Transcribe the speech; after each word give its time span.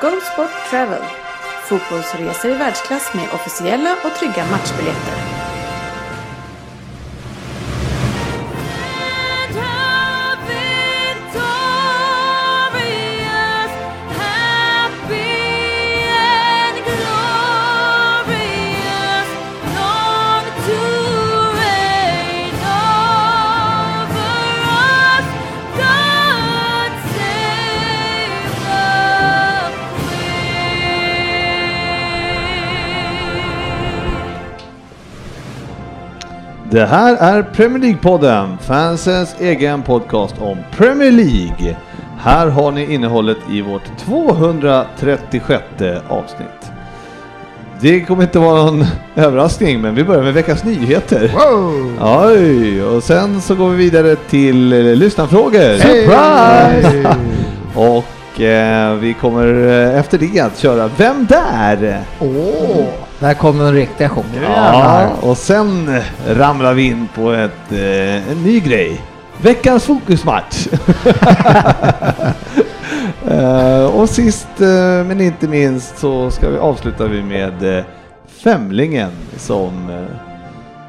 Go 0.00 0.08
Sport 0.32 0.50
Travel, 0.70 1.02
fotbollsresor 1.68 2.50
i 2.50 2.54
världsklass 2.54 3.14
med 3.14 3.28
officiella 3.34 3.96
och 4.04 4.14
trygga 4.18 4.46
matchbiljetter. 4.50 5.49
Det 36.72 36.86
här 36.86 37.16
är 37.16 37.42
Premier 37.42 37.78
League-podden, 37.78 38.58
fansens 38.58 39.36
egen 39.40 39.82
podcast 39.82 40.34
om 40.40 40.58
Premier 40.76 41.12
League. 41.12 41.76
Här 42.18 42.46
har 42.46 42.72
ni 42.72 42.94
innehållet 42.94 43.36
i 43.50 43.60
vårt 43.62 43.98
236 43.98 45.62
avsnitt. 46.08 46.70
Det 47.80 48.00
kommer 48.00 48.22
inte 48.22 48.38
vara 48.38 48.64
någon 48.64 48.84
överraskning, 49.16 49.80
men 49.80 49.94
vi 49.94 50.04
börjar 50.04 50.22
med 50.22 50.34
veckans 50.34 50.64
nyheter. 50.64 51.30
Wow! 51.34 51.98
Oj, 52.26 52.82
och 52.82 53.02
sen 53.02 53.40
så 53.40 53.54
går 53.54 53.68
vi 53.68 53.76
vidare 53.76 54.16
till 54.16 54.72
eh, 54.72 54.96
lyssnarfrågor. 54.96 55.78
Surprise! 55.78 57.16
Och 57.74 58.40
eh, 58.40 58.94
vi 58.94 59.14
kommer 59.14 59.68
eh, 59.68 59.98
efter 59.98 60.18
det 60.18 60.40
att 60.40 60.58
köra 60.58 60.90
Vem 60.96 61.26
där? 61.26 62.00
Åh! 62.20 62.86
Där 63.20 63.34
kommer 63.34 63.64
en 63.64 63.74
riktiga 63.74 64.08
chock. 64.08 64.24
Ja, 64.42 65.08
och 65.22 65.36
sen 65.36 65.96
ramlar 66.28 66.74
vi 66.74 66.82
in 66.86 67.08
på 67.14 67.30
ett, 67.32 67.72
eh, 67.72 68.30
en 68.32 68.42
ny 68.44 68.60
grej. 68.60 69.00
Veckans 69.42 69.84
fokusmatch. 69.84 70.66
Eh, 73.28 73.84
och 73.84 74.08
sist 74.08 74.48
eh, 74.60 74.66
men 75.06 75.20
inte 75.20 75.48
minst 75.48 75.98
så 75.98 76.30
ska 76.30 76.48
vi 76.50 76.58
avsluta 76.58 77.06
vi 77.06 77.22
med 77.22 77.78
eh, 77.78 77.84
Femlingen 78.26 79.10
som, 79.36 79.90
eh, 79.90 80.04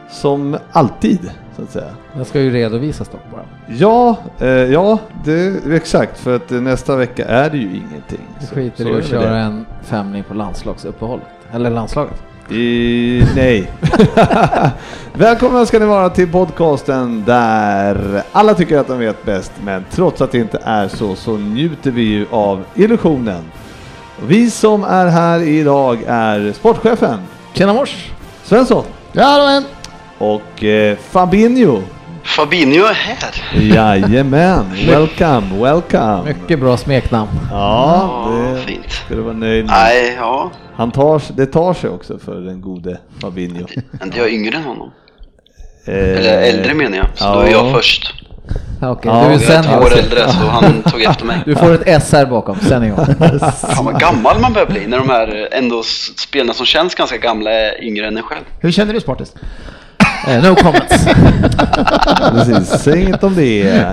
som 0.09 0.57
alltid 0.71 1.31
så 1.55 1.61
att 1.61 1.71
säga. 1.71 1.85
Den 2.15 2.25
ska 2.25 2.39
ju 2.41 2.51
redovisas 2.51 3.09
dock 3.09 3.21
bara. 3.31 3.41
Ja, 3.67 4.15
eh, 4.39 4.47
ja 4.49 4.97
det, 5.25 5.65
exakt 5.75 6.17
för 6.19 6.35
att 6.35 6.49
nästa 6.49 6.95
vecka 6.95 7.25
är 7.25 7.49
det 7.49 7.57
ju 7.57 7.67
ingenting. 7.67 8.27
Vi 8.39 8.45
Så- 8.45 8.55
skiter 8.55 8.83
så 8.83 8.89
i 8.89 8.93
är 8.93 8.97
att 8.97 9.03
det. 9.03 9.09
köra 9.09 9.37
en 9.39 9.65
femling 9.83 10.23
på 10.23 10.33
landslagsuppehållet. 10.33 11.27
Eller 11.53 11.69
landslaget. 11.69 12.23
I, 12.49 13.23
nej. 13.35 13.71
Välkomna 15.13 15.65
ska 15.65 15.79
ni 15.79 15.85
vara 15.85 16.09
till 16.09 16.31
podcasten 16.31 17.23
där 17.25 18.23
alla 18.31 18.53
tycker 18.53 18.77
att 18.77 18.87
de 18.87 18.99
vet 18.99 19.25
bäst, 19.25 19.51
men 19.63 19.85
trots 19.91 20.21
att 20.21 20.31
det 20.31 20.37
inte 20.37 20.59
är 20.63 20.87
så, 20.87 21.15
så 21.15 21.37
njuter 21.37 21.91
vi 21.91 22.01
ju 22.01 22.25
av 22.31 22.63
illusionen. 22.75 23.43
Vi 24.27 24.51
som 24.51 24.83
är 24.83 25.07
här 25.07 25.41
idag 25.41 26.03
är 26.07 26.53
sportchefen 26.53 27.19
Tjena 27.53 27.73
mors! 27.73 28.11
Svensson 28.43 28.83
Jajamän! 29.13 29.63
och 30.17 30.63
eh, 30.63 30.97
Fabinho. 30.97 31.81
Fabinho 32.23 32.85
är 32.85 32.93
här. 32.93 33.33
Jajamän, 33.61 34.65
welcome, 34.87 35.63
welcome. 35.63 36.23
Mycket 36.25 36.59
bra 36.59 36.77
smeknamn. 36.77 37.29
Ja, 37.51 38.25
Ja, 38.25 38.51
det 38.55 38.61
fint. 38.61 38.91
ska 38.91 39.15
du 39.15 39.21
vara 39.21 39.33
nöjd 39.33 39.65
med. 39.65 39.73
Nej, 39.73 40.15
ja. 40.19 40.51
Han 40.75 40.91
tar, 40.91 41.21
det 41.37 41.45
tar 41.45 41.73
sig 41.73 41.89
också 41.89 42.19
för 42.19 42.35
den 42.35 42.61
gode 42.61 42.97
Fabinho. 43.21 43.67
Men 43.91 44.11
jag 44.15 44.25
är 44.25 44.29
yngre 44.31 44.57
än 44.57 44.63
honom. 44.63 44.91
Eh, 45.85 45.93
Eller 45.95 46.41
äldre 46.41 46.73
menar 46.73 46.97
jag. 46.97 47.07
Så 47.15 47.33
då 47.33 47.39
är 47.39 47.45
ja. 47.45 47.51
jag 47.51 47.71
först. 47.75 48.13
Okej, 48.83 49.11
Ja, 49.11 49.27
du 49.27 49.33
är 49.33 49.37
vi 49.37 49.45
Jag 49.45 49.53
är 49.55 49.63
två 49.63 49.69
senior. 49.69 49.83
år 49.85 49.97
äldre 49.97 50.19
så 50.31 50.37
han 50.37 50.83
tog 50.83 51.01
efter 51.01 51.25
mig. 51.25 51.37
Du 51.45 51.55
får 51.55 51.87
ett 51.87 52.03
SR 52.03 52.25
bakom, 52.25 52.59
senior. 52.59 52.95
Fan 53.49 53.85
vad 53.85 53.99
gammal 53.99 54.39
man 54.39 54.53
börjar 54.53 54.67
bli 54.67 54.87
när 54.87 54.97
de 54.97 55.09
här 55.09 55.47
ändå 55.51 55.79
s- 55.79 56.19
spelarna 56.19 56.53
som 56.53 56.65
känns 56.65 56.95
ganska 56.95 57.17
gamla 57.17 57.51
är 57.51 57.83
yngre 57.83 58.07
än 58.07 58.17
en 58.17 58.23
själv. 58.23 58.43
Hur 58.59 58.71
känner 58.71 58.93
du 58.93 58.99
Sportis? 58.99 59.33
Eh, 60.27 60.43
no 60.43 60.55
comments. 60.55 61.05
Precis, 62.31 62.69
säg 62.81 63.03
inte 63.03 63.25
om 63.25 63.35
det. 63.35 63.83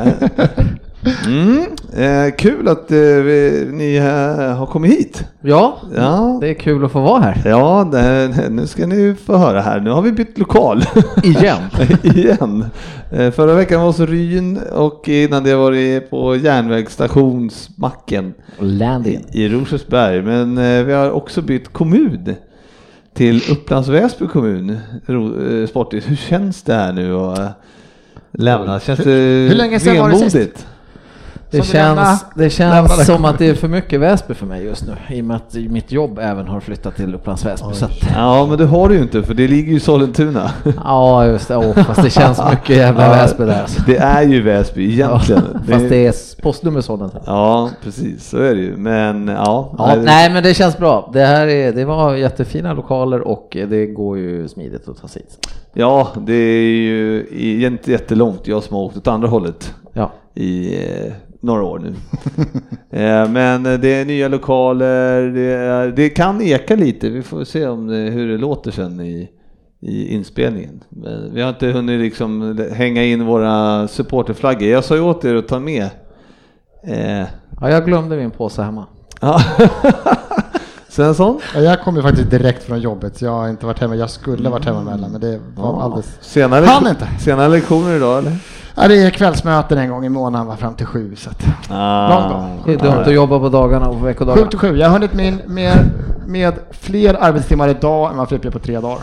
Mm, 1.26 1.66
eh, 1.96 2.34
kul 2.38 2.68
att 2.68 2.90
eh, 2.90 2.96
vi, 2.98 3.68
ni 3.72 3.96
eh, 3.96 4.56
har 4.56 4.66
kommit 4.66 4.90
hit. 4.92 5.24
Ja, 5.40 5.78
Ja, 5.96 6.38
det 6.40 6.48
är 6.48 6.54
kul 6.54 6.84
att 6.84 6.92
få 6.92 7.00
vara 7.00 7.20
här. 7.22 7.42
ja 7.44 7.88
det, 7.92 8.28
nu 8.50 8.66
ska 8.66 8.86
ni 8.86 9.14
få 9.26 9.36
höra 9.36 9.60
här. 9.60 9.80
Nu 9.80 9.90
har 9.90 10.02
vi 10.02 10.12
bytt 10.12 10.38
lokal. 10.38 10.82
Igen. 11.22 11.58
Igen. 12.02 12.64
Eh, 13.12 13.30
förra 13.30 13.54
veckan 13.54 13.80
var 13.80 13.86
hos 13.86 14.00
Ryn 14.00 14.58
och 14.72 15.08
innan 15.08 15.44
det 15.44 15.54
var 15.56 15.72
det 15.72 16.00
på 16.00 16.36
järnvägsstationsmacken 16.36 18.34
Landin. 18.58 19.24
i 19.32 19.48
Rosersberg. 19.48 20.22
Men 20.22 20.58
eh, 20.58 20.84
vi 20.84 20.92
har 20.92 21.10
också 21.10 21.42
bytt 21.42 21.72
kommun 21.72 22.34
till 23.18 23.42
Upplands 23.50 23.88
Väsby 23.88 24.26
kommun. 24.26 24.70
Eh, 24.70 25.68
Sportis, 25.68 26.10
hur 26.10 26.16
känns 26.16 26.62
det 26.62 26.74
här 26.74 26.92
nu 26.92 27.14
att 27.14 27.38
eh, 27.38 27.48
lämna? 28.32 28.80
Känns 28.80 29.00
det 29.00 29.10
hur 29.10 29.54
länge 29.54 29.80
sedan 29.80 29.98
var 29.98 30.10
det 30.10 30.30
sist? 30.30 30.66
Det 31.50 31.62
känns, 31.62 32.24
det 32.34 32.50
känns 32.50 33.06
som 33.06 33.24
att 33.24 33.38
det 33.38 33.46
är 33.46 33.54
för 33.54 33.68
mycket 33.68 34.00
Väsby 34.00 34.34
för 34.34 34.46
mig 34.46 34.64
just 34.64 34.86
nu. 34.86 34.92
I 35.16 35.20
och 35.20 35.24
med 35.24 35.36
att 35.36 35.54
mitt 35.54 35.92
jobb 35.92 36.18
även 36.22 36.46
har 36.48 36.60
flyttat 36.60 36.96
till 36.96 37.14
Upplands 37.14 37.44
Väsby. 37.44 37.74
Så 37.74 37.84
att, 37.84 37.92
Ja, 38.14 38.46
men 38.46 38.58
det 38.58 38.66
har 38.66 38.88
du 38.88 38.94
ju 38.94 39.02
inte 39.02 39.22
för 39.22 39.34
det 39.34 39.48
ligger 39.48 39.70
ju 39.70 39.76
i 39.76 39.80
Sollentuna. 39.80 40.50
ja, 40.84 41.26
just 41.26 41.48
det. 41.48 41.56
Åh, 41.56 41.72
fast 41.84 42.02
det 42.02 42.10
känns 42.10 42.40
mycket 42.50 42.76
jävla 42.76 43.02
Ja, 43.04 43.10
Väsby 43.10 43.44
där. 43.44 43.60
Alltså. 43.62 43.82
Det 43.86 43.96
är 43.96 44.22
ju 44.22 44.42
Väsby 44.42 44.92
egentligen. 44.92 45.42
Ja, 45.54 45.72
fast 45.72 45.88
det 45.88 46.06
är 46.06 46.42
postnummer 46.42 46.80
sådant. 46.80 47.14
Ja, 47.26 47.70
precis 47.84 48.28
så 48.28 48.36
är 48.38 48.54
det 48.54 48.60
ju. 48.60 48.76
Men 48.76 49.28
ja. 49.28 49.74
Ja, 49.78 49.94
nej, 50.02 50.30
men 50.32 50.42
det 50.42 50.54
känns 50.54 50.78
bra. 50.78 51.10
Det 51.12 51.24
här 51.24 51.46
är, 51.46 51.72
det 51.72 51.84
var 51.84 52.14
jättefina 52.14 52.72
lokaler 52.72 53.20
och 53.20 53.48
det 53.68 53.86
går 53.86 54.18
ju 54.18 54.48
smidigt 54.48 54.88
att 54.88 55.00
ta 55.00 55.08
sig 55.08 55.22
hit. 55.22 55.48
Ja, 55.72 56.08
det 56.26 56.32
är 56.32 56.62
ju 56.62 57.66
inte 57.66 57.90
jättelångt. 57.92 58.46
Jag 58.46 58.62
som 58.62 58.76
har 58.76 58.82
åkt 58.82 58.96
åt 58.96 59.08
andra 59.08 59.28
hållet 59.28 59.74
Ja. 59.92 60.10
i 60.34 60.74
eh, 60.84 61.12
några 61.40 61.62
år 61.62 61.78
nu. 61.78 61.94
eh, 63.00 63.28
men 63.30 63.62
det 63.62 63.88
är 63.88 64.04
nya 64.04 64.28
lokaler. 64.28 65.22
Det, 65.22 65.40
är, 65.54 65.88
det 65.88 66.08
kan 66.08 66.40
eka 66.42 66.76
lite. 66.76 67.08
Vi 67.10 67.22
får 67.22 67.44
se 67.44 67.66
om 67.66 67.86
det, 67.86 67.96
hur 67.96 68.28
det 68.28 68.38
låter 68.38 68.70
sen 68.70 69.00
i, 69.00 69.28
i 69.80 70.14
inspelningen. 70.14 70.80
Men 70.88 71.34
vi 71.34 71.42
har 71.42 71.48
inte 71.48 71.66
hunnit 71.66 72.00
liksom 72.00 72.58
hänga 72.72 73.04
in 73.04 73.26
våra 73.26 73.88
supporterflaggor. 73.88 74.68
Jag 74.68 74.84
sa 74.84 74.94
ju 74.94 75.00
åt 75.02 75.24
er 75.24 75.34
att 75.34 75.48
ta 75.48 75.58
med 75.58 75.88
eh, 76.84 77.26
ja, 77.60 77.70
jag 77.70 77.84
glömde 77.84 78.16
min 78.16 78.30
påse 78.30 78.62
hemma. 78.62 78.86
Svensson? 80.88 81.40
Ja, 81.54 81.60
Jag 81.60 81.80
kom 81.82 81.96
ju 81.96 82.02
faktiskt 82.02 82.30
direkt 82.30 82.62
från 82.64 82.80
jobbet, 82.80 83.16
så 83.18 83.24
jag 83.24 83.32
har 83.32 83.48
inte 83.48 83.66
varit 83.66 83.78
hemma. 83.80 83.96
Jag 83.96 84.10
skulle 84.10 84.48
varit 84.48 84.64
hemma 84.64 84.80
emellan, 84.80 85.10
men 85.12 85.20
det 85.20 85.40
var 85.56 85.82
alldeles... 85.82 86.18
Sena, 86.20 86.56
Han 86.56 86.64
lektion- 86.64 86.90
inte. 86.90 87.08
sena 87.20 87.48
lektioner 87.48 87.96
idag 87.96 88.18
eller? 88.18 88.32
Ja, 88.80 88.88
det 88.88 89.02
är 89.02 89.10
kvällsmöten 89.10 89.78
en 89.78 89.88
gång 89.90 90.04
i 90.06 90.08
månaden, 90.08 90.46
var 90.46 90.56
fram 90.56 90.74
till 90.74 90.86
sju. 90.86 91.16
Så 91.16 91.30
att... 91.30 91.44
Ah. 91.70 92.46
Det 92.66 92.72
är 92.72 92.78
dumt 92.78 93.02
att 93.06 93.12
jobba 93.12 93.38
på 93.38 93.48
dagarna 93.48 93.86
och 93.88 93.94
på 93.94 94.00
Sju 94.00 94.06
veckodagarna. 94.06 94.46
till 94.50 94.58
sju. 94.58 94.76
Jag 94.76 94.86
har 94.86 94.92
hunnit 94.92 95.14
med, 95.14 95.48
med, 95.48 95.90
med 96.26 96.54
fler 96.70 97.16
arbetstimmar 97.20 97.68
idag 97.68 98.10
än 98.10 98.16
vad 98.16 98.28
Frippe 98.28 98.50
på 98.50 98.58
tre 98.58 98.80
dagar. 98.80 98.98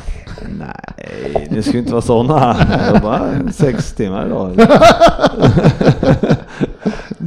Nej, 0.59 1.47
det 1.51 1.63
ska 1.63 1.71
ju 1.71 1.79
inte 1.79 1.91
vara 1.91 2.01
sådana. 2.01 2.53
Det 2.53 2.91
var 2.93 2.99
bara 2.99 3.51
sex 3.51 3.93
timmar 3.93 4.25
idag. 4.25 4.51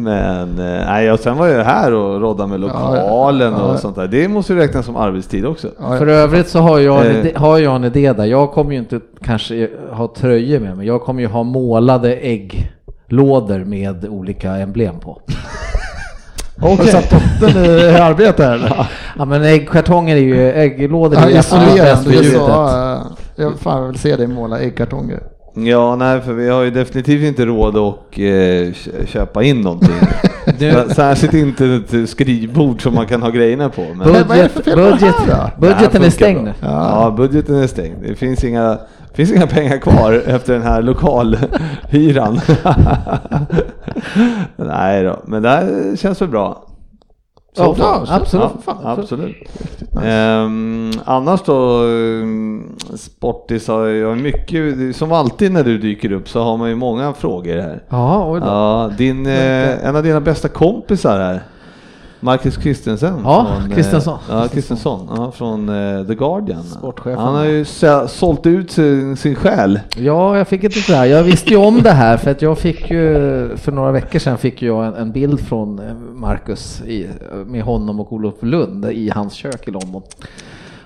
Men 0.00 0.59
eh, 0.59 0.87
nej, 0.87 1.12
och 1.12 1.21
sen 1.21 1.37
var 1.37 1.47
jag 1.47 1.65
här 1.65 1.95
och 1.95 2.21
roddade 2.21 2.49
med 2.50 2.61
lokalen 2.61 3.53
Ja, 3.53 3.59
ja. 3.59 3.65
och 3.73 3.79
sånt 3.79 3.97
där. 3.97 4.09
Det 4.09 4.29
måste 4.29 4.53
ju 4.53 4.59
räknas 4.59 4.87
som 4.87 4.97
arbetstid 4.97 5.47
också. 5.47 5.69
Ja, 5.81 5.99
För 5.99 6.06
övrigt 6.06 6.49
så 6.49 6.59
har 6.59 6.79
jag, 6.79 7.06
en 7.06 7.12
Eh. 7.12 7.19
idé, 7.21 7.33
har 7.37 7.59
jag 7.59 7.77
en 7.77 7.85
idé 7.85 8.12
där. 8.12 8.25
Jag 8.25 8.50
kommer 8.53 8.73
ju 8.73 8.79
inte 8.79 9.00
kanske 9.25 9.69
ha 9.93 10.15
tröjor 10.17 10.61
med 10.61 10.77
mig. 10.77 10.87
Jag 10.87 11.03
kommer 11.03 11.21
ju 11.23 11.29
ha 11.29 11.43
målade 11.43 12.17
ägglådor 12.17 13.65
med 13.65 14.09
olika 14.09 14.53
emblem 14.56 14.99
på. 15.00 15.21
Har 16.61 16.77
du 16.77 16.85
satt 16.87 17.11
dottern 17.11 17.65
i 17.65 17.97
arbete 18.01 18.44
här 18.44 18.55
eller? 18.55 18.87
Ja 19.19 19.25
men 19.25 19.43
äggkartonger 19.43 20.17
är 20.17 20.21
ju, 20.21 20.51
ägglådor 20.53 21.17
är 21.19 21.23
Ja, 21.23 21.29
ju 21.31 21.39
isolerande. 21.39 21.83
bäst 21.83 22.05
för 22.05 22.11
Det 22.11 22.17
ljudet. 22.25 22.41
eh, 22.49 22.99
jag 23.37 23.59
fan 23.59 23.87
vill 23.89 23.99
se 23.99 24.17
dig 24.17 24.27
måla 24.27 24.59
äggkartonger. 24.61 25.21
Ja, 25.66 25.96
nej, 25.96 26.20
för 26.20 26.32
vi 26.32 26.49
har 26.49 26.62
ju 26.62 26.70
definitivt 26.70 27.22
inte 27.22 27.44
råd 27.46 27.76
att 27.76 27.94
eh, 28.19 28.72
kö- 28.75 29.06
köpa 29.06 29.43
in 29.43 29.60
någonting. 29.60 29.94
Du- 30.58 30.84
Särskilt 30.94 31.34
inte 31.34 31.66
ett 31.66 32.08
skrivbord 32.10 32.82
som 32.82 32.94
man 32.94 33.06
kan 33.06 33.22
ha 33.22 33.31
grejerna 33.31 33.69
på. 33.69 33.81
Men... 33.81 34.12
Men 34.12 34.28
vad 34.28 34.38
är 34.38 34.43
det 34.43 34.49
för 34.49 34.62
fel 34.62 34.75
på 34.75 34.81
det 34.81 34.90
budget, 34.90 35.14
här 35.14 35.50
då? 35.56 35.60
budgeten 35.66 36.02
är 36.05 36.10
stängd 36.10 36.44
nu. 36.44 36.52
Ja. 36.62 37.14
budgeten 37.16 37.55
är 37.62 37.66
stängd. 37.66 37.96
Det 38.08 38.14
finns 38.14 38.44
inga, 38.44 38.78
finns 39.14 39.32
inga 39.32 39.46
pengar 39.46 39.78
kvar 39.78 40.12
efter 40.26 40.52
den 40.52 40.62
här 40.62 40.82
lokalhyran. 40.82 42.40
Nej 44.56 45.05
då, 45.05 45.19
men 45.25 45.43
det 45.43 45.49
här 45.49 45.96
känns 45.96 46.22
väl 46.22 46.28
bra. 46.28 46.64
Ja, 47.58 48.06
så- 48.06 48.12
absolut. 48.12 48.50
Ja, 48.66 48.75
absolut. 48.84 49.37
Ehm, 50.05 50.90
annars 51.05 51.43
då, 51.43 51.82
um, 51.82 52.76
Sportis 52.94 53.69
har 53.69 53.87
jag 53.87 54.19
mycket, 54.19 54.96
som 54.96 55.12
alltid 55.12 55.52
när 55.52 55.64
du 55.64 55.78
dyker 55.78 56.12
upp 56.12 56.28
så 56.28 56.43
har 56.43 56.56
man 56.56 56.69
ju 56.69 56.75
många 56.75 57.12
frågor 57.12 57.56
här. 57.56 57.82
Ja. 57.88 58.38
Ja, 58.46 58.90
din, 58.99 59.26
eh, 59.26 59.84
en 59.88 59.96
av 59.96 60.02
dina 60.02 60.20
bästa 60.20 60.49
kompisar 60.49 61.19
här, 61.20 61.40
Marcus 62.20 62.55
Christensen. 62.55 63.20
Ja, 63.25 63.47
från, 63.47 63.70
eh, 63.70 63.75
Christensson. 63.75 64.19
Ja, 64.31 64.49
Christensson. 64.49 65.09
Ja, 65.17 65.31
från 65.31 65.69
eh, 65.69 66.06
The 66.06 66.15
Guardian. 66.15 66.62
Sportchefen. 66.62 67.19
Han 67.19 67.35
har 67.35 67.44
ju 67.44 67.65
sålt 68.09 68.47
ut 68.47 68.70
sin, 68.70 69.17
sin 69.17 69.35
själ. 69.35 69.81
Ja, 69.97 70.38
jag 70.38 70.49
fick 70.49 70.65
inte 70.65 70.79
sådär. 70.79 71.05
Jag 71.05 71.23
visste 71.23 71.50
ju 71.50 71.56
om 71.56 71.82
det 71.82 71.91
här 71.91 72.17
för 72.17 72.31
att 72.31 72.43
jag 72.43 72.59
fick 72.59 72.91
ju 72.91 73.12
för 73.56 73.73
några 73.73 73.93
veckor 73.93 74.19
sedan 74.19 74.38
fick 74.38 74.62
jag 74.62 74.87
en, 74.87 74.94
en 74.94 75.12
bild 75.12 75.41
från 75.41 75.79
eh, 75.79 75.94
Marcus 76.15 76.81
i, 76.81 77.06
med 77.47 77.62
honom 77.62 78.00
och 78.00 78.12
Olof 78.12 78.35
Lund 78.41 78.85
i 78.85 79.11
hans 79.11 79.35
kök 79.35 79.69
i 79.69 79.70
London. 79.70 80.03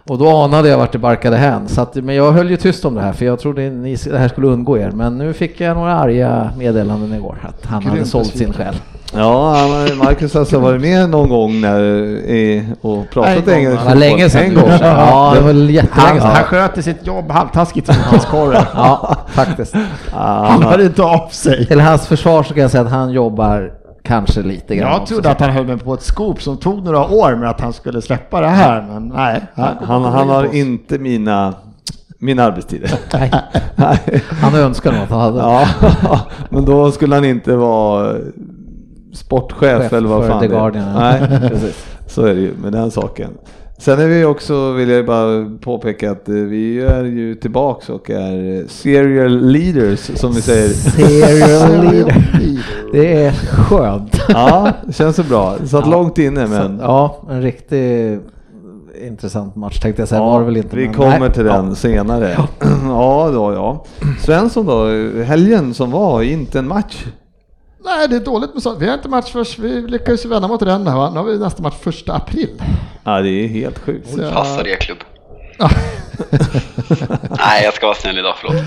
Och 0.08 0.18
då 0.18 0.28
anade 0.28 0.68
jag 0.68 0.78
vart 0.78 0.92
det 0.92 0.98
barkade 0.98 1.36
hän. 1.36 1.68
Så 1.68 1.80
att, 1.80 1.94
men 1.94 2.14
jag 2.14 2.32
höll 2.32 2.50
ju 2.50 2.56
tyst 2.56 2.84
om 2.84 2.94
det 2.94 3.00
här 3.00 3.12
för 3.12 3.24
jag 3.24 3.40
trodde 3.40 3.70
ni, 3.70 3.94
det 3.94 4.18
här 4.18 4.28
skulle 4.28 4.46
undgå 4.46 4.78
er. 4.78 4.90
Men 4.90 5.18
nu 5.18 5.32
fick 5.32 5.60
jag 5.60 5.76
några 5.76 5.94
arga 5.94 6.50
meddelanden 6.58 7.14
igår 7.14 7.38
att 7.42 7.66
han 7.66 7.82
hade 7.82 7.96
Grymt 7.96 8.08
sålt 8.08 8.36
sin 8.36 8.52
själ. 8.52 8.74
Ja, 9.14 9.50
han 9.56 9.70
har- 9.70 9.94
Marcus 10.04 10.34
har 10.34 10.40
alltså 10.40 10.58
varit 10.58 10.80
med 10.80 11.10
någon 11.10 11.28
gång 11.28 11.60
när, 11.60 12.62
och 12.80 13.10
pratat 13.10 13.48
engelska. 13.48 13.82
Det 13.84 13.88
var 13.88 13.94
länge 13.94 14.30
sedan. 14.30 14.42
En 14.42 14.54
gång. 14.54 14.70
Ja, 14.80 15.32
det 15.34 15.40
var 15.40 15.52
jättelänge 15.52 15.88
Han, 16.10 16.20
sedan. 16.20 16.30
han 16.30 16.44
sköter 16.44 16.82
sitt 16.82 17.06
jobb 17.06 17.30
halvtaskigt 17.30 17.86
som 17.86 17.94
fiskkorre. 17.94 18.66
Ja, 18.74 19.16
faktiskt. 19.28 19.74
Han 20.12 20.62
hör 20.62 20.80
inte 20.84 21.02
av 21.02 21.28
sig. 21.28 21.66
Till 21.66 21.80
hans 21.80 22.06
försvar 22.06 22.42
så 22.42 22.54
kan 22.54 22.62
jag 22.62 22.70
säga 22.70 22.82
att 22.84 22.90
han 22.90 23.10
jobbar 23.10 23.72
kanske 24.04 24.42
lite 24.42 24.76
grann 24.76 24.90
Jag 24.92 25.00
också. 25.02 25.14
trodde 25.14 25.30
att 25.30 25.40
han 25.40 25.50
höll 25.50 25.66
med 25.66 25.84
på 25.84 25.94
ett 25.94 26.02
skop 26.02 26.42
som 26.42 26.56
tog 26.56 26.84
några 26.84 27.06
år 27.08 27.34
med 27.36 27.50
att 27.50 27.60
han 27.60 27.72
skulle 27.72 28.02
släppa 28.02 28.40
det 28.40 28.48
här, 28.48 28.82
men 28.92 29.08
nej. 29.08 29.40
Han, 29.54 30.04
han 30.04 30.28
har 30.28 30.54
inte 30.54 30.98
mina, 30.98 31.54
mina 32.18 32.44
arbetstider. 32.44 32.90
Nej, 33.12 33.30
Nej. 33.76 33.98
han 34.42 34.54
önskar 34.54 34.92
nog 34.92 35.02
att 35.02 35.10
han 35.10 35.20
hade. 35.20 35.38
Ja, 35.38 35.66
men 36.50 36.64
då 36.64 36.90
skulle 36.90 37.14
han 37.14 37.24
inte 37.24 37.56
vara 37.56 38.14
sportchef 39.12 39.82
Chef 39.82 39.92
eller 39.92 40.08
vad 40.08 40.26
fan 40.26 40.40
The 40.40 40.46
det 40.48 40.54
är. 40.54 40.58
Guardian, 40.58 40.84
ja. 40.94 41.00
Nej, 41.00 41.40
precis. 41.50 41.86
Så 42.06 42.26
är 42.26 42.34
det 42.34 42.40
ju 42.40 42.52
med 42.62 42.72
den 42.72 42.90
saken. 42.90 43.30
Sen 43.78 44.00
är 44.00 44.06
vi 44.06 44.24
också, 44.24 44.72
vill 44.72 44.88
jag 44.88 45.06
bara 45.06 45.50
påpeka 45.60 46.10
att 46.10 46.28
eh, 46.28 46.34
vi 46.34 46.80
är 46.80 47.04
ju 47.04 47.34
tillbaks 47.34 47.88
och 47.88 48.10
är 48.10 48.68
serial 48.68 49.40
leaders 49.46 50.10
som 50.18 50.32
vi 50.32 50.40
säger. 50.40 50.68
Serial 50.68 51.84
leader. 51.92 52.28
Det 52.92 53.22
är 53.24 53.32
skönt. 53.32 54.20
Ja, 54.28 54.72
det 54.86 54.92
känns 54.92 55.16
så 55.16 55.22
bra. 55.22 55.56
Satt 55.64 55.84
Ja. 55.86 55.90
långt 55.90 56.18
inne 56.18 56.46
men. 56.46 56.78
Ja, 56.82 57.22
en 57.30 57.42
riktigt 57.42 58.20
intressant 59.06 59.56
match 59.56 59.80
tänkte 59.80 60.02
jag 60.02 60.08
säga. 60.08 60.20
var 60.20 60.40
det 60.40 60.46
väl 60.46 60.56
inte. 60.56 60.76
vi 60.76 60.84
men 60.84 60.94
kommer 60.94 61.20
nej. 61.20 61.32
till 61.32 61.44
den 61.44 61.76
senare. 61.76 62.36
Ja. 62.84 63.30
då, 63.34 63.52
ja. 63.52 63.84
Svensson 64.20 64.66
då, 64.66 64.86
helgen 65.22 65.74
som 65.74 65.90
var, 65.90 66.22
inte 66.22 66.58
en 66.58 66.68
match. 66.68 67.04
Nej, 67.84 68.08
det 68.08 68.16
är 68.16 68.20
dåligt 68.20 68.54
med 68.54 68.62
sånt. 68.62 68.78
Vi 68.82 68.86
har 68.86 68.94
inte 68.94 69.08
match 69.08 69.32
först. 69.32 69.58
Vi 69.58 69.80
lyckades 69.80 70.24
ju 70.24 70.28
vända 70.28 70.48
mot 70.48 70.60
den 70.60 70.86
här 70.86 70.96
va? 70.96 71.10
Nu 71.10 71.16
har 71.18 71.24
vi 71.24 71.38
nästa 71.38 71.62
match 71.62 71.74
första 71.80 72.12
april. 72.12 72.62
Ja, 73.04 73.20
det 73.20 73.28
är 73.30 73.48
helt 73.48 73.78
sjukt. 73.78 74.10
Så- 74.10 74.30
Passar 74.30 74.66
er 74.68 74.76
klubb. 74.76 74.98
Nej, 77.30 77.64
jag 77.64 77.74
ska 77.74 77.86
vara 77.86 77.96
snäll 77.96 78.18
idag, 78.18 78.34
förlåt. 78.40 78.62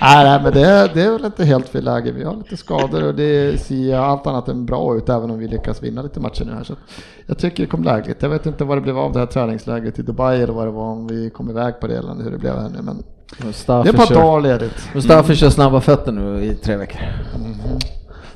Nej, 0.00 0.24
nej, 0.24 0.40
men 0.42 0.52
det, 0.52 0.90
det 0.94 1.02
är 1.02 1.10
väl 1.10 1.24
inte 1.24 1.44
helt 1.44 1.68
fel 1.68 1.84
läge. 1.84 2.12
Vi 2.12 2.24
har 2.24 2.36
lite 2.36 2.56
skador 2.56 3.04
och 3.04 3.14
det 3.14 3.60
ser 3.60 3.96
allt 3.98 4.26
annat 4.26 4.48
än 4.48 4.66
bra 4.66 4.96
ut 4.96 5.08
även 5.08 5.30
om 5.30 5.38
vi 5.38 5.48
lyckas 5.48 5.82
vinna 5.82 6.02
lite 6.02 6.20
matcher 6.20 6.44
nu 6.44 6.52
här. 6.52 6.64
Så 6.64 6.74
jag 7.26 7.38
tycker 7.38 7.62
det 7.62 7.66
kom 7.68 7.84
lägligt. 7.84 8.22
Jag 8.22 8.28
vet 8.28 8.46
inte 8.46 8.64
vad 8.64 8.76
det 8.76 8.80
blev 8.80 8.98
av 8.98 9.12
det 9.12 9.18
här 9.18 9.26
träningsläget 9.26 9.98
i 9.98 10.02
Dubai 10.02 10.42
eller 10.42 10.52
vad 10.52 10.66
det 10.66 10.70
var, 10.70 10.84
om 10.92 11.06
vi 11.06 11.30
kom 11.30 11.50
iväg 11.50 11.80
på 11.80 11.86
det 11.86 11.96
eller 11.98 12.14
hur 12.24 12.30
det 12.30 12.38
blev 12.38 12.54
här 12.54 12.68
nu. 12.68 12.82
Men 12.82 13.02
det 13.38 13.44
Mustafi 13.44 13.88
är 13.88 13.92
ett 13.92 14.08
par 14.08 14.14
dagar 14.14 14.40
ledigt. 14.40 14.94
Mustafi 14.94 15.36
kör 15.36 15.50
snabba 15.50 15.80
fötter 15.80 16.12
nu 16.12 16.44
i 16.44 16.54
tre 16.54 16.76
veckor. 16.76 17.00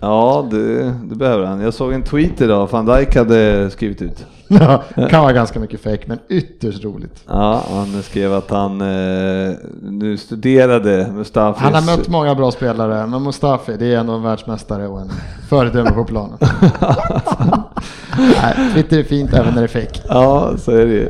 Ja, 0.05 0.47
det, 0.51 0.95
det 1.05 1.15
behöver 1.15 1.47
han. 1.47 1.61
Jag 1.61 1.75
såg 1.75 1.93
en 1.93 2.03
tweet 2.03 2.41
idag, 2.41 2.69
van 2.73 2.87
Dijk 2.87 3.17
hade 3.17 3.71
skrivit 3.71 4.03
ut. 4.03 4.27
Ja, 4.49 4.83
kan 5.11 5.23
vara 5.23 5.33
ganska 5.33 5.61
mycket 5.61 5.81
fake 5.81 6.03
men 6.07 6.19
ytterst 6.29 6.85
roligt. 6.85 7.25
Ja, 7.27 7.63
han 7.71 8.03
skrev 8.03 8.33
att 8.33 8.51
han 8.51 8.81
eh, 8.81 9.55
nu 9.83 10.17
studerade 10.17 11.13
Mustafis... 11.15 11.63
Han 11.63 11.75
har 11.75 11.97
mött 11.97 12.09
många 12.09 12.35
bra 12.35 12.51
spelare, 12.51 13.07
men 13.07 13.23
Mustafi 13.23 13.77
det 13.79 13.95
är 13.95 13.99
ändå 13.99 14.13
en 14.13 14.23
världsmästare 14.23 14.89
och 14.89 15.01
en 15.01 15.11
föredöme 15.49 15.91
på 15.91 16.05
planen. 16.05 16.39
Nej, 18.19 18.73
Twitter 18.75 18.99
är 18.99 19.03
fint 19.03 19.33
även 19.35 19.55
när 19.55 19.61
det 19.61 19.67
är 19.67 19.87
fake. 19.87 20.01
Ja, 20.09 20.53
så 20.59 20.71
är 20.71 20.87
det 20.87 20.93
ju. 20.93 21.09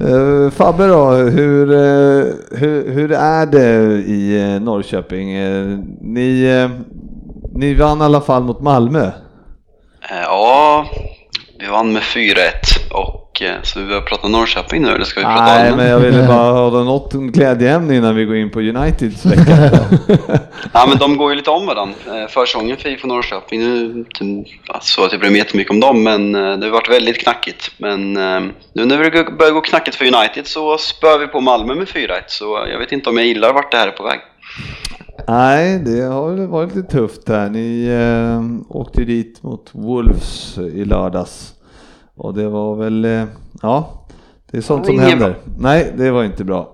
Eh, 0.00 0.50
Fabbe 0.50 0.86
då, 0.86 1.10
hur, 1.10 1.72
eh, 1.72 2.24
hur, 2.50 2.92
hur 2.92 3.12
är 3.12 3.46
det 3.46 4.02
i 4.06 4.54
eh, 4.54 4.60
Norrköping? 4.60 5.28
Ni, 6.00 6.68
ni 7.54 7.74
vann 7.74 8.00
i 8.00 8.04
alla 8.04 8.20
fall 8.20 8.42
mot 8.42 8.60
Malmö. 8.60 9.06
Eh, 10.10 10.22
Ja, 10.22 10.86
vi 11.58 11.66
vann 11.66 11.92
med 11.92 12.02
4-1 12.02 12.36
och 12.90 13.42
eh, 13.42 13.54
så 13.62 13.80
vi 13.80 13.86
börjar 13.86 14.00
prata 14.00 14.28
Norrköping 14.28 14.82
nu, 14.82 14.88
eller 14.88 15.04
ska 15.04 15.20
vi 15.20 15.26
prata 15.26 15.44
Nej, 15.44 15.56
allmänt? 15.60 15.76
men 15.76 15.86
jag 15.86 15.98
ville 15.98 16.22
bara 16.28 16.52
ha 16.52 16.70
något 16.70 17.12
glädjeämne 17.12 17.96
innan 17.96 18.14
vi 18.14 18.24
går 18.24 18.36
in 18.36 18.50
på 18.50 18.60
Uniteds 18.60 19.24
vecka. 19.26 19.70
Ja, 20.72 20.86
men 20.88 20.98
de 20.98 21.16
går 21.16 21.30
ju 21.30 21.36
lite 21.36 21.50
om 21.50 21.66
varandra. 21.66 21.94
Eh, 22.06 22.28
Försäsongen 22.28 22.76
för 22.76 22.88
IFK 22.88 23.06
Norrköping, 23.08 23.60
nu 23.60 24.04
så 24.80 25.04
att 25.04 25.12
jag 25.12 25.20
bryr 25.20 25.30
mig 25.30 25.38
jättemycket 25.38 25.70
om 25.70 25.80
dem, 25.80 26.02
men 26.02 26.32
det 26.32 26.66
har 26.66 26.70
varit 26.70 26.90
väldigt 26.90 27.22
knackigt. 27.22 27.70
Men 27.78 28.12
nu 28.72 28.84
när 28.84 29.10
det 29.10 29.10
börjar 29.38 29.52
gå 29.52 29.60
knackigt 29.60 29.96
för 29.96 30.04
United 30.14 30.46
så 30.46 30.78
spör 30.78 31.18
vi 31.18 31.26
på 31.26 31.40
Malmö 31.40 31.74
med 31.74 31.88
4-1, 31.88 32.08
så 32.26 32.66
jag 32.72 32.78
vet 32.78 32.92
inte 32.92 33.10
om 33.10 33.16
jag 33.16 33.26
gillar 33.26 33.52
vart 33.52 33.70
det 33.70 33.76
här 33.76 33.88
är 33.88 33.92
på 33.92 34.02
väg. 34.02 34.20
Nej, 35.28 35.78
det 35.78 36.00
har 36.02 36.30
väl 36.30 36.46
varit 36.46 36.74
lite 36.74 36.88
tufft 36.90 37.28
här. 37.28 37.50
Ni 37.50 37.86
eh, 37.86 38.76
åkte 38.76 39.04
dit 39.04 39.42
mot 39.42 39.70
Wolves 39.72 40.58
i 40.58 40.84
lördags. 40.84 41.54
Och 42.16 42.34
det 42.34 42.48
var 42.48 42.76
väl, 42.76 43.04
eh, 43.04 43.24
ja, 43.62 44.06
det 44.50 44.56
är 44.56 44.62
sånt 44.62 44.86
som 44.86 44.98
händer. 44.98 45.36
Nej, 45.58 45.92
det 45.96 46.10
var 46.10 46.24
inte 46.24 46.44
bra. 46.44 46.72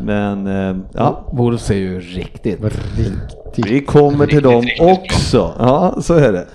Men 0.00 0.46
eh, 0.46 0.76
ja, 0.94 1.30
Wolves 1.32 1.70
är 1.70 1.74
ju 1.74 2.00
riktigt... 2.00 2.60
Riktigt. 2.64 3.66
vi 3.66 3.80
kommer 3.84 4.26
till 4.26 4.34
Riktigt, 4.36 4.42
dem 4.52 4.60
riktigt 4.62 4.78
bra. 4.78 4.92
också. 4.92 5.54
Ja, 5.58 5.94
så 6.02 6.14
är 6.14 6.32
det. 6.32 6.46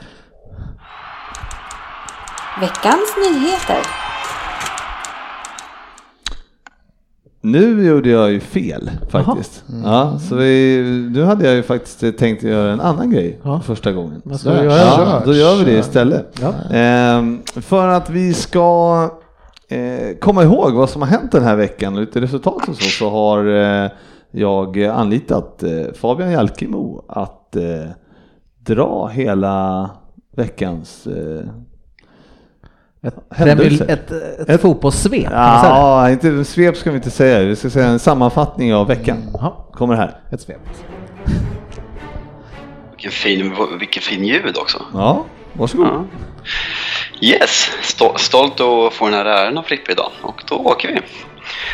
Veckans 2.59 3.15
nyheter. 3.29 4.04
Nu 7.51 7.85
gjorde 7.87 8.09
jag 8.09 8.31
ju 8.31 8.39
fel 8.39 8.91
faktiskt. 9.09 9.63
Ja, 9.83 10.19
så 10.19 10.35
vi, 10.35 10.81
nu 11.13 11.23
hade 11.23 11.45
jag 11.45 11.55
ju 11.55 11.63
faktiskt 11.63 12.17
tänkt 12.17 12.43
göra 12.43 12.71
en 12.71 12.81
annan 12.81 13.09
grej 13.09 13.39
Ja. 13.43 13.59
första 13.59 13.91
gången. 13.91 14.21
Vad 14.25 14.39
ska 14.39 14.51
vi 14.53 14.57
göra? 14.65 14.77
Ja, 14.77 15.21
då 15.25 15.33
gör 15.33 15.55
vi 15.57 15.63
det 15.71 15.79
istället. 15.79 16.39
Ja. 16.41 16.53
Ehm, 16.75 17.41
för 17.45 17.87
att 17.87 18.09
vi 18.09 18.33
ska 18.33 19.09
eh, 19.69 20.17
komma 20.21 20.43
ihåg 20.43 20.73
vad 20.73 20.89
som 20.89 21.01
har 21.01 21.09
hänt 21.09 21.31
den 21.31 21.43
här 21.43 21.55
veckan 21.55 21.93
och 21.95 21.99
lite 22.01 22.21
resultat 22.21 22.69
och 22.69 22.75
så, 22.75 22.89
så 22.89 23.09
har 23.09 23.45
eh, 23.83 23.89
jag 24.31 24.83
anlitat 24.83 25.63
eh, 25.63 25.93
Fabian 25.93 26.31
Jalkemo 26.31 27.05
att 27.07 27.55
eh, 27.55 27.89
dra 28.59 29.07
hela 29.07 29.89
veckans 30.35 31.07
eh, 31.07 31.45
Ett, 33.05 33.15
Händelse. 33.37 33.85
Ett, 33.85 34.11
ett, 34.11 34.49
ett 34.49 34.61
fotbollssvep? 34.61 35.27
Ja, 35.31 36.09
inte 36.09 36.45
svep 36.45 36.77
ska 36.77 36.89
vi 36.91 36.95
inte 36.97 37.11
säga, 37.11 37.39
vi 37.39 37.55
ska 37.55 37.69
säga 37.69 37.85
en 37.87 37.99
sammanfattning 37.99 38.73
av 38.75 38.87
veckan. 38.87 39.29
Jaha, 39.33 39.53
Kommer 39.73 39.95
här. 39.95 40.19
ett 40.31 40.41
svep. 40.41 40.57
Vilken 42.91 43.11
fin, 43.11 43.55
vilken 43.79 44.01
fin 44.03 44.25
ljud 44.25 44.57
också. 44.57 44.81
Ja, 44.93 45.25
varsågod. 45.53 45.87
Ja. 45.87 46.03
Yes, 47.21 47.71
Stol- 47.83 48.17
stolt 48.17 48.59
att 48.59 48.93
få 48.93 49.05
den 49.05 49.13
här 49.13 49.25
äran 49.25 49.57
av 49.57 49.63
Frippe 49.63 49.91
idag 49.91 50.11
och 50.21 50.43
då 50.49 50.55
åker 50.55 50.87
vi. 50.87 50.99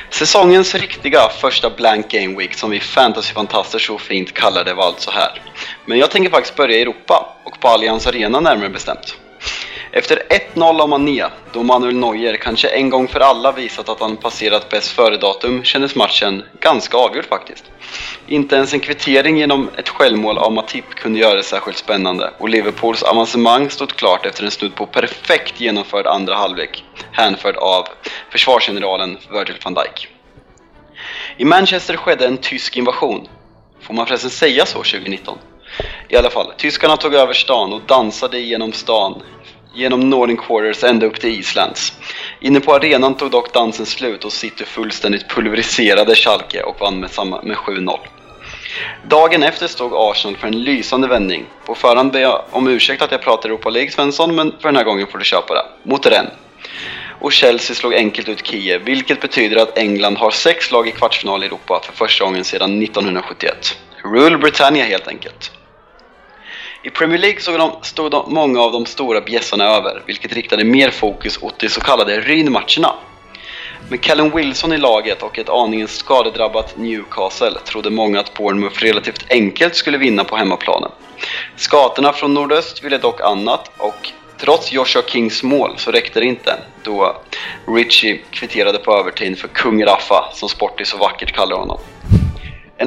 Säsongens 0.09 0.75
riktiga 0.75 1.19
första 1.41 1.69
blank 1.69 2.11
game 2.11 2.37
week 2.37 2.53
som 2.53 2.69
vi 2.69 2.79
fantasyfantaster 2.79 3.79
så 3.79 3.97
fint 3.97 4.33
kallar 4.33 4.63
det 4.63 4.73
var 4.73 4.83
alltså 4.85 5.11
här. 5.11 5.41
Men 5.85 5.97
jag 5.97 6.11
tänker 6.11 6.29
faktiskt 6.29 6.55
börja 6.55 6.77
i 6.77 6.81
Europa 6.81 7.35
och 7.45 7.59
på 7.59 7.67
Allianz 7.67 8.07
Arena 8.07 8.39
närmare 8.39 8.69
bestämt. 8.69 9.15
Efter 9.93 10.23
1-0 10.55 10.81
av 10.81 10.89
Mané, 10.89 11.25
då 11.53 11.63
Manuel 11.63 11.95
Neuer 11.95 12.35
kanske 12.35 12.67
en 12.67 12.89
gång 12.89 13.07
för 13.07 13.19
alla 13.19 13.51
visat 13.51 13.89
att 13.89 13.99
han 13.99 14.17
passerat 14.17 14.69
bäst 14.69 14.91
före-datum, 14.91 15.63
kändes 15.63 15.95
matchen 15.95 16.43
ganska 16.59 16.97
avgjord 16.97 17.25
faktiskt. 17.25 17.63
Inte 18.27 18.55
ens 18.55 18.73
en 18.73 18.79
kvittering 18.79 19.37
genom 19.37 19.69
ett 19.77 19.89
självmål 19.89 20.37
av 20.37 20.51
Matip 20.53 20.89
kunde 20.95 21.19
göra 21.19 21.33
det 21.33 21.43
särskilt 21.43 21.77
spännande 21.77 22.33
och 22.37 22.49
Liverpools 22.49 23.03
avancemang 23.03 23.69
stod 23.69 23.89
klart 23.89 24.25
efter 24.25 24.43
en 24.43 24.51
snudd 24.51 24.75
på 24.75 24.85
perfekt 24.85 25.61
genomförd 25.61 26.07
andra 26.07 26.35
halvlek, 26.35 26.83
hänförd 27.11 27.55
av 27.55 27.87
försvarsgeneralen 28.29 29.17
Virgil 29.31 29.57
van 29.63 29.73
Dijk. 29.73 30.07
I 31.37 31.45
Manchester 31.45 31.97
skedde 31.97 32.27
en 32.27 32.37
tysk 32.37 32.77
invasion. 32.77 33.27
Får 33.81 33.93
man 33.93 34.07
förresten 34.07 34.29
säga 34.29 34.65
så 34.65 34.77
2019? 34.77 35.37
I 36.09 36.15
alla 36.15 36.29
fall, 36.29 36.53
tyskarna 36.57 36.97
tog 36.97 37.13
över 37.13 37.33
stan 37.33 37.73
och 37.73 37.81
dansade 37.87 38.39
genom 38.39 38.73
stan 38.73 39.21
genom 39.73 40.09
Northern 40.09 40.37
Quarters 40.37 40.83
ända 40.83 41.05
upp 41.05 41.19
till 41.19 41.39
Islands. 41.39 41.93
Inne 42.39 42.59
på 42.59 42.73
arenan 42.73 43.15
tog 43.15 43.31
dock 43.31 43.53
dansen 43.53 43.85
slut 43.85 44.25
och 44.25 44.33
City 44.33 44.65
fullständigt 44.65 45.29
pulveriserade 45.29 46.15
Schalke 46.15 46.63
och 46.63 46.79
vann 46.79 46.99
med, 46.99 47.11
samma, 47.11 47.41
med 47.41 47.57
7-0. 47.57 47.99
Dagen 49.07 49.43
efter 49.43 49.67
stod 49.67 49.93
Arsenal 49.95 50.37
för 50.37 50.47
en 50.47 50.63
lysande 50.63 51.07
vändning. 51.07 51.45
På 51.65 51.75
förhand 51.75 52.11
ber 52.11 52.19
jag 52.19 52.41
om 52.51 52.67
ursäkt 52.67 53.01
att 53.01 53.11
jag 53.11 53.21
pratar 53.21 53.49
Europa 53.49 53.69
League 53.69 53.91
Svensson, 53.91 54.35
men 54.35 54.51
för 54.59 54.69
den 54.69 54.75
här 54.75 54.83
gången 54.83 55.07
får 55.07 55.17
du 55.17 55.25
köpa 55.25 55.53
det. 55.53 55.89
Mot 55.89 56.05
Rennes. 56.05 56.33
Och 57.21 57.31
Chelsea 57.31 57.75
slog 57.75 57.93
enkelt 57.93 58.29
ut 58.29 58.47
Kiev, 58.47 58.81
vilket 58.83 59.21
betyder 59.21 59.57
att 59.57 59.77
England 59.77 60.17
har 60.17 60.31
sex 60.31 60.71
lag 60.71 60.87
i 60.87 60.91
kvartsfinal 60.91 61.43
i 61.43 61.45
Europa 61.45 61.81
för 61.85 61.93
första 61.93 62.25
gången 62.25 62.43
sedan 62.43 62.81
1971. 62.81 63.77
Rule 64.03 64.37
Britannia 64.37 64.85
helt 64.85 65.07
enkelt. 65.07 65.51
I 66.83 66.89
Premier 66.89 67.19
League 67.19 67.39
stod, 67.39 67.59
de, 67.59 67.71
stod 67.81 68.11
de, 68.11 68.33
många 68.33 68.61
av 68.61 68.71
de 68.71 68.85
stora 68.85 69.21
bjässarna 69.21 69.65
över, 69.65 70.03
vilket 70.05 70.33
riktade 70.33 70.63
mer 70.63 70.91
fokus 70.91 71.39
åt 71.41 71.59
de 71.59 71.69
så 71.69 71.81
kallade 71.81 72.21
rynmatcherna. 72.21 72.93
Med 73.89 74.01
Callum 74.03 74.31
Wilson 74.35 74.73
i 74.73 74.77
laget 74.77 75.23
och 75.23 75.39
ett 75.39 75.49
aningen 75.49 75.87
skadedrabbat 75.87 76.77
Newcastle 76.77 77.59
trodde 77.65 77.89
många 77.89 78.19
att 78.19 78.33
Bournemouth 78.33 78.79
relativt 78.79 79.25
enkelt 79.29 79.75
skulle 79.75 79.97
vinna 79.97 80.23
på 80.23 80.35
hemmaplanen. 80.35 80.91
Skatorna 81.55 82.13
från 82.13 82.33
nordöst 82.33 82.83
ville 82.83 82.97
dock 82.97 83.21
annat 83.21 83.71
och 83.77 84.11
trots 84.37 84.71
Joshua 84.71 85.03
Kings 85.07 85.43
mål 85.43 85.73
så 85.77 85.91
räckte 85.91 86.19
det 86.19 86.25
inte 86.25 86.59
då 86.83 87.21
Richie 87.67 88.19
kvitterade 88.31 88.77
på 88.77 88.97
övertid 88.97 89.39
för 89.39 89.47
kung 89.47 89.85
Raffa, 89.85 90.29
som 90.33 90.49
Sporty 90.49 90.85
så 90.85 90.97
vackert 90.97 91.35
kallar 91.35 91.57
honom. 91.57 91.79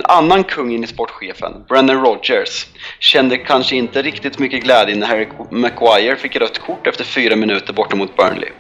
En 0.09 0.11
annan 0.11 0.45
kung 0.45 0.73
in 0.73 0.85
i 0.85 0.87
sportchefen, 0.87 1.65
Brendan 1.69 2.05
Rodgers, 2.05 2.67
kände 2.99 3.39
kanske 3.39 3.77
inte 3.77 4.03
riktigt 4.03 4.39
mycket 4.39 4.63
glädje 4.63 4.97
när 4.97 5.07
Harry 5.07 5.29
Maguire 5.51 6.17
fick 6.17 6.37
rött 6.37 6.59
kort 6.59 6.87
efter 6.87 7.05
fyra 7.05 7.37
minuter 7.37 7.73
borta 7.73 7.97
mot 7.97 8.17
Burnley. 8.17 8.51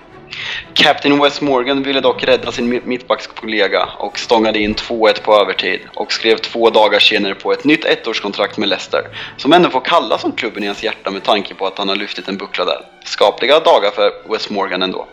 Captain 0.74 1.22
Wes 1.22 1.40
Morgan 1.40 1.82
ville 1.82 2.00
dock 2.00 2.24
rädda 2.24 2.52
sin 2.52 2.80
mittbackskollega 2.84 3.88
och 3.98 4.18
stångade 4.18 4.58
in 4.58 4.74
2-1 4.74 5.22
på 5.22 5.34
övertid 5.34 5.80
och 5.94 6.12
skrev 6.12 6.36
två 6.36 6.70
dagar 6.70 6.98
senare 6.98 7.34
på 7.34 7.52
ett 7.52 7.64
nytt 7.64 7.84
ettårskontrakt 7.84 8.58
med 8.58 8.68
Leicester, 8.68 9.02
som 9.36 9.52
ändå 9.52 9.70
får 9.70 9.80
kallas 9.80 10.20
som 10.20 10.32
klubben 10.32 10.64
i 10.64 10.66
hans 10.66 10.82
hjärta 10.82 11.10
med 11.10 11.22
tanke 11.22 11.54
på 11.54 11.66
att 11.66 11.78
han 11.78 11.88
har 11.88 11.96
lyftit 11.96 12.28
en 12.28 12.36
buckla 12.36 12.64
där. 12.64 12.80
Skapliga 13.04 13.60
dagar 13.60 13.90
för 13.90 14.12
Wes 14.32 14.50
Morgan 14.50 14.82
ändå. 14.82 15.06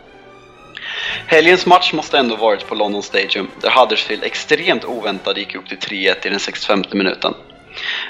Helgens 1.27 1.65
match 1.65 1.93
måste 1.93 2.17
ändå 2.17 2.35
varit 2.35 2.67
på 2.67 2.75
London 2.75 3.03
Stadium, 3.03 3.51
där 3.61 3.69
Huddersfield 3.69 4.23
extremt 4.23 4.85
oväntat 4.85 5.37
gick 5.37 5.55
upp 5.55 5.69
till 5.69 5.77
3-1 5.77 6.27
i 6.27 6.29
den 6.29 6.39
65 6.39 6.83
minuten. 6.91 7.33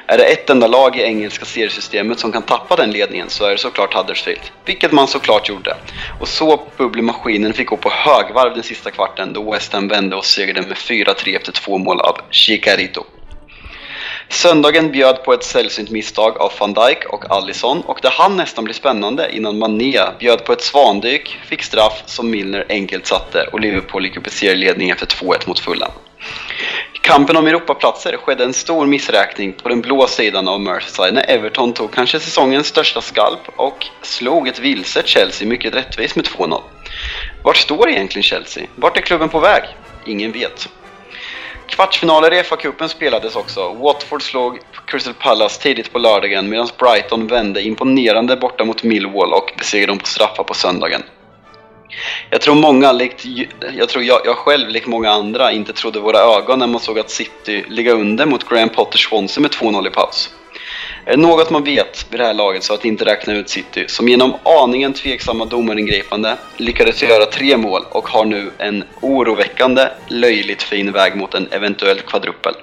Är 0.08 0.18
det 0.18 0.24
ett 0.24 0.50
enda 0.50 0.68
lag 0.68 0.98
i 0.98 1.02
engelska 1.02 1.46
seriesystemet 1.46 2.20
som 2.20 2.32
kan 2.32 2.42
tappa 2.42 2.76
den 2.76 2.92
ledningen 2.92 3.30
så 3.30 3.46
är 3.46 3.52
det 3.52 3.58
såklart 3.58 3.94
Huddersfield, 3.94 4.42
vilket 4.66 4.92
man 4.92 5.08
såklart 5.08 5.50
gjorde. 5.50 5.76
Och 6.20 6.28
så 6.28 6.62
bubblemaskinen 6.78 7.54
fick 7.54 7.68
gå 7.68 7.78
på 7.78 7.90
högvarv 7.90 8.54
den 8.54 8.64
sista 8.64 8.92
kvarten 8.92 9.34
då 9.34 9.52
West 9.52 9.74
Ham 9.74 9.88
vände 9.88 10.16
och 10.16 10.26
segrade 10.26 10.68
med 10.68 10.78
4-3 10.78 11.36
efter 11.36 11.52
två 11.52 11.78
mål 11.78 12.00
av 12.00 12.18
Chicarito. 12.30 13.04
Söndagen 14.32 14.92
bjöd 14.92 15.24
på 15.24 15.34
ett 15.34 15.44
sällsynt 15.44 15.90
misstag 15.90 16.38
av 16.38 16.52
van 16.60 16.74
Dijk 16.74 17.06
och 17.06 17.32
Allison 17.32 17.82
och 17.82 18.00
det 18.02 18.10
hann 18.10 18.38
nästan 18.38 18.64
bli 18.64 18.74
spännande 18.74 19.36
innan 19.36 19.60
Mané 19.60 20.00
bjöd 20.20 20.46
på 20.46 20.54
ett 20.54 20.62
svandyk, 20.62 21.38
fick 21.46 21.64
straff 21.64 22.04
som 22.06 22.30
Milner 22.30 22.66
enkelt 22.70 23.08
satte 23.08 23.50
och 23.52 23.60
Liverpool 23.60 24.06
gick 24.06 24.18
upp 24.18 24.28
i 24.28 24.30
serieledning 24.30 24.90
efter 24.90 25.06
2-1 25.06 25.48
mot 25.48 25.60
Fulham. 25.60 25.92
I 26.94 26.98
kampen 26.98 27.38
om 27.38 27.48
Europaplatser 27.48 28.18
skedde 28.18 28.44
en 28.44 28.54
stor 28.54 28.86
missräkning 28.86 29.54
på 29.54 29.70
den 29.70 29.82
blå 29.82 30.08
sidan 30.08 30.48
av 30.48 30.62
Merseyside 30.62 31.14
när 31.14 31.30
Everton 31.30 31.74
tog 31.74 31.94
kanske 31.94 32.20
säsongens 32.20 32.68
största 32.68 33.02
skalp 33.02 33.50
och 33.56 33.86
slog 34.02 34.48
ett 34.48 34.60
vilset 34.60 35.08
Chelsea 35.08 35.48
mycket 35.48 35.76
rättvist 35.76 36.16
med 36.16 36.26
2-0. 36.26 36.62
Vart 37.44 37.58
står 37.58 37.90
egentligen 37.90 38.24
Chelsea? 38.24 38.64
Vart 38.76 38.98
är 38.98 39.02
klubben 39.02 39.30
på 39.30 39.40
väg? 39.40 39.64
Ingen 40.06 40.32
vet. 40.32 40.70
Kvartsfinaler 41.72 42.34
i 42.34 42.44
FA-cupen 42.44 42.90
spelades 42.90 43.36
också. 43.36 43.74
Watford 43.74 44.22
slog 44.22 44.60
Crystal 44.86 45.14
Palace 45.14 45.62
tidigt 45.62 45.94
på 45.94 46.00
lördagen 46.00 46.50
medan 46.50 46.68
Brighton 46.80 47.28
vände 47.28 47.62
imponerande 47.62 48.36
borta 48.36 48.66
mot 48.66 48.84
Millwall 48.84 49.34
och 49.34 49.54
besegrade 49.58 49.92
dem 49.92 50.00
på 50.00 50.06
straffar 50.06 50.44
på 50.44 50.54
söndagen. 50.54 51.04
Jag 52.30 52.42
tror 52.42 52.56
många, 52.56 52.92
likt, 52.92 53.26
jag 53.78 53.90
tror 53.90 54.04
jag, 54.04 54.22
jag 54.26 54.38
själv, 54.38 54.70
likt 54.70 54.88
många 54.88 55.12
andra, 55.12 55.52
inte 55.52 55.74
trodde 55.74 56.00
våra 56.00 56.20
ögon 56.20 56.60
när 56.60 56.68
man 56.68 56.82
såg 56.82 57.00
att 57.00 57.10
City 57.10 57.66
ligga 57.68 57.92
under 57.92 58.26
mot 58.26 58.50
Graham 58.50 58.70
Potter 58.70 58.98
Swansea 58.98 59.42
med 59.42 59.52
2-0 59.52 59.88
i 59.88 59.90
paus. 59.90 60.30
Är 61.06 61.12
det 61.12 61.22
något 61.22 61.50
man 61.50 61.64
vet 61.64 62.06
vid 62.10 62.20
det 62.20 62.26
här 62.26 62.34
laget 62.34 62.64
så 62.64 62.74
att 62.74 62.86
inte 62.86 63.06
räkna 63.06 63.34
ut 63.34 63.50
City, 63.50 63.86
som 63.88 64.08
genom 64.08 64.34
aningen 64.44 64.94
tveksamma 64.94 65.46
domaringripande 65.46 66.38
lyckades 66.58 67.04
göra 67.04 67.26
tre 67.26 67.58
mål 67.58 67.82
och 67.90 68.10
har 68.10 68.26
nu 68.26 68.52
en 68.58 68.84
oroväckande, 69.02 69.88
löjligt 70.08 70.64
fin 70.64 70.92
väg 70.92 71.16
mot 71.16 71.34
en 71.34 71.48
eventuell 71.52 72.00
kvadrupel. 72.00 72.54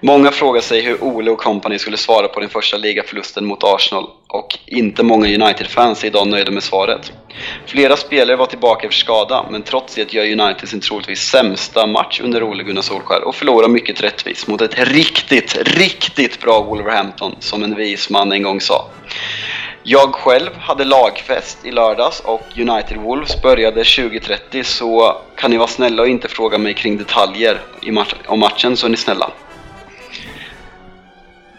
Många 0.00 0.30
frågar 0.30 0.60
sig 0.60 0.80
hur 0.80 1.04
Ole 1.04 1.30
och 1.30 1.38
company 1.38 1.78
skulle 1.78 1.96
svara 1.96 2.28
på 2.28 2.40
den 2.40 2.48
första 2.48 2.76
ligaförlusten 2.76 3.46
mot 3.46 3.64
Arsenal 3.64 4.06
och 4.28 4.58
inte 4.66 5.02
många 5.02 5.26
United-fans 5.26 6.04
är 6.04 6.06
idag 6.06 6.28
nöjda 6.28 6.50
med 6.50 6.62
svaret. 6.62 7.12
Flera 7.66 7.96
spelare 7.96 8.36
var 8.36 8.46
tillbaka 8.46 8.86
efter 8.86 8.98
skada, 8.98 9.46
men 9.50 9.62
trots 9.62 9.94
det 9.94 10.12
gör 10.12 10.40
United 10.40 10.68
sin 10.68 10.80
troligtvis 10.80 11.20
sämsta 11.20 11.86
match 11.86 12.20
under 12.20 12.42
Ole 12.42 12.62
Gunnar 12.62 12.82
Solskjaer 12.82 13.24
och 13.24 13.34
förlorar 13.34 13.68
mycket 13.68 14.02
rättvist 14.02 14.48
mot 14.48 14.60
ett 14.60 14.78
riktigt, 14.78 15.58
riktigt 15.78 16.40
bra 16.40 16.62
Wolverhampton, 16.62 17.36
som 17.40 17.62
en 17.62 17.74
vis 17.74 18.10
man 18.10 18.32
en 18.32 18.42
gång 18.42 18.60
sa. 18.60 18.86
Jag 19.82 20.14
själv 20.14 20.50
hade 20.58 20.84
lagfest 20.84 21.66
i 21.66 21.70
lördags 21.70 22.20
och 22.20 22.42
United 22.56 22.96
Wolves 22.96 23.42
började 23.42 23.82
20.30 23.82 24.62
så 24.62 25.16
kan 25.36 25.50
ni 25.50 25.56
vara 25.56 25.68
snälla 25.68 26.02
och 26.02 26.08
inte 26.08 26.28
fråga 26.28 26.58
mig 26.58 26.74
kring 26.74 26.98
detaljer 26.98 27.60
om 28.26 28.40
matchen 28.40 28.76
så 28.76 28.86
är 28.86 28.90
ni 28.90 28.96
snälla. 28.96 29.30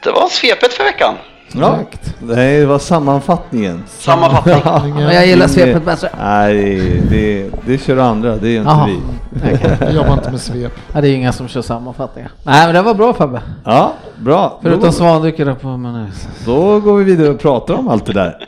Det 0.03 0.11
var 0.11 0.29
svepet 0.29 0.73
för 0.73 0.83
veckan. 0.83 1.15
Ja, 1.51 1.79
det 2.19 2.65
var 2.65 2.79
sammanfattningen. 2.79 3.83
Sammanfattning. 3.87 4.99
Ja, 4.99 5.13
jag 5.13 5.27
gillar 5.27 5.47
svepet 5.47 5.85
bättre. 5.85 6.09
Nej, 6.19 7.01
det, 7.09 7.49
det 7.65 7.77
kör 7.77 7.97
andra, 7.97 8.35
det 8.35 8.49
är 8.49 8.57
inte 8.57 8.69
Jaha. 8.69 8.87
vi. 8.87 9.57
Jag 9.85 9.93
jobbar 9.93 10.13
inte 10.13 10.31
med 10.31 10.41
svep. 10.41 10.71
Ja, 10.93 11.01
det 11.01 11.07
är 11.07 11.09
ju 11.09 11.15
inga 11.15 11.33
som 11.33 11.47
kör 11.47 11.61
sammanfattningar. 11.61 12.31
Nej, 12.43 12.65
men 12.65 12.75
det 12.75 12.81
var 12.81 12.93
bra 12.93 13.13
Fabbe. 13.13 13.41
Ja, 13.65 13.93
bra. 14.17 14.59
Förutom 14.61 14.91
svandyker 14.91 15.53
på 15.53 15.67
men 15.67 16.11
då 16.45 16.79
går 16.79 16.97
vi 16.97 17.03
vidare 17.03 17.29
och 17.29 17.39
pratar 17.39 17.73
om 17.73 17.87
allt 17.87 18.05
det 18.05 18.13
där. 18.13 18.47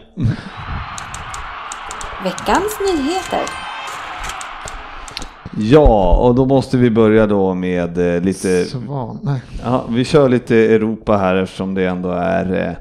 Veckans 2.23 2.79
nyheter. 2.79 3.70
Ja, 5.59 6.17
och 6.17 6.35
då 6.35 6.45
måste 6.45 6.77
vi 6.77 6.89
börja 6.89 7.27
då 7.27 7.53
med 7.53 8.15
eh, 8.15 8.21
lite 8.21 8.65
Svan. 8.65 9.19
Nej. 9.23 9.41
Ja, 9.63 9.83
vi 9.89 10.03
kör 10.05 10.29
lite 10.29 10.55
Europa 10.55 11.17
här 11.17 11.35
eftersom 11.35 11.73
det 11.73 11.85
ändå 11.85 12.09
är 12.09 12.77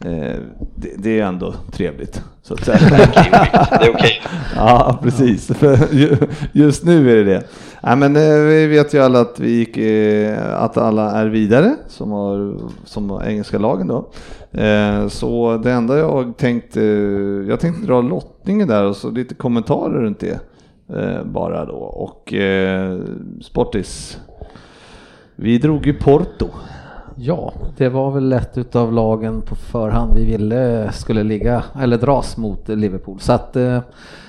eh, 0.00 0.12
eh, 0.12 0.36
det, 0.74 0.90
det 0.98 1.20
är 1.20 1.24
ändå 1.24 1.54
trevligt. 1.72 2.22
Så 2.42 2.54
att 2.54 2.64
säga. 2.64 2.78
Det 3.80 3.86
är 3.86 3.90
okej. 3.94 4.22
ja, 4.56 4.98
precis. 5.02 5.50
Just 6.52 6.84
nu 6.84 7.10
är 7.10 7.16
det 7.16 7.24
det. 7.24 7.42
Nej, 7.82 7.96
men 7.96 8.16
eh, 8.16 8.38
vi 8.48 8.66
vet 8.66 8.94
ju 8.94 9.02
alla 9.02 9.20
att 9.20 9.40
vi 9.40 9.50
gick, 9.50 9.76
eh, 9.76 10.62
att 10.62 10.76
alla 10.76 11.10
är 11.10 11.26
vidare 11.26 11.74
som 11.88 12.10
har 12.10 12.56
som 12.84 13.10
har 13.10 13.22
engelska 13.24 13.58
lagen 13.58 13.86
då. 13.86 14.08
Eh, 14.60 15.08
Så 15.08 15.56
det 15.56 15.72
enda 15.72 15.98
jag 15.98 16.36
tänkte, 16.36 16.80
jag 17.48 17.60
tänkte 17.60 17.86
dra 17.86 18.00
lottningen 18.00 18.68
där 18.68 18.84
och 18.84 18.96
så 18.96 19.10
lite 19.10 19.34
kommentarer 19.34 20.02
runt 20.02 20.20
det 20.20 20.30
eh, 20.30 20.38
bara 21.24 21.64
då. 21.64 21.76
Och 21.76 22.34
eh, 22.34 22.98
Sportis, 23.42 24.18
vi 25.36 25.58
drog 25.58 25.86
ju 25.86 25.94
Porto. 25.94 26.48
Ja, 27.18 27.52
det 27.76 27.88
var 27.88 28.10
väl 28.10 28.32
ett 28.32 28.58
utav 28.58 28.92
lagen 28.92 29.42
på 29.42 29.54
förhand 29.54 30.14
vi 30.14 30.24
ville 30.24 30.92
skulle 30.92 31.22
ligga 31.22 31.62
eller 31.80 31.98
dras 31.98 32.36
mot 32.36 32.68
Liverpool. 32.68 33.20
Så 33.20 33.32
att 33.32 33.56
eh, 33.56 33.78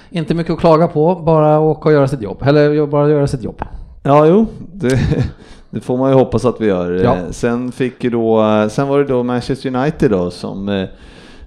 inte 0.09 0.33
mycket 0.33 0.53
att 0.53 0.59
klaga 0.59 0.87
på, 0.87 1.15
bara 1.15 1.59
åka 1.59 1.89
och 1.89 1.93
göra 1.93 2.07
sitt 2.07 2.21
jobb. 2.21 2.43
Eller 2.45 2.87
bara 2.87 3.09
göra 3.09 3.27
sitt 3.27 3.43
jobb. 3.43 3.61
Ja, 4.03 4.25
jo, 4.25 4.45
det, 4.73 4.99
det 5.69 5.79
får 5.79 5.97
man 5.97 6.11
ju 6.11 6.17
hoppas 6.17 6.45
att 6.45 6.61
vi 6.61 6.65
gör. 6.67 6.91
Ja. 6.91 7.15
Eh, 7.15 7.29
Sen 7.31 7.71
fick 7.71 8.03
ju 8.03 8.09
då, 8.09 8.43
sen 8.69 8.87
var 8.87 8.97
det 8.99 9.05
då 9.05 9.23
Manchester 9.23 9.75
United 9.75 10.11
då 10.11 10.31
som 10.31 10.69
eh, 10.69 10.87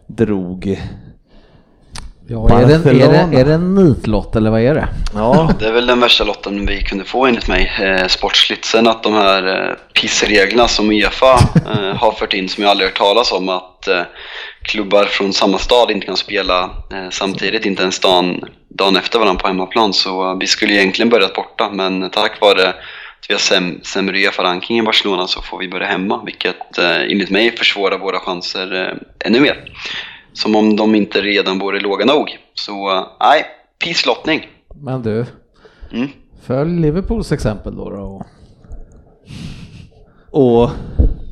drog 0.06 0.80
Ja, 2.32 2.60
är 2.60 2.66
det, 2.66 2.74
är, 2.74 3.28
det, 3.30 3.40
är 3.40 3.44
det 3.44 3.54
en 3.54 3.74
nitlott 3.74 4.36
eller 4.36 4.50
vad 4.50 4.60
är 4.60 4.74
det? 4.74 4.88
Ja, 5.14 5.50
Det 5.58 5.66
är 5.66 5.72
väl 5.72 5.86
den 5.86 6.00
värsta 6.00 6.24
lotten 6.24 6.66
vi 6.66 6.82
kunde 6.82 7.04
få 7.04 7.26
enligt 7.26 7.48
mig, 7.48 7.72
eh, 7.82 8.06
sportsligt. 8.06 8.64
Sen 8.64 8.86
att 8.86 9.02
de 9.02 9.12
här 9.12 9.68
eh, 9.70 9.74
pissreglerna 10.00 10.68
som 10.68 10.90
Uefa 10.90 11.32
eh, 11.66 11.96
har 11.96 12.12
fört 12.12 12.34
in, 12.34 12.48
som 12.48 12.62
jag 12.62 12.70
aldrig 12.70 12.88
hört 12.90 12.98
talas 12.98 13.32
om, 13.32 13.48
att 13.48 13.88
eh, 13.88 14.02
klubbar 14.62 15.04
från 15.04 15.32
samma 15.32 15.58
stad 15.58 15.90
inte 15.90 16.06
kan 16.06 16.16
spela 16.16 16.62
eh, 16.92 17.10
samtidigt, 17.10 17.66
inte 17.66 17.82
ens 17.82 18.00
dagen, 18.00 18.44
dagen 18.68 18.96
efter 18.96 19.18
varandra 19.18 19.42
på 19.42 19.48
hemmaplan. 19.48 19.92
Så 19.92 20.30
eh, 20.30 20.36
vi 20.40 20.46
skulle 20.46 20.72
egentligen 20.72 21.08
börjat 21.08 21.34
borta, 21.34 21.70
men 21.72 22.10
tack 22.10 22.40
vare 22.40 22.68
att 22.68 22.74
vi 23.28 23.34
har 23.34 23.40
säm, 23.40 23.80
sämre 23.82 24.18
Uefa-ranking 24.18 24.78
i 24.78 24.82
Barcelona 24.82 25.26
så 25.26 25.42
får 25.42 25.58
vi 25.58 25.68
börja 25.68 25.86
hemma, 25.86 26.22
vilket 26.24 26.78
eh, 26.78 27.00
enligt 27.00 27.30
mig 27.30 27.56
försvårar 27.56 27.98
våra 27.98 28.20
chanser 28.20 28.82
eh, 28.82 29.26
ännu 29.28 29.40
mer. 29.40 29.64
Som 30.32 30.56
om 30.56 30.76
de 30.76 30.94
inte 30.94 31.20
redan 31.20 31.58
vore 31.58 31.80
låga 31.80 32.04
nog. 32.04 32.38
Så 32.54 33.06
nej, 33.20 33.44
pisslottning. 33.84 34.40
Men 34.74 35.02
du, 35.02 35.26
Mm. 35.92 36.08
följ 36.42 36.80
Liverpools 36.80 37.32
exempel 37.32 37.76
då. 37.76 37.90
då. 37.90 38.22
och 40.30 40.70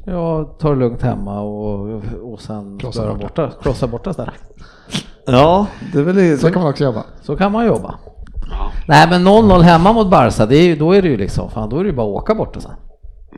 Ja, 0.07 0.45
ta 0.61 0.69
det 0.71 0.77
lugnt 0.77 1.03
hemma 1.03 1.41
och, 1.41 2.03
och 2.23 2.41
sen 2.41 2.79
Krossa 2.79 3.07
borta. 3.15 3.19
borta, 3.23 3.53
krossa 3.63 3.87
borta 3.87 4.13
där. 4.13 4.33
ja, 5.27 5.67
det 5.93 5.99
är 5.99 6.03
väl 6.03 6.39
Så 6.39 6.51
kan 6.53 6.63
man 6.63 6.71
också 6.71 6.85
jobba. 6.85 7.05
Så 7.23 7.37
kan 7.37 7.53
man 7.53 7.67
jobba. 7.67 7.95
Ja. 8.51 8.71
Nej 8.89 9.07
men 9.11 9.29
0-0 9.29 9.61
hemma 9.61 9.93
mot 9.93 10.11
Barca, 10.11 10.47
det 10.47 10.57
är, 10.57 10.77
då 10.77 10.93
är 10.93 11.03
det 11.03 11.09
ju 11.09 11.17
liksom, 11.17 11.51
fan 11.51 11.69
då 11.69 11.79
är 11.79 11.85
det 11.85 11.91
ju 11.91 11.97
bara 11.97 12.07
att 12.07 12.23
åka 12.23 12.35
borta 12.35 12.61
sen. 12.61 12.73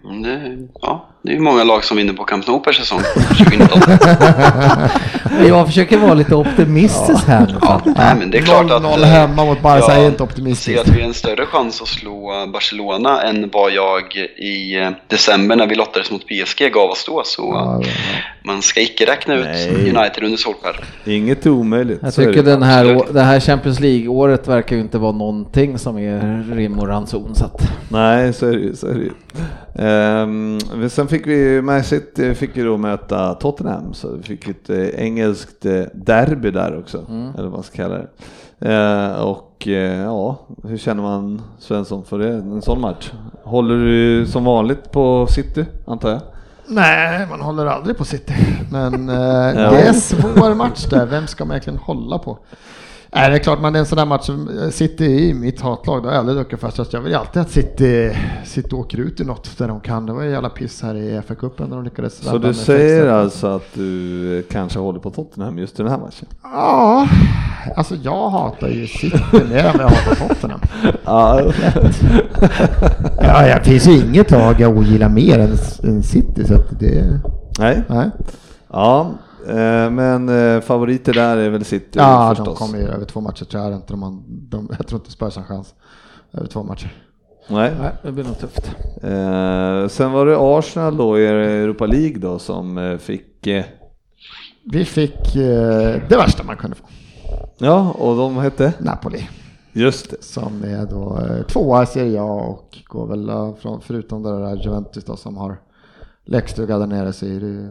Mm, 0.04 0.22
Det, 0.22 0.68
ja, 0.80 1.06
det 1.22 1.30
är 1.30 1.34
ju 1.34 1.40
många 1.40 1.64
lag 1.64 1.84
som 1.84 1.96
vinner 1.96 2.12
på 2.12 2.24
Camp 2.24 2.46
Nou 2.46 2.60
per 2.60 2.72
säsong 2.72 3.00
2019. 3.38 3.80
Men 5.38 5.48
jag 5.48 5.66
försöker 5.66 5.98
vara 5.98 6.14
lite 6.14 6.34
optimistisk 6.34 7.26
här. 7.26 7.58
Ja, 7.62 7.82
nej, 7.84 8.14
men 8.18 8.30
det 8.30 8.38
är 8.38 8.42
klart 8.42 8.70
att... 8.70 8.82
0-0 8.82 9.02
eh, 9.02 9.08
hemma 9.08 9.44
mot 9.44 9.62
Barca 9.62 9.86
jag 9.88 10.02
är 10.02 10.06
inte 10.06 10.18
ser 10.18 10.24
optimistiskt. 10.24 10.80
att 10.80 10.88
vi 10.88 11.00
har 11.00 11.08
en 11.08 11.14
större 11.14 11.46
chans 11.46 11.82
att 11.82 11.88
slå 11.88 12.46
Barcelona 12.52 13.22
än 13.22 13.50
vad 13.52 13.72
jag 13.72 14.16
i 14.36 14.80
eh, 14.80 14.90
december 15.06 15.56
när 15.56 15.66
vi 15.66 15.74
lottades 15.74 16.10
mot 16.10 16.22
PSG 16.26 16.72
gav 16.72 16.90
oss 16.90 17.04
då. 17.06 17.22
Så 17.24 17.42
Ja, 17.42 17.80
ja. 17.82 17.88
Man 18.42 18.62
ska 18.62 18.80
icke 18.80 19.06
räkna 19.06 19.34
ut 19.34 19.44
Nej. 19.44 19.96
United 19.96 20.24
under 20.24 20.36
Solskär. 20.36 20.84
inget 21.04 21.46
är 21.46 21.50
omöjligt. 21.50 21.98
Jag 22.02 22.14
tycker 22.14 22.32
det. 22.32 22.42
den 22.42 22.62
här, 22.62 23.12
det 23.12 23.20
här 23.20 23.40
Champions 23.40 23.80
League-året 23.80 24.48
verkar 24.48 24.76
ju 24.76 24.82
inte 24.82 24.98
vara 24.98 25.12
någonting 25.12 25.78
som 25.78 25.98
är 25.98 26.44
rim 26.54 26.78
och 26.78 26.88
ranson. 26.88 27.34
Så 27.34 27.44
att, 27.44 27.72
Nej, 27.88 28.32
så 28.32 28.46
är 28.46 28.52
det 28.52 28.58
ju. 28.58 28.74
Så 28.74 28.86
är 28.86 28.94
det 28.94 29.00
ju. 29.00 29.12
Ehm, 29.74 30.90
sen 30.90 31.08
fick 31.08 31.26
vi, 31.26 31.62
Man 31.62 31.84
City 31.84 32.34
fick 32.34 32.56
ju 32.56 32.64
då 32.64 32.76
möta 32.76 33.34
Tottenham, 33.34 33.94
så 33.94 34.16
vi 34.16 34.22
fick 34.22 34.48
ett 34.48 34.70
eh, 34.70 35.04
engelskt 35.04 35.66
eh, 35.66 35.82
derby 35.94 36.50
där 36.50 36.78
också, 36.78 37.06
eller 37.08 37.42
vad 37.42 37.52
man 37.52 37.62
ska 37.62 37.76
kalla 37.76 37.94
det. 37.94 38.08
Eh, 38.60 39.12
och 39.20 39.68
eh, 39.68 40.00
ja, 40.00 40.46
hur 40.64 40.78
känner 40.78 41.02
man 41.02 41.42
Svensson 41.58 42.04
för 42.04 42.18
det, 42.18 42.28
en 42.28 42.62
sån 42.62 42.80
match? 42.80 43.12
Håller 43.42 43.76
du 43.76 44.26
som 44.26 44.44
vanligt 44.44 44.92
på 44.92 45.26
City, 45.26 45.64
antar 45.86 46.10
jag? 46.10 46.20
Nej, 46.70 47.26
man 47.30 47.40
håller 47.40 47.66
aldrig 47.66 47.96
på 47.98 48.04
City. 48.04 48.34
Men 48.70 49.08
eh, 49.08 49.54
det 49.54 49.82
är 49.82 49.88
en 49.88 49.94
svår 49.94 50.54
match 50.54 50.84
där. 50.84 51.06
Vem 51.06 51.26
ska 51.26 51.44
man 51.44 51.52
egentligen 51.54 51.78
hålla 51.78 52.18
på? 52.18 52.38
Nej, 53.12 53.30
det 53.30 53.36
är 53.36 53.38
klart, 53.38 53.62
det 53.62 53.68
är 53.68 53.76
en 53.76 53.86
sån 53.86 53.98
där 53.98 54.06
match 54.06 54.26
som 54.26 54.70
City 54.72 55.04
är 55.04 55.18
i 55.18 55.34
mitt 55.34 55.60
hatlag. 55.60 56.02
Det 56.02 56.08
har 56.08 56.14
jag 56.14 56.20
aldrig 56.20 56.38
druckit 56.38 56.60
fast 56.60 56.92
jag 56.92 57.00
vill 57.00 57.12
ju 57.12 57.18
alltid 57.18 57.42
att 57.42 57.50
City, 57.50 58.16
City 58.44 58.74
åker 58.74 58.98
ut 58.98 59.20
i 59.20 59.24
något 59.24 59.58
där 59.58 59.68
de 59.68 59.80
kan. 59.80 60.06
Det 60.06 60.12
var 60.12 60.22
ju 60.22 60.30
jävla 60.30 60.48
piss 60.48 60.82
här 60.82 60.94
i 60.94 61.20
FA-cupen 61.20 61.68
när 61.68 61.76
de 61.76 61.84
lyckades 61.84 62.14
Så 62.14 62.38
du 62.38 62.54
säger 62.54 63.06
alltså 63.06 63.46
att 63.46 63.74
du 63.74 64.38
eh, 64.38 64.44
kanske 64.50 64.78
håller 64.78 65.00
på 65.00 65.10
Tottenham 65.10 65.58
just 65.58 65.80
i 65.80 65.82
den 65.82 65.92
här 65.92 65.98
matchen? 65.98 66.28
Ja, 66.42 67.08
alltså 67.76 67.94
jag 67.94 68.30
hatar 68.30 68.68
ju 68.68 68.86
City 68.86 69.20
mer 69.32 69.64
än 69.64 69.80
jag 69.80 69.88
hatar 69.88 70.28
Tottenham. 70.28 70.60
Ja, 71.04 71.42
Ja, 73.22 73.58
det 73.58 73.64
finns 73.64 73.88
ju 73.88 73.96
inget 73.96 74.30
lag 74.30 74.60
jag 74.60 74.78
ogillar 74.78 75.08
mer 75.08 75.38
än, 75.38 75.56
än 75.84 76.02
City. 76.02 76.44
Så 76.44 76.54
att 76.54 76.80
det, 76.80 77.20
nej. 77.58 77.82
nej. 77.88 78.10
Ja, 78.72 79.00
eh, 79.00 79.29
men 79.92 80.28
eh, 80.28 80.60
favoriter 80.60 81.12
där 81.14 81.36
är 81.36 81.50
väl 81.50 81.64
City 81.64 81.86
Ja, 81.92 82.28
de 82.28 82.36
förstås? 82.36 82.58
kommer 82.58 82.78
ju 82.78 82.84
över 82.88 83.04
två 83.04 83.20
matcher 83.20 83.44
tror 83.44 83.62
jag 83.62 83.72
inte. 83.72 83.92
De, 83.92 84.24
de, 84.28 84.68
jag 84.78 84.86
tror 84.86 85.00
inte 85.00 85.10
Spurs 85.10 85.34
har 85.36 85.42
en 85.42 85.48
chans. 85.48 85.74
Över 86.32 86.46
två 86.46 86.62
matcher. 86.62 86.94
Nej. 87.48 87.72
nej, 87.80 87.90
det 88.02 88.12
blir 88.12 88.24
nog 88.24 88.38
tufft. 88.38 88.70
Eh, 89.02 89.88
sen 89.88 90.12
var 90.12 90.26
det 90.26 90.36
Arsenal 90.38 90.96
då 90.96 91.18
i 91.18 91.26
Europa 91.26 91.86
League 91.86 92.18
då 92.18 92.38
som 92.38 92.78
eh, 92.78 92.96
fick, 92.98 93.46
eh, 93.46 93.64
Vi 94.64 94.84
fick 94.84 95.36
eh, 95.36 96.00
det 96.08 96.16
värsta 96.16 96.42
man 96.44 96.56
kunde 96.56 96.76
få. 96.76 96.84
ja 97.58 97.90
och 97.98 98.16
de 98.16 98.36
hette? 98.36 98.72
Napoli. 98.78 99.28
Just 99.72 100.10
det. 100.10 100.22
Som 100.24 100.64
är 100.64 100.86
då 100.86 101.18
eh, 101.18 101.42
tvåa 101.46 101.82
i 101.82 101.86
Serie 101.86 102.20
A 102.22 102.24
och 102.32 102.78
går 102.88 103.06
väl 103.06 103.28
eh, 103.28 103.54
från, 103.54 103.80
förutom 103.80 104.22
det 104.22 104.38
där 104.40 104.56
Juventus 104.64 105.04
då 105.04 105.16
som 105.16 105.36
har 105.36 105.60
läckstuga 106.24 106.78
där 106.78 106.86
nere 106.86 107.12
så 107.12 107.26
är 107.26 107.40
det 107.40 107.70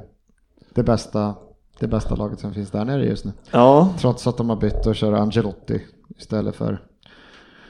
det 0.73 0.83
bästa, 0.83 1.35
det 1.79 1.87
bästa 1.87 2.15
laget 2.15 2.39
som 2.39 2.53
finns 2.53 2.71
där 2.71 2.85
nere 2.85 3.05
just 3.05 3.25
nu. 3.25 3.31
Ja, 3.51 3.89
Trots 3.99 4.27
att 4.27 4.37
de 4.37 4.49
har 4.49 4.55
bytt 4.57 4.85
och 4.85 4.95
kör 4.95 5.13
Angelotti 5.13 5.81
istället 6.17 6.55
för 6.55 6.81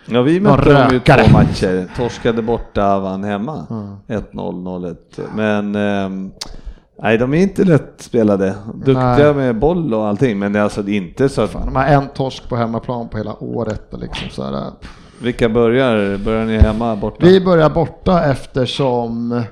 ja 0.05 0.21
vi 0.21 0.39
mötte 0.39 0.73
dem 0.73 0.89
rökare. 0.91 1.23
två 1.23 1.31
matcher. 1.33 1.87
Torskade 1.97 2.41
borta, 2.41 2.99
vann 2.99 3.23
hemma. 3.23 3.65
Ja. 4.07 4.15
1-0, 4.15 4.33
0-1. 4.33 4.95
Men 5.35 5.75
ehm, 5.75 6.31
nej, 7.01 7.17
de 7.17 7.33
är 7.33 7.37
inte 7.37 7.63
lättspelade. 7.63 8.55
Duktiga 8.73 9.15
Nej. 9.15 9.33
med 9.33 9.59
boll 9.59 9.93
och 9.93 10.07
allting, 10.07 10.39
men 10.39 10.53
det 10.53 10.59
är 10.59 10.63
alltså 10.63 10.87
inte 10.87 11.29
så 11.29 11.41
att 11.41 11.49
Fan, 11.49 11.65
de 11.65 11.75
har 11.75 11.85
en 11.85 12.07
torsk 12.09 12.49
på 12.49 12.55
hemmaplan 12.55 13.09
på 13.09 13.17
hela 13.17 13.43
året. 13.43 13.93
Och 13.93 13.99
liksom 13.99 14.29
så 14.29 14.43
här, 14.43 14.53
eh, 14.53 14.73
vilka 15.21 15.49
börjar? 15.49 16.17
Börjar 16.17 16.45
ni 16.45 16.57
hemma 16.57 16.95
borta? 16.95 17.17
Vi 17.25 17.41
börjar 17.41 17.69
borta 17.69 18.23
eftersom 18.25 19.43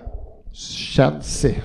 Chelsea 0.54 1.56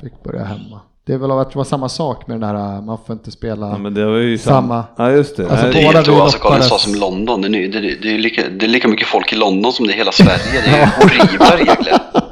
fick 0.00 0.22
börja 0.22 0.44
hemma. 0.44 0.80
Det 1.06 1.12
är 1.12 1.18
väl 1.18 1.30
av 1.30 1.38
att 1.38 1.50
det 1.50 1.56
var 1.56 1.64
samma 1.64 1.88
sak 1.88 2.26
med 2.26 2.40
den 2.40 2.48
här, 2.56 2.80
man 2.80 2.98
får 3.06 3.12
inte 3.12 3.30
spela 3.30 3.66
Ja, 3.68 3.78
men 3.78 3.94
det 3.94 4.04
var 4.06 4.16
ju 4.16 4.38
samma. 4.38 4.56
samma. 4.56 4.84
Ja, 5.10 5.16
just 5.16 5.36
det. 5.36 5.50
Alltså, 5.50 5.66
Det 5.66 5.78
är 5.78 5.92
helt 5.92 6.08
alltså, 6.08 6.38
Karin 6.38 6.62
sa 6.62 6.78
som 6.78 6.94
London. 6.94 7.40
Det 7.42 7.48
är, 7.48 7.50
ny- 7.50 7.68
det, 7.68 7.78
är, 7.78 7.98
det, 8.02 8.14
är 8.14 8.18
lika, 8.18 8.42
det 8.58 8.66
är 8.66 8.68
lika 8.68 8.88
mycket 8.88 9.06
folk 9.08 9.32
i 9.32 9.36
London 9.36 9.72
som 9.72 9.86
det 9.86 9.92
är 9.92 9.94
i 9.94 9.98
hela 9.98 10.12
Sverige. 10.12 10.62
Det 10.64 10.70
är 10.70 10.86
horribla 10.86 11.56
regler. 11.56 11.98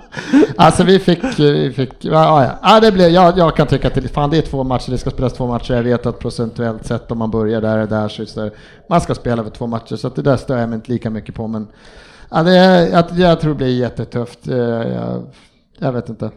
Alltså 0.56 0.84
vi 0.84 0.98
fick, 0.98 1.18
vi 1.38 1.72
fick 1.72 1.90
ja, 2.00 2.44
ja, 2.44 2.50
ja. 2.62 2.80
det 2.80 2.92
blev, 2.92 3.10
jag, 3.10 3.38
jag 3.38 3.56
kan 3.56 3.66
tycka 3.66 3.88
att 3.88 3.94
det, 3.94 4.08
fan, 4.08 4.30
det 4.30 4.38
är 4.38 4.42
två 4.42 4.64
matcher, 4.64 4.90
det 4.90 4.98
ska 4.98 5.10
spelas 5.10 5.32
två 5.32 5.46
matcher. 5.46 5.74
Jag 5.74 5.82
vet 5.82 6.06
att 6.06 6.18
procentuellt 6.18 6.87
sett 6.87 7.10
om 7.10 7.18
man 7.18 7.30
börjar 7.30 7.60
där 7.60 7.78
och 7.78 7.88
där 7.88 8.08
så 8.08 8.22
är 8.40 8.44
det, 8.44 8.50
man 8.88 9.00
ska 9.00 9.14
spela 9.14 9.40
över 9.42 9.50
två 9.50 9.66
matcher. 9.66 9.96
Så 9.96 10.06
att 10.06 10.16
det 10.16 10.22
där 10.22 10.37
stör 10.37 10.58
jag 10.58 10.68
mig 10.68 10.76
inte 10.76 10.92
lika 10.92 11.10
mycket 11.10 11.34
på. 11.34 11.46
Men 11.46 11.66
ja, 12.30 12.42
det, 12.42 12.56
är- 12.58 12.88
jag, 12.92 13.04
jag 13.18 13.40
tror 13.40 13.50
det 13.52 13.56
blir 13.56 13.78
jättetufft. 13.80 14.48
Eh, 14.48 14.56
Jag, 14.58 15.22
jag 15.78 15.92
vet 15.92 16.08
inte. 16.08 16.30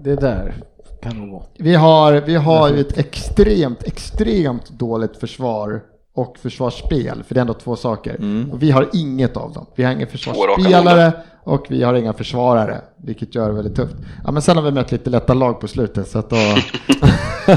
Det 0.00 0.14
där 0.16 0.54
kan 1.02 1.16
nog 1.16 1.30
vara. 1.32 1.42
Vi 1.58 1.74
har, 1.74 2.12
vi 2.12 2.34
har 2.34 2.68
ju 2.68 2.80
ett 2.80 2.98
extremt, 2.98 3.82
extremt 3.82 4.70
dåligt 4.70 5.16
försvar 5.16 5.80
och 6.14 6.38
försvarsspel, 6.38 7.22
för 7.22 7.34
det 7.34 7.38
är 7.38 7.42
ändå 7.42 7.54
två 7.54 7.76
saker. 7.76 8.14
Och 8.52 8.62
vi 8.62 8.70
har 8.70 8.88
inget 8.92 9.36
av 9.36 9.52
dem. 9.52 9.66
Vi 9.74 9.84
har 9.84 9.92
ingen 9.92 10.08
försvarsspelare 10.08 11.12
och 11.48 11.66
vi 11.68 11.82
har 11.82 11.94
inga 11.94 12.12
försvarare, 12.12 12.80
vilket 12.96 13.34
gör 13.34 13.48
det 13.48 13.54
väldigt 13.54 13.76
tufft. 13.76 13.94
Ja, 14.24 14.30
men 14.30 14.42
sen 14.42 14.56
har 14.56 14.64
vi 14.64 14.70
mött 14.70 14.92
lite 14.92 15.10
lätta 15.10 15.34
lag 15.34 15.60
på 15.60 15.68
slutet, 15.68 16.08
så 16.08 16.18
att 16.18 16.30
då... 16.30 16.36
vi 17.46 17.52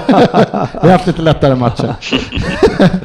har 0.87 0.89
haft 0.91 1.07
lite 1.07 1.21
lättare 1.21 1.55
matcher. 1.55 1.95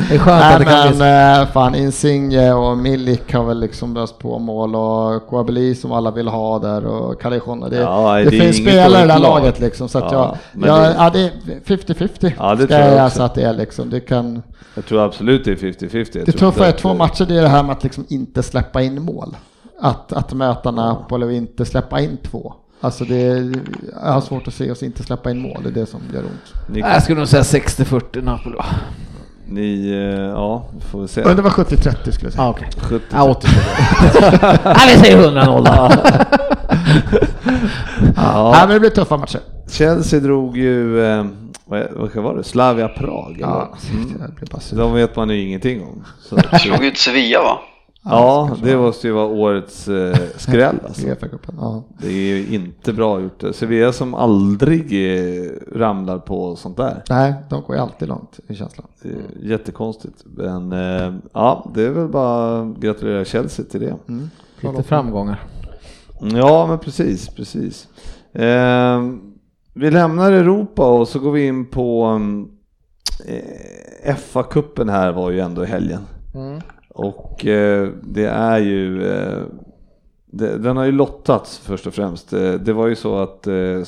Det 0.08 0.14
är 0.14 0.18
skönt 0.18 0.42
att 0.44 0.58
det 0.58 0.64
Nej, 0.64 0.74
kan 0.74 0.98
men 0.98 1.36
bli... 1.36 1.42
eh, 1.42 1.52
fan, 1.52 1.74
Insigne 1.74 2.52
och 2.52 2.78
Milik 2.78 3.34
har 3.34 3.44
väl 3.44 3.60
liksom 3.60 3.94
löst 3.94 4.18
på 4.18 4.38
mål 4.38 4.74
och 4.76 5.26
Kouabeli 5.28 5.74
som 5.74 5.92
alla 5.92 6.10
vill 6.10 6.28
ha 6.28 6.58
där 6.58 6.84
och 6.86 7.20
Callejon. 7.20 7.60
Det, 7.70 7.76
Ja, 7.76 8.14
det, 8.14 8.30
det 8.30 8.36
är 8.36 8.40
finns 8.40 8.56
spelare 8.56 9.04
i 9.04 9.06
det 9.06 9.12
här 9.12 9.20
lag. 9.20 9.38
laget 9.40 9.60
liksom, 9.60 9.88
så 9.88 9.98
att 9.98 10.12
Ja, 10.12 10.36
jag, 10.54 10.68
jag, 10.68 10.80
det- 10.80 10.94
ja, 10.98 11.10
det 11.10 11.20
är 11.20 11.60
50-50 11.76 12.32
Ja, 12.38 12.54
det 12.54 12.64
ska 12.64 12.66
tror 12.66 12.80
jag 12.80 12.96
jag 12.98 13.04
också. 13.06 13.16
säga 13.16 13.26
att 13.26 13.34
det 13.34 13.42
är 13.42 13.52
liksom. 13.54 13.90
Det 13.90 14.00
kan... 14.00 14.42
Jag 14.74 14.86
tror 14.86 15.04
absolut 15.04 15.44
det 15.44 15.50
är 15.50 15.56
50-50. 15.56 16.08
Jag 16.18 16.26
Det 16.26 16.32
tuffa 16.32 16.66
är 16.66 16.72
två 16.72 16.94
matcher, 16.94 17.24
det 17.28 17.38
är 17.38 17.42
det 17.42 17.48
här 17.48 17.62
med 17.62 17.72
att 17.72 17.82
liksom 17.82 18.06
inte 18.08 18.42
släppa 18.42 18.82
in 18.82 19.02
mål. 19.02 19.36
Att, 19.80 20.12
att 20.12 20.32
möta 20.32 20.70
Napoli 20.70 21.26
och 21.26 21.32
inte 21.32 21.64
släppa 21.64 22.00
in 22.00 22.18
två. 22.30 22.54
Alltså 22.80 23.04
det 23.04 23.16
är, 23.22 23.52
jag 24.04 24.12
har 24.12 24.20
svårt 24.20 24.48
att 24.48 24.54
se 24.54 24.70
oss 24.70 24.82
inte 24.82 25.02
släppa 25.02 25.30
in 25.30 25.38
mål, 25.38 25.60
det 25.62 25.68
är 25.68 25.72
det 25.72 25.86
som 25.86 26.00
gör 26.14 26.20
ont. 26.22 26.68
Ni, 26.70 26.80
Jag 26.80 27.02
skulle 27.02 27.18
nog 27.18 27.28
säga 27.28 27.42
60-40 27.42 28.22
Napoli. 28.22 28.56
ni 29.48 29.90
eh, 29.90 30.20
ja, 30.20 30.64
får 30.90 31.02
vi 31.02 31.08
se. 31.08 31.24
Men 31.24 31.36
det 31.36 31.42
var 31.42 31.50
70-30 31.50 32.10
skulle 32.10 32.26
jag 32.26 32.32
säga. 32.32 32.44
Ah, 32.44 32.50
okej. 32.50 32.68
70. 32.82 33.04
Ja, 33.12 33.30
80 33.30 33.48
Nej, 34.64 34.94
vi 34.96 35.00
säger 35.00 35.30
100-0 35.30 35.64
då. 35.64 35.90
Ja. 38.16 38.56
Men 38.60 38.68
det 38.68 38.80
blir 38.80 38.90
tuffa 38.90 39.16
matcher. 39.16 39.40
Chelsea 39.70 40.20
drog 40.20 40.56
ju, 40.56 41.04
eh, 41.06 41.24
vad, 41.64 41.86
vad 41.96 42.14
var 42.16 42.34
det, 42.36 42.44
Slavia 42.44 42.88
Prag? 42.88 43.36
Ja, 43.40 43.74
det 44.50 44.60
sur. 44.60 44.76
De 44.76 44.94
vet 44.94 45.16
man 45.16 45.30
ju 45.30 45.40
ingenting 45.40 45.82
om. 45.82 46.04
Så, 46.22 46.38
Slog 46.58 46.84
ut 46.84 46.98
Sevilla 46.98 47.42
va? 47.42 47.58
Ja, 48.10 48.46
kanske 48.48 48.66
det 48.66 48.76
var- 48.76 48.82
måste 48.86 49.06
ju 49.06 49.12
vara 49.12 49.26
årets 49.26 49.88
eh, 49.88 50.16
skräll 50.36 50.76
alltså. 50.84 51.00
Ja. 51.60 51.84
Det 51.98 52.08
är 52.08 52.12
ju 52.36 52.46
inte 52.54 52.92
bra 52.92 53.20
gjort. 53.20 53.42
Sevilla 53.52 53.92
som 53.92 54.14
aldrig 54.14 54.82
eh, 54.92 55.50
ramlar 55.72 56.18
på 56.18 56.56
sånt 56.56 56.76
där. 56.76 57.02
Nej, 57.10 57.34
de 57.50 57.62
går 57.62 57.76
ju 57.76 57.82
alltid 57.82 58.08
långt 58.08 58.40
i 58.48 58.54
känslan. 58.54 58.86
Det 59.02 59.08
är 59.08 59.50
jättekonstigt. 59.50 60.22
Men 60.24 60.72
eh, 60.72 61.14
ja, 61.32 61.70
det 61.74 61.82
är 61.82 61.90
väl 61.90 62.08
bara 62.08 62.60
att 62.60 62.76
gratulera 62.76 63.24
Chelsea 63.24 63.64
till 63.64 63.80
det. 63.80 63.94
Lite 64.60 64.82
framgångar. 64.82 65.42
Ja, 66.20 66.66
men 66.66 66.78
precis, 66.78 67.28
precis. 67.28 67.88
Eh, 68.32 69.02
vi 69.74 69.90
lämnar 69.90 70.32
Europa 70.32 70.86
och 70.90 71.08
så 71.08 71.18
går 71.18 71.32
vi 71.32 71.46
in 71.46 71.70
på 71.70 72.04
mm, 72.04 72.48
eh, 73.26 74.16
FA-cupen 74.16 74.90
här 74.90 75.12
var 75.12 75.30
ju 75.30 75.40
ändå 75.40 75.62
i 75.64 75.66
helgen. 75.66 76.00
Och 76.98 77.46
eh, 77.46 77.88
det 78.02 78.24
är 78.26 78.58
ju 78.58 79.08
eh, 79.12 79.42
det, 80.26 80.58
den 80.58 80.76
har 80.76 80.84
ju 80.84 80.92
lottats 80.92 81.58
först 81.58 81.86
och 81.86 81.94
främst. 81.94 82.32
Eh, 82.32 82.52
Det 82.52 82.72
var 82.72 82.86
ju 82.86 82.94
så 82.96 83.18
att 83.18 83.46
eh, 83.46 83.80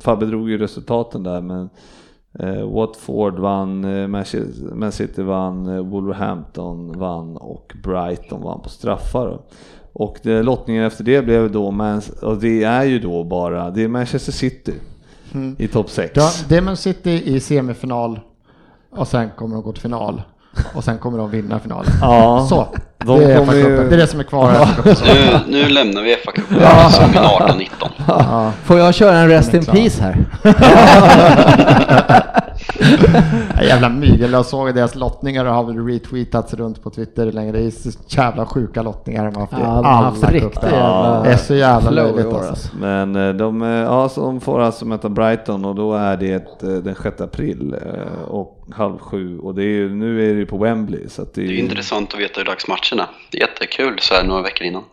Fabbe 0.00 0.26
drog 0.26 0.50
ju 0.50 0.58
resultaten 0.58 1.22
där 1.22 1.40
men 1.40 1.68
eh, 2.38 2.70
Watford 2.70 3.38
vann, 3.38 3.84
eh, 3.84 4.08
Man 4.74 4.92
City 4.92 5.22
vann, 5.22 5.90
Wolverhampton 5.90 6.98
vann 6.98 7.36
och 7.36 7.72
Brighton 7.82 8.42
vann 8.42 8.60
på 8.62 8.68
straffar. 8.68 9.26
då. 9.28 9.42
Och 9.92 10.18
det, 10.22 10.42
lottningen 10.42 10.84
efter 10.84 11.04
det 11.04 11.22
blev 11.22 11.52
då, 11.52 11.70
Man, 11.70 12.02
och 12.22 12.36
det 12.36 12.64
är 12.64 12.84
ju 12.84 12.98
då 12.98 13.24
bara, 13.24 13.70
det 13.70 13.82
är 13.84 13.88
Manchester 13.88 14.32
City 14.32 14.74
i 15.58 15.68
topp 15.68 15.90
6. 15.90 16.12
Ja, 16.14 16.30
det 16.48 16.56
är 16.56 16.62
Man 16.62 16.76
City 16.76 17.22
i 17.24 17.40
semifinal 17.40 18.20
och 18.90 19.08
sen 19.08 19.28
kommer 19.36 19.54
de 19.54 19.62
gå 19.64 19.72
till 19.72 19.82
final. 19.82 20.22
Och 20.74 20.84
sen 20.84 20.98
kommer 20.98 21.18
de 21.18 21.30
vinna 21.30 21.58
finalen. 21.58 21.90
Ja, 22.00 22.46
Så, 22.48 22.66
de 23.06 23.18
det 23.18 23.24
är, 23.34 23.54
ju- 23.54 23.88
det 23.88 23.94
är 23.94 23.98
det 23.98 24.06
som 24.06 24.20
är 24.20 24.24
kvar. 24.24 24.50
FA-cupen. 24.52 25.40
Nu, 25.48 25.62
nu 25.62 25.68
lämnar 25.68 26.02
vi 26.02 26.16
FA-cupen 26.16 26.90
som 26.90 27.04
en 27.04 27.14
18-19. 28.10 28.50
Får 28.64 28.78
jag 28.78 28.94
köra 28.94 29.18
en 29.18 29.28
Rest 29.28 29.54
in 29.54 29.64
Peace 29.64 30.02
här? 30.02 30.16
Ja, 33.56 33.62
Jävla 33.62 33.88
mygel. 33.88 34.32
Jag 34.32 34.46
såg 34.46 34.74
deras 34.74 34.94
lottningar 34.94 35.44
och 35.44 35.54
har 35.54 35.64
väl 35.64 35.86
retweetats 35.86 36.54
runt 36.54 36.82
på 36.82 36.90
Twitter 36.90 37.32
länge. 37.32 37.52
Det 37.52 37.66
är 37.66 37.70
så 37.70 37.90
jävla 38.08 38.46
sjuka 38.46 38.82
lottningar 38.82 39.24
de 39.24 39.34
har 39.34 39.40
haft 39.40 39.52
i 39.52 39.56
Ja, 39.60 39.86
alla 39.86 40.10
riktigt 40.30 40.54
cuper. 40.54 40.70
jävla 40.70 41.22
Det 41.22 41.32
är 41.32 41.36
så 41.36 41.54
jävla 41.54 41.90
löjligt 41.90 42.26
alltså. 42.26 42.48
alltså. 42.50 42.68
Men 42.80 43.16
eh, 43.16 43.32
de, 43.34 43.62
eh, 43.62 43.68
ja, 43.68 44.10
de 44.14 44.40
får 44.40 44.60
alltså 44.60 44.84
möta 44.84 45.08
Brighton 45.08 45.64
och 45.64 45.74
då 45.74 45.94
är 45.94 46.16
det 46.16 46.62
eh, 46.62 46.68
den 46.68 46.94
6 47.02 47.20
april 47.20 47.74
och 48.28 48.61
halv 48.72 48.98
sju 48.98 49.38
och 49.38 49.54
det 49.54 49.62
är 49.62 49.66
ju, 49.66 49.94
nu 49.94 50.30
är 50.30 50.34
det 50.34 50.38
ju 50.40 50.46
på 50.46 50.58
Wembley 50.58 51.08
så 51.08 51.22
att 51.22 51.34
det 51.34 51.42
är, 51.42 51.46
Det 51.46 51.54
är 51.54 51.58
intressant 51.58 52.14
att 52.14 52.20
veta 52.20 52.40
hur 52.40 52.44
dags 52.44 52.68
matcherna. 52.68 53.08
Det 53.30 53.38
är 53.38 53.40
jättekul 53.48 53.98
så 54.00 54.14
här 54.14 54.24
några 54.24 54.42
veckor 54.42 54.66
innan. 54.66 54.82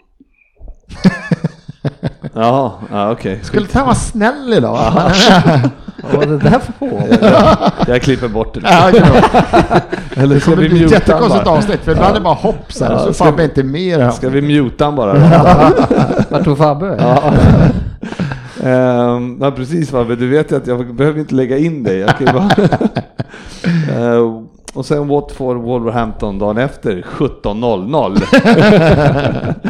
Jaha, 2.33 2.71
ja, 2.91 3.11
okej. 3.11 3.39
Skulle 3.43 3.61
inte 3.61 3.77
han 3.77 3.85
vara 3.87 3.95
snäll 3.95 4.53
idag? 4.53 4.93
Vad 6.03 6.13
var 6.13 6.25
det 6.25 6.37
där 6.37 6.59
för 6.59 6.71
på? 6.73 7.01
Jag 7.91 8.01
klipper 8.01 8.27
bort 8.27 8.53
det. 8.53 8.61
Ja, 8.63 8.89
Eller 10.23 10.39
ska 10.39 10.55
vi 10.55 10.69
bli 10.69 10.83
ett 10.83 10.91
jättekonstigt 10.91 11.45
bara? 11.45 11.55
avsnitt 11.57 11.79
för 11.79 11.91
ibland 11.91 12.11
är 12.11 12.13
det 12.13 12.23
bara 12.23 12.33
hopp 12.33 12.73
så 12.73 12.85
här, 12.85 12.91
Ja, 12.91 12.99
så 12.99 13.13
ska 13.13 13.31
man 13.31 13.41
inte 13.41 13.63
med 13.63 13.99
det 13.99 14.03
här. 14.05 14.11
Ska 14.11 14.29
vi 14.29 14.41
muta 14.41 14.85
han 14.85 14.95
bara? 14.95 15.13
Vart 16.29 16.43
tog 16.43 16.57
Fabbe? 16.57 16.95
Ja. 16.99 17.33
Ehm, 18.63 19.37
ja 19.41 19.51
precis 19.51 19.89
Fabbe, 19.91 20.15
du 20.15 20.27
vet 20.27 20.51
ju 20.51 20.55
att 20.55 20.67
jag 20.67 20.95
behöver 20.95 21.19
inte 21.19 21.35
lägga 21.35 21.57
in 21.57 21.83
dig. 21.83 21.97
Jag 21.97 22.17
kan 22.17 22.27
ju 22.27 22.33
bara 22.33 22.49
Ehm, 23.91 24.47
och 24.73 24.85
sen 24.85 25.07
Watford 25.07 25.57
Wolverhampton 25.57 26.39
dagen 26.39 26.57
efter 26.57 27.01
17.00. 27.01 29.55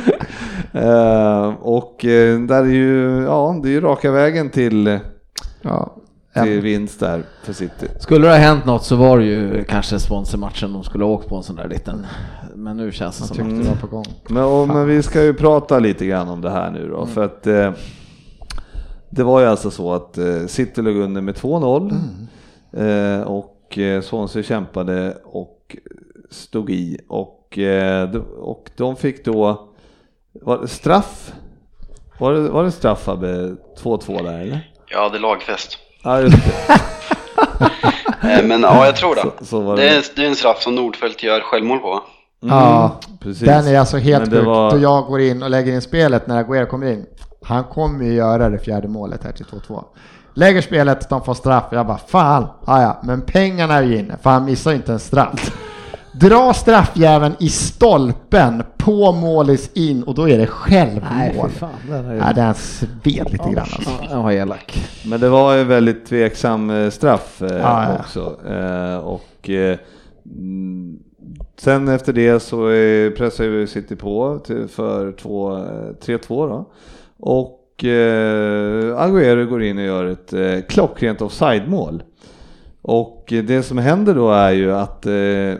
Ehm, 0.73 1.56
och 1.56 2.06
eh, 2.06 2.39
där 2.39 2.62
är 2.63 2.65
ju, 2.65 3.23
ja 3.23 3.60
det 3.63 3.69
är 3.69 3.71
ju 3.71 3.82
raka 3.82 4.12
vägen 4.12 4.49
till, 4.49 4.99
Ja, 5.62 5.95
till 6.43 6.62
vinst 6.62 6.99
där 6.99 7.23
för 7.43 7.54
City. 7.54 7.88
Skulle 7.99 8.28
det 8.28 8.34
ha 8.34 8.39
hänt 8.39 8.65
något 8.65 8.84
så 8.84 8.95
var 8.95 9.17
det 9.19 9.25
ju 9.25 9.63
kanske 9.63 9.99
sponsormatchen 9.99 10.73
de 10.73 10.84
skulle 10.84 11.04
ha 11.04 11.12
åkt 11.12 11.28
på 11.30 11.36
en 11.36 11.43
sån 11.43 11.56
där 11.56 11.67
liten. 11.67 12.06
Men 12.56 12.78
nu 12.78 12.91
känns 12.91 13.17
det 13.17 13.21
jag 13.21 13.28
som 13.36 13.45
Mm. 13.49 13.63
det 13.63 13.69
var 13.69 13.75
på 13.75 13.88
gång. 13.88 14.06
Men, 14.30 14.43
och, 14.43 14.67
men 14.67 14.88
vi 14.88 15.04
ska 15.04 15.23
ju 15.23 15.34
prata 15.34 15.80
lite 15.80 16.06
grann 16.06 16.30
om 16.30 16.41
det 16.41 16.49
här 16.49 16.71
nu 16.71 16.88
då, 16.88 17.06
för 17.06 17.23
att 17.23 17.47
eh, 17.47 17.71
det 19.10 19.23
var 19.23 19.39
ju 19.41 19.47
alltså 19.47 19.71
så 19.71 19.93
att 19.93 20.17
eh, 20.17 20.45
City 20.47 20.82
låg 20.82 20.95
under 20.95 21.21
med 21.21 21.36
2-0 21.36 21.93
eh, 22.73 23.21
och 23.28 23.56
eh, 23.78 24.02
Swansea 24.02 24.44
kämpade 24.44 25.18
och 25.24 25.76
stod 26.32 26.70
i 26.70 27.00
och, 27.10 27.58
eh, 27.58 28.10
de- 28.12 28.20
och 28.40 28.70
de 28.78 28.96
fick 28.96 29.26
då 29.26 29.70
var 30.34 30.58
det 30.58 30.68
straff. 30.68 31.34
Var 32.20 32.34
det, 32.34 32.40
var 32.50 32.64
det 32.64 32.72
straff 32.72 33.04
Fabbe? 33.04 33.56
2-2 33.84 34.24
där 34.24 34.40
eller? 34.40 34.72
Ja, 34.86 35.10
det 35.10 35.18
är 35.18 35.22
lagfest. 35.22 35.78
Ja 36.04 36.22
just 36.22 36.36
det. 36.46 36.74
Eh, 38.24 38.44
Men 38.46 38.62
ja, 38.62 38.86
jag 38.86 38.96
tror 38.96 39.16
det. 39.16 39.22
Så, 39.22 39.46
så 39.46 39.76
Det 39.76 39.82
det. 39.82 39.90
är, 39.90 40.04
det 40.16 40.24
är 40.24 40.28
en 40.28 40.36
straff 40.36 40.62
som 40.62 40.76
Nordfeldt 40.76 41.24
gör 41.24 41.42
självmål 41.42 41.80
på. 41.80 42.04
Ja, 42.40 43.00
precis. 43.20 43.46
den 43.48 43.68
är 43.68 43.80
alltså 43.80 43.98
helt 43.98 44.32
sjuk. 44.32 44.46
var- 44.46 44.72
Då 44.72 44.78
jag 44.78 45.06
går 45.06 45.20
in 45.22 45.44
och 45.44 45.50
lägger 45.50 45.74
in 45.74 45.82
spelet 45.82 46.28
när 46.28 46.38
Aguero 46.40 46.66
kommer 46.66 46.88
in. 46.92 47.06
Han 47.44 47.64
kommer 47.64 48.06
ju 48.06 48.14
göra 48.14 48.50
det 48.50 48.60
fjärde 48.60 48.88
målet 48.88 49.24
här 49.24 49.32
till 49.32 49.46
2-2. 49.46 49.84
Lägger 50.39 50.62
spelet, 50.62 51.10
de 51.10 51.21
får 51.23 51.34
straff. 51.34 51.63
Jag 51.71 51.88
bara 51.88 51.97
fan, 51.97 52.47
ah, 52.65 52.82
ja, 52.82 52.97
men 53.04 53.21
pengarna 53.21 53.73
är 53.75 53.84
ju 53.84 53.97
inne 53.99 54.17
för 54.21 54.30
han 54.30 54.45
missar 54.45 54.71
ju 54.71 54.78
inte 54.78 54.91
en 54.93 54.99
straff. 54.99 55.58
Dra 56.13 56.54
straffjäveln 56.54 57.34
i 57.39 57.49
stolpen 57.49 58.63
på 58.78 59.12
målis 59.12 59.71
in 59.73 60.04
och 60.04 60.15
då 60.15 60.30
är 60.30 60.32
det 60.32 60.38
Nej, 60.38 60.47
självmål. 60.47 61.49
fy 61.49 61.60
fan. 61.60 61.69
Den 61.89 62.06
är 62.06 62.15
Ja, 62.15 62.34
den 62.34 62.54
sved 62.54 63.32
lite 63.32 63.49
grann 63.49 63.58
alltså. 63.58 63.89
Ja, 64.02 64.08
den 64.10 64.23
var 64.23 64.32
elak. 64.32 64.82
Men 65.06 65.19
det 65.19 65.30
var 65.30 65.56
ju 65.56 65.63
väldigt 65.63 66.06
tveksam 66.06 66.69
eh, 66.69 66.89
straff 66.89 67.41
eh, 67.41 67.47
Ja, 67.58 67.84
ja. 67.84 67.97
också. 67.99 68.38
Eh, 68.49 68.97
och 68.97 69.49
eh, 69.49 69.78
sen 71.58 71.88
efter 71.88 72.13
det 72.13 72.39
så 72.39 72.69
eh, 72.69 73.12
pressar 73.12 73.43
ju 73.43 73.67
City 73.67 73.95
på 73.95 74.39
till, 74.45 74.67
för 74.67 75.12
två, 75.12 75.58
eh, 75.58 75.62
3-2 76.06 76.28
då. 76.28 76.65
Och 77.19 77.59
eh, 77.84 79.02
Agüero 79.02 79.46
går 79.46 79.63
in 79.63 79.78
och 79.78 79.84
gör 79.84 80.06
ett 80.06 80.34
eh, 80.34 80.60
klockrent 80.70 81.22
offside-mål. 81.22 82.04
Och 82.82 83.24
det 83.28 83.63
som 83.63 83.78
händer 83.78 84.15
då 84.15 84.32
är 84.32 84.52
ju 84.52 84.74
att 84.76 85.06
eh, 85.06 85.54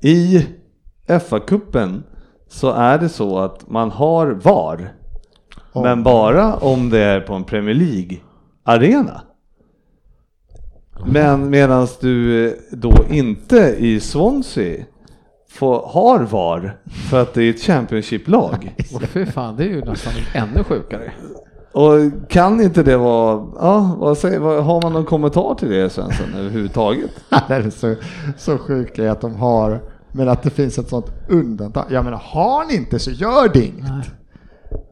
i 0.00 0.46
FA-cupen 1.08 2.02
så 2.48 2.72
är 2.72 2.98
det 2.98 3.08
så 3.08 3.38
att 3.38 3.70
man 3.70 3.90
har 3.90 4.26
VAR. 4.26 4.92
Om- 5.72 5.82
Men 5.82 6.02
bara 6.02 6.54
om 6.56 6.90
det 6.90 6.98
är 7.00 7.20
på 7.20 7.34
en 7.34 7.44
Premier 7.44 7.74
League-arena. 7.74 9.20
Men 11.06 11.50
medan 11.50 11.86
du 12.00 12.46
eh, 12.48 12.52
då 12.72 12.92
inte 13.10 13.74
i 13.78 14.00
Swansea 14.00 14.84
får, 15.50 15.86
har 15.86 16.20
VAR 16.20 16.76
för 17.10 17.22
att 17.22 17.34
det 17.34 17.42
är 17.42 17.50
ett 17.50 17.60
Championship-lag. 17.60 18.74
Och 18.94 19.02
fy 19.02 19.26
fan, 19.26 19.56
det 19.56 19.64
är 19.64 19.68
ju 19.68 19.84
nästan 19.84 20.12
ännu 20.34 20.64
sjukare. 20.64 21.12
Och 21.72 22.28
kan 22.28 22.60
inte 22.60 22.82
det 22.82 22.96
vara, 22.96 23.46
ja 23.60 23.96
vad 23.98 24.18
säger, 24.18 24.38
vad, 24.38 24.64
har 24.64 24.82
man 24.82 24.92
någon 24.92 25.04
kommentar 25.04 25.54
till 25.54 25.70
det 25.70 25.90
Svensson 25.90 26.34
överhuvudtaget? 26.34 27.10
det 27.48 27.54
är 27.54 27.70
så, 27.70 27.94
så 28.38 28.58
sjukt 28.58 28.98
att 28.98 29.20
de 29.20 29.34
har, 29.34 29.80
men 30.12 30.28
att 30.28 30.42
det 30.42 30.50
finns 30.50 30.78
ett 30.78 30.88
sånt 30.88 31.06
undantag. 31.28 31.84
Jag 31.90 32.04
menar, 32.04 32.18
har 32.24 32.64
ni 32.64 32.76
inte 32.76 32.98
så 32.98 33.10
gör 33.10 33.48
det 33.52 33.64
inget. 33.64 33.84
Nej, 33.88 34.02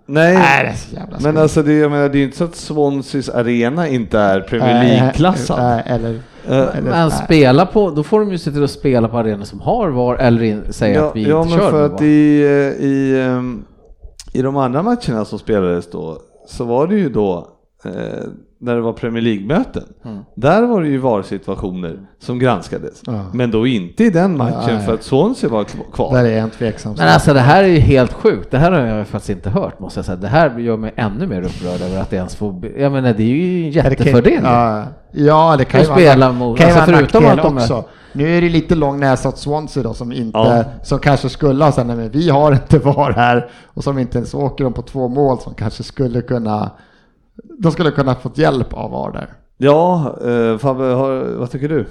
Nej, 0.09 0.35
det 0.37 0.41
är 0.69 0.75
så 0.75 0.95
jävla 0.97 1.19
men 1.21 1.37
alltså 1.37 1.63
det, 1.63 1.73
jag 1.73 1.91
menar, 1.91 2.09
det 2.09 2.17
är 2.17 2.21
ju 2.21 2.25
inte 2.25 2.37
så 2.37 2.45
att 2.45 2.55
Swanseas 2.57 3.29
arena 3.29 3.89
inte 3.89 4.19
är 4.19 4.41
Premier 4.41 4.75
Nej, 4.75 4.97
League-klassad. 5.01 5.59
nej, 5.63 5.83
Eller, 5.87 6.21
Eh, 6.49 6.53
eller, 6.59 6.83
Men 6.83 7.09
nej. 7.09 7.11
spela 7.25 7.67
på, 7.67 7.91
då 7.91 8.03
får 8.03 8.21
de 8.21 8.31
ju 8.33 8.39
se 8.39 8.51
till 8.51 8.65
att 8.65 8.71
spela 8.71 9.09
på 9.09 9.19
arenor 9.19 9.45
som 9.45 9.61
har 9.61 9.89
VAR 9.89 10.17
eller 10.17 10.43
in, 10.43 10.73
säga 10.73 10.95
Ja, 11.01 11.09
att 11.09 11.17
vi 11.17 11.29
ja 11.29 11.43
inte 11.43 11.51
men 11.51 11.59
kör 11.59 11.71
för 11.71 11.77
med 11.83 11.87
att 11.87 11.93
VAR. 12.01 12.03
i, 12.07 12.43
eh, 12.43 12.85
i, 12.87 13.21
ehm, 13.27 13.65
i 14.33 14.43
de 14.43 14.57
andra 14.57 14.83
matcherna 14.83 15.25
som 15.25 15.39
spelades 15.39 15.91
då 15.91 16.19
så 16.49 16.65
var 16.65 16.87
det 16.87 16.95
ju 16.95 17.09
då 17.09 17.49
eh, 17.85 17.93
när 18.59 18.75
det 18.75 18.81
var 18.81 18.93
Premier 18.93 19.23
League-möten. 19.23 19.85
Mm. 20.05 20.19
Där 20.35 20.63
var 20.63 20.83
det 20.83 20.89
ju 20.89 20.99
VAR-situationer 20.99 21.99
som 22.19 22.39
granskades. 22.39 23.03
Ja. 23.07 23.25
Men 23.33 23.51
då 23.51 23.67
inte 23.67 24.05
i 24.05 24.11
den 24.11 24.37
matchen 24.37 24.75
Nej. 24.77 24.87
för 24.87 24.95
att 24.95 25.03
Swansea 25.03 25.51
var 25.51 25.65
kv- 25.65 25.93
kvar. 25.93 26.15
Där 26.15 26.25
är 26.25 26.39
en 26.39 26.51
tveksam 26.51 26.95
Men 26.99 27.09
alltså 27.09 27.35
det 27.35 27.41
här 27.41 27.65
är 27.65 27.69
ju 27.69 27.79
helt 27.79 28.13
sjukt. 28.13 28.51
Det 28.51 28.59
här 28.59 28.73
har 28.73 28.81
jag 28.81 29.07
faktiskt 29.07 29.31
inte 29.31 29.51
hört 29.51 29.81
måste 29.81 29.99
jag 29.99 30.05
säga. 30.05 30.17
Det 30.17 30.29
här 30.29 30.59
gör 30.59 30.77
mig 30.77 30.93
ännu 30.97 31.27
mer 31.27 31.43
upprörd 31.43 31.81
över 31.81 32.01
att 32.01 32.11
det 32.11 32.17
ens 32.17 32.37
får... 32.37 32.67
Jag 32.79 32.93
menar 32.93 33.13
det 33.15 33.23
är 33.23 33.27
ju 33.27 33.65
en 33.67 33.73
Ja, 33.73 33.83
det 33.83 33.95
kan- 33.95 34.07
jättefördel. 34.07 34.41
Ja, 34.45 34.85
ja, 35.13 35.55
det 35.59 35.65
kan 35.65 35.81
ju 35.81 35.87
vara 35.87 36.33
mot- 36.33 36.59
kan 36.59 36.67
alltså 36.67 36.81
vara 36.93 36.97
förutom 36.99 37.27
att 37.27 37.37
de 37.37 37.57
också. 37.57 37.85
Nu 38.13 38.37
är 38.37 38.41
det 38.41 38.49
lite 38.49 38.75
lång 38.75 39.01
näsa 39.01 39.29
åt 39.29 39.39
Swansea 39.39 39.83
då 39.83 39.95
som 39.95 40.13
inte, 40.13 40.39
Ja. 40.39 40.65
som 40.83 40.99
kanske 40.99 41.29
skulle 41.29 41.65
ha 41.65 41.73
sagt 41.73 41.87
nej 41.87 41.97
men 41.97 42.11
vi 42.11 42.31
har 42.31 42.53
inte 42.53 42.79
VAR 42.79 43.13
här 43.13 43.49
och 43.67 43.85
som 43.85 43.99
inte 43.99 44.19
ens 44.19 44.35
åker 44.35 44.65
de 44.65 44.73
på 44.73 44.83
två 44.83 45.09
mål 45.09 45.39
som 45.41 45.55
kanske 45.55 45.83
skulle 45.83 46.21
kunna, 46.23 46.71
de 47.59 47.73
skulle 47.73 47.91
kunna 47.91 48.15
fått 48.15 48.39
hjälp 48.39 48.73
av 48.73 48.91
VAR 48.91 49.13
där. 49.13 49.29
Ja, 49.57 50.17
eh, 50.21 50.59
Fabbe, 50.59 50.85
har, 50.85 51.39
vad 51.39 51.51
tycker 51.51 51.69
du? 51.69 51.87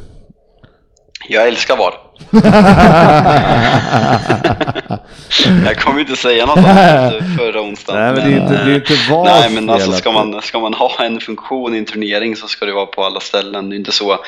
Jag 1.27 1.47
älskar 1.47 1.77
VAR. 1.77 1.93
Jag 5.65 5.77
kommer 5.77 5.99
inte 5.99 6.15
säga 6.15 6.45
något 6.45 6.57
om 6.57 6.63
förra 7.37 7.61
onsdagen. 7.61 8.01
Nej, 8.01 8.13
men 8.13 8.31
det 8.31 8.37
är 8.37 8.41
inte, 8.41 8.65
det 8.65 8.71
är 8.71 8.75
inte 8.75 8.93
eh, 8.93 9.11
vars 9.11 9.29
Nej, 9.29 9.49
men 9.49 9.69
alltså 9.69 9.91
ska 9.91 10.11
man, 10.11 10.41
ska 10.41 10.59
man 10.59 10.73
ha 10.73 10.91
en 10.99 11.19
funktion 11.19 11.75
i 11.75 11.77
en 11.77 11.85
turnering 11.85 12.35
så 12.35 12.47
ska 12.47 12.65
det 12.65 12.73
vara 12.73 12.85
på 12.85 13.03
alla 13.03 13.19
ställen. 13.19 13.69
Det 13.69 13.75
är 13.75 13.77
inte 13.77 13.91
så, 13.91 14.19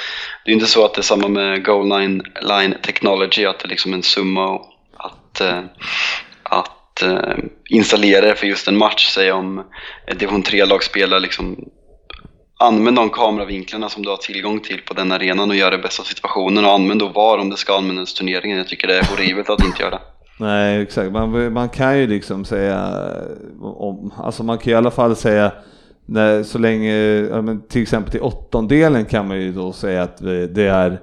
det 0.45 0.51
är 0.51 0.53
inte 0.53 0.65
så 0.65 0.85
att 0.85 0.93
det 0.93 1.01
är 1.01 1.03
samma 1.03 1.27
med 1.27 1.65
goal 1.65 1.99
line, 1.99 2.21
line 2.41 2.75
technology, 2.81 3.45
att 3.45 3.59
det 3.59 3.65
är 3.65 3.69
liksom 3.69 3.93
en 3.93 4.03
summa 4.03 4.47
och 4.47 4.65
att, 4.97 5.41
eh, 5.41 5.59
att 6.43 6.71
Eh, 7.03 7.37
installera 7.69 8.25
det 8.25 8.35
för 8.35 8.47
just 8.47 8.67
en 8.67 8.77
match. 8.77 9.09
Säg 9.13 9.31
om 9.31 9.63
ett 10.07 10.19
division 10.19 10.43
3-lag 10.43 10.83
spelar 10.83 11.19
liksom 11.19 11.57
Använd 12.59 12.97
de 12.97 13.09
kameravinklarna 13.09 13.89
som 13.89 14.03
du 14.03 14.09
har 14.09 14.17
tillgång 14.17 14.59
till 14.59 14.81
på 14.87 14.93
den 14.93 15.11
arenan 15.11 15.49
och 15.49 15.55
gör 15.55 15.71
det 15.71 15.77
bästa 15.77 16.01
av 16.01 16.05
situationen 16.05 16.65
och 16.65 16.71
använd 16.71 16.99
då 16.99 17.07
VAR 17.07 17.37
om 17.37 17.49
det 17.49 17.57
ska 17.57 17.77
användas 17.77 18.13
i 18.13 18.17
turneringen. 18.17 18.57
Jag 18.57 18.67
tycker 18.67 18.87
det 18.87 18.97
är 18.97 19.03
horribelt 19.03 19.49
att 19.49 19.65
inte 19.65 19.81
göra 19.81 19.91
det. 19.91 20.01
Nej, 20.39 20.81
exakt. 20.81 21.11
Man, 21.11 21.53
man 21.53 21.69
kan 21.69 21.99
ju 21.99 22.07
liksom 22.07 22.45
säga, 22.45 23.03
om, 23.61 24.13
alltså 24.17 24.43
man 24.43 24.57
kan 24.57 24.65
ju 24.65 24.71
i 24.71 24.75
alla 24.75 24.91
fall 24.91 25.15
säga, 25.15 25.51
när, 26.05 26.43
så 26.43 26.57
länge, 26.57 26.93
ja, 26.93 27.43
till 27.69 27.81
exempel 27.81 28.11
till 28.11 28.21
åttondelen 28.21 29.05
kan 29.05 29.27
man 29.27 29.41
ju 29.41 29.51
då 29.51 29.73
säga 29.73 30.03
att 30.03 30.17
det 30.55 30.67
är, 30.67 30.99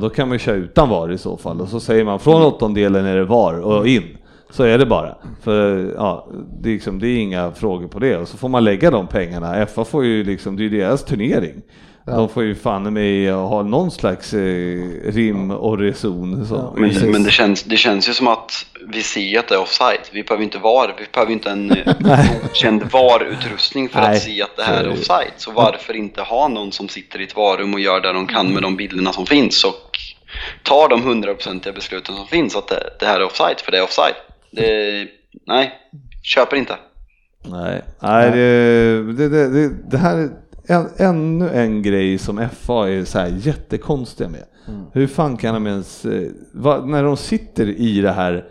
då 0.00 0.10
kan 0.10 0.28
man 0.28 0.34
ju 0.34 0.38
köra 0.38 0.56
utan 0.56 0.88
VAR 0.88 1.12
i 1.12 1.18
så 1.18 1.36
fall. 1.36 1.60
Och 1.60 1.68
så 1.68 1.80
säger 1.80 2.04
man 2.04 2.20
från 2.20 2.42
åttondelen 2.42 3.06
är 3.06 3.16
det 3.16 3.24
VAR 3.24 3.60
och 3.60 3.88
in. 3.88 4.18
Så 4.50 4.62
är 4.62 4.78
det 4.78 4.86
bara. 4.86 5.14
För 5.42 5.92
ja, 5.96 6.28
det, 6.60 6.68
är 6.68 6.72
liksom, 6.72 6.98
det 6.98 7.06
är 7.06 7.18
inga 7.18 7.52
frågor 7.52 7.88
på 7.88 7.98
det. 7.98 8.16
Och 8.16 8.28
så 8.28 8.36
får 8.36 8.48
man 8.48 8.64
lägga 8.64 8.90
de 8.90 9.06
pengarna. 9.06 9.66
FA 9.66 9.84
får 9.84 10.04
ju 10.04 10.24
liksom, 10.24 10.56
det 10.56 10.62
är 10.62 10.68
ju 10.68 10.78
deras 10.78 11.04
turnering. 11.04 11.62
De 12.06 12.28
får 12.28 12.42
ju 12.42 12.54
fan 12.54 12.92
med 12.92 13.32
ha 13.32 13.62
någon 13.62 13.90
slags 13.90 14.34
eh, 14.34 14.78
rim 15.04 15.50
och 15.50 15.78
reson. 15.78 16.46
Så. 16.46 16.74
Men, 16.76 17.10
men 17.10 17.22
det, 17.22 17.30
känns, 17.30 17.62
det 17.62 17.76
känns 17.76 18.08
ju 18.08 18.12
som 18.12 18.28
att 18.28 18.66
vi 18.86 19.02
ser 19.02 19.38
att 19.38 19.48
det 19.48 19.54
är 19.54 19.60
offside. 19.60 20.00
Vi 20.12 20.22
behöver 20.22 20.44
inte 20.44 20.58
VAR, 20.58 20.94
vi 20.98 21.06
behöver 21.12 21.32
inte 21.32 21.50
en 21.50 21.70
eh, 21.70 21.94
godkänd 22.42 22.82
VAR-utrustning 22.92 23.88
för 23.88 24.00
Nej, 24.00 24.16
att 24.16 24.22
se 24.22 24.42
att 24.42 24.56
det 24.56 24.62
här 24.62 24.84
är 24.84 24.92
offside. 24.92 25.32
Så 25.36 25.50
varför 25.50 25.96
inte 25.96 26.22
ha 26.22 26.48
någon 26.48 26.72
som 26.72 26.88
sitter 26.88 27.20
i 27.20 27.24
ett 27.24 27.36
varum 27.36 27.74
och 27.74 27.80
gör 27.80 28.00
det 28.00 28.12
de 28.12 28.26
kan 28.26 28.54
med 28.54 28.62
de 28.62 28.76
bilderna 28.76 29.12
som 29.12 29.26
finns 29.26 29.64
och 29.64 29.98
tar 30.62 30.88
de 30.88 31.02
hundraprocentiga 31.02 31.72
besluten 31.72 32.16
som 32.16 32.26
finns 32.26 32.56
att 32.56 32.68
det, 32.68 32.90
det 33.00 33.06
här 33.06 33.20
är 33.20 33.24
offside, 33.24 33.60
för 33.60 33.72
det 33.72 33.78
är 33.78 33.82
offside. 33.82 34.14
Det, 34.50 35.08
nej, 35.46 35.72
köper 36.22 36.56
inte. 36.56 36.74
Nej, 37.44 37.82
nej 38.00 38.30
det, 38.30 39.28
det, 39.28 39.48
det, 39.48 39.70
det, 39.90 39.98
här 39.98 40.16
är 40.16 40.30
en, 40.66 40.88
ännu 40.96 41.50
en 41.50 41.82
grej 41.82 42.18
som 42.18 42.48
FA 42.52 42.88
är 42.88 43.04
så 43.04 43.18
här 43.18 43.28
jättekonstiga 43.38 44.28
med. 44.28 44.44
Mm. 44.68 44.82
Hur 44.92 45.06
fan 45.06 45.36
kan 45.36 45.54
de 45.54 45.66
ens, 45.66 46.04
eh, 46.04 46.28
va, 46.52 46.84
när 46.84 47.02
de 47.02 47.16
sitter 47.16 47.66
i 47.66 48.00
det 48.00 48.12
här 48.12 48.44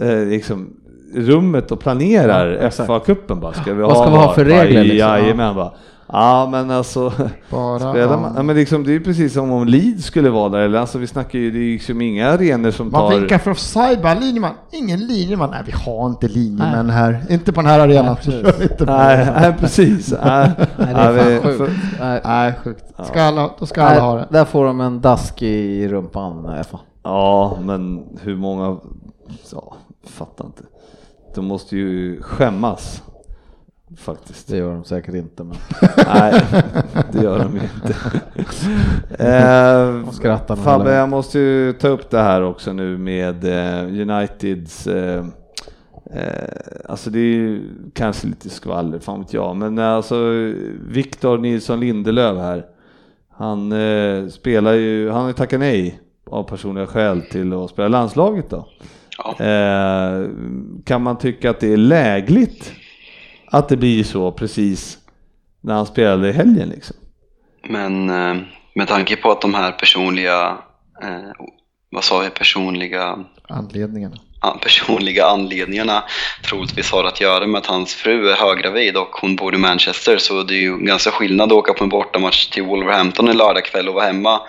eh, 0.00 0.26
liksom, 0.26 0.76
rummet 1.14 1.72
och 1.72 1.80
planerar 1.80 2.52
Ja. 2.62 2.70
FA-cupen 2.70 3.40
bara, 3.40 3.52
ska 3.52 3.74
vi 3.74 3.82
Vad 3.82 3.92
ha 3.92 4.04
ska 4.04 4.10
vi 4.10 4.16
ha 4.16 4.34
för 4.34 4.44
regler, 4.44 4.84
liksom? 4.84 4.98
Jajamän 4.98 5.54
bara. 5.54 5.72
Ja 6.14 6.48
men 6.50 6.70
alltså, 6.70 7.12
Bara, 7.50 7.78
spelar 7.78 8.18
man, 8.20 8.32
ja. 8.36 8.42
men 8.42 8.56
liksom, 8.56 8.84
det 8.84 8.90
är 8.90 8.92
ju 8.92 9.00
precis 9.04 9.32
som 9.32 9.50
om 9.52 9.66
Leeds 9.66 10.04
skulle 10.04 10.30
vara 10.30 10.48
där, 10.48 10.58
eller 10.58 10.78
alltså 10.78 10.98
vi 10.98 11.06
snackar 11.06 11.38
ju, 11.38 11.50
det 11.50 11.58
är 11.58 11.72
liksom 11.72 12.00
inga 12.00 12.28
arenor 12.30 12.70
som 12.70 12.90
Man 12.90 13.10
tar... 13.10 13.18
vinkar 13.18 13.38
för 13.38 13.50
offside 13.50 14.02
bara, 14.02 14.14
linjeman. 14.14 14.52
Ingen 14.72 15.00
linjeman. 15.06 15.50
Nej, 15.50 15.62
vi 15.66 15.72
har 15.72 16.06
inte 16.06 16.28
linjemän 16.28 16.90
här. 16.90 17.24
Inte 17.30 17.52
på 17.52 17.60
den 17.60 17.70
här 17.70 17.80
arenan. 17.80 18.16
Nej, 18.26 18.42
precis. 18.42 18.62
Inte 18.70 18.86
på 18.86 18.92
Nej, 18.92 19.28
nej 19.40 19.54
precis. 19.58 20.14
Nej, 20.24 20.50
Nej, 20.58 20.94
det 20.94 21.00
är 21.00 21.14
Nej, 21.14 21.40
fan 21.40 21.52
vi- 21.52 21.58
sjukt. 21.58 21.72
Nej. 22.00 22.20
Nej, 22.24 22.52
sjukt. 22.64 22.84
Ska 23.04 23.22
alla, 23.22 23.50
då 23.58 23.66
ska 23.66 23.82
alla 23.82 24.00
ha 24.00 24.14
det. 24.14 24.26
där 24.30 24.44
får 24.44 24.64
de 24.64 24.80
en 24.80 25.00
dask 25.00 25.42
i 25.42 25.88
rumpan, 25.88 26.64
FA. 26.70 26.78
Ja, 27.02 27.58
men 27.64 28.02
hur 28.22 28.36
många... 28.36 28.76
Ja, 29.52 29.74
fattar 30.06 30.44
inte. 30.44 30.62
De 31.34 31.44
måste 31.44 31.76
ju 31.76 32.22
skämmas. 32.22 33.02
Faktiskt. 33.96 34.48
Det 34.48 34.56
gör 34.56 34.72
de 34.74 34.84
säkert 34.84 35.14
inte, 35.14 35.44
men 35.44 35.56
Nej, 36.06 36.42
det 37.12 37.22
gör 37.22 37.38
de 37.38 37.54
ju 37.54 37.60
inte. 37.62 37.94
eh, 39.24 40.56
Fabbe, 40.56 40.92
jag 40.94 41.08
måste 41.08 41.38
ju 41.38 41.72
ta 41.72 41.88
upp 41.88 42.10
det 42.10 42.18
här 42.18 42.42
också 42.42 42.72
nu 42.72 42.98
med 42.98 43.44
eh, 43.44 43.84
Uniteds... 43.84 44.86
Eh, 44.86 45.24
eh, 46.12 46.48
alltså 46.88 47.10
det 47.10 47.18
är 47.18 47.22
ju 47.34 47.62
kanske 47.94 48.26
lite 48.26 48.50
skvaller, 48.50 48.98
fan 48.98 49.20
vet 49.20 49.32
jag. 49.34 49.56
Men 49.56 49.78
eh, 49.78 49.88
alltså 49.88 50.16
Victor 50.88 51.38
Nilsson 51.38 51.80
Lindelöf 51.80 52.38
här. 52.38 52.64
Han 53.30 53.72
eh, 53.72 54.28
spelar 54.28 54.72
ju, 54.72 55.10
han 55.10 55.20
har 55.20 55.28
ju 55.28 55.34
tackat 55.34 55.60
nej 55.60 56.00
av 56.26 56.42
personliga 56.42 56.86
skäl 56.86 57.22
till 57.22 57.52
att 57.52 57.70
spela 57.70 57.88
landslaget 57.88 58.50
då. 58.50 58.68
Ja. 59.18 59.44
Eh, 59.44 60.26
kan 60.84 61.02
man 61.02 61.18
tycka 61.18 61.50
att 61.50 61.60
det 61.60 61.72
är 61.72 61.76
lägligt 61.76 62.72
att 63.52 63.68
det 63.68 63.76
blir 63.76 64.04
så 64.04 64.32
precis 64.32 64.98
när 65.60 65.74
han 65.74 65.86
spelade 65.86 66.28
i 66.28 66.32
helgen 66.32 66.68
liksom? 66.68 66.96
Men 67.68 68.10
eh, 68.10 68.42
med 68.74 68.88
tanke 68.88 69.16
på 69.16 69.30
att 69.30 69.40
de 69.40 69.54
här 69.54 69.72
personliga, 69.72 70.58
eh, 71.02 71.30
vad 71.90 72.04
sa 72.04 72.20
vi, 72.20 72.30
personliga 72.30 73.18
Anledningarna. 73.48 74.16
personliga 74.62 75.26
anledningarna 75.26 76.04
troligtvis 76.48 76.92
har 76.92 77.04
att 77.04 77.20
göra 77.20 77.46
med 77.46 77.58
att 77.58 77.66
hans 77.66 77.94
fru 77.94 78.30
är 78.30 78.36
höggravid 78.36 78.96
och 78.96 79.08
hon 79.20 79.36
bor 79.36 79.54
i 79.54 79.58
Manchester 79.58 80.18
så 80.18 80.42
det 80.42 80.54
är 80.54 80.60
ju 80.60 80.78
ganska 80.78 81.10
skillnad 81.10 81.52
att 81.52 81.58
åka 81.58 81.72
på 81.72 81.84
en 81.84 81.90
bortamatch 81.90 82.46
till 82.46 82.62
Wolverhampton 82.62 83.28
en 83.28 83.36
lördagkväll 83.36 83.88
och 83.88 83.94
vara 83.94 84.04
hemma, 84.04 84.40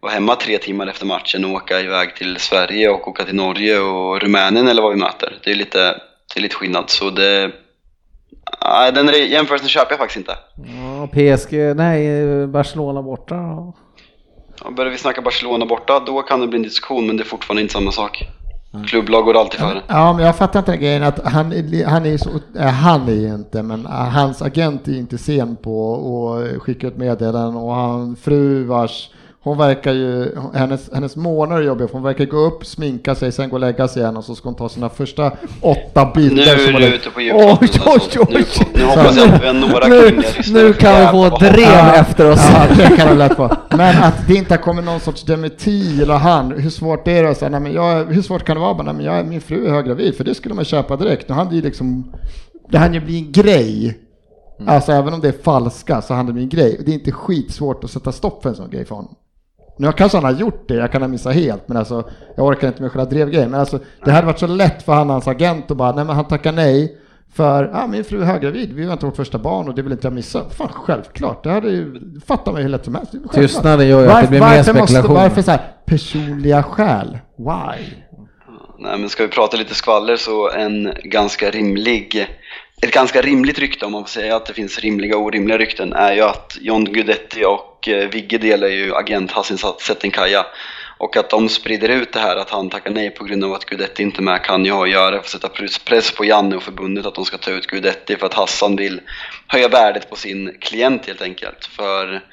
vara 0.00 0.12
hemma 0.12 0.36
tre 0.36 0.58
timmar 0.58 0.86
efter 0.86 1.06
matchen 1.06 1.44
och 1.44 1.50
åka 1.50 1.80
iväg 1.80 2.16
till 2.16 2.36
Sverige 2.36 2.90
och 2.90 3.08
åka 3.08 3.24
till 3.24 3.34
Norge 3.34 3.78
och 3.78 4.20
Rumänien 4.20 4.68
eller 4.68 4.82
vad 4.82 4.92
vi 4.92 5.00
möter. 5.00 5.38
Det 5.44 5.50
är 5.50 5.54
lite, 5.54 6.00
det 6.34 6.40
är 6.40 6.40
lite 6.40 6.54
skillnad 6.54 6.90
så 6.90 7.10
det 7.10 7.52
Nej, 8.68 8.92
den 8.92 9.08
re- 9.10 9.26
jämförelsen 9.28 9.68
köper 9.68 9.90
jag 9.92 9.98
faktiskt 9.98 10.16
inte. 10.16 10.32
ja, 10.56 11.06
PSG, 11.36 11.52
nej, 11.76 12.46
Barcelona 12.46 13.02
borta. 13.02 13.34
Ja, 14.64 14.70
Börjar 14.76 14.90
vi 14.92 14.98
snacka 14.98 15.22
Barcelona 15.22 15.66
borta, 15.66 16.00
då 16.06 16.22
kan 16.22 16.40
det 16.40 16.46
bli 16.46 16.56
en 16.56 16.62
diskussion, 16.62 17.06
men 17.06 17.16
det 17.16 17.22
är 17.22 17.26
fortfarande 17.26 17.62
inte 17.62 17.74
samma 17.74 17.92
sak. 17.92 18.24
Klubblag 18.86 19.24
går 19.24 19.36
alltid 19.36 19.60
före. 19.60 19.82
Ja, 19.88 20.12
men 20.12 20.26
jag 20.26 20.36
fattar 20.36 20.58
inte 20.58 20.70
den 20.72 20.80
grejen 20.80 21.02
att 21.02 21.18
han, 21.24 21.44
han 21.86 22.06
är 22.06 22.16
så, 22.16 22.30
äh, 22.58 22.66
han 22.66 23.08
är 23.08 23.34
inte, 23.34 23.62
men 23.62 23.86
äh, 23.86 23.90
hans 23.92 24.42
agent 24.42 24.88
är 24.88 24.92
inte 24.98 25.18
sen 25.18 25.56
på 25.56 25.94
att 26.34 26.62
skicka 26.62 26.86
ut 26.86 26.96
meddelanden 26.96 27.56
och 27.62 27.74
han 27.74 28.16
fru 28.16 28.64
vars 28.64 29.10
hon 29.44 29.58
verkar 29.58 29.92
ju, 29.92 30.36
hennes, 30.54 30.90
hennes 30.94 31.16
månader 31.16 31.62
är 31.62 31.66
jobbiga 31.66 31.88
för 31.88 31.94
hon 31.94 32.02
verkar 32.02 32.24
gå 32.24 32.36
upp, 32.36 32.66
sminka 32.66 33.14
sig, 33.14 33.32
sen 33.32 33.48
gå 33.48 33.56
och 33.56 33.60
lägga 33.60 33.88
sig 33.88 34.02
igen 34.02 34.16
och 34.16 34.24
så 34.24 34.34
ska 34.34 34.48
hon 34.48 34.54
ta 34.56 34.68
sina 34.68 34.88
första 34.88 35.32
åtta 35.60 36.12
Nu 36.14 36.20
bilder. 36.28 36.56
som 36.56 36.74
är 36.74 36.80
du 36.80 36.86
ute 36.94 37.10
på 37.10 37.20
djupet. 37.20 37.40
Oj, 37.60 37.68
oj, 37.86 38.18
oj! 38.18 38.26
Nu, 38.30 38.44
nu 38.74 38.84
hoppas 38.84 39.16
jag 39.16 39.28
att 39.34 39.42
vi 39.42 39.46
har 39.46 39.54
några 39.54 39.86
Nu, 39.86 40.22
nu 40.52 40.72
kan 40.72 41.00
vi 41.00 41.06
få 41.06 41.36
drev 41.38 41.60
Ja. 41.60 41.94
efter 41.94 42.30
oss. 42.30 42.40
Ja, 42.52 42.66
det 42.76 42.96
kan 42.96 43.08
det 43.08 43.14
lätt 43.14 43.38
vara. 43.38 43.56
Men 43.70 44.02
att 44.02 44.26
det 44.28 44.34
inte 44.34 44.54
har 44.54 44.58
kommit 44.62 44.84
någon 44.84 45.00
sorts 45.00 45.22
dementi 45.22 46.02
eller 46.02 46.14
han, 46.14 46.52
hur 46.52 46.70
svårt 46.70 47.08
är 47.08 47.22
det 47.22 47.30
att 47.30 47.38
säga, 47.38 47.48
nej 47.48 47.60
men 47.60 47.72
jag, 47.72 48.04
hur 48.04 48.22
svårt 48.22 48.44
kan 48.44 48.56
det 48.56 48.60
vara? 48.60 48.82
Nej, 48.82 48.94
men 48.94 49.04
jag, 49.04 49.26
min 49.26 49.40
fru 49.40 49.66
är 49.66 49.70
höggravid, 49.70 50.16
för 50.16 50.24
det 50.24 50.34
skulle 50.34 50.54
man 50.54 50.64
köpa 50.64 50.96
direkt. 50.96 51.28
Nu 51.28 51.34
hade 51.34 51.50
det 51.50 51.56
ju 51.56 51.62
liksom, 51.62 52.12
det 52.70 52.78
hann 52.78 52.94
ju 52.94 53.00
bli 53.00 53.18
en 53.18 53.32
grej. 53.32 53.98
Alltså 54.66 54.92
även 54.92 55.14
om 55.14 55.20
det 55.20 55.28
är 55.28 55.42
falska 55.42 56.02
så 56.02 56.14
hann 56.14 56.26
det 56.26 56.32
bli 56.32 56.42
en 56.42 56.48
grej. 56.48 56.80
Det 56.86 56.90
är 56.90 56.94
inte 56.94 57.12
skitsvårt 57.12 57.84
att 57.84 57.90
sätta 57.90 58.12
stopp 58.12 58.42
för 58.42 58.48
en 58.50 58.56
sån 58.56 58.70
grej 58.70 58.84
för 58.84 58.94
honom. 58.94 59.14
Nu 59.76 59.92
kanske 59.92 60.18
han 60.18 60.24
har 60.24 60.40
gjort 60.40 60.68
det, 60.68 60.74
jag 60.74 60.92
kan 60.92 61.02
ha 61.02 61.08
missat 61.08 61.34
helt, 61.34 61.68
men 61.68 61.76
alltså 61.76 62.04
jag 62.36 62.46
orkar 62.46 62.68
inte 62.68 62.82
med 62.82 62.92
själva 62.92 63.10
drevgrejen. 63.10 63.50
Men 63.50 63.60
alltså 63.60 63.78
det 64.04 64.10
hade 64.10 64.26
varit 64.26 64.38
så 64.38 64.46
lätt 64.46 64.82
för 64.82 64.92
han 64.92 65.06
och 65.06 65.12
hans 65.12 65.28
agent 65.28 65.70
att 65.70 65.76
bara, 65.76 65.92
nej 65.92 66.04
men 66.04 66.16
han 66.16 66.24
tackar 66.28 66.52
nej. 66.52 66.98
För 67.34 67.70
ah, 67.74 67.86
min 67.86 68.04
fru 68.04 68.20
är 68.20 68.24
höggravid, 68.24 68.72
vi 68.72 68.86
väntar 68.86 69.06
vårt 69.06 69.16
första 69.16 69.38
barn 69.38 69.68
och 69.68 69.74
det 69.74 69.82
vill 69.82 69.92
inte 69.92 70.06
jag 70.06 70.12
missa. 70.14 70.50
Fan 70.50 70.68
självklart, 70.72 71.44
det 71.44 71.50
hade 71.50 71.68
ju, 71.68 72.00
fattar 72.26 72.52
man 72.52 72.60
ju 72.60 72.62
hur 72.62 72.70
lätt 72.70 72.84
som 72.84 72.94
helst. 72.94 73.12
Tystnaden 73.32 73.88
gör 73.88 74.00
ju 74.02 74.08
att 74.08 74.22
det 74.22 74.28
blir 74.28 74.40
mer 74.40 74.46
varför 74.56 74.72
måste- 74.72 74.86
spekulation. 74.86 75.14
Varför 75.14 75.42
så 75.42 75.50
här, 75.50 75.60
personliga 75.86 76.62
skäl? 76.62 77.18
Why? 77.36 77.84
Nej, 78.78 78.98
men 78.98 79.08
ska 79.08 79.22
vi 79.22 79.28
prata 79.28 79.56
lite 79.56 79.74
skvaller 79.74 80.16
så 80.16 80.50
en 80.50 80.92
ganska 81.04 81.50
rimlig, 81.50 82.26
ett 82.82 82.92
ganska 82.92 83.22
rimligt 83.22 83.58
rykte 83.58 83.86
om 83.86 83.92
man 83.92 84.04
får 84.04 84.08
säga 84.08 84.36
att 84.36 84.46
det 84.46 84.54
finns 84.54 84.78
rimliga 84.78 85.16
och 85.16 85.22
orimliga 85.22 85.58
rykten 85.58 85.92
är 85.92 86.14
ju 86.14 86.22
att 86.22 86.58
John 86.60 86.84
Guidetti 86.84 87.44
och 87.44 87.88
eh, 87.88 88.08
Vigge 88.08 88.38
delar 88.38 88.68
ju 88.68 88.94
agent 88.94 89.30
Hassan 89.30 89.58
Settinkaja 89.80 90.46
och 90.98 91.16
att 91.16 91.30
de 91.30 91.48
sprider 91.48 91.88
ut 91.88 92.12
det 92.12 92.20
här 92.20 92.36
att 92.36 92.50
han 92.50 92.70
tackar 92.70 92.90
nej 92.90 93.10
på 93.10 93.24
grund 93.24 93.44
av 93.44 93.52
att 93.52 93.64
Guidetti 93.64 94.02
inte 94.02 94.20
är 94.20 94.22
med 94.22 94.42
kan 94.44 94.64
ju 94.64 94.72
ha 94.72 94.84
att 94.84 94.90
göra 94.90 95.10
för 95.10 95.18
att 95.18 95.28
sätta 95.28 95.48
press- 95.48 95.78
press 95.78 96.10
på 96.10 96.24
Janne 96.24 96.56
och 96.56 96.62
förbundet 96.62 97.06
att 97.06 97.14
de 97.14 97.24
ska 97.24 97.38
ta 97.38 97.50
ut 97.50 97.66
Guidetti 97.66 98.16
för 98.16 98.26
att 98.26 98.34
Hassan 98.34 98.76
vill 98.76 99.00
höja 99.46 99.68
värdet 99.68 100.10
på 100.10 100.16
sin 100.16 100.56
klient 100.60 101.06
helt 101.06 101.22
enkelt. 101.22 101.64
För 101.64 102.24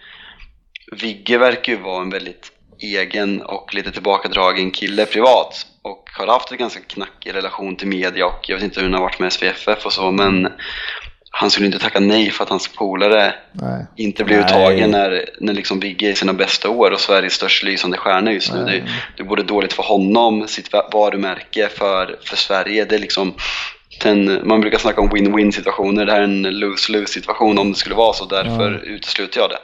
Vigge 0.91 1.37
verkar 1.37 1.73
ju 1.73 1.79
vara 1.79 2.01
en 2.01 2.09
väldigt 2.09 2.51
egen 2.79 3.41
och 3.41 3.73
lite 3.73 3.91
tillbakadragen 3.91 4.71
kille 4.71 5.05
privat 5.05 5.65
och 5.81 6.09
har 6.13 6.27
haft 6.27 6.51
en 6.51 6.57
ganska 6.57 6.79
knackig 6.87 7.33
relation 7.33 7.75
till 7.75 7.87
media 7.87 8.25
och 8.25 8.49
jag 8.49 8.55
vet 8.55 8.63
inte 8.63 8.79
hur 8.79 8.87
han 8.87 8.93
har 8.93 9.01
varit 9.01 9.19
med 9.19 9.33
SVFF 9.33 9.85
och 9.85 9.93
så 9.93 10.11
men 10.11 10.47
han 11.31 11.51
skulle 11.51 11.65
inte 11.65 11.79
tacka 11.79 11.99
nej 11.99 12.31
för 12.31 12.43
att 12.43 12.49
hans 12.49 12.67
polare 12.67 13.33
Nej. 13.51 13.85
inte 13.95 14.23
blev 14.23 14.39
Nej. 14.39 14.45
uttagen 14.45 14.91
när, 14.91 15.29
när 15.39 15.53
liksom 15.53 15.79
Vigge 15.79 16.07
är 16.07 16.11
i 16.11 16.15
sina 16.15 16.33
bästa 16.33 16.69
år 16.69 16.91
och 16.91 16.99
Sveriges 16.99 17.33
största 17.33 17.67
lysande 17.67 17.97
stjärna 17.97 18.31
just 18.31 18.53
nu. 18.53 18.59
Det, 18.65 18.83
det 19.17 19.23
är 19.23 19.27
både 19.27 19.43
dåligt 19.43 19.73
för 19.73 19.83
honom, 19.83 20.47
sitt 20.47 20.73
va- 20.73 20.89
varumärke, 20.93 21.69
för, 21.69 22.19
för 22.23 22.37
Sverige. 22.37 22.85
Det 22.85 22.95
är 22.95 22.99
liksom 22.99 23.33
den, 24.03 24.41
man 24.47 24.61
brukar 24.61 24.77
snacka 24.77 25.01
om 25.01 25.09
win-win 25.09 25.51
situationer. 25.51 26.05
Det 26.05 26.11
här 26.11 26.19
är 26.19 26.23
en 26.23 26.43
lose-lose 26.59 27.05
situation 27.13 27.57
om 27.59 27.71
det 27.71 27.77
skulle 27.77 27.95
vara 27.95 28.13
så. 28.13 28.25
Därför 28.25 28.71
utesluter 28.83 29.39
jag 29.39 29.49
det. 29.49 29.57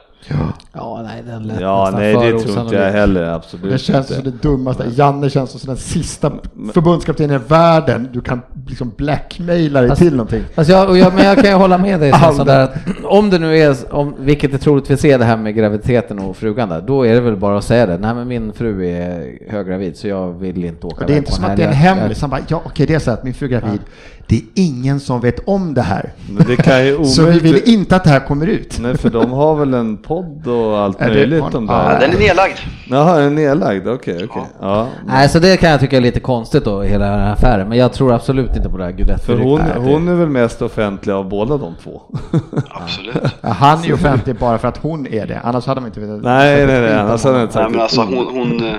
Ja, 0.73 1.01
nej, 1.03 1.23
den 1.27 1.43
lät 1.43 1.61
Ja, 1.61 1.83
nästan 1.83 2.01
nej 2.01 2.13
för 2.13 2.31
det 2.31 2.39
tror 2.39 2.59
inte 2.61 2.75
jag 2.75 2.91
heller, 2.91 3.23
absolut 3.23 3.71
Det 3.71 3.77
känns 3.77 4.11
inte. 4.11 4.21
som 4.21 4.31
det 4.31 4.49
dummaste. 4.49 4.85
Janne 4.95 5.29
känns 5.29 5.51
som 5.51 5.67
den 5.67 5.77
sista 5.77 6.31
förbundskaptenen 6.73 7.35
i 7.41 7.43
världen 7.47 8.09
du 8.13 8.21
kan 8.21 8.41
liksom 8.67 8.91
blackmaila 8.97 9.81
dig 9.81 9.95
till 9.95 10.11
någonting. 10.15 10.43
Alltså 10.55 10.73
jag, 10.73 10.97
jag, 10.97 11.13
men 11.13 11.25
jag 11.25 11.35
kan 11.35 11.45
ju 11.49 11.55
hålla 11.55 11.77
med 11.77 11.99
dig 11.99 12.11
Svensson, 12.19 12.29
Aldrig. 12.39 12.47
där 12.47 12.63
att 12.63 12.75
om 13.03 13.29
det 13.29 13.39
nu 13.39 13.57
är, 13.57 13.75
om, 13.93 14.15
vilket 14.19 14.53
är 14.53 14.57
troligtvis 14.57 15.05
är 15.05 15.19
det 15.19 15.25
här 15.25 15.38
med 15.38 15.55
graviditeten 15.55 16.19
och 16.19 16.38
frugan 16.38 16.69
där, 16.69 16.81
då 16.81 17.05
är 17.05 17.13
det 17.13 17.21
väl 17.21 17.35
bara 17.35 17.57
att 17.57 17.63
säga 17.63 17.85
det. 17.85 17.97
Nej 17.97 18.13
men 18.13 18.27
min 18.27 18.53
fru 18.53 18.85
är 18.89 19.38
höggravid 19.51 19.97
så 19.97 20.07
jag 20.07 20.31
vill 20.31 20.65
inte 20.65 20.88
åka 20.88 21.01
Och 21.01 21.07
det 21.07 21.13
är 21.13 21.17
inte 21.17 21.31
som 21.31 21.45
att 21.45 21.57
det 21.57 21.63
är 21.63 21.67
en 21.67 21.73
hemlis. 21.73 22.21
Han 22.21 22.29
bara, 22.29 22.41
ja 22.47 22.61
okej 22.65 22.85
det 22.85 22.93
är 22.95 22.99
så 22.99 23.11
att 23.11 23.23
min 23.23 23.33
fru 23.33 23.45
är 23.45 23.49
gravid. 23.49 23.79
Det 24.27 24.35
är 24.35 24.41
ingen 24.55 24.99
som 24.99 25.21
vet 25.21 25.39
om 25.47 25.73
det 25.73 25.81
här. 25.81 26.13
Men 26.29 26.47
det 26.47 26.55
kan 26.55 26.85
ju 26.85 27.03
Så 27.05 27.23
vi 27.25 27.39
vill 27.39 27.61
inte 27.65 27.95
att 27.95 28.03
det 28.03 28.09
här 28.09 28.19
kommer 28.19 28.47
ut. 28.47 28.77
Nej, 28.79 28.97
för 28.97 29.09
de 29.09 29.31
har 29.31 29.55
väl 29.55 29.73
en 29.73 29.97
podd 29.97 30.47
och 30.47 30.77
allt 30.79 31.01
Är 31.01 31.09
det- 31.09 31.15
möjligt 31.15 31.43
de 31.51 31.65
Ja, 31.69 31.83
Ja, 31.83 31.89
där. 31.93 31.99
den 31.99 32.15
är 32.15 32.19
nedlagd. 32.19 32.53
Jaha, 32.89 33.17
den 33.17 33.25
är 33.25 33.29
nedlagd, 33.47 33.88
okej, 33.88 34.25
okej. 34.29 34.43
Ja. 34.61 34.88
Nej, 35.07 35.29
så 35.29 35.39
det 35.39 35.57
kan 35.57 35.69
jag 35.69 35.79
tycka 35.79 35.97
är 35.97 36.01
lite 36.01 36.19
konstigt 36.19 36.65
då, 36.65 36.81
hela 36.81 37.05
den 37.05 37.19
här 37.19 37.33
affären. 37.33 37.69
Men 37.69 37.77
jag 37.77 37.93
tror 37.93 38.13
absolut 38.13 38.55
inte 38.55 38.69
på 38.69 38.77
det 38.77 38.83
här 38.83 38.91
Guidetti. 38.91 39.25
För 39.25 39.38
hon, 39.38 39.61
hon 39.77 40.07
är 40.07 40.13
väl 40.13 40.29
mest 40.29 40.61
offentlig 40.61 41.13
av 41.13 41.29
båda 41.29 41.57
de 41.57 41.73
två? 41.83 42.01
Absolut. 42.69 43.15
Ja, 43.41 43.49
han 43.49 43.79
är 43.79 43.85
ju 43.85 43.93
offentlig 43.93 44.35
bara 44.39 44.57
för 44.57 44.67
att 44.67 44.77
hon 44.77 45.07
är 45.07 45.27
det. 45.27 45.39
Annars 45.43 45.65
hade 45.65 45.81
man 45.81 45.88
inte 45.88 45.99
vetat. 45.99 46.23
nej, 46.23 46.65
nej, 46.67 46.81
nej, 46.81 46.93
annars 46.99 47.23
hade 47.23 47.38
jag 47.38 47.45
inte 47.45 47.57
Nej, 47.59 47.63
sagt 47.63 47.71
men 47.71 47.81
alltså, 47.81 48.01
hon, 48.01 48.27
hon, 48.38 48.65
eh, 48.69 48.75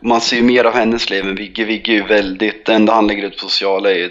man 0.00 0.20
ser 0.20 0.36
ju 0.36 0.42
mer 0.42 0.64
av 0.64 0.74
hennes 0.74 1.10
liv 1.10 1.24
än 1.24 1.34
Vigge. 1.34 1.64
Vigge 1.64 1.92
är 1.92 1.96
ju 1.96 2.06
väldigt, 2.06 2.66
det 2.66 2.72
enda 2.72 2.92
han 2.92 3.06
lägger 3.06 3.22
ut 3.24 3.32
på 3.32 3.48
sociala 3.48 3.90
är 3.90 3.94
ju 3.94 4.10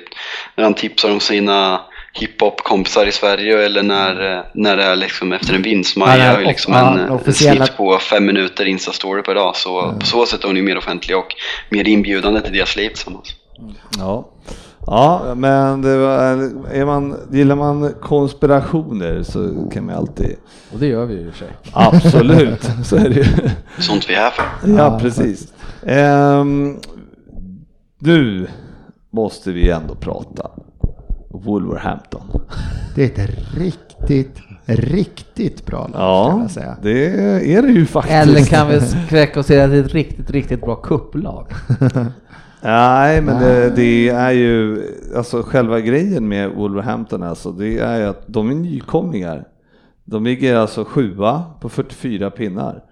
när 0.55 0.63
han 0.63 0.73
tipsar 0.73 1.11
om 1.11 1.19
sina 1.19 1.81
hiphop-kompisar 2.13 3.05
i 3.05 3.11
Sverige 3.11 3.65
eller 3.65 3.83
när, 3.83 4.37
eh, 4.37 4.43
när 4.53 4.77
det 4.77 4.83
är 4.83 4.95
liksom 4.95 5.33
efter 5.33 5.53
en 5.53 5.61
vinst. 5.61 5.97
Man 5.97 6.19
gör 6.19 6.39
ju 6.39 6.45
liksom 6.45 6.73
en, 6.73 6.99
en 6.99 7.09
officiella- 7.09 7.65
snitt 7.65 7.77
på 7.77 7.99
fem 7.99 8.25
minuter 8.25 8.65
Insta-story 8.65 9.21
per 9.21 9.35
dag. 9.35 9.55
Så 9.55 9.93
på 9.99 10.05
så 10.05 10.25
sätt 10.25 10.43
är 10.43 10.47
hon 10.47 10.55
ju 10.55 10.63
mer 10.63 10.77
offentlig 10.77 11.17
och 11.17 11.35
mer 11.69 11.87
inbjudande 11.87 12.41
till 12.41 12.53
deras 12.53 12.75
liv 12.75 12.89
tillsammans. 12.89 13.35
Ja. 13.97 14.29
Ja, 14.85 15.33
men 15.35 15.81
det 15.81 15.97
var, 15.97 16.13
är 16.71 16.85
man, 16.85 17.15
gillar 17.31 17.55
man 17.55 17.93
konspirationer 18.01 19.23
så 19.23 19.69
kan 19.73 19.85
man 19.85 19.95
alltid... 19.95 20.35
Och 20.73 20.79
det 20.79 20.87
gör 20.87 21.05
vi 21.05 21.13
ju 21.13 21.19
i 21.19 21.29
och 21.29 21.33
för 21.33 21.39
sig. 21.39 21.55
Absolut, 21.73 22.71
så 22.83 22.95
är 22.95 23.09
det 23.09 23.15
ju. 23.15 23.25
Sånt 23.79 24.09
vi 24.09 24.15
är 24.15 24.19
här 24.19 24.31
för. 24.31 24.69
Ja, 24.77 24.99
precis. 25.01 25.53
Nu 27.99 28.47
måste 29.11 29.51
vi 29.51 29.69
ändå 29.69 29.95
prata 29.95 30.51
Wolverhampton. 31.29 32.21
Det 32.95 33.19
är 33.19 33.23
ett 33.23 33.57
riktigt, 33.57 34.37
riktigt 34.65 35.65
bra 35.65 35.87
lag 35.87 36.01
Ja, 36.01 36.39
jag 36.41 36.51
säga. 36.51 36.77
det 36.81 37.07
är 37.55 37.61
det 37.61 37.71
ju 37.71 37.85
faktiskt. 37.85 38.15
Eller 38.15 38.45
kan 38.45 38.67
vi 38.69 38.81
sträcka 38.81 39.39
oss 39.39 39.45
till 39.47 39.59
att 39.61 39.71
det 39.71 39.77
är 39.77 39.83
ett 39.83 39.93
riktigt, 39.93 40.29
riktigt 40.29 40.61
bra 40.61 40.75
kupplag? 40.75 41.47
Nej, 42.65 43.21
men 43.21 43.39
det, 43.39 43.69
det 43.69 44.09
är 44.09 44.31
ju, 44.31 44.81
alltså 45.15 45.43
själva 45.43 45.79
grejen 45.79 46.27
med 46.27 46.49
Wolverhampton 46.49 47.23
alltså, 47.23 47.51
det 47.51 47.79
är 47.79 47.99
ju 47.99 48.05
att 48.05 48.23
de 48.27 48.49
är 48.49 48.55
nykomlingar. 48.55 49.47
De 50.03 50.23
ligger 50.23 50.55
alltså 50.55 50.85
sjua 50.85 51.43
på 51.61 51.69
44 51.69 52.29
pinnar. 52.29 52.83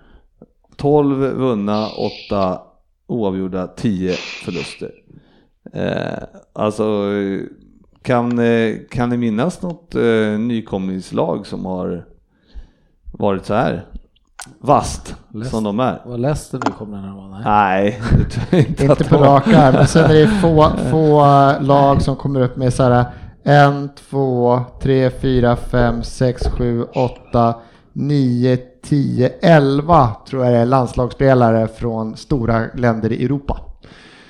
12 0.76 1.18
vunna, 1.18 1.90
8 2.30 2.60
oavgjorda, 3.08 3.68
10 3.68 4.14
förluster. 4.14 4.92
Eh, 5.74 6.24
alltså, 6.54 7.10
kan, 8.02 8.40
kan 8.90 9.10
ni 9.10 9.18
minnas 9.18 9.62
något 9.62 9.96
eh, 9.96 10.40
nykomlingslag 10.40 11.48
som 11.48 11.66
har 11.66 12.06
varit 13.12 13.46
så 13.46 13.54
här 13.54 13.86
vasst 14.60 15.16
som 15.52 15.64
de 15.64 15.80
är? 15.80 16.02
Var 16.06 16.18
Leicester 16.18 16.60
nu 16.66 16.72
kommer 16.72 16.98
den 16.98 17.06
här 17.06 17.16
vara? 17.16 17.28
Nej. 17.28 17.44
Nej, 17.46 18.02
det 18.18 18.30
tror 18.30 18.46
jag 18.50 18.60
inte, 18.70 18.86
Inte 18.86 19.04
på 19.04 19.18
rak 19.18 19.48
arm, 19.48 19.74
men 19.74 19.88
sen 19.88 20.12
är 20.12 20.16
det 20.16 20.28
få, 20.28 20.72
få 20.92 21.22
lag 21.62 22.02
som 22.02 22.16
kommer 22.16 22.42
upp 22.42 22.56
med 22.58 22.74
så 22.74 22.84
här 22.84 23.06
en, 23.44 23.90
två, 24.10 24.60
tre, 24.82 25.10
fyra, 25.10 25.56
fem, 25.56 26.04
sex, 26.04 26.48
sju, 26.48 26.84
åtta, 26.84 27.56
nio, 27.94 28.58
tio, 28.84 29.30
elva 29.30 30.16
tror 30.30 30.46
jag 30.46 30.54
det 30.54 30.60
är 30.60 30.66
landslagsspelare 30.66 31.68
från 31.68 32.18
stora 32.18 32.66
länder 32.76 33.12
i 33.12 33.26
Europa. 33.26 33.60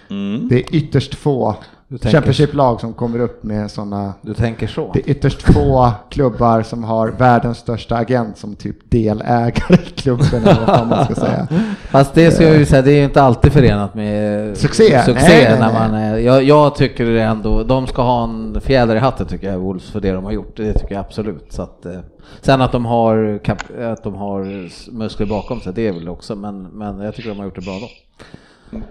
Mm. 0.09 0.47
Det 0.47 0.55
är 0.55 0.75
ytterst 0.75 1.15
få 1.15 1.55
Championship-lag 1.99 2.81
som 2.81 2.93
kommer 2.93 3.19
upp 3.19 3.43
med 3.43 3.71
sådana 3.71 4.13
Du 4.21 4.33
tänker 4.33 4.67
så? 4.67 4.91
det 4.93 4.99
är 4.99 5.09
ytterst 5.09 5.41
få 5.41 5.91
klubbar 6.09 6.61
som 6.61 6.83
har 6.83 7.07
världens 7.07 7.57
största 7.57 7.95
agent 7.95 8.37
som 8.37 8.55
typ 8.55 8.91
delägare 8.91 9.73
i 9.73 9.89
klubben 9.89 10.43
eller 10.43 10.65
vad 10.67 10.87
man 10.87 11.05
ska 11.05 11.15
säga. 11.15 11.47
Fast 11.89 12.13
det 12.13 12.31
ska 12.31 12.43
jag 12.43 12.57
ju 12.57 12.65
säga, 12.65 12.81
det 12.81 12.91
är 12.91 12.97
ju 12.97 13.03
inte 13.03 13.21
alltid 13.21 13.51
förenat 13.53 13.95
med 13.95 14.57
Succé. 14.57 15.01
succé 15.01 15.13
Nej, 15.13 15.43
nej, 15.49 15.59
när 15.59 15.73
nej. 15.73 15.73
man 15.73 15.93
är, 15.93 16.17
jag, 16.17 16.43
jag 16.43 16.75
tycker 16.75 17.05
det 17.05 17.21
ändå, 17.21 17.63
de 17.63 17.87
ska 17.87 18.01
ha 18.01 18.23
en 18.23 18.61
fjäder 18.61 18.95
i 18.95 18.99
hatten 18.99 19.27
tycker 19.27 19.51
jag, 19.51 19.59
Wolves, 19.59 19.91
för 19.91 19.99
det 19.99 20.11
de 20.11 20.23
har 20.25 20.31
gjort. 20.31 20.57
Det 20.57 20.73
tycker 20.73 20.95
jag 20.95 20.99
absolut. 20.99 21.53
Så 21.53 21.61
att, 21.61 21.85
eh, 21.85 21.99
sen 22.41 22.61
att 22.61 22.71
de 22.71 22.85
har, 22.85 23.39
att 23.81 24.03
de 24.03 24.15
har 24.15 24.69
muskler 24.91 25.25
bakom 25.25 25.61
sig, 25.61 25.73
det 25.73 25.87
är 25.87 25.93
väl 25.93 26.09
också, 26.09 26.35
men, 26.35 26.63
men 26.63 26.99
jag 26.99 27.15
tycker 27.15 27.29
de 27.29 27.37
har 27.37 27.45
gjort 27.45 27.55
det 27.55 27.61
bra 27.61 27.79
då. 27.81 27.87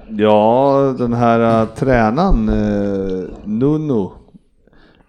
Ja, 0.09 0.95
den 0.99 1.13
här 1.13 1.63
uh, 1.63 1.69
tränaren 1.69 2.49
uh, 2.49 3.29
Nuno 3.45 4.13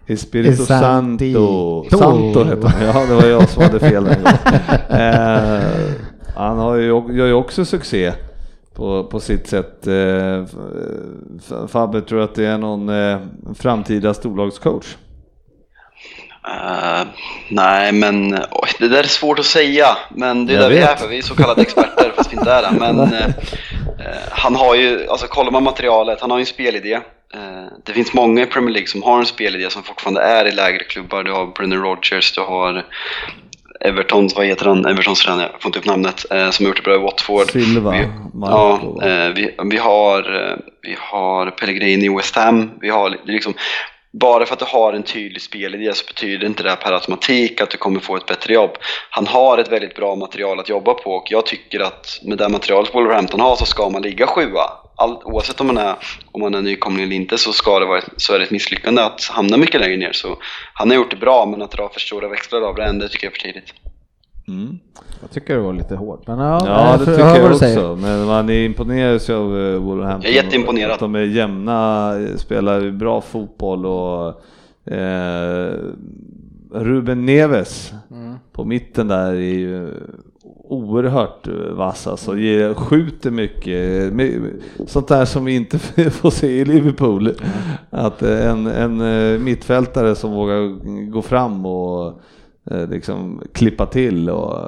Espirito 0.06 0.64
Santi. 0.64 1.32
Santo. 1.32 1.84
To. 1.90 1.98
Santo 1.98 2.44
heter 2.44 2.68
han. 2.68 2.86
Ja, 2.86 3.06
det 3.08 3.14
var 3.14 3.26
jag 3.26 3.48
som 3.48 3.62
hade 3.62 3.80
fel. 3.80 4.06
Eh, 4.88 5.60
han 6.36 6.58
har 6.58 6.76
ju, 6.76 6.86
gör 6.88 7.26
ju 7.26 7.32
också 7.32 7.64
succé 7.64 8.12
på, 8.74 9.04
på 9.04 9.20
sitt 9.20 9.46
sätt. 9.46 9.86
Uh, 9.86 10.46
Fabbe, 11.68 12.00
tror 12.00 12.20
att 12.20 12.34
det 12.34 12.46
är 12.46 12.58
någon 12.58 12.88
eh, 12.88 13.18
framtida 13.54 14.14
storlagscoach? 14.14 14.96
Eh, 16.46 17.06
nej, 17.50 17.92
men 17.92 18.34
oj, 18.34 18.68
det 18.78 18.88
där 18.88 18.98
är 18.98 19.02
svårt 19.02 19.38
att 19.38 19.44
säga. 19.44 19.86
Men 20.10 20.46
det 20.46 20.52
är 20.52 20.54
Jag 20.54 20.64
där 20.64 20.70
vi 20.70 20.80
vet. 20.80 20.90
är 20.90 20.96
för. 20.96 21.08
Vi 21.08 21.18
är 21.18 21.22
så 21.22 21.34
kallade 21.34 21.62
experter 21.62 22.12
fast 22.16 22.32
vi 22.32 22.36
inte 22.36 22.52
är 22.52 22.62
det. 22.62 22.78
Men 22.78 22.96
han 24.30 24.56
har 24.56 24.74
ju, 24.74 25.08
alltså 25.08 25.26
kollar 25.26 25.50
man 25.50 25.62
materialet, 25.62 26.20
han 26.20 26.30
har 26.30 26.38
ju 26.38 26.42
en 26.42 26.46
spelidé. 26.46 26.94
Eh, 27.34 27.40
det 27.84 27.92
finns 27.92 28.14
många 28.14 28.42
i 28.42 28.46
Premier 28.46 28.72
League 28.72 28.88
som 28.88 29.02
har 29.02 29.18
en 29.18 29.26
spelidé 29.26 29.70
som 29.70 29.82
fortfarande 29.82 30.20
är 30.22 30.44
i 30.44 30.52
lägre 30.52 30.84
klubbar. 30.84 31.22
Du 31.24 31.32
har 31.32 31.46
Brennan 31.46 31.82
Rodgers, 31.82 32.32
du 32.32 32.40
har 32.40 32.84
Evertons, 33.80 34.36
vad 34.36 34.46
heter 34.46 34.66
han, 34.66 34.86
Evertons 34.86 35.20
tränare, 35.20 35.48
jag 35.52 35.62
får 35.62 35.68
inte 35.68 35.78
upp 35.78 35.84
namnet, 35.86 36.24
eh, 36.30 36.50
som 36.50 36.66
har 36.66 36.70
gjort 36.70 36.76
det 36.76 36.82
bra 36.82 36.94
i 36.94 36.98
Watford. 36.98 37.50
Silva, 37.50 37.90
Vi, 37.90 38.06
ja, 38.42 38.80
eh, 39.02 39.28
vi, 39.34 39.54
vi, 39.70 39.76
har, 39.76 40.18
eh, 40.50 40.56
vi 40.82 40.96
har 40.98 41.50
Pellegrini 41.50 42.04
i 42.06 42.16
West 42.16 42.36
Ham. 42.36 42.70
Vi 42.80 42.90
har 42.90 43.10
li- 43.10 43.18
liksom, 43.24 43.54
bara 44.12 44.46
för 44.46 44.52
att 44.52 44.58
du 44.58 44.64
har 44.64 44.92
en 44.92 45.02
tydlig 45.02 45.42
spelidé 45.42 45.94
så 45.94 46.04
betyder 46.06 46.46
inte 46.46 46.62
det 46.62 46.68
här 46.68 46.76
per 46.76 46.92
automatik 46.92 47.60
att 47.60 47.70
du 47.70 47.78
kommer 47.78 48.00
få 48.00 48.16
ett 48.16 48.26
bättre 48.26 48.54
jobb. 48.54 48.70
Han 49.10 49.26
har 49.26 49.58
ett 49.58 49.72
väldigt 49.72 49.96
bra 49.96 50.16
material 50.16 50.60
att 50.60 50.68
jobba 50.68 50.94
på 50.94 51.10
och 51.10 51.26
jag 51.30 51.46
tycker 51.46 51.80
att 51.80 52.20
med 52.22 52.38
det 52.38 52.48
materialet 52.48 52.94
Wolverhampton 52.94 53.40
har 53.40 53.56
så 53.56 53.66
ska 53.66 53.88
man 53.88 54.02
ligga 54.02 54.26
sjua. 54.26 54.70
All, 54.96 55.16
oavsett 55.24 55.60
om 55.60 55.66
man, 55.66 55.78
är, 55.78 55.94
om 56.32 56.40
man 56.40 56.54
är 56.54 56.62
nykomling 56.62 57.04
eller 57.04 57.16
inte 57.16 57.38
så, 57.38 57.52
ska 57.52 57.78
det 57.78 57.86
vara, 57.86 58.02
så 58.16 58.34
är 58.34 58.38
det 58.38 58.44
ett 58.44 58.50
misslyckande 58.50 59.02
att 59.02 59.24
hamna 59.24 59.56
mycket 59.56 59.80
längre 59.80 59.96
ner. 59.96 60.12
Så 60.12 60.38
han 60.74 60.90
har 60.90 60.96
gjort 60.96 61.10
det 61.10 61.16
bra 61.16 61.46
men 61.46 61.62
att 61.62 61.70
dra 61.70 61.88
för 61.88 62.00
stora 62.00 62.28
växlar 62.28 62.60
av 62.60 62.74
det 62.74 62.84
än, 62.84 62.98
det 62.98 63.08
tycker 63.08 63.26
jag 63.26 63.32
är 63.32 63.40
för 63.40 63.42
tidigt. 63.42 63.74
Mm. 64.48 64.78
Jag 65.20 65.30
tycker 65.30 65.54
det 65.54 65.60
var 65.60 65.72
lite 65.72 65.94
hårt, 65.96 66.26
men 66.26 66.38
ja, 66.38 66.62
Ja, 66.66 66.90
jag 66.90 66.98
det 67.00 67.04
tycker 67.06 67.18
jag 67.28 67.36
du 67.40 67.46
också. 67.46 67.58
säger. 67.58 67.96
Men 67.96 68.26
man 68.26 68.50
är 68.50 68.64
imponerad 68.64 69.30
av 69.30 69.58
eh, 69.60 69.76
Wolverhampton. 69.78 70.30
Jag 70.32 70.38
är 70.38 70.44
jätteimponerad. 70.44 70.90
Att 70.92 71.00
de 71.00 71.14
är 71.14 71.20
jämna, 71.20 72.12
eh, 72.20 72.36
spelar 72.36 72.90
bra 72.90 73.20
fotboll 73.20 73.86
och 73.86 74.28
eh, 74.92 75.72
Ruben 76.72 77.26
Neves 77.26 77.92
Mm. 78.10 78.34
på 78.52 78.64
mitten 78.64 79.08
där 79.08 79.26
är 79.32 79.34
ju 79.58 79.88
oerhört 80.64 81.46
eh, 81.48 81.54
vass 81.72 82.06
alltså. 82.06 82.38
Ger, 82.38 82.74
skjuter 82.74 83.30
mycket. 83.30 84.12
My- 84.12 84.38
Sånt 84.86 85.08
där 85.08 85.24
som 85.24 85.44
vi 85.44 85.56
inte 85.56 85.78
får 86.10 86.30
se 86.30 86.46
i 86.60 86.64
Liverpool. 86.64 87.32
Att 87.90 88.22
eh, 88.22 88.50
en, 88.50 88.66
en 88.66 89.44
mittfältare 89.44 90.14
som 90.14 90.32
vågar 90.32 90.68
gå 91.10 91.22
fram 91.22 91.66
och 91.66 92.20
liksom 92.64 93.42
klippa 93.52 93.86
till 93.86 94.30
och 94.30 94.58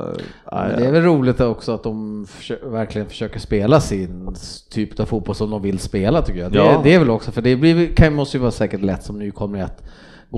Men 0.53 0.79
det 0.81 0.87
är 0.87 0.93
väl 0.93 1.03
roligt 1.03 1.41
också 1.41 1.73
att 1.73 1.83
de 1.83 2.27
verkligen 2.63 3.09
försöker 3.09 3.41
spela 3.41 3.81
sin 3.81 4.37
typ 4.71 5.01
av 5.01 5.05
fotboll 5.05 5.35
som 5.35 5.51
de 5.51 5.63
vill 5.63 5.79
spela 5.79 6.23
tycker 6.23 6.41
jag. 6.41 6.53
Det, 6.53 6.59
Ja. 6.59 6.81
det 6.85 6.95
är 6.95 6.99
väl 6.99 7.11
också, 7.11 7.33
för 7.33 7.43
det 7.43 7.57
blir, 7.57 7.87
kan, 7.95 8.15
måste 8.15 8.37
ju 8.37 8.41
vara 8.41 8.51
säkert 8.51 8.81
lätt 8.83 9.03
som 9.05 9.19
nykomling 9.19 9.63
att 9.63 9.83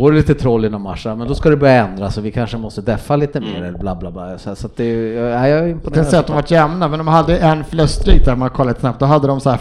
går 0.00 0.10
det 0.12 0.16
lite 0.16 0.34
troll 0.34 0.64
i 0.64 0.68
någon 0.70 0.82
match, 0.82 1.06
ja, 1.06 1.14
men 1.14 1.28
då 1.28 1.34
ska 1.34 1.50
det 1.50 1.56
börja 1.56 1.86
ändras 1.86 2.18
och 2.18 2.24
vi 2.24 2.32
kanske 2.32 2.56
måste 2.58 2.80
deffa 2.82 3.16
lite 3.16 3.40
mer 3.40 3.62
eller 3.62 3.78
bla 3.78 3.94
bla 3.94 4.10
bla. 4.10 4.38
Så, 4.38 4.56
så 4.56 4.66
att 4.66 4.76
det, 4.76 4.84
ja, 5.14 5.20
jag 5.22 5.48
är 5.48 5.52
Jag 5.52 5.60
kan 5.60 5.70
imponerad. 5.70 6.06
säga 6.06 6.20
att 6.20 6.26
de 6.26 6.32
varit 6.36 6.50
jämna, 6.50 6.88
men 6.88 6.98
de 6.98 7.08
hade 7.08 7.38
en 7.38 7.64
förluststreak 7.64 8.24
där, 8.24 8.36
man 8.36 8.50
kollar 8.50 8.70
lite 8.70 8.80
snabbt, 8.80 9.00
då 9.00 9.06
hade 9.06 9.26
de 9.26 9.40
så 9.40 9.50
här 9.50 9.60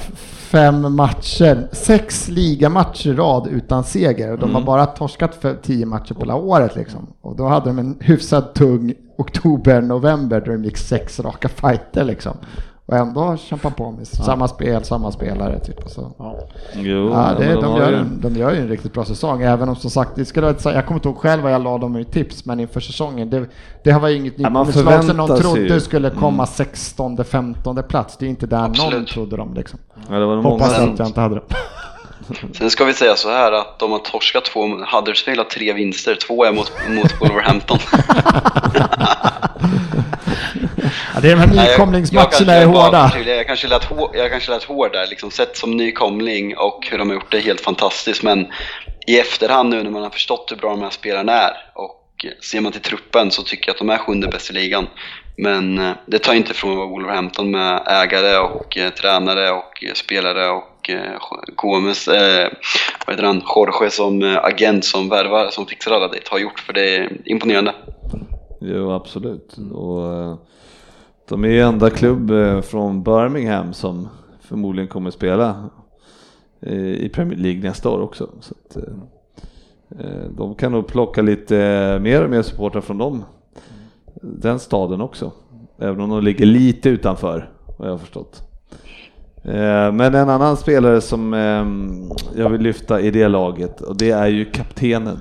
fem 0.56 0.96
matcher, 0.96 1.68
sex 1.72 2.28
ligamatcher 2.28 3.08
i 3.08 3.14
rad 3.14 3.48
utan 3.52 3.84
seger. 3.84 4.32
Och 4.32 4.40
de 4.40 4.56
har 4.56 4.62
bara 4.62 4.86
torskat 4.86 5.36
för 5.36 5.56
tio 5.56 5.86
matcher 5.86 6.14
på 6.14 6.20
hela 6.20 6.36
året 6.36 6.76
liksom. 6.76 7.08
Och 7.22 7.36
då 7.36 7.48
hade 7.48 7.66
de 7.70 7.80
en 7.80 7.98
hyfsat 8.00 8.56
tung 8.56 8.94
oktober, 9.18 9.82
november 9.82 10.42
då 10.46 10.52
de 10.52 10.64
gick 10.64 10.78
sex 10.78 11.20
raka 11.20 11.50
fighter 11.50 12.04
liksom. 12.04 12.38
Och 12.88 12.96
ändå 12.98 13.38
kämpa 13.38 13.70
på 13.70 13.92
med 13.92 14.08
samma 14.08 14.48
spel, 14.48 14.84
samma 14.84 15.12
spelare 15.12 15.60
typ. 15.60 15.86
Och 15.86 15.92
så. 15.92 16.12
Jo, 16.74 17.10
Ja, 17.10 17.32
det, 17.40 17.54
de, 17.54 17.78
gör, 17.78 17.90
ju- 17.92 17.96
en- 17.98 18.20
de 18.22 18.36
gör 18.36 18.52
ju 18.54 18.60
en 18.62 18.68
riktigt 18.68 18.94
bra 18.94 19.06
säsong, 19.06 19.42
även 19.42 19.70
om 19.70 19.76
som 19.76 19.90
sagt, 19.90 20.12
det 20.16 20.26
skulle, 20.26 20.48
jag 20.48 20.62
säga- 20.62 20.76
jag 20.76 20.86
kommer 20.86 20.98
inte 21.00 21.08
ihåg 21.10 21.18
själv 21.18 21.44
vad 21.44 21.54
jag 21.54 21.64
la 21.64 21.78
dem 21.78 21.98
i 21.98 22.06
tips, 22.06 22.46
men 22.46 22.60
inför 22.60 22.80
säsongen, 22.80 23.30
det, 23.30 23.46
det 23.84 23.92
har 23.92 24.00
varit 24.00 24.18
inget 24.20 24.34
Ja, 24.38 24.50
lag 24.50 25.04
som 25.04 25.18
någon 25.18 25.38
trodde 25.40 25.60
ju. 25.60 25.68
Mm. 25.68 25.80
skulle 25.80 26.10
komma 26.10 26.46
16, 26.46 27.24
15 27.24 27.84
plats. 27.90 28.18
Det 28.18 28.26
är 28.26 28.30
inte 28.30 28.48
där 28.48 28.58
någon 28.62 28.70
Absolut. 28.72 29.08
trodde 29.08 29.38
dem 29.38 29.54
liksom. 29.54 29.80
Ja, 30.10 30.16
det 30.20 30.26
var 30.26 30.36
Hoppas 30.42 30.80
att 30.80 31.00
jag 31.00 31.08
inte 31.08 31.22
hade 31.22 31.36
det. 31.36 31.42
Sen 32.58 32.70
ska 32.70 32.86
vi 32.86 32.94
säga 32.94 33.16
så 33.16 33.30
här 33.30 33.52
att 33.52 33.80
de 33.80 33.92
har 33.92 34.00
torskat 34.00 34.46
två, 34.46 34.68
Huddersfield 34.68 35.40
har 35.40 35.46
tre 35.46 35.74
vinster, 35.74 36.16
två 36.16 36.46
är 36.46 36.52
mot, 36.52 36.72
mot 36.90 37.22
Wolverhampton. 37.22 37.80
Ja, 41.14 41.22
det 41.22 41.32
är 41.32 41.36
de 41.36 41.42
här 41.42 41.68
nykomlingsmatcherna 41.68 42.54
är 42.54 42.66
hårda. 42.66 43.12
Jag 43.26 43.48
kanske 43.48 43.68
lät, 43.68 43.84
hår, 43.84 44.12
jag 44.16 44.32
kanske 44.32 44.52
lät 44.52 44.64
hård 44.64 44.92
där, 44.92 45.08
liksom, 45.08 45.32
sett 45.32 45.58
som 45.58 45.78
nykomling 45.78 46.58
och 46.58 46.88
hur 46.92 46.98
de 46.98 47.10
har 47.10 47.16
gjort 47.16 47.32
det 47.32 47.40
helt 47.40 47.62
fantastiskt. 47.62 48.24
Men 48.24 48.48
i 49.08 49.20
efterhand 49.20 49.70
nu 49.70 49.84
när 49.84 49.92
man 49.92 50.04
har 50.04 50.10
förstått 50.10 50.52
hur 50.52 50.58
bra 50.58 50.70
de 50.70 50.82
här 50.82 50.90
spelarna 50.90 51.34
är 51.34 51.52
och 51.74 52.26
ser 52.42 52.62
man 52.62 52.72
till 52.72 52.82
truppen 52.82 53.32
så 53.32 53.44
tycker 53.44 53.68
jag 53.68 53.74
att 53.74 53.80
de 53.80 53.90
är 53.90 53.98
sjunde 53.98 54.28
bäst 54.28 54.50
i 54.50 54.54
ligan. 54.54 54.88
Men 55.38 55.78
eh, 55.78 55.92
det 56.06 56.20
tar 56.20 56.34
inte 56.34 56.52
ifrån 56.52 56.78
vad 56.78 56.90
Wolverhampton 56.90 57.52
med 57.52 57.82
ägare 57.86 58.38
och 58.38 58.78
eh, 58.78 58.90
tränare 58.90 59.52
och 59.52 59.84
eh, 59.84 59.94
spelare 59.94 60.50
och 60.50 60.90
eh, 60.90 61.20
Gomes, 61.56 62.08
eh, 62.08 62.50
vad 63.06 63.16
heter 63.16 63.28
han, 63.28 63.42
Jorge 63.56 63.90
som 63.90 64.24
eh, 64.24 64.38
agent 64.44 64.86
som 64.86 65.10
värvar, 65.10 65.48
som 65.50 65.66
fixar 65.66 65.92
alla 65.92 66.08
det 66.08 66.28
har 66.30 66.40
gjort 66.40 66.60
för 66.60 66.74
det 66.74 66.98
är 66.98 67.18
imponerande. 67.26 67.74
Jo, 68.62 68.92
absolut. 68.92 69.58
Och, 69.74 70.38
de 71.30 71.44
är 71.44 71.50
ju 71.50 71.62
enda 71.62 71.90
klubb 71.90 72.32
från 72.66 73.04
Birmingham 73.04 73.74
som 73.74 74.10
förmodligen 74.42 74.88
kommer 74.88 75.12
spela 75.12 75.70
i 76.98 77.10
Premier 77.10 77.38
League 77.38 77.62
nästa 77.62 77.90
år 77.90 78.02
också. 78.02 78.30
Så 78.40 78.54
att, 78.54 78.78
de 80.30 80.56
kan 80.56 80.72
nog 80.72 80.88
plocka 80.88 81.22
lite 81.22 81.56
mer 82.02 82.24
och 82.24 82.30
mer 82.30 82.42
supportrar 82.42 82.82
från 82.82 82.98
dem, 82.98 83.24
den 84.22 84.60
staden 84.60 85.02
också. 85.02 85.32
Även 85.80 86.02
om 86.02 86.10
de 86.10 86.24
ligger 86.24 86.46
lite 86.46 86.90
utanför, 86.90 87.50
vad 87.78 87.88
jag 87.88 87.94
har 87.94 87.98
förstått. 87.98 88.42
Eh, 89.44 89.92
men 89.92 90.16
en 90.16 90.30
annan 90.30 90.58
spelare 90.58 91.02
som 91.02 91.34
ehm, 91.34 92.10
jag 92.36 92.50
vill 92.50 92.62
lyfta 92.62 93.02
i 93.02 93.12
det 93.12 93.28
laget 93.28 93.82
och 93.82 93.98
det 93.98 94.12
är 94.12 94.28
ju 94.28 94.46
kaptenen 94.46 95.18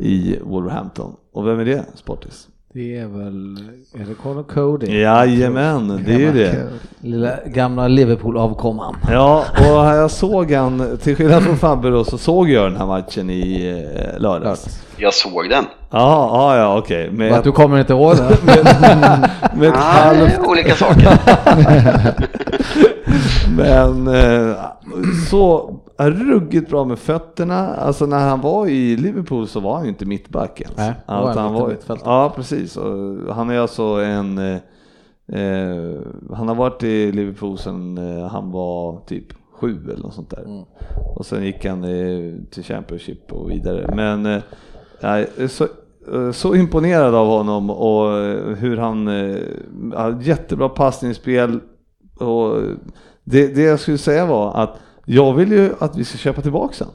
i 0.00 0.38
Wolverhampton. 0.42 1.16
Och 1.32 1.46
vem 1.46 1.58
är 1.60 1.64
det, 1.64 1.84
Sportis? 1.94 2.48
Det 2.76 2.96
är 2.98 3.06
väl, 3.06 3.58
är 3.94 4.04
det 4.08 4.14
Conor 4.22 4.42
Cody? 4.42 5.00
Jajamän, 5.00 6.02
det 6.06 6.14
är 6.14 6.18
ju 6.18 6.32
det. 6.32 6.68
Lilla 7.00 7.30
gamla 7.46 7.88
Liverpool-avkomman. 7.88 8.96
Ja, 9.10 9.44
och 9.58 9.66
jag 9.66 10.10
såg 10.10 10.52
han, 10.52 10.98
till 11.02 11.16
skillnad 11.16 11.42
från 11.42 11.56
Fabbe 11.56 11.90
då, 11.90 12.04
så 12.04 12.18
såg 12.18 12.50
jag 12.50 12.64
den 12.64 12.76
här 12.76 12.86
matchen 12.86 13.30
i 13.30 13.68
eh, 14.14 14.20
lördags. 14.20 14.80
Jag 14.96 15.14
såg 15.14 15.50
den. 15.50 15.64
Ja, 15.90 16.30
ja, 16.32 16.56
ja 16.56 16.78
okej. 16.78 17.10
Med, 17.10 17.32
Att 17.32 17.44
du 17.44 17.52
kommer 17.52 17.80
inte 17.80 17.92
ihåg 17.92 18.16
det? 18.16 18.36
med 19.56 19.68
ett 19.68 19.74
Ah, 19.74 19.78
halvt 19.78 20.38
olika 20.38 20.74
saker. 20.74 21.18
Men 23.56 24.08
eh, 24.08 24.56
så 25.96 26.12
ruggigt 26.12 26.70
bra 26.70 26.84
med 26.84 26.98
fötterna. 26.98 27.74
Alltså 27.74 28.06
när 28.06 28.28
han 28.28 28.40
var 28.40 28.66
i 28.66 28.96
Liverpool 28.96 29.48
så 29.48 29.60
var 29.60 29.74
han 29.74 29.82
ju 29.84 29.88
inte 29.88 30.06
mittback 30.06 30.60
ens. 30.60 30.76
Nej, 30.76 30.92
var 31.06 31.30
Att 31.30 31.36
han 31.36 31.54
var, 31.54 31.68
mittfältare. 31.68 32.14
ja, 32.14 32.32
precis. 32.36 32.76
Och 32.76 33.34
han 33.34 33.50
är 33.50 33.58
alltså 33.58 33.82
en... 33.82 34.38
Eh, 34.38 34.54
eh, 35.40 36.00
han 36.32 36.48
har 36.48 36.54
varit 36.54 36.82
i 36.82 37.12
Liverpool 37.12 37.58
sedan 37.58 37.98
eh, 37.98 38.26
han 38.26 38.50
var 38.50 39.00
typ 39.06 39.26
sju 39.60 39.90
eller 39.90 40.02
något 40.02 40.14
sånt 40.14 40.30
där. 40.30 40.44
Mm. 40.44 40.64
Och 41.16 41.26
sen 41.26 41.44
gick 41.44 41.64
han 41.64 41.84
eh, 41.84 42.34
till 42.50 42.64
Championship 42.64 43.32
och 43.32 43.50
vidare. 43.50 43.94
Men 43.94 44.26
eh, 44.26 44.42
är 45.00 45.48
så, 45.48 45.64
eh, 46.14 46.30
så 46.32 46.54
imponerad 46.54 47.14
av 47.14 47.26
honom 47.26 47.70
och 47.70 48.08
hur 48.56 48.76
han 48.76 49.08
jättebra 50.22 50.68
passningsspel 50.68 51.60
och 52.20 52.62
det, 53.24 53.54
det 53.54 53.62
jag 53.62 53.80
skulle 53.80 53.98
säga 53.98 54.26
var 54.26 54.54
att 54.54 54.78
jag 55.04 55.34
vill 55.34 55.52
ju 55.52 55.74
att 55.80 55.96
vi 55.96 56.04
ska 56.04 56.18
köpa 56.18 56.42
tillbaka 56.42 56.74
den. 56.78 56.88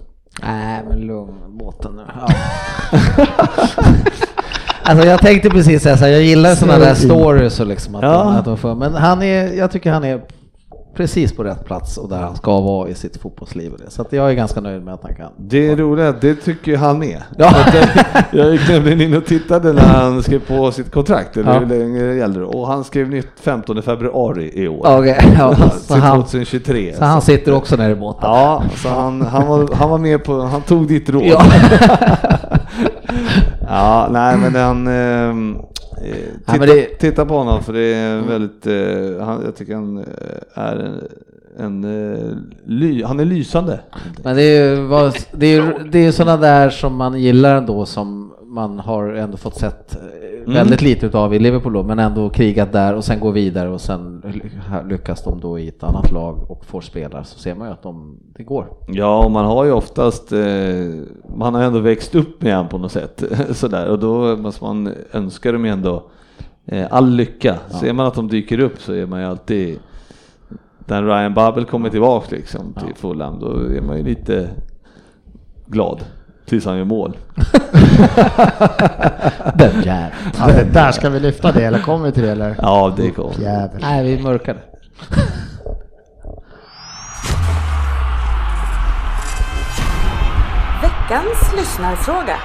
Nej, 0.43 0.83
men 0.89 0.99
lugn 0.99 1.57
båten 1.57 1.95
nu. 1.95 2.03
Ja. 2.19 2.27
alltså 4.83 5.07
jag 5.07 5.19
tänkte 5.19 5.49
precis 5.49 5.83
säga 5.83 5.97
så 5.97 6.05
här, 6.05 6.11
jag 6.11 6.21
gillar 6.21 6.55
sådana 6.55 6.79
där 6.79 6.93
stories 6.95 7.59
och 7.59 7.67
liksom 7.67 7.95
att, 7.95 8.03
Ja. 8.03 8.09
de, 8.23 8.35
att 8.35 8.45
de 8.45 8.57
får, 8.57 8.75
men 8.75 8.93
han 8.93 9.23
är, 9.23 9.53
jag 9.53 9.71
tycker 9.71 9.91
han 9.91 10.03
är 10.03 10.21
precis 10.99 11.35
på 11.35 11.43
rätt 11.43 11.65
plats 11.65 11.97
och 11.97 12.09
där 12.09 12.17
han 12.17 12.35
ska 12.35 12.59
vara 12.61 12.89
i 12.89 12.95
sitt 12.95 13.17
fotbollsliv. 13.21 13.71
och 13.73 13.79
det. 13.79 13.91
Så 13.91 14.01
att 14.01 14.13
jag 14.13 14.29
är 14.29 14.33
ganska 14.33 14.61
nöjd 14.61 14.83
med 14.83 14.93
att 14.93 15.03
han 15.03 15.15
kan. 15.15 15.29
Det 15.37 15.69
är 15.69 15.75
roligt, 15.75 16.21
det 16.21 16.35
tycker 16.35 16.77
han 16.77 16.99
med. 16.99 17.21
Ja. 17.37 17.47
Eh, 17.47 17.89
Jag 18.31 18.51
gick 18.51 18.69
nämligen 18.69 19.01
in 19.01 19.13
och 19.17 19.25
tittade 19.25 19.73
när 19.73 19.81
han 19.81 20.23
skrev 20.23 20.39
på 20.39 20.71
sitt 20.71 20.91
kontrakt, 20.91 21.37
eller 21.37 21.53
Ja. 21.53 21.59
hur 21.59 21.65
länge 21.65 22.03
det 22.03 22.15
gällde. 22.15 22.43
Och 22.43 22.67
han 22.67 22.83
skrev 22.83 23.09
nytt 23.09 23.27
15 23.41 23.81
februari 23.81 24.51
i 24.53 24.67
år. 24.67 24.99
Okej, 24.99 25.35
ja, 25.39 25.55
så, 25.55 25.93
Till 25.93 26.01
han, 26.03 26.23
2023. 26.23 26.93
så 26.97 27.05
han 27.05 27.21
sitter 27.21 27.53
också 27.53 27.75
nere 27.75 27.91
i 27.91 27.95
båten. 27.95 28.29
Ja, 28.29 28.63
så 28.75 28.89
han, 28.89 29.21
han, 29.21 29.47
var, 29.47 29.69
han 29.75 29.89
var 29.89 29.97
med 29.97 30.23
på, 30.23 30.41
han 30.41 30.61
tog 30.61 30.87
ditt 30.87 31.09
råd. 31.09 31.23
Ja. 31.25 31.43
Ja, 33.71 34.07
nej 34.11 34.37
men 34.37 34.55
han... 34.55 34.87
titta, 36.01 36.57
men 36.57 36.67
det- 36.67 36.85
titta 36.99 37.25
på 37.25 37.33
honom 37.37 37.63
för 37.63 37.73
det 37.73 37.79
är 37.93 38.21
väldigt, 38.21 38.67
eh, 38.67 39.25
han, 39.25 39.41
jag 39.45 39.55
tycker 39.55 39.75
han 39.75 39.97
eh, 39.97 40.03
är 40.53 40.75
en, 40.75 41.03
en 41.57 41.83
eh, 42.13 42.35
ly, 42.65 43.03
han 43.03 43.19
är 43.19 43.25
lysande. 43.25 43.79
Men 44.23 44.35
det 44.35 44.41
är 44.43 44.75
ju 44.75 44.87
det 45.31 45.47
är, 45.47 45.87
det 45.91 46.05
är 46.05 46.11
sådana 46.11 46.37
där 46.37 46.69
som 46.69 46.95
man 46.95 47.19
gillar 47.19 47.55
ändå 47.55 47.85
som 47.85 48.28
man 48.49 48.79
har 48.79 49.07
ändå 49.09 49.37
fått 49.37 49.55
sett 49.55 49.95
eh, 49.95 50.01
Mm. 50.39 50.53
väldigt 50.53 50.81
lite 50.81 51.05
utav 51.05 51.33
i 51.33 51.39
Liverpool 51.39 51.73
då, 51.73 51.83
men 51.83 51.99
ändå 51.99 52.29
krigat 52.29 52.71
där 52.71 52.93
och 52.95 53.03
sen 53.05 53.19
går 53.19 53.31
vidare 53.31 53.69
och 53.69 53.81
sen 53.81 54.21
ly- 54.25 54.89
lyckas 54.89 55.23
de 55.23 55.39
då 55.39 55.59
i 55.59 55.67
ett 55.67 55.83
annat 55.83 56.11
lag 56.11 56.51
och 56.51 56.65
får 56.65 56.81
spela 56.81 57.23
så 57.23 57.39
ser 57.39 57.55
man 57.55 57.67
ju 57.67 57.73
att 57.73 57.83
de, 57.83 58.19
det 58.37 58.43
går. 58.43 58.67
Ja, 58.87 59.25
och 59.25 59.31
man 59.31 59.45
har 59.45 59.65
ju 59.65 59.71
oftast, 59.71 60.31
eh, 60.31 60.39
man 61.37 61.53
har 61.55 61.61
ändå 61.63 61.79
växt 61.79 62.15
upp 62.15 62.41
med 62.41 62.55
honom 62.55 62.69
på 62.69 62.77
något 62.77 62.91
sätt. 62.91 63.23
Sådär, 63.51 63.87
och 63.89 63.99
då 63.99 64.37
måste 64.37 64.63
man 64.63 64.93
önska 65.11 65.51
dem 65.51 65.65
ju 65.65 65.71
ändå 65.71 66.03
eh, 66.65 66.87
all 66.91 67.09
lycka. 67.09 67.55
Ser 67.79 67.93
man 67.93 68.05
att 68.05 68.15
de 68.15 68.27
dyker 68.27 68.59
upp 68.59 68.79
så 68.81 68.93
är 68.93 69.05
man 69.05 69.19
ju 69.19 69.25
alltid, 69.25 69.79
när 70.85 71.03
Ryan 71.03 71.33
Babel 71.33 71.65
kommer 71.65 71.89
tillbaka 71.89 72.35
liksom 72.35 72.73
till 72.73 72.95
Fulham, 72.95 73.39
då 73.39 73.47
är 73.77 73.81
man 73.81 73.97
ju 73.97 74.03
lite 74.03 74.49
glad. 75.65 76.03
Tills 76.49 76.65
han 76.65 76.77
gör 76.77 76.85
mål. 76.85 77.17
Den 79.55 79.81
jäveln. 79.83 80.11
Det 80.47 80.67
där 80.73 80.91
ska 80.91 81.09
vi 81.09 81.19
lyfta 81.19 81.51
det 81.51 81.65
eller 81.65 81.79
kommer 81.79 82.05
vi 82.05 82.11
till 82.11 82.23
det 82.23 82.31
eller? 82.31 82.55
Ja, 82.61 82.93
det 82.97 83.11
kom. 83.11 83.31
Jävel. 83.39 83.81
Nej, 83.81 84.03
vi 84.03 84.23
mörkade. 84.23 84.59
Veckans 90.81 91.55
lyssnarfråga. 91.57 92.35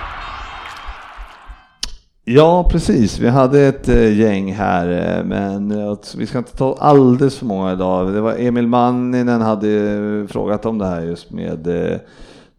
Ja, 2.24 2.68
precis. 2.70 3.18
Vi 3.18 3.28
hade 3.28 3.60
ett 3.60 3.88
eh, 3.88 4.18
gäng 4.18 4.52
här, 4.52 5.16
eh, 5.18 5.24
men 5.24 5.70
eh, 5.70 5.96
vi 6.16 6.26
ska 6.26 6.38
inte 6.38 6.56
ta 6.56 6.76
alldeles 6.80 7.38
för 7.38 7.46
många 7.46 7.72
idag. 7.72 8.12
Det 8.12 8.20
var 8.20 8.34
Emil 8.38 8.66
Manninen 8.66 9.40
hade 9.40 10.26
frågat 10.30 10.66
om 10.66 10.78
det 10.78 10.86
här 10.86 11.00
just 11.00 11.30
med 11.30 11.68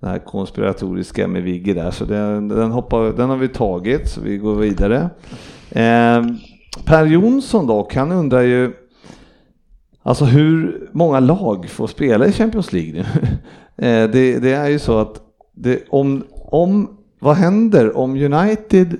det 0.06 0.12
här 0.12 0.20
konspiratoriska 0.20 1.28
med 1.28 1.44
Vigge 1.44 1.74
där, 1.74 1.92
så 1.92 2.06
den, 2.06 2.48
den, 2.48 2.72
hoppar, 2.72 3.14
den 3.14 3.30
har 3.30 3.38
vi 3.38 3.48
tagit, 3.48 4.10
så 4.10 4.22
vi 4.22 4.38
går 4.38 4.56
vidare. 4.56 5.10
Eh, 5.70 6.24
per 6.86 7.06
Jonsson 7.06 7.68
dock, 7.68 7.96
han 7.96 8.12
undrar 8.12 8.42
ju 8.42 8.74
Alltså 10.08 10.26
hur 10.26 10.88
många 10.92 11.20
lag 11.20 11.70
får 11.70 11.88
spela 11.88 12.26
i 12.26 12.32
Champions 12.32 12.74
League 12.74 12.94
nu? 12.94 13.06
Eh, 13.78 14.10
det, 14.10 14.40
det 14.40 14.52
är 14.54 14.68
ju 14.68 14.80
så 14.80 15.00
att 15.00 15.22
det, 15.54 15.84
om, 15.90 16.24
om, 16.34 16.98
vad 17.20 17.36
händer 17.36 17.98
om 17.98 18.12
United, 18.12 18.98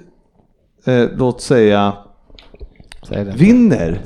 eh, 0.86 1.10
låt 1.18 1.42
säga, 1.42 1.94
Säg 3.08 3.26
det 3.26 3.32
vinner. 3.32 4.02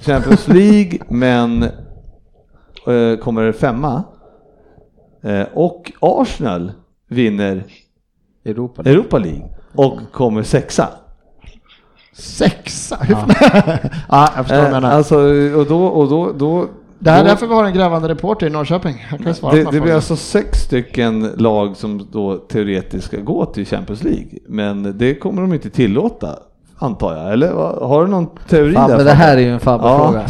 Champions 0.00 0.48
League 0.48 0.98
men 1.08 1.62
eh, 1.62 3.18
kommer 3.20 3.52
femma 3.52 4.02
och 5.52 5.92
Arsenal 6.00 6.72
vinner 7.08 7.64
Europa 8.44 8.82
League. 8.82 9.00
Europa 9.00 9.18
League 9.18 9.48
och 9.74 9.98
kommer 10.12 10.42
sexa. 10.42 10.88
Sexa? 12.12 12.98
Ja. 13.08 13.26
ja, 14.08 14.28
jag 14.36 14.46
förstår 14.46 14.56
vad 14.56 14.64
du 14.64 14.66
Eh, 14.66 14.70
menar. 14.72 14.90
alltså, 14.90 15.16
och 15.58 15.66
då, 15.66 15.84
och 15.86 16.08
då, 16.08 16.32
då, 16.32 16.66
det 16.98 17.10
här 17.10 17.20
är 17.20 17.24
därför 17.24 17.46
vi 17.46 17.54
har 17.54 17.64
en 17.64 17.74
grävande 17.74 18.08
reporter 18.08 18.46
i 18.46 18.50
Norrköping. 18.50 19.06
Han 19.10 19.18
kan 19.18 19.34
svara 19.34 19.54
det, 19.54 19.64
det 19.70 19.80
blir 19.80 19.94
alltså 19.94 20.16
sex 20.16 20.58
stycken 20.58 21.30
lag 21.36 21.76
som 21.76 22.08
då 22.12 22.36
teoretiskt 22.36 23.06
ska 23.06 23.16
gå 23.20 23.44
till 23.46 23.66
Champions 23.66 24.02
League. 24.02 24.38
Men 24.48 24.98
det 24.98 25.14
kommer 25.14 25.42
de 25.42 25.52
inte 25.54 25.70
tillåta, 25.70 26.38
antar 26.78 27.16
jag. 27.16 27.32
Eller 27.32 27.52
har 27.86 28.04
du 28.04 28.10
någon 28.10 28.26
teori 28.48 28.72
Fan, 28.74 28.90
där? 28.90 28.96
men 28.96 29.06
det 29.06 29.12
här 29.12 29.36
är 29.36 29.40
ju 29.40 29.52
en 29.52 29.60
Fabbe-fråga. 29.60 30.24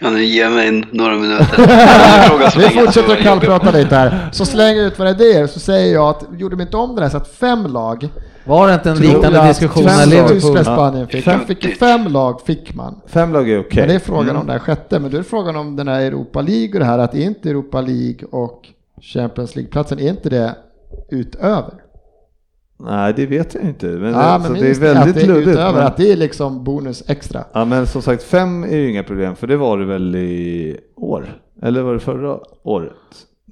Kan 0.00 0.12
du 0.14 0.24
ge 0.24 0.48
mig 0.50 0.84
några 0.92 1.16
minuter? 1.16 1.46
Vi 2.58 2.62
fortsätter 2.80 3.08
jobbig. 3.10 3.22
kallprata 3.24 3.70
lite 3.70 3.96
här. 3.96 4.28
Så 4.32 4.46
slänger 4.46 4.76
jag 4.82 4.86
ut 4.86 4.98
vad 4.98 5.18
det 5.18 5.32
är 5.32 5.46
så 5.46 5.60
säger 5.60 5.94
jag 5.94 6.08
att 6.08 6.24
gjorde 6.38 6.56
de 6.56 6.62
inte 6.62 6.76
om 6.76 6.96
det 6.96 7.02
här 7.02 7.08
så 7.08 7.16
att 7.16 7.28
fem 7.28 7.66
lag 7.66 8.08
Var 8.44 8.68
det 8.68 8.74
inte 8.74 8.90
en 8.90 8.98
liknande 8.98 9.40
att 9.40 9.48
diskussion 9.48 9.84
fem 9.84 9.96
när 9.96 10.06
lag- 10.06 10.10
Liverpool... 10.10 10.40
Tyskland, 10.40 10.64
Spanien 10.66 11.08
fick. 11.08 11.26
Man 11.26 11.46
fick 11.46 11.78
fem 11.78 12.08
lag 12.08 12.40
fick 12.46 12.74
man. 12.74 13.00
Fem 13.06 13.32
lag 13.32 13.50
är 13.50 13.60
okej. 13.60 13.80
Men 13.80 13.88
det 13.88 13.94
är 13.94 13.98
frågan 13.98 14.28
Mm. 14.30 14.40
om 14.40 14.46
det 14.46 14.52
här 14.52 14.58
sjätte. 14.60 14.98
Men 14.98 15.10
då 15.10 15.18
är 15.18 15.22
frågan 15.22 15.56
om 15.56 15.76
den 15.76 15.88
här 15.88 16.00
Europa 16.00 16.40
League 16.40 16.72
och 16.72 16.78
det 16.78 16.84
här 16.84 16.98
att 16.98 17.14
är 17.14 17.22
inte 17.22 17.50
Europa 17.50 17.80
League 17.80 18.28
och 18.30 18.60
Champions 19.02 19.56
League-platsen, 19.56 19.98
är 20.00 20.08
inte 20.08 20.28
det 20.30 20.54
utöver? 21.10 21.74
Nej, 22.84 23.12
det 23.16 23.26
vet 23.26 23.54
jag 23.54 23.62
inte. 23.64 23.86
Men, 23.86 24.12
Ja, 24.12 24.38
det, 24.38 24.50
men 24.50 24.60
det 24.60 24.70
är 24.70 24.74
väldigt 24.74 25.14
det 25.14 25.22
är 25.22 25.26
luddigt. 25.26 25.48
utöver, 25.48 25.72
Men, 25.72 25.86
att 25.86 25.96
det 25.96 26.12
är 26.12 26.16
liksom 26.16 26.64
bonus 26.64 27.02
extra. 27.06 27.44
ja, 27.52 27.64
men 27.64 27.86
som 27.86 28.02
sagt, 28.02 28.22
fem 28.22 28.64
är 28.64 28.76
ju 28.76 28.90
inga 28.90 29.02
problem, 29.02 29.36
för 29.36 29.46
det 29.46 29.56
var 29.56 29.78
det 29.78 29.84
väl 29.84 30.16
i 30.16 30.76
år? 30.96 31.26
Eller 31.62 31.82
var 31.82 31.94
det 31.94 32.00
förra 32.00 32.38
året? 32.62 32.92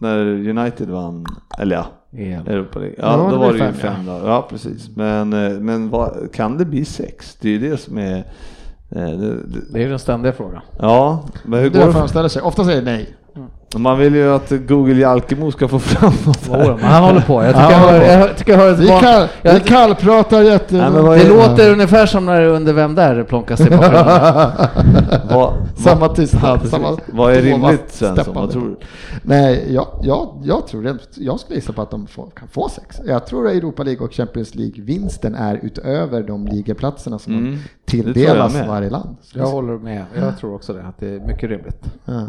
När 0.00 0.26
United 0.48 0.88
vann, 0.90 1.26
eller 1.58 1.76
ja, 1.76 1.86
EM. 2.18 2.46
Europa 2.46 2.78
League. 2.78 2.94
Ja, 2.98 3.04
Ja, 3.18 3.24
det 3.24 3.30
då 3.30 3.38
var 3.38 3.52
det 3.52 3.58
ju 3.66 3.72
fem, 3.72 4.06
lag. 4.06 4.20
Ja, 4.24 4.46
precis. 4.50 4.90
Men, 4.96 5.32
eh, 5.32 5.50
men 5.60 5.90
vad, 5.90 6.32
kan 6.32 6.58
det 6.58 6.64
bli 6.64 6.84
sex? 6.84 7.36
Det 7.40 7.48
är 7.48 7.52
ju 7.52 7.70
det 7.70 7.76
som 7.76 7.98
är... 7.98 8.16
eh, 8.16 8.24
Det, 8.90 9.16
det, 9.16 9.60
Det 9.72 9.78
är 9.78 9.82
ju 9.82 9.88
den 9.88 9.98
ständiga 9.98 10.32
frågan. 10.32 10.62
ja, 10.78 11.24
men 11.44 11.60
hur 11.60 11.70
Det 11.70 11.78
går 11.78 11.86
det? 11.86 11.92
de 11.92 12.08
ställer 12.08 12.28
sig. 12.28 12.42
Ofta 12.42 12.64
säger 12.64 12.82
nej. 12.82 13.14
Man 13.76 13.98
vill 13.98 14.14
ju 14.14 14.32
att 14.34 14.52
Google 14.68 14.94
Jalkemo 15.00 15.50
ska 15.50 15.68
få 15.68 15.78
fram 15.78 16.12
något 16.26 16.46
här. 16.46 16.66
Men 16.74 16.84
han 16.84 17.02
håller 17.04 17.20
på. 17.20 17.42
Jag 17.44 17.54
tycker 17.54 17.62
Ja, 17.62 17.70
jag 17.72 17.78
hör, 17.78 17.92
håller 17.92 18.00
på. 18.18 18.28
jag 18.28 18.36
tycker 18.36 18.52
jag 18.52 18.58
hör 18.58 18.72
ett 18.72 18.78
Vi, 18.78 18.88
barn- 18.88 19.00
kall, 19.00 19.28
jag- 19.42 19.54
vi 19.54 19.60
kallpratar 19.60 20.42
jätte... 20.42 20.76
Det 20.76 20.82
är- 20.82 21.28
låter 21.50 21.72
ungefär 21.72 22.06
som 22.06 22.26
när 22.26 22.40
det 22.40 22.46
under 22.48 22.72
Vem 22.72 22.94
där 22.94 23.22
plonkas 23.24 23.60
i 23.60 23.70
bakgrunden. 23.70 24.06
Vad, 25.30 25.52
samma 25.76 26.08
tystnad, 26.08 26.68
samma... 26.68 26.96
vad 27.06 27.32
är 27.34 27.42
rimligt 27.42 27.84
Svensson? 27.92 28.34
Vad 28.34 28.50
tror 28.50 28.62
du? 28.68 28.76
Nej, 29.22 29.64
jag, 29.74 29.86
jag, 30.02 30.40
jag 30.44 30.66
tror 30.66 30.82
det. 30.82 30.96
Jag 31.14 31.40
skulle 31.40 31.56
gissa 31.56 31.72
på 31.72 31.82
att 31.82 31.90
de 31.90 32.06
får, 32.06 32.30
kan 32.36 32.48
få 32.48 32.68
sex. 32.68 32.96
Jag 33.06 33.26
tror 33.26 33.46
att 33.46 33.52
Europa 33.52 33.82
League 33.82 34.06
och 34.06 34.12
Champions 34.14 34.54
League-vinsten 34.54 35.34
är 35.34 35.60
utöver 35.62 36.22
de 36.22 36.46
ligaplatserna 36.46 37.18
som 37.18 37.32
Mm, 37.38 37.52
det 37.84 37.90
tilldelas 37.90 38.54
varje 38.68 38.90
land. 38.90 39.16
Jag 39.34 39.46
håller 39.46 39.78
med. 39.78 40.04
Jag 40.20 40.38
tror 40.38 40.54
också 40.54 40.72
det. 40.72 40.82
Att 40.82 40.98
det 41.00 41.08
är 41.08 41.20
mycket 41.20 41.50
rimligt. 41.50 41.84
Ja. 42.04 42.22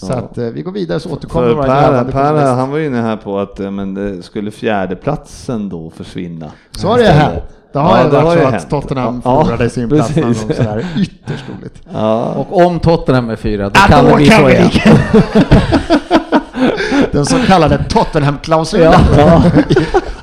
Så 0.00 0.12
att 0.12 0.38
eh, 0.38 0.44
vi 0.44 0.62
går 0.62 0.72
vidare 0.72 1.00
så 1.00 1.12
återkommer 1.12 1.48
För 1.54 1.62
Per, 1.62 2.04
per 2.04 2.44
han 2.54 2.70
var 2.70 2.78
inne 2.78 3.00
här 3.00 3.16
på 3.16 3.38
att 3.38 3.60
eh, 3.60 3.70
men 3.70 3.94
det 3.94 4.22
skulle 4.22 4.50
fjärdeplatsen 4.50 5.68
då 5.68 5.90
försvinna. 5.90 6.50
Så 6.70 6.88
har 6.88 6.98
det 6.98 7.04
hänt. 7.06 7.42
Det 7.72 7.78
har 7.78 7.96
Ja, 7.98 8.04
ju 8.04 8.10
det 8.10 8.16
varit 8.16 8.26
har 8.26 8.36
så 8.36 8.46
att 8.46 8.52
hänt. 8.52 8.70
Tottenham 8.70 9.22
Ja, 9.24 9.44
förlorade 9.44 9.70
sin 9.70 9.88
plats 9.88 10.16
någon 10.16 10.24
gång 10.24 10.34
sådär. 10.34 10.86
Ytterst 10.98 11.44
roligt. 11.58 11.82
Ja, 11.92 12.24
Och 12.34 12.66
om 12.66 12.80
Tottenham 12.80 13.30
är 13.30 13.36
fyra, 13.36 13.64
då 13.68 13.80
kan 13.80 14.04
det 14.04 14.14
bli 14.16 14.30
så 14.30 14.48
igen. 14.48 14.70
Den 17.12 17.26
så 17.26 17.36
kallade 17.46 17.84
Tottenham-klausulen. 17.88 18.92
Ja. 19.18 19.42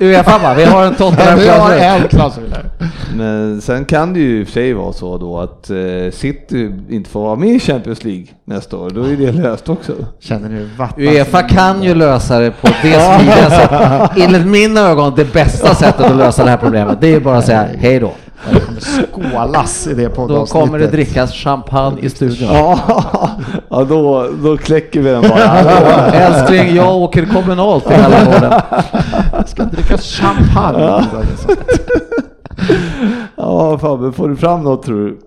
Uefa 0.00 0.38
bara, 0.38 0.54
vi 0.54 0.64
har 0.64 0.84
en 0.84 0.94
Vi 0.98 1.04
har 1.04 1.10
Tottenham-klausul. 1.10 1.78
en 2.02 2.08
klausul 2.08 2.52
här. 2.52 2.70
men 3.16 3.60
sen 3.60 3.84
kan 3.84 4.12
det 4.12 4.20
ju 4.20 4.40
i 4.40 4.42
och 4.42 4.46
för 4.46 4.52
sig 4.52 4.72
vara 4.74 4.92
så 4.92 5.18
då 5.18 5.38
att 5.40 5.70
eh, 5.70 5.76
City 6.12 6.72
inte 6.90 7.10
får 7.10 7.20
vara 7.20 7.36
med 7.36 7.48
i 7.48 7.60
Champions 7.60 8.04
League 8.04 8.26
nästa 8.44 8.76
år. 8.76 8.90
Då 8.90 9.02
är 9.02 9.16
det 9.16 9.32
löst 9.32 9.68
också. 9.68 9.92
Känner 10.20 10.68
vattnas 10.78 10.98
Uefa 10.98 11.42
kan 11.42 11.82
ju 11.82 11.94
lösa 11.94 12.38
det 12.38 12.50
på 12.50 12.66
det 12.82 13.00
smidiga 13.00 13.50
sättet. 13.50 14.10
Enligt 14.24 14.46
mina 14.46 14.80
ögon 14.80 15.12
det 15.16 15.32
bästa 15.32 15.74
sättet 15.74 16.06
att 16.10 16.16
lösa 16.16 16.44
det 16.44 16.50
här 16.50 16.56
problemet. 16.56 16.98
Det 17.00 17.14
är 17.14 17.20
bara 17.20 17.38
att 17.38 17.46
säga 17.46 17.66
hej 17.78 18.00
då. 18.00 18.12
Det 18.44 18.60
kommer 18.60 18.80
skålas 18.80 19.86
i 19.86 19.94
det 19.94 20.04
Då 20.04 20.10
poddavsnittet. 20.10 20.52
kommer 20.52 20.78
det 20.78 20.86
drickas 20.86 21.32
champagne 21.32 22.00
i 22.00 22.10
studion. 22.10 22.48
Ja, 22.52 22.78
ja 23.70 23.84
då, 23.84 24.28
då 24.42 24.56
kläcker 24.56 25.00
vi 25.00 25.10
den 25.10 25.22
bara. 25.22 25.42
Älskling, 26.12 26.76
jag 26.76 26.96
åker 26.96 27.26
kommunalt 27.26 27.86
till 27.86 27.96
Mälargården. 27.96 28.60
Jag 29.32 29.48
ska 29.48 29.64
dricka 29.64 29.98
champagne. 29.98 31.04
Ja, 33.36 33.78
Fabbe, 33.78 34.12
får 34.12 34.28
du 34.28 34.36
fram 34.36 34.62
något 34.62 34.82
tror 34.82 35.06
du? 35.06 35.18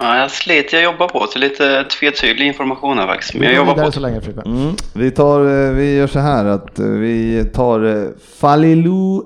Ja, 0.00 0.18
jag 0.18 0.30
sliter, 0.30 0.76
jag 0.76 0.84
jobbar 0.84 1.08
på 1.08 1.26
till 1.26 1.40
lite 1.40 1.84
tvetydlig 1.84 2.46
information 2.46 2.98
här 2.98 3.06
faktiskt. 3.06 3.34
Men 3.34 3.42
jag 3.42 3.56
går 3.56 3.66
jobbar 3.66 3.84
på. 3.84 3.92
så 3.92 4.00
länge. 4.00 4.20
Mm. 4.46 4.74
Vi, 4.94 5.10
tar, 5.10 5.40
eh, 5.40 5.70
vi 5.72 5.94
gör 5.96 6.06
så 6.06 6.18
här 6.18 6.44
att 6.44 6.78
eh, 6.78 6.86
vi 6.86 7.44
tar 7.54 7.84
eh, 7.84 8.08
Falilou 8.40 9.22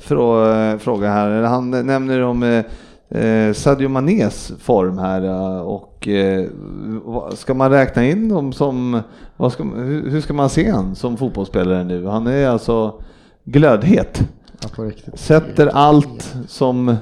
Frå, 0.00 0.44
fråga 0.78 1.10
här. 1.10 1.42
Han 1.42 1.70
nämner 1.70 2.20
om 2.22 2.42
eh, 2.42 2.64
eh, 3.22 3.52
Sadio 3.52 3.88
Manés 3.88 4.52
form 4.60 4.98
här 4.98 5.24
eh, 5.24 5.60
och 5.60 6.08
eh, 6.08 6.46
ska 7.34 7.54
man 7.54 7.70
räkna 7.70 8.04
in 8.04 8.28
dem 8.28 8.52
som, 8.52 9.00
vad 9.36 9.52
ska, 9.52 9.62
hur, 9.64 10.10
hur 10.10 10.20
ska 10.20 10.32
man 10.34 10.50
se 10.50 10.70
han 10.70 10.94
som 10.94 11.16
fotbollsspelare 11.16 11.84
nu? 11.84 12.06
Han 12.06 12.26
är 12.26 12.48
alltså 12.48 12.94
glödhet. 13.44 14.20
Ja, 14.62 14.68
på 14.76 14.82
riktigt. 14.82 15.18
Sätter 15.20 15.66
allt 15.66 16.34
som 16.48 16.96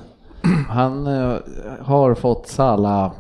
Han 0.68 1.07
eh, 1.07 1.35
har 1.83 2.14
fått 2.14 2.49
Sala... 2.49 3.11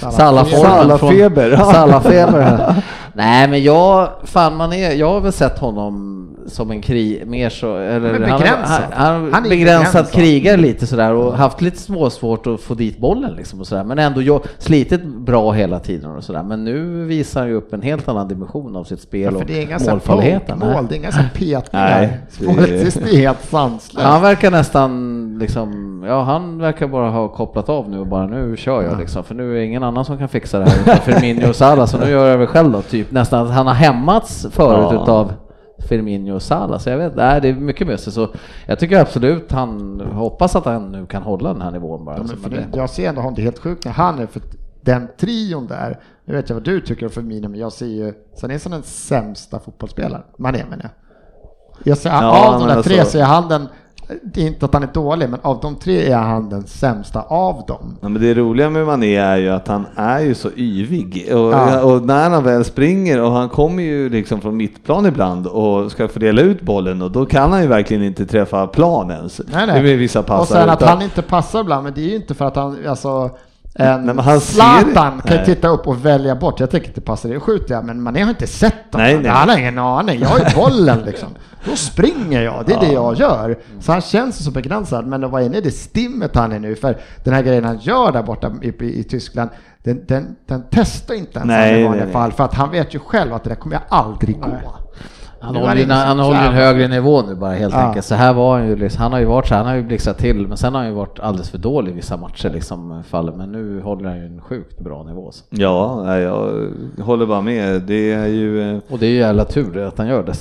Sala-formen 0.00 0.98
från- 0.98 1.10
Salafeber. 1.10 1.56
Salafeber. 1.56 2.40
här. 2.40 2.84
Nej 3.16 3.48
men 3.48 3.62
jag, 3.62 4.08
fan 4.24 4.56
man 4.56 4.72
är, 4.72 4.92
jag 4.92 5.08
har 5.12 5.20
väl 5.20 5.32
sett 5.32 5.58
honom 5.58 6.20
som 6.46 6.70
en 6.70 6.82
krig, 6.82 7.26
mer 7.26 7.50
så, 7.50 7.76
eller 7.76 8.12
Men 8.12 8.30
han, 8.30 8.40
begränsad. 8.40 8.82
han, 8.92 9.14
han, 9.14 9.32
Han 9.32 9.44
är 9.44 9.48
begränsad, 9.48 9.92
begränsad. 9.92 10.12
krigare 10.12 10.56
lite 10.56 10.86
sådär 10.86 11.12
och 11.12 11.32
haft 11.36 11.60
lite 11.60 11.78
småsvårt 11.78 12.46
att 12.46 12.60
få 12.60 12.74
dit 12.74 12.98
bollen 12.98 13.32
liksom 13.36 13.60
och 13.60 13.66
sådär 13.66 13.84
men 13.84 13.98
ändå 13.98 14.22
jo- 14.22 14.40
slitit 14.58 15.04
bra 15.04 15.52
hela 15.52 15.78
tiden 15.78 16.10
och 16.10 16.24
sådär 16.24 16.42
men 16.42 16.64
nu 16.64 17.04
visar 17.04 17.40
han 17.40 17.48
ju 17.48 17.54
upp 17.56 17.72
en 17.72 17.82
helt 17.82 18.08
annan 18.08 18.28
dimension 18.28 18.76
av 18.76 18.84
sitt 18.84 19.00
spel 19.00 19.32
Ja, 19.34 19.40
och 19.40 19.46
poke- 20.56 20.56
mål, 20.74 20.86
det 20.88 20.94
är 20.94 20.96
inga 20.96 21.12
så 21.12 21.18
här 21.20 21.28
petningar. 21.34 22.18
Det 22.38 22.46
är- 23.12 23.16
helt 23.16 23.44
sanslöst. 23.44 24.06
Han 24.06 24.22
verkar 24.22 24.50
nästan 24.50 25.20
liksom, 25.40 25.80
ja 26.08 26.22
han 26.22 26.58
verkar 26.58 26.86
bara 26.86 27.10
ha 27.10 27.28
kopplat 27.28 27.68
av 27.68 27.90
nu 27.90 27.98
och 27.98 28.06
bara 28.06 28.26
nu 28.26 28.56
kör 28.56 28.82
jag 28.82 28.98
liksom 29.00 29.24
för 29.24 29.34
nu 29.34 29.50
är 29.50 29.54
det 29.54 29.64
ingen 29.64 29.82
annan 29.82 30.04
som 30.04 30.18
kan 30.18 30.28
fixa 30.28 30.58
det 30.58 30.64
här 30.70 30.80
utan 30.82 30.96
Firmino 30.98 31.48
och 31.48 31.56
Salah 31.56 31.86
så 31.86 31.98
nu 31.98 32.10
gör 32.10 32.26
jag 32.30 32.40
det 32.40 32.46
själv 32.46 32.72
då 32.72 32.82
typ 32.82 33.03
nästan 33.12 33.46
att 33.46 33.52
han 33.52 33.66
har 33.66 33.74
hämmats 33.74 34.46
förut 34.50 34.88
Ja. 34.92 35.02
utav 35.02 35.32
Firmino 35.88 36.32
och 36.34 36.42
Salah 36.42 36.78
så 36.78 36.90
jag 36.90 36.98
vet, 36.98 37.16
nej 37.16 37.40
det 37.40 37.48
är 37.48 37.54
mycket 37.54 37.86
mysigt 37.86 38.14
så 38.14 38.28
jag 38.66 38.78
tycker 38.78 39.00
absolut 39.00 39.52
han 39.52 40.00
hoppas 40.00 40.56
att 40.56 40.64
han 40.64 40.92
nu 40.92 41.06
kan 41.06 41.22
hålla 41.22 41.52
den 41.52 41.62
här 41.62 41.70
nivån 41.70 42.04
bara. 42.04 42.16
Ja, 42.16 42.20
alltså, 42.20 42.36
men 42.42 42.50
men 42.52 42.70
det, 42.70 42.78
jag 42.78 42.90
ser 42.90 43.08
ändå 43.08 43.20
honom, 43.20 43.34
det 43.34 43.40
är 43.40 43.44
helt 43.44 43.58
sjukt 43.58 43.84
när 43.84 43.92
han 43.92 44.18
är 44.18 44.26
för 44.26 44.42
den 44.80 45.08
trion 45.20 45.66
där. 45.66 45.98
Nu 46.24 46.34
vet 46.36 46.48
jag 46.48 46.56
vad 46.56 46.64
du 46.64 46.80
tycker 46.80 47.06
om 47.06 47.12
Firmino, 47.12 47.48
men 47.48 47.60
jag 47.60 47.72
ser 47.72 47.86
ju, 47.86 48.12
sen 48.40 48.50
är 48.50 48.60
han 48.64 48.72
den 48.72 48.82
sämsta 48.82 49.58
fotbollsspelaren. 49.58 50.22
Man 50.38 50.54
är 50.54 50.66
men 50.70 50.80
jag. 50.82 50.90
Jag 51.84 51.98
ser, 51.98 52.10
Ja, 52.10 52.54
av 52.54 52.60
de 52.60 52.68
där 52.74 52.82
tre 52.82 52.98
alltså- 52.98 53.12
så 53.12 53.18
är 53.18 53.22
han 53.24 53.48
den, 53.48 53.68
det 54.22 54.42
är 54.42 54.46
inte 54.46 54.64
att 54.64 54.74
han 54.74 54.82
är 54.82 54.88
dålig, 54.94 55.28
men 55.30 55.40
av 55.42 55.58
de 55.62 55.76
tre 55.76 56.10
är 56.10 56.16
han 56.18 56.48
den 56.48 56.66
sämsta 56.66 57.22
av 57.22 57.62
dem. 57.68 57.96
Ja, 58.00 58.08
men 58.08 58.22
det 58.22 58.34
roliga 58.34 58.70
med 58.70 58.86
Mané 58.86 59.16
är 59.16 59.36
ju 59.36 59.48
att 59.48 59.68
han 59.68 59.86
är 59.96 60.20
ju 60.20 60.34
så 60.34 60.48
yvig 60.56 61.28
och, 61.32 61.38
Ja. 61.52 61.82
och 61.82 62.02
när 62.06 62.30
han 62.30 62.44
väl 62.44 62.64
springer 62.64 63.22
och 63.22 63.30
han 63.32 63.48
kommer 63.48 63.82
ju 63.82 64.08
liksom 64.08 64.40
från 64.40 64.56
mittplan 64.56 65.06
ibland 65.06 65.46
och 65.46 65.90
ska 65.92 66.08
fördela 66.08 66.40
ut 66.42 66.62
bollen 66.62 67.02
och 67.02 67.10
då 67.10 67.26
kan 67.26 67.52
han 67.52 67.62
ju 67.62 67.68
verkligen 67.68 68.02
inte 68.02 68.26
träffa 68.26 68.66
plan 68.66 69.10
ens. 69.10 69.40
Nej, 69.52 69.66
nej. 69.66 69.92
Är 69.92 69.96
vissa 69.96 70.22
passar. 70.22 70.40
och 70.40 70.46
sen 70.48 70.70
att 70.70 70.78
utan- 70.82 70.88
han 70.88 71.02
inte 71.02 71.22
passar 71.22 71.60
ibland, 71.60 71.84
men 71.84 71.92
det 71.94 72.00
är 72.00 72.08
ju 72.08 72.16
inte 72.16 72.34
för 72.34 72.44
att 72.44 72.56
han, 72.56 72.76
alltså 72.88 73.30
en 73.74 74.06
Nej, 74.06 74.16
han 74.24 74.40
ser- 74.40 74.54
Zlatan 74.54 75.20
kan 75.20 75.30
ju 75.32 75.36
Nej. 75.36 75.44
titta 75.46 75.68
upp 75.68 75.86
och 75.88 76.06
välja 76.06 76.36
bort. 76.36 76.60
Jag 76.60 76.70
tänker 76.70 76.88
inte 76.88 77.00
passa 77.00 77.28
det, 77.28 77.40
skjuter 77.40 77.74
jag. 77.74 77.84
Men 77.84 78.02
man 78.02 78.14
har 78.22 78.28
inte 78.30 78.46
sett 78.46 78.92
dem. 78.92 79.00
Nej, 79.00 79.18
nej. 79.18 79.30
Han 79.30 79.48
har 79.48 79.58
ingen 79.58 79.78
aning. 79.78 80.20
Jag 80.20 80.28
har 80.28 80.38
ju 80.38 80.44
bollen 80.56 80.98
liksom. 81.02 81.28
Då 81.64 81.76
springer 81.76 82.42
jag, 82.42 82.64
det 82.66 82.72
är 82.72 82.80
det 82.80 82.92
jag 82.92 83.16
gör. 83.16 83.58
Så 83.80 83.92
han 83.92 84.00
känns 84.00 84.44
så 84.44 84.50
begränsad. 84.50 85.06
Men 85.06 85.30
vad 85.30 85.42
är 85.42 85.48
det, 85.48 85.60
det 85.60 85.70
stimmet 85.70 86.36
han 86.36 86.52
är 86.52 86.58
nu? 86.58 86.74
För 86.76 86.96
den 87.24 87.34
här 87.34 87.42
grejen 87.42 87.64
han 87.64 87.78
gör 87.78 88.12
där 88.12 88.22
borta 88.22 88.52
i, 88.62 88.68
i, 88.68 89.00
i 89.00 89.04
Tyskland, 89.04 89.50
den, 89.82 90.04
den, 90.08 90.36
den 90.46 90.64
testar 90.70 91.14
inte 91.14 91.38
ens 91.38 91.46
Nej, 91.48 91.72
han 91.72 91.80
i 91.80 91.84
vanliga 91.84 92.06
fall. 92.12 92.32
För 92.32 92.44
att 92.44 92.54
han 92.54 92.70
vet 92.70 92.94
ju 92.94 92.98
själv 92.98 93.34
att 93.34 93.44
det 93.44 93.50
där 93.50 93.56
kommer 93.56 93.74
jag 93.74 93.82
aldrig 93.88 94.40
gå. 94.40 94.50
Han 95.44 95.54
Nu 95.54 95.60
håller, 95.60 95.86
det 95.86 95.94
han 95.94 96.18
håller 96.18 96.46
en 96.46 96.52
högre 96.54 96.88
nivå 96.88 97.22
nu 97.22 97.34
bara 97.34 97.52
helt 97.52 97.74
Ja. 97.74 97.80
enkelt. 97.80 98.06
Så 98.06 98.14
här 98.14 98.32
var 98.34 98.58
han 98.58 98.68
ju, 98.68 98.76
liksom, 98.76 99.02
han 99.02 99.12
har 99.12 99.18
ju 99.18 99.24
varit 99.24 99.46
så 99.48 99.54
här, 99.54 99.58
han 99.62 99.70
har 99.70 99.76
ju 99.76 99.82
blixtrat 99.82 100.18
till 100.18 100.46
men 100.48 100.56
sen 100.56 100.74
har 100.74 100.80
han 100.80 100.88
ju 100.90 100.94
varit 100.96 101.20
alldeles 101.20 101.50
för 101.50 101.58
dålig 101.58 101.92
i 101.92 101.94
vissa 101.94 102.16
matcher 102.16 102.50
liksom 102.50 103.02
fallet 103.08 103.34
men 103.36 103.52
nu 103.52 103.80
håller 103.80 104.08
han 104.08 104.18
ju 104.18 104.26
en 104.26 104.40
sjukt 104.40 104.78
bra 104.80 105.02
nivå. 105.02 105.30
Så. 105.32 105.44
Ja, 105.50 106.18
jag 106.18 106.68
håller 107.02 107.26
bara 107.26 107.40
med. 107.40 107.82
Det 107.82 108.12
är 108.12 108.26
ju... 108.26 108.70
eh, 108.74 108.78
Och 108.90 108.98
det 108.98 109.06
är 109.06 109.10
ju 109.10 109.16
jävla 109.16 109.44
tur 109.44 109.78
att 109.78 109.98
han 109.98 110.06
gör 110.08 110.22
det. 110.22 110.34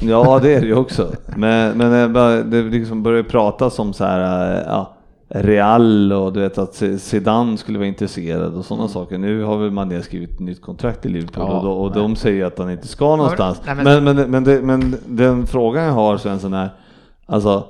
Ja, 0.00 0.38
det 0.42 0.54
är 0.54 0.60
det 0.60 0.66
ju 0.66 0.74
också. 0.76 1.08
Men, 1.36 1.78
men 1.78 2.12
det 2.50 2.62
liksom 2.62 3.02
börjar 3.02 3.22
pratas 3.22 3.78
om 3.78 3.92
så 3.92 4.04
här, 4.04 4.52
äh, 4.56 4.62
ja, 4.66 4.92
Real 5.34 6.12
och 6.12 6.32
du 6.32 6.40
vet 6.40 6.58
att 6.58 6.82
Zidane 6.98 7.56
skulle 7.58 7.78
vara 7.78 7.88
intresserad 7.88 8.54
och 8.54 8.64
sådana 8.64 8.88
saker. 8.88 9.18
Nu 9.18 9.42
har 9.42 9.56
väl 9.58 9.70
Mané 9.70 10.02
skrivit 10.02 10.30
ett 10.30 10.40
nytt 10.40 10.62
kontrakt 10.62 11.06
i 11.06 11.08
Liverpool 11.08 11.44
Ja, 11.48 11.58
och, 11.58 11.64
då, 11.64 11.72
och 11.72 11.92
de 11.92 12.16
säger 12.16 12.44
att 12.44 12.58
han 12.58 12.70
inte 12.70 12.88
ska 12.88 13.16
någonstans. 13.16 13.60
nej, 13.66 13.74
men, 13.74 14.04
men- 14.04 14.16
men, 14.16 14.30
men, 14.30 14.44
det, 14.44 14.62
men 14.62 14.96
den 15.06 15.46
frågan 15.46 15.84
jag 15.84 15.92
har 15.92 16.16
Svensson 16.18 16.52
är, 16.54 16.70
alltså 17.26 17.64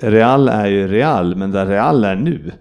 Real 0.00 0.48
är 0.48 0.66
ju 0.66 0.88
Real, 0.88 1.36
men 1.36 1.50
där 1.50 1.66
Real 1.66 2.04
är 2.04 2.16
nu. 2.16 2.52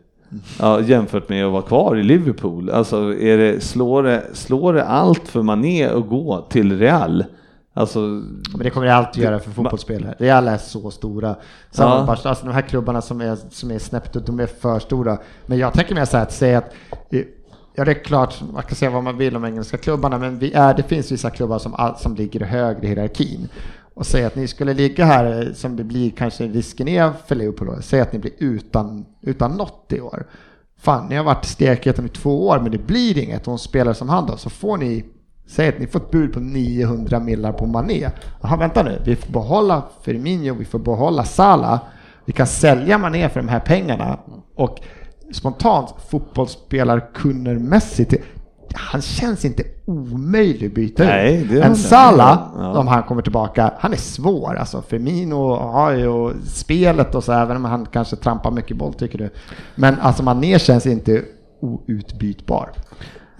Ja, 0.59 0.81
jämfört 0.81 1.29
med 1.29 1.45
att 1.45 1.51
vara 1.51 1.61
kvar 1.61 1.95
i 1.97 2.03
Liverpool. 2.03 2.69
Alltså 2.69 2.97
är 3.13 3.37
det, 3.37 3.63
slår, 3.63 4.03
det, 4.03 4.23
slår 4.33 4.73
det 4.73 4.83
allt 4.83 5.27
för 5.27 5.41
Mané 5.41 5.85
att 5.87 6.09
gå 6.09 6.45
till 6.49 6.79
Real? 6.79 7.23
Alltså, 7.73 7.99
Men 7.99 8.59
det 8.59 8.69
kommer 8.69 8.87
det 8.87 8.95
alltid 8.95 9.23
göra 9.23 9.39
för 9.39 9.51
fotbollsspelare. 9.51 10.15
Real 10.19 10.47
är 10.47 10.57
så 10.57 10.91
stora. 10.91 11.35
Samma 11.71 11.95
Ja. 11.95 12.29
alltså 12.29 12.45
de 12.45 12.51
här 12.53 12.61
klubbarna 12.61 13.01
som 13.01 13.21
är, 13.21 13.37
som 13.49 13.71
är 13.71 13.79
snäppet, 13.79 14.25
de 14.25 14.39
är 14.39 14.45
för 14.47 14.79
stora. 14.79 15.17
Men 15.45 15.57
jag 15.57 15.73
tänker 15.73 15.95
mer 15.95 16.05
så 16.05 16.17
här 16.17 16.23
att 16.23 16.33
säga 16.33 16.57
att 16.57 16.73
eh, 17.09 17.21
Ja, 17.75 17.85
det 17.85 17.91
är 17.91 18.03
klart, 18.03 18.43
man 18.53 18.63
kan 18.63 18.75
säga 18.75 18.91
vad 18.91 19.03
man 19.03 19.17
vill 19.17 19.35
om 19.35 19.45
engelska 19.45 19.77
klubbarna, 19.77 20.17
men 20.17 20.39
vi 20.39 20.53
är, 20.53 20.73
det 20.73 20.83
finns 20.83 21.11
vissa 21.11 21.29
klubbar 21.29 21.59
som, 21.59 21.93
som 21.97 22.15
ligger 22.15 22.39
högre 22.39 22.83
i 22.83 22.87
hierarkin. 22.87 23.49
Och 23.93 24.05
säga 24.05 24.27
att 24.27 24.35
ni 24.35 24.47
skulle 24.47 24.73
ligga 24.73 25.05
här, 25.05 25.41
eh, 25.47 25.53
som 25.53 25.75
det 25.75 25.83
blir 25.83 26.09
kanske 26.11 26.47
risken 26.47 26.87
är 26.87 27.11
för 27.27 27.35
Liverpool, 27.35 27.67
då, 27.67 27.81
säg 27.81 28.01
att 28.01 28.13
ni 28.13 28.19
blir 28.19 28.33
utan, 28.37 29.05
utan 29.21 29.51
något 29.51 29.93
i 29.93 30.01
år. 30.01 30.25
Fan, 30.77 31.07
ni 31.09 31.15
har 31.15 31.23
varit 31.23 31.45
stekheten 31.45 32.05
i 32.05 32.09
två 32.09 32.47
år, 32.47 32.59
men 32.59 32.71
det 32.71 32.77
blir 32.77 33.17
inget. 33.17 33.47
Och 33.47 33.53
en 33.53 33.59
spelare 33.59 33.95
som 33.95 34.09
han 34.09 34.25
då, 34.25 34.37
så 34.37 34.49
får 34.49 34.77
ni 34.77 35.05
Säg 35.47 35.67
att 35.69 35.79
ni 35.79 35.87
får 35.87 35.99
ett 35.99 36.11
bud 36.11 36.33
på 36.33 36.39
900 36.39 37.19
millar 37.19 37.51
på 37.51 37.65
Mané. 37.65 38.09
Jaha, 38.41 38.57
vänta 38.57 38.83
nu. 38.83 39.01
Vi 39.05 39.15
får 39.15 39.31
behålla 39.33 39.83
Firmino, 40.03 40.53
vi 40.53 40.65
får 40.65 40.79
behålla 40.79 41.23
Salah. 41.23 41.79
Vi 42.25 42.33
kan 42.33 42.47
sälja 42.47 42.97
Mané 42.97 43.29
för 43.29 43.39
de 43.41 43.49
här 43.49 43.59
pengarna. 43.59 44.19
Och 44.55 44.77
spontant 45.33 45.95
fotbollsspelarkunnermässigt, 46.09 48.13
han 48.73 49.01
känns 49.01 49.45
inte 49.45 49.63
omöjlig 49.85 50.67
att 50.67 50.73
byta 50.73 51.03
Nej, 51.03 51.41
ut. 51.41 51.49
det 51.49 51.55
gör 51.55 51.63
En 51.63 51.75
Salah. 51.75 52.39
Ja. 52.57 52.79
om 52.79 52.87
han 52.87 53.03
kommer 53.03 53.21
tillbaka, 53.21 53.73
han 53.79 53.93
är 53.93 53.97
svår. 53.97 54.55
Alltså 54.55 54.81
Firmino 54.81 55.55
har 55.55 55.91
ju 55.91 56.33
spelet 56.45 57.15
och 57.15 57.23
så, 57.23 57.31
även 57.31 57.57
om 57.57 57.65
han 57.65 57.85
kanske 57.85 58.15
trampar 58.15 58.51
mycket 58.51 58.77
boll 58.77 58.93
tycker 58.93 59.17
du. 59.17 59.29
Men 59.75 59.99
alltså 59.99 60.23
Mané 60.23 60.59
känns 60.59 60.85
inte 60.85 61.21
outbytbar. 61.61 62.69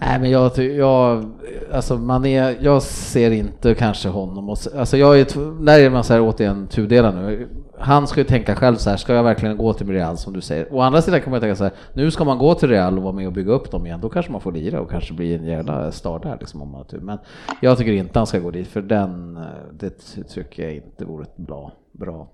Nej 0.06 0.20
men 0.20 0.30
jag, 0.30 0.58
jag, 0.58 1.32
alltså 1.72 1.98
man 1.98 2.26
är, 2.26 2.56
jag 2.60 2.82
ser 2.82 3.30
inte 3.30 3.74
kanske 3.74 4.08
honom 4.08 4.48
och, 4.48 4.58
alltså 4.76 4.96
jag 4.96 5.20
är, 5.20 5.38
när 5.60 5.78
där 5.78 5.80
är 5.80 5.90
man 5.90 6.04
så 6.04 6.12
här 6.12 6.20
återigen 6.20 6.66
tudelad 6.66 7.14
nu. 7.14 7.48
Han 7.78 8.06
ska 8.06 8.20
ju 8.20 8.24
tänka 8.24 8.54
själv 8.54 8.76
så 8.76 8.90
här, 8.90 8.96
ska 8.96 9.14
jag 9.14 9.22
verkligen 9.22 9.56
gå 9.56 9.72
till 9.72 9.90
Real 9.90 10.16
som 10.16 10.32
du 10.32 10.40
säger? 10.40 10.74
Å 10.74 10.80
andra 10.80 11.02
sidan 11.02 11.20
kan 11.20 11.30
man 11.30 11.36
ju 11.36 11.40
tänka 11.40 11.56
så 11.56 11.64
här, 11.64 11.72
nu 11.92 12.10
ska 12.10 12.24
man 12.24 12.38
gå 12.38 12.54
till 12.54 12.68
Real 12.68 12.98
och 12.98 13.02
vara 13.04 13.12
med 13.12 13.26
och 13.26 13.32
bygga 13.32 13.52
upp 13.52 13.70
dem 13.70 13.86
igen, 13.86 14.00
då 14.00 14.08
kanske 14.08 14.32
man 14.32 14.40
får 14.40 14.52
lira 14.52 14.80
och 14.80 14.90
kanske 14.90 15.14
blir 15.14 15.38
en 15.38 15.44
jävla 15.44 15.92
star 15.92 16.18
där 16.18 16.36
liksom 16.40 16.62
om 16.62 16.68
man 16.68 16.78
har 16.78 16.84
tur. 16.84 17.00
Men 17.00 17.18
jag 17.60 17.78
tycker 17.78 17.92
inte 17.92 18.18
han 18.18 18.26
ska 18.26 18.38
gå 18.38 18.50
dit, 18.50 18.68
för 18.68 18.82
den, 18.82 19.36
eh, 19.36 19.42
det 19.72 19.90
tycker 20.28 20.62
jag 20.62 20.74
inte 20.74 21.04
vore 21.04 21.22
ett 21.22 21.36
bra, 21.36 21.72
bra 21.92 22.28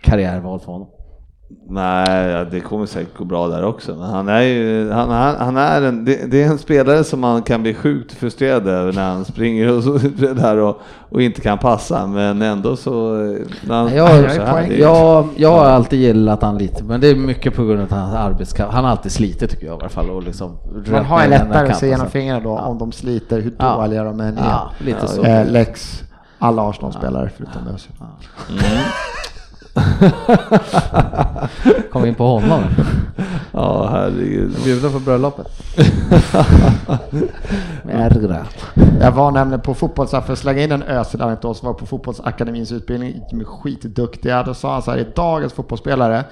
karriärval 0.00 0.60
för 0.60 0.72
honom. 0.72 0.88
Nej, 1.72 2.26
ja, 2.30 2.44
det 2.44 2.60
kommer 2.60 2.86
säkert 2.86 3.16
gå 3.16 3.24
bra 3.24 3.48
där 3.48 3.64
också. 3.64 3.94
Men 3.94 4.10
han 4.10 4.28
är 4.28 4.40
ju, 4.40 4.90
han, 4.90 5.10
han, 5.10 5.36
han 5.38 5.56
är 5.56 5.82
en, 5.82 6.04
det, 6.04 6.30
det 6.30 6.42
är 6.42 6.46
en 6.46 6.58
spelare 6.58 7.04
som 7.04 7.20
man 7.20 7.42
kan 7.42 7.62
bli 7.62 7.74
sjukt 7.74 8.12
frustrerad 8.12 8.68
över 8.68 8.92
när 8.92 9.10
han 9.10 9.24
springer 9.24 9.76
och 9.76 9.82
så 9.84 9.98
där 10.34 10.56
och, 10.56 10.80
och 11.10 11.22
inte 11.22 11.40
kan 11.40 11.58
passa. 11.58 12.06
Men 12.06 12.42
ändå 12.42 12.76
så, 12.76 13.12
när 13.66 13.74
han 13.74 13.94
Jag, 13.94 14.08
så 14.32 14.42
här, 14.42 14.62
är- 14.62 14.78
jag, 14.80 15.28
jag 15.36 15.50
har 15.52 15.64
alltid 15.64 16.00
gillat 16.00 16.42
han 16.42 16.58
lite, 16.58 16.84
men 16.84 17.00
det 17.00 17.08
är 17.08 17.14
mycket 17.16 17.54
på 17.54 17.64
grund 17.64 17.78
av 17.80 17.84
att 17.84 17.90
hans 17.92 18.14
arbetskraft, 18.14 18.72
han 18.74 18.84
har 18.84 18.90
alltid 18.90 19.12
slitit 19.12 19.50
tycker 19.50 19.66
jag 19.66 19.76
i 19.76 19.80
alla 19.80 19.88
fall. 19.88 20.10
Och 20.10 20.22
liksom 20.22 20.56
Man 20.90 21.04
har 21.04 21.22
ju 21.22 21.28
lättare 21.30 21.68
att 21.70 21.78
se 21.78 21.88
genom 21.88 22.06
fingrarna 22.10 22.40
då 22.40 22.50
Ja. 22.50 22.60
om 22.66 22.78
de 22.78 22.92
sliter, 22.92 23.40
hur 23.40 23.52
Ja. 23.58 23.76
dåliga 23.76 24.04
de 24.04 24.20
än 24.20 24.38
är. 24.38 24.44
Ja, 24.50 24.70
lite 24.78 25.06
så. 25.08 25.24
Eh, 25.24 25.46
Lex, 25.50 26.02
alla 26.38 26.62
Arsenal-spelare 26.70 27.30
förutom 27.36 27.62
Özil. 27.74 27.92
Kom 31.92 32.06
in 32.06 32.14
på 32.14 32.26
honom. 32.26 32.62
Ja, 33.52 33.88
herregud. 33.90 34.56
Bjudna 34.64 34.90
på 34.90 34.98
bröllopet. 34.98 35.46
Med 37.82 38.16
Ergra. 38.16 38.46
Jag 39.00 39.12
var 39.12 39.30
nämligen 39.30 39.60
på 39.60 39.74
fotbolls, 39.74 40.10
för 40.10 40.32
att 40.32 40.38
slänga 40.38 40.62
in 40.62 40.72
en 40.72 40.82
Özil 40.82 41.22
Alingsås, 41.22 41.62
var 41.62 41.74
på 41.74 41.86
fotbollsakademins 41.86 42.72
utbildning, 42.72 43.20
de 43.30 43.40
är 43.40 43.44
skitduktiga. 43.44 44.42
Då 44.42 44.54
sa 44.54 44.72
han 44.72 44.82
så 44.82 44.90
här, 44.90 44.98
i 44.98 45.06
dagens 45.16 45.52
fotbollsspelare, 45.52 46.24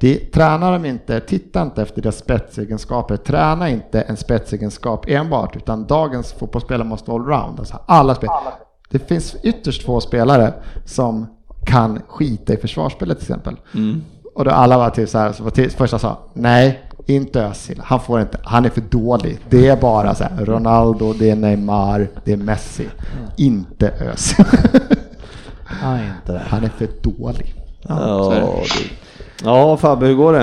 de, 0.00 0.16
tränar 0.16 0.72
de 0.72 0.84
inte, 0.84 1.20
titta 1.20 1.62
inte 1.62 1.82
efter 1.82 2.02
deras 2.02 2.18
spetsegenskaper, 2.18 3.16
träna 3.16 3.70
inte 3.70 4.00
en 4.00 4.16
spetsegenskap 4.16 5.04
enbart, 5.08 5.56
utan 5.56 5.86
dagens 5.86 6.32
fotbollsspelare 6.32 6.88
måste 6.88 7.10
vara 7.10 7.22
allround. 7.22 7.58
Alltså 7.58 7.78
alla 7.86 8.14
spel. 8.14 8.30
Det 8.90 8.98
finns 8.98 9.36
ytterst 9.42 9.82
få 9.82 10.00
spelare 10.00 10.54
som 10.84 11.26
kan 11.66 12.02
skita 12.08 12.52
i 12.52 12.56
försvarsspelet 12.56 13.18
till 13.18 13.24
exempel. 13.24 13.56
Och 14.34 14.44
då 14.44 14.50
alla 14.50 14.78
var 14.78 14.90
till 14.90 15.08
så 15.08 15.18
här, 15.18 15.32
så 15.32 15.42
var 15.42 15.50
till, 15.50 15.70
första 15.70 15.98
sa 15.98 16.18
nej, 16.34 16.80
inte 17.06 17.42
Özil, 17.42 17.80
han 17.84 18.00
får 18.00 18.20
inte, 18.20 18.38
han 18.44 18.64
är 18.64 18.70
för 18.70 18.80
dålig. 18.80 19.38
Det 19.50 19.68
är 19.68 19.76
bara 19.76 20.14
så 20.14 20.24
här, 20.24 20.44
Ronaldo, 20.44 21.12
det 21.12 21.30
är 21.30 21.36
Neymar, 21.36 22.08
det 22.24 22.32
är 22.32 22.36
Messi, 22.36 22.88
inte 23.36 23.88
Özil. 23.88 24.44
Nej, 25.82 26.10
inte 26.18 26.32
det. 26.32 26.42
han 26.48 26.64
är 26.64 26.68
för 26.68 26.88
dålig. 27.02 27.54
Ja, 27.88 28.34
är 28.34 28.40
det. 28.40 28.66
ja, 29.44 29.76
Fabbe, 29.76 30.06
hur 30.06 30.14
går 30.14 30.32
det? 30.32 30.42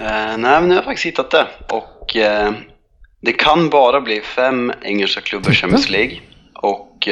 Eh, 0.00 0.36
nej, 0.38 0.38
men 0.38 0.62
nu 0.62 0.68
har 0.68 0.74
jag 0.74 0.84
faktiskt 0.84 1.06
hittat 1.06 1.30
det. 1.30 1.46
Och 1.74 2.16
eh, 2.16 2.52
det 3.20 3.32
kan 3.32 3.70
bara 3.70 4.00
bli 4.00 4.20
fem 4.20 4.72
engelska 4.82 5.20
klubbar 5.20 5.50
i 5.50 5.54
Champions 5.54 5.90
League. 5.90 6.16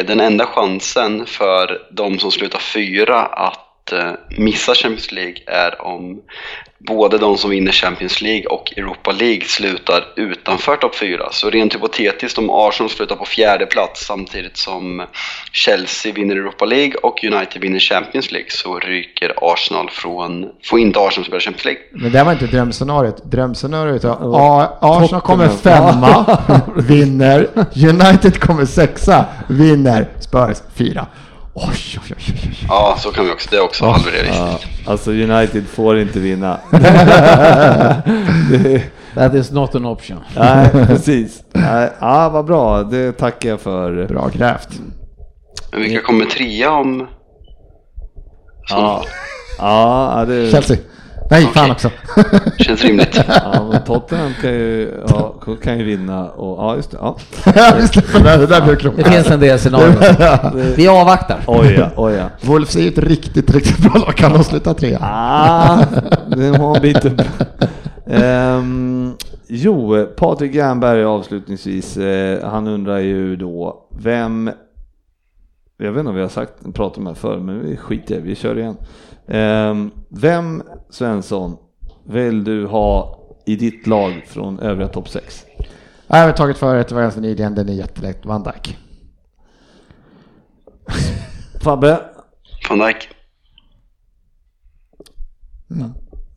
Den 0.03 0.21
enda 0.21 0.47
chansen 0.47 1.27
för 1.27 1.83
de 1.91 2.19
som 2.19 2.33
slutar 2.33 2.59
fyra 2.59 3.23
att 3.23 3.66
eh, 3.93 4.11
missa 4.39 4.75
Champions 4.75 5.13
League 5.13 5.37
är 5.47 5.83
om 5.87 6.21
både 6.79 7.19
de 7.19 7.39
som 7.39 7.51
vinner 7.51 7.73
Champions 7.73 8.21
League 8.23 8.47
och 8.47 8.73
Europa 8.79 9.13
League 9.13 9.45
slutar 9.45 10.05
utanför 10.17 10.77
topp 10.77 10.95
fyra. 10.95 11.29
Så 11.33 11.51
rent 11.51 11.75
hypotetiskt 11.75 12.39
om 12.39 12.51
Arsenal 12.51 12.91
slutar 12.91 13.17
på 13.17 13.25
fjärde 13.25 13.67
plats 13.67 14.07
samtidigt 14.07 14.57
som 14.57 15.07
Chelsea 15.53 16.13
vinner 16.13 16.37
Europa 16.37 16.65
League 16.65 16.95
och 17.03 17.25
United 17.25 17.63
vinner 17.63 17.79
Champions 17.79 18.33
League 18.33 18.51
så 18.51 18.79
ryker 18.79 19.33
Arsenal 19.43 19.91
från, 19.91 20.47
får 20.65 20.79
inte 20.79 21.01
Arsenal 21.01 21.25
spela 21.27 21.41
Champions 21.41 21.65
League. 21.65 21.83
Men 21.93 22.13
det 22.13 22.25
var 22.25 22.33
inte 22.33 22.47
drömscenariot. 22.47 23.25
Drömscenariot 23.31 24.05
var 24.05 24.63
A- 24.63 24.69
Arsenal 24.81 25.21
kommer 25.21 25.49
femma, 25.49 26.39
vinner. 26.77 27.49
United 27.77 28.41
kommer 28.41 28.65
sexa, 28.65 29.25
vinner. 29.49 30.07
Spurs 30.21 30.59
fyra. 30.75 31.07
Oj, 31.59 31.65
oj, 31.69 32.01
oj, 32.01 32.17
oj, 32.17 32.41
oj. 32.47 32.67
Ja, 32.69 32.97
så 32.99 33.11
kan 33.11 33.25
vi 33.25 33.33
också. 33.33 33.49
Det 33.51 33.57
är 33.57 33.61
också 33.61 33.85
halvrealistiskt. 33.85 34.67
Ja, 34.85 34.93
alltså 34.93 35.11
United 35.11 35.67
får 35.67 35.99
inte 35.99 36.19
vinna. 36.21 36.61
det, 38.51 38.83
That 39.15 39.35
is 39.35 39.51
not 39.51 39.75
an 39.75 39.85
option. 39.85 40.21
nej, 40.37 40.71
precis. 40.71 41.43
Nej, 41.53 41.91
ja, 42.01 42.29
vad 42.29 42.45
bra. 42.45 42.83
Det 42.83 43.13
tackar 43.13 43.49
jag 43.49 43.61
för. 43.61 44.07
Bra 44.07 44.29
grävt. 44.29 44.69
Men 45.73 45.81
vilka 45.81 46.03
kommer 46.03 46.25
trea 46.25 46.73
om... 46.73 47.07
Ja, 48.69 49.05
ja 49.59 50.25
det, 50.29 50.51
Chelsea. 50.51 50.77
Nej, 51.31 51.43
fan 51.47 51.71
Okej. 51.71 51.73
också. 51.73 51.91
Känns 52.59 52.85
rimligt. 52.85 53.21
ja, 53.29 53.69
men 53.73 53.85
Tottenham 53.85 54.33
kan 54.43 54.51
ju, 54.53 54.95
ja, 55.09 55.35
kan 55.63 55.79
ju 55.79 55.85
vinna. 55.85 56.31
Och, 56.31 56.59
ja, 56.65 56.77
just 56.77 56.91
det. 56.91 56.97
Ja. 57.01 57.17
Det, 57.45 57.51
här, 57.51 58.39
det 58.39 58.47
där 58.47 58.61
blir 58.63 58.75
Det 58.75 58.81
klokt. 58.81 59.07
finns 59.09 59.31
en 59.31 59.41
del 59.41 59.59
scenarier. 59.59 60.75
Vi 60.77 60.89
avvaktar. 60.89 61.41
Oj 61.47 61.75
ja, 61.79 61.91
oj 61.97 62.15
ja. 62.15 62.29
Wolves 62.41 62.77
är 62.77 62.81
ju 62.81 62.89
ett 62.89 62.99
riktigt, 62.99 63.55
riktigt 63.55 63.79
bra 63.79 64.01
lag. 64.01 64.17
Kan 64.17 64.33
de 64.33 64.45
sluta 64.45 64.75
trea? 64.75 64.99
Ah, 65.03 65.79
den 66.37 66.55
har 66.55 66.77
en 66.77 66.83
bit 66.83 67.05
upp. 67.05 67.21
Ehm, 68.07 69.13
jo, 69.49 70.07
Patrik 70.17 70.55
Jernberg 70.55 71.05
avslutningsvis. 71.05 71.97
Eh, 71.97 72.51
han 72.51 72.67
undrar 72.67 72.99
ju 72.99 73.37
då 73.37 73.87
vem 73.99 74.51
jag 75.79 75.93
vet 75.93 75.99
inte 76.01 76.09
om 76.09 76.15
vi 76.17 76.23
har 76.23 76.29
sagt, 76.29 76.53
pratat 76.75 76.99
om 76.99 77.05
det 77.05 77.11
här 77.11 77.15
förr, 77.15 77.39
men 77.39 77.61
vi 77.61 77.77
skiter 77.77 78.15
i 78.15 78.19
det, 78.19 78.25
vi 78.25 78.35
kör 78.35 78.59
igen. 78.59 78.77
Ehm, 79.29 79.91
vem, 80.09 80.63
Svensson, 80.91 81.57
vill 82.05 82.45
du 82.45 82.67
ha 82.67 83.19
i 83.47 83.57
ditt 83.57 83.87
lag 83.87 84.25
från 84.27 84.59
övriga 84.59 84.89
topp 84.89 85.09
6? 85.09 85.45
Jag 86.07 86.17
har 86.17 86.33
tagit 86.33 86.59
förut, 86.59 86.89
det 86.89 86.95
var 86.95 87.03
ganska 87.03 87.21
nyligen, 87.21 87.55
den 87.55 87.69
är 87.69 87.73
jättelätt. 87.73 88.25
Van 88.25 88.43
Dijk. 88.43 88.79
Fabbe, 91.63 92.01
Van 92.69 92.79
Dijk. 92.79 93.09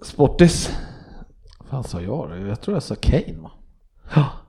Sportis? 0.02 0.78
Vad 1.70 1.86
sa 1.86 2.02
jag 2.02 2.30
då? 2.30 2.48
Jag 2.48 2.62
tror 2.62 2.76
jag 2.76 2.84
sa 2.84 2.96
Kane 2.96 3.38
va? 3.40 3.52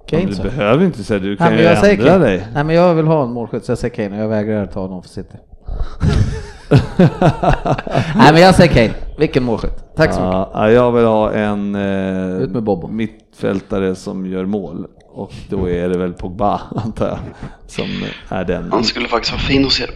Kane 0.07 0.25
du 0.25 0.43
behöver 0.43 0.85
inte 0.85 1.05
säga, 1.05 1.21
du 1.21 1.29
Nej, 1.29 1.37
kan 1.37 1.49
men 1.49 1.59
ju 1.59 1.67
ändra 1.67 2.19
dig. 2.19 2.49
Nej 2.55 2.65
men 2.65 2.77
jag 2.77 2.95
vill 2.95 3.07
ha 3.07 3.25
en 3.25 3.33
målskytt 3.33 3.65
så 3.65 3.71
jag 3.71 3.79
säger 3.79 3.95
Kane 3.95 4.17
och 4.17 4.23
jag 4.23 4.29
vägrar 4.29 4.67
ta 4.67 4.87
någon 4.87 5.03
för 5.03 5.09
City. 5.09 5.37
Nej 8.17 8.33
men 8.33 8.43
jag 8.43 8.55
säger 8.55 8.75
Kane, 8.75 8.95
vilken 9.19 9.45
målskytt. 9.45 9.85
Tack 9.97 10.15
så 10.15 10.21
mycket. 10.21 10.49
Ja, 10.55 10.71
jag 10.71 10.93
vill 10.93 11.05
ha 11.05 11.33
en 11.33 11.75
Ut 11.77 12.51
med 12.51 12.57
eh, 12.57 12.63
Bobo. 12.63 12.89
mittfältare 12.89 13.95
som 13.95 14.27
gör 14.27 14.45
mål. 14.47 14.87
Och 15.13 15.33
då 15.49 15.69
är 15.69 15.89
det 15.89 15.99
väl 15.99 16.13
Pogba, 16.13 16.61
antar 16.77 17.09
jag, 17.09 17.19
som 17.67 17.85
är 18.29 18.45
den. 18.45 18.73
Han 18.73 18.85
skulle 18.85 19.09
faktiskt 19.09 19.33
vara 19.33 19.43
fin 19.43 19.65
hos 19.65 19.81
er. 19.81 19.91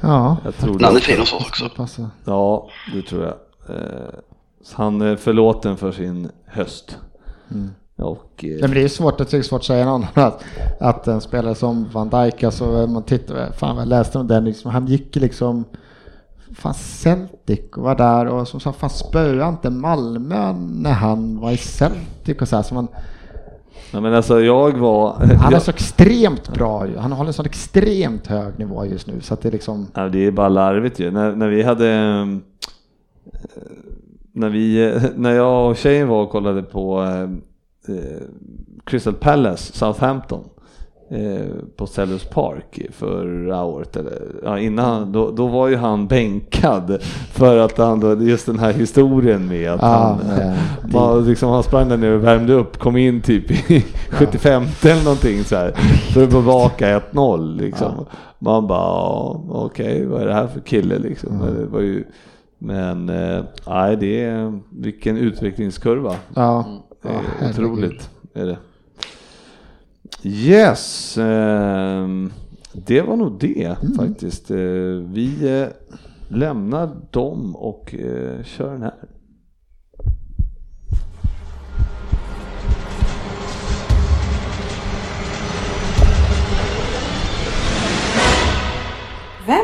Ja, 0.00 0.36
Jag 0.44 0.56
tror 0.56 0.78
det. 0.78 0.84
han 0.86 0.96
är 0.96 1.00
fin 1.00 1.20
hos 1.20 1.32
oss 1.32 1.46
också. 1.46 1.68
passa. 1.76 2.10
Ja, 2.24 2.68
det 2.94 3.02
tror 3.02 3.22
jag. 3.24 3.34
Eh, 3.76 4.14
så 4.64 4.82
han 4.82 5.00
är 5.00 5.16
förlåten 5.16 5.76
för 5.76 5.92
sin 5.92 6.30
höst. 6.46 6.98
Och, 7.96 8.44
eh, 8.44 8.60
men 8.60 8.70
det 8.70 8.82
är 8.82 8.88
svårt, 8.88 9.14
jag 9.18 9.28
tycker 9.28 9.38
det 9.38 9.42
är 9.42 9.48
svårt 9.48 9.60
att 9.60 9.64
säga 9.66 9.84
någon 9.84 10.06
att, 10.14 10.44
att 10.80 11.06
en 11.08 11.20
spelare 11.20 11.54
som 11.54 11.88
Van 11.92 12.08
Dijk, 12.10 12.42
alltså 12.42 12.64
man 12.86 13.02
tittar, 13.02 13.52
fan 13.52 13.76
jag 13.76 13.88
läste 13.88 14.18
om 14.18 14.26
den 14.26 14.44
liksom, 14.44 14.70
han 14.70 14.86
gick 14.86 15.16
liksom 15.16 15.64
Fan 16.54 16.74
Celtic 16.74 17.60
och 17.76 17.82
var 17.82 17.94
där 17.94 18.26
och 18.26 18.48
som 18.48 18.60
sa 18.60 18.72
fan 18.72 18.90
spöade 18.90 19.48
inte 19.48 19.70
Malmö 19.70 20.52
när 20.52 20.92
han 20.92 21.40
var 21.40 21.50
i 21.50 21.56
Celtic 21.56 22.36
och 22.40 22.48
så 22.48 22.56
här. 22.56 22.62
Så 22.62 22.74
man, 22.74 22.88
ja, 23.92 24.00
men 24.00 24.14
alltså 24.14 24.40
jag 24.40 24.78
var... 24.78 25.14
han 25.36 25.54
är 25.54 25.58
så 25.58 25.70
extremt 25.70 26.48
bra 26.54 26.86
ju. 26.86 26.96
Han 26.96 27.12
håller 27.12 27.28
en 27.28 27.34
sån 27.34 27.46
extremt 27.46 28.26
hög 28.26 28.58
nivå 28.58 28.84
just 28.86 29.06
nu 29.06 29.20
så 29.20 29.34
att 29.34 29.40
det 29.42 29.48
är 29.48 29.52
liksom 29.52 29.86
Ja, 29.94 30.08
det 30.08 30.26
är 30.26 30.30
bara 30.30 30.48
larvigt 30.48 30.98
ju. 30.98 31.10
När, 31.10 31.32
när 31.36 31.48
vi 31.48 31.62
hade... 31.62 31.88
eh, 31.94 32.26
När, 34.34 34.48
vi, 34.48 34.94
när 35.16 35.32
jag 35.32 35.70
och 35.70 35.76
tjejen 35.76 36.08
var 36.08 36.22
och 36.22 36.30
kollade 36.30 36.62
på 36.62 37.02
eh, 37.02 37.22
eh, 37.96 38.22
Crystal 38.84 39.14
Palace, 39.14 39.72
Southampton 39.72 40.40
eh, 40.40 40.61
på 41.76 41.86
Sellers 41.86 42.24
Park 42.24 42.80
förra 42.92 43.64
året, 43.64 43.96
eller 43.96 44.22
ja, 44.42 44.58
innan, 44.58 45.12
då, 45.12 45.30
då 45.30 45.46
var 45.46 45.68
ju 45.68 45.76
han 45.76 46.06
bänkad 46.08 46.98
för 47.32 47.58
att 47.58 47.78
han, 47.78 48.00
då, 48.00 48.22
just 48.22 48.46
den 48.46 48.58
här 48.58 48.72
historien 48.72 49.48
med 49.48 49.70
att 49.72 49.80
Ja, 49.82 49.86
han, 49.88 50.18
med- 50.36 50.58
var, 50.92 51.20
liksom, 51.20 51.48
han 51.50 51.62
sprang 51.62 51.88
där 51.88 51.96
nere 51.96 52.14
och 52.14 52.24
värmde 52.24 52.52
upp, 52.52 52.78
kom 52.78 52.96
in 52.96 53.20
typ 53.22 53.50
i 53.70 53.84
75 54.10 54.62
eller 54.82 55.04
någonting 55.04 55.44
så 55.44 55.56
här 55.56 55.72
för 56.12 56.22
att 56.24 56.30
bevaka 56.30 57.00
1-0 57.00 57.56
liksom. 57.56 58.06
Man 58.38 58.66
bara, 58.66 58.78
ja, 58.78 59.42
okej, 59.48 60.06
vad 60.06 60.22
är 60.22 60.26
det 60.26 60.34
här 60.34 60.46
för 60.46 60.60
kille 60.60 60.98
liksom? 60.98 61.38
Men 61.38 61.54
Det 61.60 61.66
var 61.66 61.80
ju, 61.80 62.04
men 62.58 63.08
eh, 63.08 63.44
nej, 63.66 63.96
det 63.96 64.24
är 64.24 64.60
vilken 64.70 65.16
utvecklingskurva. 65.16 66.14
ja. 66.34 66.64
Det 67.02 67.08
är 67.08 67.12
Ja, 67.40 67.48
otroligt 67.50 68.10
är 68.34 68.46
det. 68.46 68.56
Yes, 70.22 71.18
ehm, 71.18 72.32
det 72.72 73.02
var 73.02 73.16
nog 73.16 73.40
det 73.40 73.76
Mm. 73.82 73.94
faktiskt. 73.94 74.50
Eh, 74.50 74.56
vi 75.12 75.60
eh, 75.60 75.68
lämnar 76.28 76.90
dem 77.10 77.56
och 77.56 77.94
eh, 77.94 78.42
kör 78.44 78.72
den 78.72 78.82
här. 78.82 78.94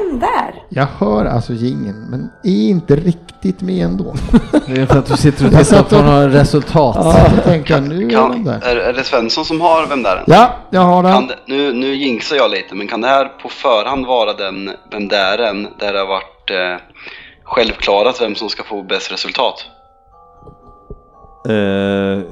Vem 0.08 0.18
där? 0.18 0.54
Jag 0.68 0.86
hör 0.98 1.24
alltså 1.24 1.52
gingen 1.52 2.06
men 2.10 2.30
är 2.44 2.68
inte 2.70 2.96
riktigt 2.96 3.60
med 3.60 3.84
ändå. 3.84 4.14
Det 4.66 4.80
är 4.80 4.86
för 4.86 4.98
att 4.98 5.06
du 5.06 5.16
sitter 5.16 5.46
och 5.46 5.52
Jag 5.52 5.66
tittar 5.68 5.82
på 5.82 5.96
några 6.02 6.28
resultat. 6.28 6.96
Ja, 7.00 7.42
tänker 7.44 7.74
jag 7.74 7.82
nu 7.88 8.06
är 8.06 8.10
Kan, 8.10 8.44
där. 8.44 8.60
är, 8.62 8.76
är 8.76 8.92
det 8.92 9.04
Svensson 9.04 9.44
som 9.44 9.60
har 9.60 9.86
Vem 9.86 10.02
där? 10.02 10.24
Ja, 10.26 10.50
jag 10.70 10.80
har 10.80 11.02
den. 11.02 11.12
Kan 11.12 11.26
det, 11.26 11.36
nu, 11.46 11.72
nu 11.72 11.94
jinxar 11.94 12.36
jag 12.36 12.50
lite, 12.50 12.74
men 12.74 12.88
kan 12.88 13.00
det 13.00 13.08
här 13.08 13.24
på 13.24 13.48
förhand 13.48 14.06
vara 14.06 14.32
den 14.32 14.70
Vem 14.90 15.08
där 15.08 15.38
där 15.78 15.92
det 15.92 15.98
har 15.98 16.06
varit 16.06 16.50
eh, 16.50 16.76
självklarat 17.44 18.20
vem 18.20 18.34
som 18.34 18.48
ska 18.48 18.62
få 18.62 18.82
bäst 18.82 19.12
resultat? 19.12 19.66
Eh, 21.48 21.54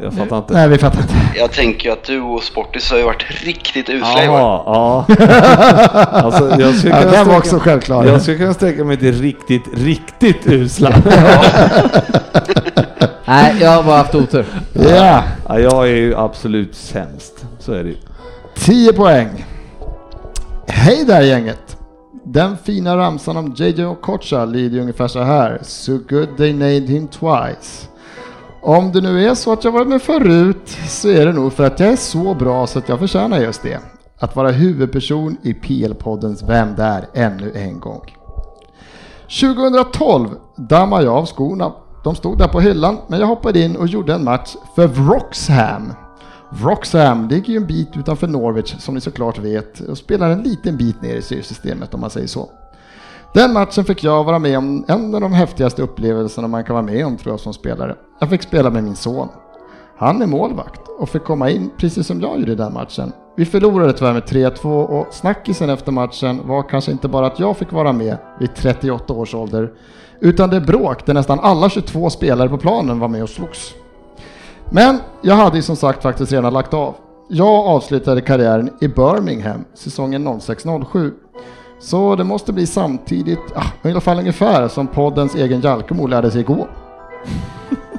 jag 0.02 0.12
fattar 0.14 0.38
inte. 0.38 0.52
Nej, 0.54 0.68
vi 0.68 0.78
fattar 0.78 1.00
inte. 1.00 1.14
Jag 1.34 1.52
tänker 1.52 1.90
att 1.92 2.04
du 2.04 2.20
och 2.20 2.42
Sportis 2.42 2.90
har 2.90 2.98
ju 2.98 3.04
varit 3.04 3.24
riktigt 3.44 3.88
usla 3.88 4.24
i 4.24 4.28
år. 4.28 4.34
Ja, 4.38 5.04
ja. 5.08 5.14
alltså, 6.12 6.60
jag 6.60 6.74
skulle 6.74 6.94
Ja, 6.94 7.00
kunna 7.02 7.12
den 7.12 7.26
var 7.28 7.34
sträcka- 7.34 7.38
också 7.38 7.58
självklar. 7.58 8.04
Jag 8.04 8.22
skulle 8.22 8.38
kunna 8.38 8.54
sträcka 8.54 8.84
mig 8.84 8.96
till 8.96 9.20
riktigt, 9.22 9.62
riktigt 9.74 10.46
usla. 10.46 10.90
Nej, 13.28 13.54
jag 13.60 13.70
har 13.70 13.82
bara 13.82 13.96
haft 13.96 14.14
otur. 14.14 14.46
Ja, 14.72 15.22
ja, 15.48 15.58
jag 15.58 15.88
är 15.88 15.94
ju 15.96 16.16
absolut 16.16 16.74
sämst. 16.74 17.46
Så 17.58 17.72
är 17.72 17.84
det 17.84 17.90
ju. 17.90 17.96
10 18.56 18.92
poäng. 18.92 19.44
Hej 20.68 21.04
där 21.04 21.20
gänget. 21.20 21.76
Den 22.24 22.56
fina 22.64 22.96
ramsan 22.96 23.36
om 23.36 23.54
JJ 23.56 23.84
Okocha 23.86 24.44
lyder 24.44 24.80
ungefär 24.80 25.08
så 25.08 25.22
här. 25.22 25.58
So 25.62 25.92
good 26.08 26.36
they 26.36 26.52
named 26.52 26.88
him 26.88 27.08
twice. 27.08 27.88
Om 28.66 28.92
det 28.92 29.00
nu 29.00 29.24
är 29.24 29.34
så 29.34 29.52
att 29.52 29.64
jag 29.64 29.72
varit 29.72 29.88
med 29.88 30.02
förut 30.02 30.78
så 30.88 31.08
är 31.08 31.26
det 31.26 31.32
nog 31.32 31.52
för 31.52 31.64
att 31.64 31.80
jag 31.80 31.88
är 31.88 31.96
så 31.96 32.34
bra 32.34 32.66
så 32.66 32.78
att 32.78 32.88
jag 32.88 32.98
förtjänar 32.98 33.40
just 33.40 33.62
det. 33.62 33.80
Att 34.18 34.36
vara 34.36 34.50
huvudperson 34.50 35.36
i 35.42 35.54
PL-poddens 35.54 36.48
Vem 36.48 36.74
där 36.74 37.08
ännu 37.14 37.52
en 37.54 37.80
gång. 37.80 38.16
2012 39.40 40.28
dammade 40.56 41.04
jag 41.04 41.14
av 41.14 41.26
skorna. 41.26 41.72
De 42.04 42.14
stod 42.14 42.38
där 42.38 42.48
på 42.48 42.60
hyllan, 42.60 42.98
men 43.08 43.20
jag 43.20 43.26
hoppade 43.26 43.60
in 43.60 43.76
och 43.76 43.86
gjorde 43.86 44.14
en 44.14 44.24
match 44.24 44.54
för 44.74 44.86
Wroxham. 44.86 45.92
Wroxham 46.50 47.28
ligger 47.28 47.52
ju 47.52 47.56
en 47.56 47.66
bit 47.66 47.96
utanför 47.96 48.26
Norwich 48.26 48.74
som 48.78 48.94
ni 48.94 49.00
såklart 49.00 49.38
vet 49.38 49.80
och 49.80 49.98
spelar 49.98 50.30
en 50.30 50.42
liten 50.42 50.76
bit 50.76 51.02
ner 51.02 51.14
i 51.14 51.22
styrsystemet 51.22 51.94
om 51.94 52.00
man 52.00 52.10
säger 52.10 52.26
så. 52.26 52.50
Den 53.36 53.52
matchen 53.52 53.84
fick 53.84 54.04
jag 54.04 54.24
vara 54.24 54.38
med 54.38 54.58
om 54.58 54.84
en 54.88 55.14
av 55.14 55.20
de 55.20 55.32
häftigaste 55.32 55.82
upplevelserna 55.82 56.48
man 56.48 56.64
kan 56.64 56.74
vara 56.74 56.84
med 56.84 57.06
om 57.06 57.16
tror 57.16 57.32
jag 57.32 57.40
som 57.40 57.52
spelare. 57.52 57.96
Jag 58.18 58.30
fick 58.30 58.42
spela 58.42 58.70
med 58.70 58.84
min 58.84 58.96
son. 58.96 59.28
Han 59.96 60.22
är 60.22 60.26
målvakt 60.26 60.80
och 60.98 61.08
fick 61.08 61.24
komma 61.24 61.50
in 61.50 61.70
precis 61.76 62.06
som 62.06 62.20
jag 62.20 62.38
gjorde 62.38 62.52
i 62.52 62.54
den 62.54 62.72
matchen. 62.72 63.12
Vi 63.36 63.44
förlorade 63.44 63.92
tyvärr 63.92 64.12
med 64.12 64.22
3-2 64.22 64.84
och 64.84 65.14
snackisen 65.14 65.70
efter 65.70 65.92
matchen 65.92 66.40
var 66.44 66.62
kanske 66.62 66.92
inte 66.92 67.08
bara 67.08 67.26
att 67.26 67.40
jag 67.40 67.56
fick 67.56 67.72
vara 67.72 67.92
med 67.92 68.16
vid 68.40 68.54
38 68.54 69.12
års 69.12 69.34
ålder 69.34 69.72
utan 70.20 70.50
det 70.50 70.60
bråk 70.60 71.06
där 71.06 71.14
nästan 71.14 71.40
alla 71.40 71.68
22 71.68 72.10
spelare 72.10 72.48
på 72.48 72.58
planen 72.58 72.98
var 72.98 73.08
med 73.08 73.22
och 73.22 73.30
slogs. 73.30 73.74
Men 74.70 74.98
jag 75.22 75.34
hade 75.34 75.56
ju 75.56 75.62
som 75.62 75.76
sagt 75.76 76.02
faktiskt 76.02 76.32
redan 76.32 76.52
lagt 76.52 76.74
av. 76.74 76.94
Jag 77.28 77.66
avslutade 77.66 78.20
karriären 78.20 78.70
i 78.80 78.88
Birmingham 78.88 79.64
säsongen 79.74 80.28
06-07. 80.28 81.12
Så 81.78 82.16
det 82.16 82.24
måste 82.24 82.52
bli 82.52 82.66
samtidigt, 82.66 83.52
ah, 83.54 83.88
i 83.88 83.90
alla 83.90 84.00
fall 84.00 84.18
ungefär 84.18 84.68
som 84.68 84.86
poddens 84.86 85.34
egen 85.34 85.60
Jalkemo 85.60 86.06
lärde 86.06 86.30
sig 86.30 86.42
gå. 86.42 86.68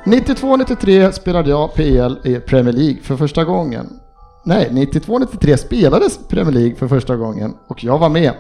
92-93 0.06 1.12
spelade 1.22 1.50
jag 1.50 1.74
PL 1.74 2.18
i 2.24 2.36
Premier 2.36 2.74
League 2.74 3.02
för 3.02 3.18
första 3.18 3.44
gången. 3.44 4.00
Nej, 4.44 4.70
92-93 4.72 5.56
spelades 5.58 6.18
Premier 6.28 6.54
League 6.54 6.76
för 6.76 6.88
första 6.88 7.16
gången 7.16 7.54
och 7.68 7.84
jag 7.84 7.98
var 7.98 8.10
med. 8.10 8.34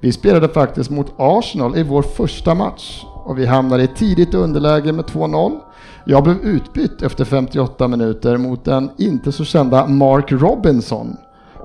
Vi 0.00 0.12
spelade 0.12 0.48
faktiskt 0.48 0.90
mot 0.90 1.12
Arsenal 1.16 1.76
i 1.76 1.82
vår 1.82 2.02
första 2.02 2.54
match 2.54 3.04
och 3.24 3.38
vi 3.38 3.46
hamnade 3.46 3.82
i 3.82 3.86
tidigt 3.86 4.34
underläge 4.34 4.92
med 4.92 5.04
2-0. 5.04 5.58
Jag 6.04 6.24
blev 6.24 6.36
utbytt 6.36 7.02
efter 7.02 7.24
58 7.24 7.88
minuter 7.88 8.36
mot 8.36 8.64
den 8.64 8.90
inte 8.98 9.32
så 9.32 9.44
kända 9.44 9.86
Mark 9.86 10.32
Robinson. 10.32 11.16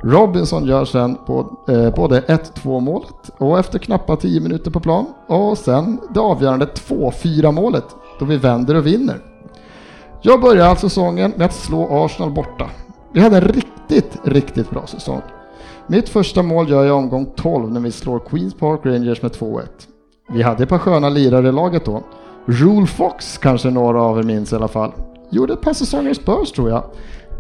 Robinson 0.04 0.66
gör 0.66 0.86
sen 0.86 1.16
på, 1.16 1.58
eh, 1.68 1.96
både 1.96 2.22
1-2 2.22 2.80
målet 2.80 3.32
och 3.38 3.60
efter 3.60 3.80
knappa 3.80 4.16
10 4.16 4.42
minuter 4.42 4.72
på 4.72 4.80
plan 4.80 5.06
och 5.28 5.58
sen 5.58 6.00
det 6.10 6.20
avgörande 6.20 6.66
2-4 6.66 7.52
målet 7.52 7.86
då 8.20 8.26
vi 8.26 8.38
vänder 8.38 8.76
och 8.76 8.86
vinner. 8.86 9.18
Jag 10.22 10.42
börjar 10.42 10.68
alltså 10.68 10.90
säsongen 10.90 11.34
med 11.36 11.46
att 11.46 11.54
slå 11.54 12.06
Arsenal 12.06 12.32
borta. 12.32 12.70
Vi 13.14 13.20
hade 13.20 13.38
en 13.38 13.42
riktigt, 13.42 14.20
riktigt 14.24 14.70
bra 14.70 14.88
säsong. 14.88 15.22
Mitt 15.88 16.10
första 16.10 16.44
mål 16.44 16.70
gör 16.70 16.86
jag 16.86 16.88
i 16.88 16.92
omgång 16.92 17.26
12 17.36 17.72
när 17.72 17.80
vi 17.80 17.92
slår 17.92 18.20
Queens 18.20 18.54
Park 18.54 18.80
Rangers 18.84 19.22
med 19.22 19.32
2-1. 19.32 19.64
Vi 20.30 20.42
hade 20.42 20.64
ett 20.64 20.70
par 20.70 20.78
sköna 20.78 21.10
lirare 21.10 21.50
i 21.50 21.52
laget 21.52 21.86
då. 21.86 22.04
Rule 22.46 22.88
Fox 22.88 23.38
kanske 23.38 23.70
några 23.70 24.02
av 24.02 24.20
er 24.20 24.24
minns 24.24 24.54
i 24.54 24.56
alla 24.56 24.68
fall. 24.68 24.92
Gjorde 25.30 25.54
ett 25.54 25.62
par 25.62 25.74
säsonger 25.74 26.10
i 26.10 26.16
Spurs 26.16 26.52
tror 26.52 26.70
jag. 26.70 26.84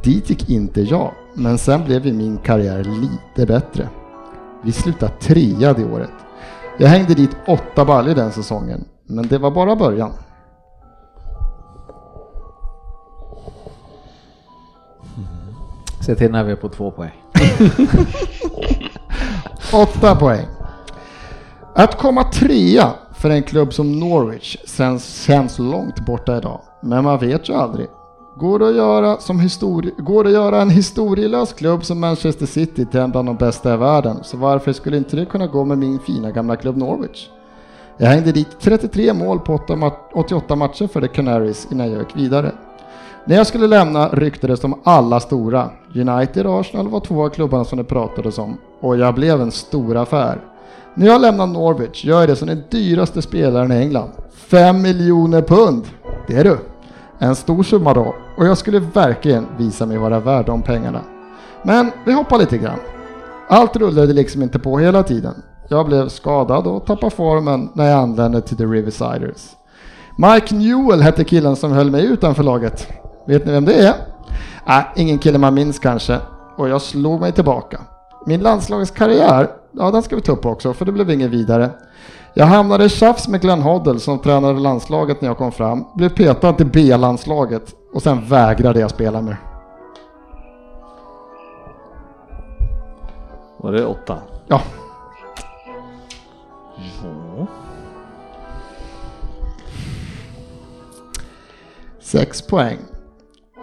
Dit 0.04 0.30
gick 0.30 0.50
inte 0.50 0.82
jag, 0.82 1.12
men 1.34 1.58
sen 1.58 1.86
blev 1.86 2.06
ju 2.06 2.14
min 2.14 2.38
karriär 2.38 2.84
lite 2.84 3.54
bättre. 3.54 3.90
Vi 4.64 4.72
slutade 4.72 5.12
trea 5.20 5.74
det 5.74 5.86
året. 5.86 6.10
Jag 6.78 6.88
hängde 6.88 7.14
dit 7.14 7.38
åtta 7.48 7.86
baljor 7.86 8.16
den 8.16 8.32
säsongen, 8.32 8.86
men 9.06 9.28
det 9.28 9.38
var 9.38 9.52
bara 9.52 9.76
början. 9.76 10.12
Se 16.06 16.16
till 16.16 16.32
när 16.32 16.44
vi 16.44 16.52
är 16.52 16.56
på 16.56 16.70
två 16.70 16.92
poäng. 16.92 17.24
Åtta 19.74 20.16
poäng. 20.16 20.46
Att 21.76 21.98
komma 21.98 22.24
trea 22.24 22.94
för 23.16 23.30
en 23.30 23.44
klubb 23.44 23.74
som 23.74 24.00
Norwich 24.00 24.58
känns, 24.66 25.24
känns 25.24 25.60
långt 25.60 26.06
borta 26.06 26.38
idag. 26.38 26.62
Men 26.82 27.04
man 27.04 27.20
vet 27.20 27.50
ju 27.50 27.54
aldrig. 27.54 27.88
Går 28.40 28.60
det, 28.60 28.70
att 28.70 28.76
göra 28.76 29.18
som 29.18 29.40
histori- 29.40 30.02
går 30.02 30.24
det 30.24 30.30
att 30.30 30.34
göra 30.34 30.62
en 30.62 30.70
historielös 30.70 31.54
klubb 31.54 31.86
som 31.86 32.00
Manchester 32.00 32.46
City 32.46 32.86
till 32.86 33.00
en 33.00 33.12
bland 33.12 33.28
de 33.28 33.36
bästa 33.36 33.74
i 33.74 33.78
världen, 33.78 34.18
så 34.24 34.38
varför 34.38 34.74
skulle 34.74 34.98
inte 34.98 35.16
det 35.16 35.26
kunna 35.26 35.48
gå 35.48 35.66
med 35.66 35.78
min 35.78 36.00
fina 36.00 36.32
gamla 36.32 36.56
klubb 36.56 36.78
Norwich? 36.78 37.30
Jag 37.98 38.08
hängde 38.08 38.32
dit 38.32 38.48
33 38.60 39.14
mål 39.14 39.40
på 39.40 39.60
88 40.14 40.56
matcher 40.56 40.88
för 40.88 41.02
The 41.02 41.08
Canaries 41.08 41.68
innan 41.72 41.92
jag 41.92 42.00
gick 42.00 42.16
vidare. 42.16 42.52
När 43.26 43.36
jag 43.36 43.48
skulle 43.48 43.68
lämna 43.68 44.10
ryktades 44.10 44.60
de 44.60 44.80
alla 44.84 45.20
stora. 45.20 45.70
United 45.96 46.46
och 46.46 46.60
Arsenal 46.60 46.88
var 46.88 47.00
två 47.00 47.26
av 47.26 47.30
klubbarna 47.30 47.66
som 47.66 47.78
det 47.78 47.84
pratades 47.84 48.38
om 48.38 48.58
och 48.80 48.98
jag 48.98 49.16
blev 49.16 49.42
en 49.42 49.52
stor 49.52 49.98
affär. 49.98 50.42
När 50.94 51.08
jag 51.08 51.22
lämnar 51.22 51.48
Norwich 51.48 52.06
gör 52.06 52.20
jag 52.20 52.30
det 52.30 52.36
som 52.36 52.48
den 52.48 52.64
dyraste 52.70 53.22
spelaren 53.22 53.72
i 53.72 53.76
England. 53.76 54.10
5 54.32 54.82
miljoner 54.82 55.42
pund! 55.42 55.84
Det 56.28 56.36
är 56.36 56.44
du! 56.44 56.58
En 57.20 57.36
stor 57.36 57.64
summa 57.64 57.94
då 57.94 58.16
och 58.38 58.46
jag 58.46 58.58
skulle 58.58 58.80
verkligen 58.80 59.48
visa 59.58 59.86
mig 59.86 59.98
vara 59.98 60.20
värd 60.20 60.46
de 60.46 60.62
pengarna. 60.62 61.02
Men 61.64 61.92
vi 62.06 62.14
hoppar 62.14 62.38
lite 62.38 62.58
grann. 62.58 62.80
Allt 63.50 63.76
rullade 63.76 64.14
liksom 64.14 64.44
inte 64.44 64.60
på 64.60 64.78
hela 64.78 65.04
tiden. 65.04 65.34
Jag 65.70 65.86
blev 65.86 66.10
skadad 66.10 66.68
och 66.68 66.86
tappade 66.86 67.16
formen 67.16 67.70
när 67.74 67.90
jag 67.90 68.00
anlände 68.00 68.42
till 68.42 68.58
The 68.58 68.66
Riversiders. 68.66 69.56
Mike 70.18 70.56
Newell 70.56 71.02
hette 71.02 71.24
killen 71.24 71.56
som 71.56 71.72
höll 71.72 71.92
mig 71.92 72.06
utanför 72.06 72.44
laget. 72.44 72.88
Vet 73.28 73.46
ni 73.46 73.52
vem 73.52 73.66
det 73.66 73.74
är? 73.74 73.94
Äh, 74.68 74.84
ingen 74.96 75.18
kille 75.18 75.38
man 75.38 75.54
minns 75.54 75.80
kanske. 75.80 76.20
Och 76.58 76.70
jag 76.70 76.82
slog 76.82 77.20
mig 77.20 77.32
tillbaka. 77.32 77.80
Min 78.26 78.40
landslagskarriär, 78.40 79.50
ja 79.72 79.92
den 79.92 80.04
ska 80.04 80.16
vi 80.16 80.22
ta 80.22 80.32
upp 80.32 80.46
också 80.46 80.74
för 80.74 80.86
det 80.86 80.92
blev 80.92 81.10
inget 81.10 81.32
vidare. 81.32 81.70
Jag 82.34 82.46
hamnade 82.46 82.86
i 82.86 82.90
tjafs 82.90 83.28
med 83.28 83.42
Glenn 83.42 83.62
Hoddle 83.62 84.00
som 84.00 84.20
tränade 84.20 84.60
landslaget 84.60 85.22
när 85.22 85.30
jag 85.30 85.38
kom 85.38 85.52
fram. 85.52 85.86
Blev 85.96 86.10
petad 86.10 86.54
till 86.54 86.66
B-landslaget 86.66 87.74
och 87.98 88.04
sen 88.04 88.26
vägrade 88.26 88.80
jag 88.80 88.90
spela 88.90 89.22
mer. 89.22 89.38
Var 93.58 93.72
det 93.72 93.86
åtta? 93.86 94.18
Ja, 94.48 94.62
Sex 102.00 102.42
poäng. 102.42 102.78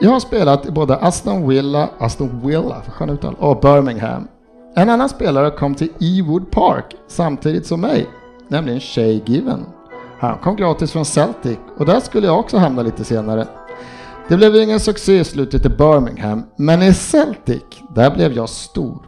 Jag 0.01 0.11
har 0.11 0.21
spelat 0.21 0.67
i 0.67 0.71
både 0.71 0.97
Aston 0.97 1.49
Villa, 1.49 1.89
Aston 1.99 2.41
Villa 2.47 2.83
för 2.83 2.91
skön 2.91 3.11
uttal, 3.11 3.35
och 3.39 3.61
Birmingham. 3.61 4.29
En 4.77 4.91
annan 4.91 5.09
spelare 5.09 5.51
kom 5.51 5.75
till 5.75 5.93
Ewood 6.01 6.51
Park 6.51 6.97
samtidigt 7.07 7.67
som 7.67 7.81
mig, 7.81 8.07
nämligen 8.49 8.81
Shay 8.81 9.23
Given. 9.27 9.67
Han 10.19 10.39
kom 10.39 10.57
gratis 10.57 10.93
från 10.93 11.05
Celtic 11.05 11.59
och 11.79 11.87
där 11.87 12.01
skulle 12.01 12.27
jag 12.27 12.39
också 12.39 12.59
hamna 12.59 12.83
lite 12.83 13.05
senare. 13.05 13.47
Det 14.29 14.37
blev 14.37 14.57
ingen 14.57 14.81
succé 14.81 15.19
i 15.19 15.25
slutet 15.25 15.67
i 15.67 15.69
Birmingham, 15.69 16.45
men 16.57 16.83
i 16.83 16.95
Celtic, 16.95 17.63
där 17.95 18.11
blev 18.11 18.33
jag 18.33 18.49
stor. 18.49 19.07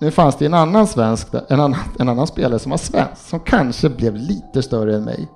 Nu 0.00 0.10
fanns 0.10 0.36
det 0.36 0.46
en 0.46 0.54
annan 0.54 0.86
svensk, 0.86 1.28
en 1.48 1.60
annan, 1.60 1.80
en 1.98 2.08
annan 2.08 2.26
spelare 2.26 2.58
som 2.58 2.70
var 2.70 2.78
svensk, 2.78 3.28
som 3.28 3.40
kanske 3.40 3.88
blev 3.88 4.16
lite 4.16 4.62
större 4.62 4.96
än 4.96 5.04
mig. 5.04 5.28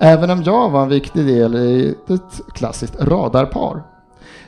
Även 0.00 0.30
om 0.30 0.42
jag 0.42 0.70
var 0.70 0.82
en 0.82 0.88
viktig 0.88 1.26
del 1.26 1.54
i 1.54 1.94
ett 2.08 2.54
klassiskt 2.54 3.00
radarpar. 3.00 3.82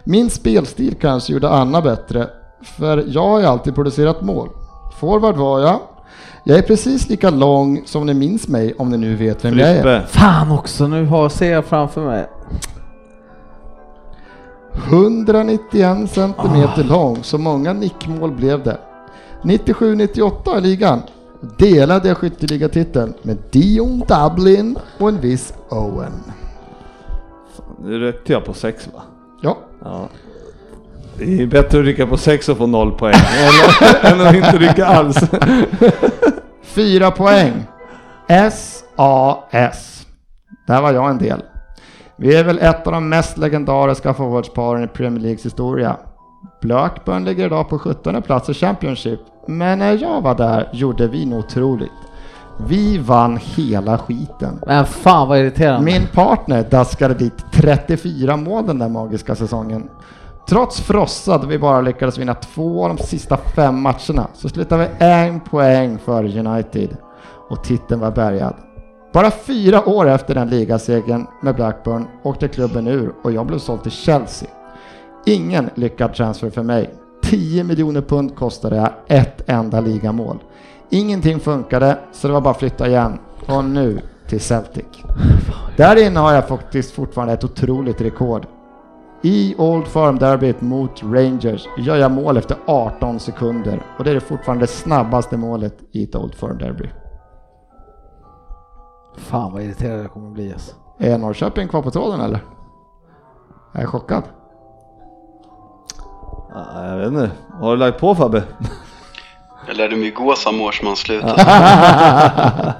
Min 0.05 0.31
spelstil 0.31 0.95
kanske 1.01 1.33
gjorde 1.33 1.49
Anna 1.49 1.81
bättre, 1.81 2.29
för 2.63 3.05
jag 3.07 3.29
har 3.29 3.41
ju 3.41 3.47
alltid 3.47 3.75
producerat 3.75 4.23
mål. 4.23 4.49
Forward 5.01 5.37
var 5.37 5.61
jag. 5.61 5.81
Jag 6.45 6.59
är 6.59 6.63
precis 6.63 7.09
lika 7.09 7.31
lång 7.31 7.83
som 7.87 8.07
ni 8.07 8.15
minns 8.15 8.49
mig, 8.49 8.75
om 8.79 8.89
ni 8.89 8.97
nu 8.97 9.17
vet 9.17 9.45
vem 9.45 9.59
jag 9.59 9.71
är. 9.71 10.01
Fan 10.07 10.53
också, 10.53 10.87
nu 10.87 11.07
har, 11.07 11.29
ser 11.29 11.53
jag 11.53 11.65
framför 11.65 12.07
mig. 12.07 12.27
191 14.75 16.11
centimeter 16.11 16.85
lång, 16.85 17.19
så 17.23 17.39
många 17.39 17.73
nickmål 17.73 18.33
blev 18.33 18.63
det. 18.63 18.79
97-98 19.43 20.59
i 20.59 20.61
ligan 20.61 21.03
delade 21.59 22.09
jag 22.09 22.17
skytteligatiteln 22.17 23.15
med 23.23 23.39
Dion 23.51 24.03
Dublin 24.09 24.79
och 24.99 25.09
en 25.09 25.21
viss 25.21 25.55
Owen. 25.69 26.13
Nu 27.85 27.99
ryckte 27.99 28.33
jag 28.33 28.45
på 28.45 28.55
sex 28.55 28.89
va? 28.95 29.03
Ja, 29.43 29.59
Ja. 29.85 30.09
Det 31.19 31.43
är 31.43 31.47
bättre 31.47 31.79
att 31.79 31.85
rycka 31.85 32.07
på 32.07 32.17
sex 32.17 32.49
och 32.49 32.57
få 32.57 32.67
noll 32.67 32.93
poäng 32.93 33.15
än, 34.03 34.21
än 34.21 34.21
att 34.27 34.35
inte 34.35 34.59
rycka 34.59 34.87
alls. 34.87 35.17
fyra 36.63 37.11
poäng. 37.11 37.53
SAS. 38.29 40.07
Där 40.67 40.83
var 40.83 40.93
jag 40.93 41.11
en 41.11 41.19
del. 41.19 41.43
Vi 42.17 42.37
är 42.37 42.45
väl 42.45 42.59
ett 42.59 42.87
av 42.87 42.93
de 42.93 43.09
mest 43.09 43.39
legendariska 43.39 44.15
forwardsparen 44.15 44.85
i 44.85 44.89
Premier 44.89 45.23
Leagues 45.23 45.47
historia. 45.47 45.97
Blackburn 46.61 47.25
ligger 47.25 47.47
idag 47.47 47.69
på 47.69 47.79
17 47.79 48.23
plats 48.23 48.49
i 48.49 48.55
Championship, 48.55 49.21
men 49.47 49.79
när 49.79 50.03
jag 50.03 50.21
var 50.21 50.35
där 50.35 50.69
gjorde 50.73 51.09
vi 51.09 51.27
något 51.27 51.45
otroligt. 51.45 51.91
Vi 52.67 52.99
vann 52.99 53.39
hela 53.43 53.99
skiten. 53.99 54.61
Men 54.67 54.87
fan 54.87 55.29
vad 55.29 55.39
irriterande. 55.39 55.85
Min 55.85 56.07
partner 56.13 56.67
daskade 56.71 57.15
dit 57.15 57.45
34 57.53 58.37
mål 58.37 58.67
den 58.67 58.79
där 58.79 58.89
magiska 58.89 59.35
säsongen. 59.35 59.89
Trots 60.49 60.81
frossa 60.81 61.39
då 61.39 61.47
vi 61.47 61.59
bara 61.59 61.81
lyckades 61.81 62.19
vinna 62.19 62.35
två 62.35 62.85
av 62.85 62.97
de 62.97 63.03
sista 63.03 63.37
fem 63.37 63.81
matcherna 63.81 64.29
så 64.35 64.49
slutade 64.49 64.83
vi 64.99 65.07
en 65.07 65.41
poäng 65.41 65.99
för 65.99 66.39
United 66.39 66.97
och 67.49 67.65
titeln 67.65 68.01
var 68.01 68.11
bärgad. 68.11 68.55
Bara 69.15 69.31
fyra 69.31 69.89
år 69.89 70.09
efter 70.09 70.35
den 70.35 70.49
ligasegern 70.49 71.27
med 71.41 71.55
Blackburn 71.55 72.07
åkte 72.23 72.49
klubben 72.49 72.87
ur 72.87 73.13
och 73.23 73.33
jag 73.33 73.47
blev 73.47 73.59
såld 73.59 73.83
till 73.83 73.93
Chelsea. 73.93 74.49
Ingen 75.27 75.71
lyckad 75.75 76.15
transfer 76.15 76.51
för 76.51 76.63
mig. 76.63 76.95
10 77.23 77.65
miljoner 77.65 78.01
pund 78.01 78.37
kostade 78.37 78.77
jag 78.77 78.91
ett 79.09 79.43
enda 79.47 79.81
ligamål. 79.81 80.39
Ingenting 80.91 81.41
funkade 81.41 81.99
så 82.13 82.27
det 82.27 82.35
var 82.35 82.41
bara 82.41 82.51
att 82.51 82.59
flytta 82.59 82.89
igen. 82.89 83.19
Och 83.47 83.65
nu 83.65 84.01
till 84.29 84.41
Celtic. 84.41 84.85
Där 85.77 86.07
inne 86.07 86.21
har 86.21 86.33
jag 86.33 86.49
faktiskt 86.49 86.91
fortfarande 86.91 87.35
ett 87.35 87.45
otroligt 87.45 88.01
rekord. 88.01 88.47
I 89.23 89.55
Old 89.59 89.87
Firm 89.87 90.19
Derbyt 90.19 90.61
mot 90.61 91.03
Rangers 91.03 91.69
gör 91.79 91.97
jag 91.97 92.11
mål 92.11 92.37
efter 92.37 92.57
18 92.67 93.21
sekunder 93.21 93.83
och 93.99 94.05
det 94.05 94.11
är 94.11 94.21
fortfarande 94.21 94.63
det 94.63 94.71
snabbaste 94.71 95.37
målet 95.37 95.79
i 95.93 96.05
ett 96.05 96.17
Old 96.17 96.35
Firm 96.35 96.59
Derby. 96.59 96.89
Fan 99.17 99.53
vad 99.53 99.63
irriterad 99.63 100.01
jag 100.05 100.13
kommer 100.13 100.31
bli 100.31 100.53
alltså. 100.53 100.75
Är 100.99 101.19
Norrköping 101.19 101.69
kvar 101.69 101.83
på 101.83 101.91
tråden 101.91 102.21
eller? 102.21 102.45
Jag 103.73 103.83
är 103.83 103.87
chockad. 103.87 104.23
Ja, 106.55 106.87
jag 106.87 106.97
vet 106.97 107.07
inte. 107.09 107.31
Vad 107.53 107.61
har 107.61 107.71
du 107.71 107.77
lagt 107.77 108.01
på 108.01 108.15
Fabbe? 108.15 108.43
Jag 109.67 109.77
lärde 109.77 109.97
mig 109.97 110.11
gå 110.11 110.35
samma 110.35 110.65
år 110.65 110.73
som 110.73 110.87
han 110.87 110.97
slutade. 110.97 111.45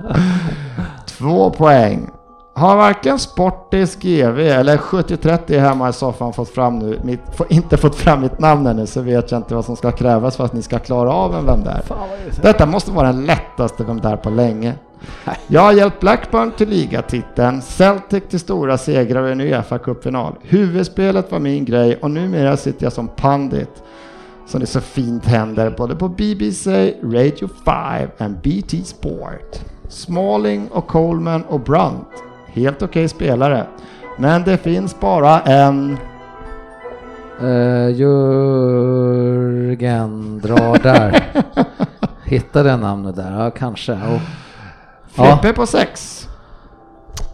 Två 1.07 1.51
poäng. 1.51 2.11
Har 2.57 2.77
varken 2.77 3.19
Sportis 3.19 3.97
GV 3.97 4.39
eller 4.39 4.77
7030 4.77 5.59
hemma 5.59 5.89
i 5.89 5.93
soffan 5.93 6.33
fått 6.33 6.49
fram 6.49 6.79
nu, 6.79 7.01
mitt, 7.05 7.21
inte 7.49 7.77
fått 7.77 7.95
fram 7.95 8.21
mitt 8.21 8.39
namn 8.39 8.67
ännu 8.67 8.87
så 8.87 9.01
vet 9.01 9.31
jag 9.31 9.39
inte 9.39 9.55
vad 9.55 9.65
som 9.65 9.77
ska 9.77 9.93
krävas 9.93 10.37
för 10.37 10.45
att 10.45 10.53
ni 10.53 10.63
ska 10.63 10.79
klara 10.79 11.13
av 11.13 11.35
en 11.35 11.47
Vem 11.47 11.65
där. 11.65 11.83
Detta 12.43 12.67
måste 12.67 12.91
vara 12.91 13.07
den 13.07 13.27
lättaste 13.27 13.85
Vem 13.85 14.01
där 14.01 14.17
på 14.17 14.31
länge. 14.31 14.75
Jag 15.47 15.61
har 15.61 15.73
hjälpt 15.73 16.01
Blackburn 16.01 16.51
till 16.51 16.69
ligatiteln, 16.69 17.63
Celtic 17.63 18.23
till 18.31 18.41
stora 18.41 18.79
segrar 18.79 19.29
i 19.29 19.33
en 19.33 19.41
Uefa 19.41 19.79
Cup-final. 19.79 20.35
Huvudspelet 20.43 21.33
var 21.33 21.39
min 21.39 21.65
grej 21.65 21.97
och 21.97 22.11
numera 22.11 22.57
sitter 22.57 22.85
jag 22.85 22.93
som 22.93 23.09
pandit 23.09 23.83
som 24.47 24.61
det 24.61 24.67
så 24.67 24.81
fint 24.81 25.27
händer 25.27 25.71
både 25.71 25.97
på 25.97 26.09
BBC, 26.09 26.95
Radio 27.03 27.49
5 27.65 28.09
och 28.19 28.31
BT 28.31 28.85
Sport. 28.85 29.59
Smalling 29.89 30.69
och 30.69 30.87
Coleman 30.87 31.43
och 31.43 31.61
Brunt, 31.61 32.09
helt 32.55 32.83
okej 32.83 33.09
spelare. 33.09 33.67
Men 34.19 34.43
det 34.43 34.57
finns 34.57 35.01
bara 35.01 35.41
en... 35.41 35.99
Uh, 37.43 37.91
Jörgen 37.91 39.21
drar 40.41 40.83
där. 40.83 41.25
Hittade 42.25 42.71
jag 42.71 42.81
namnet 42.81 43.17
där? 43.17 43.45
Ja, 43.45 43.51
kanske. 43.51 43.93
Och, 43.93 44.21
ja. 45.15 45.39
Frippe 45.39 45.53
på 45.53 45.67
sex. 45.67 46.21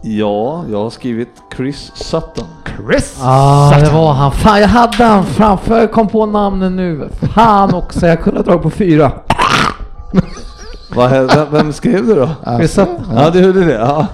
Ja, 0.01 0.65
jag 0.71 0.83
har 0.83 0.89
skrivit 0.89 1.29
Chris 1.55 1.91
Sutton. 1.95 2.47
Chris! 2.77 3.19
Ah, 3.21 3.79
det 3.79 3.89
var 3.89 4.13
han. 4.13 4.31
Fan, 4.31 4.61
jag 4.61 4.67
hade 4.67 5.03
han 5.03 5.25
framför. 5.25 5.79
Jag 5.79 5.91
kom 5.91 6.07
på 6.07 6.25
namnen 6.25 6.75
nu. 6.75 7.09
Fan 7.35 7.73
också, 7.73 8.07
jag 8.07 8.21
kunde 8.21 8.39
ha 8.39 8.45
dragit 8.45 8.61
på 8.61 8.69
fyra. 8.69 9.11
Vad, 10.95 11.11
vem, 11.11 11.27
vem 11.51 11.73
skrev 11.73 12.05
du 12.05 12.15
då? 12.15 12.29
Chris 12.57 12.73
Sutton. 12.73 13.05
Ja, 13.15 13.29
du 13.29 13.39
gjorde 13.39 13.65
det? 13.65 13.73
Ja. 13.73 14.07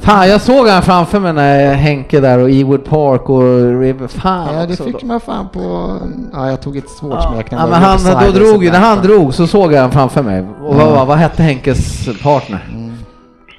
Fan, 0.00 0.28
jag 0.28 0.40
såg 0.40 0.68
han 0.68 0.82
framför 0.82 1.20
mig 1.20 1.32
när 1.32 1.74
Henke 1.74 2.20
där 2.20 2.38
och 2.38 2.50
Ewood 2.50 2.84
Park 2.84 3.28
och 3.28 3.80
River. 3.80 4.06
Fan 4.06 4.54
Ja, 4.54 4.66
det 4.66 4.76
fick 4.76 5.02
man 5.02 5.20
fan 5.20 5.48
på... 5.48 5.96
Ja, 6.32 6.50
jag 6.50 6.60
tog 6.60 6.76
ett 6.76 6.90
svårt 6.90 7.22
smeknamn. 7.22 7.62
Ja, 7.62 7.66
men 7.70 7.82
han, 7.82 8.26
då 8.26 8.38
drog 8.38 8.64
ju, 8.64 8.70
när 8.70 8.80
han 8.80 9.02
drog 9.02 9.34
så 9.34 9.46
såg 9.46 9.72
jag 9.72 9.80
han 9.80 9.90
framför 9.90 10.22
mig. 10.22 10.46
Och 10.66 10.74
vad, 10.74 10.92
vad, 10.92 11.06
vad 11.06 11.16
hette 11.18 11.42
Henkes 11.42 12.08
partner? 12.22 12.68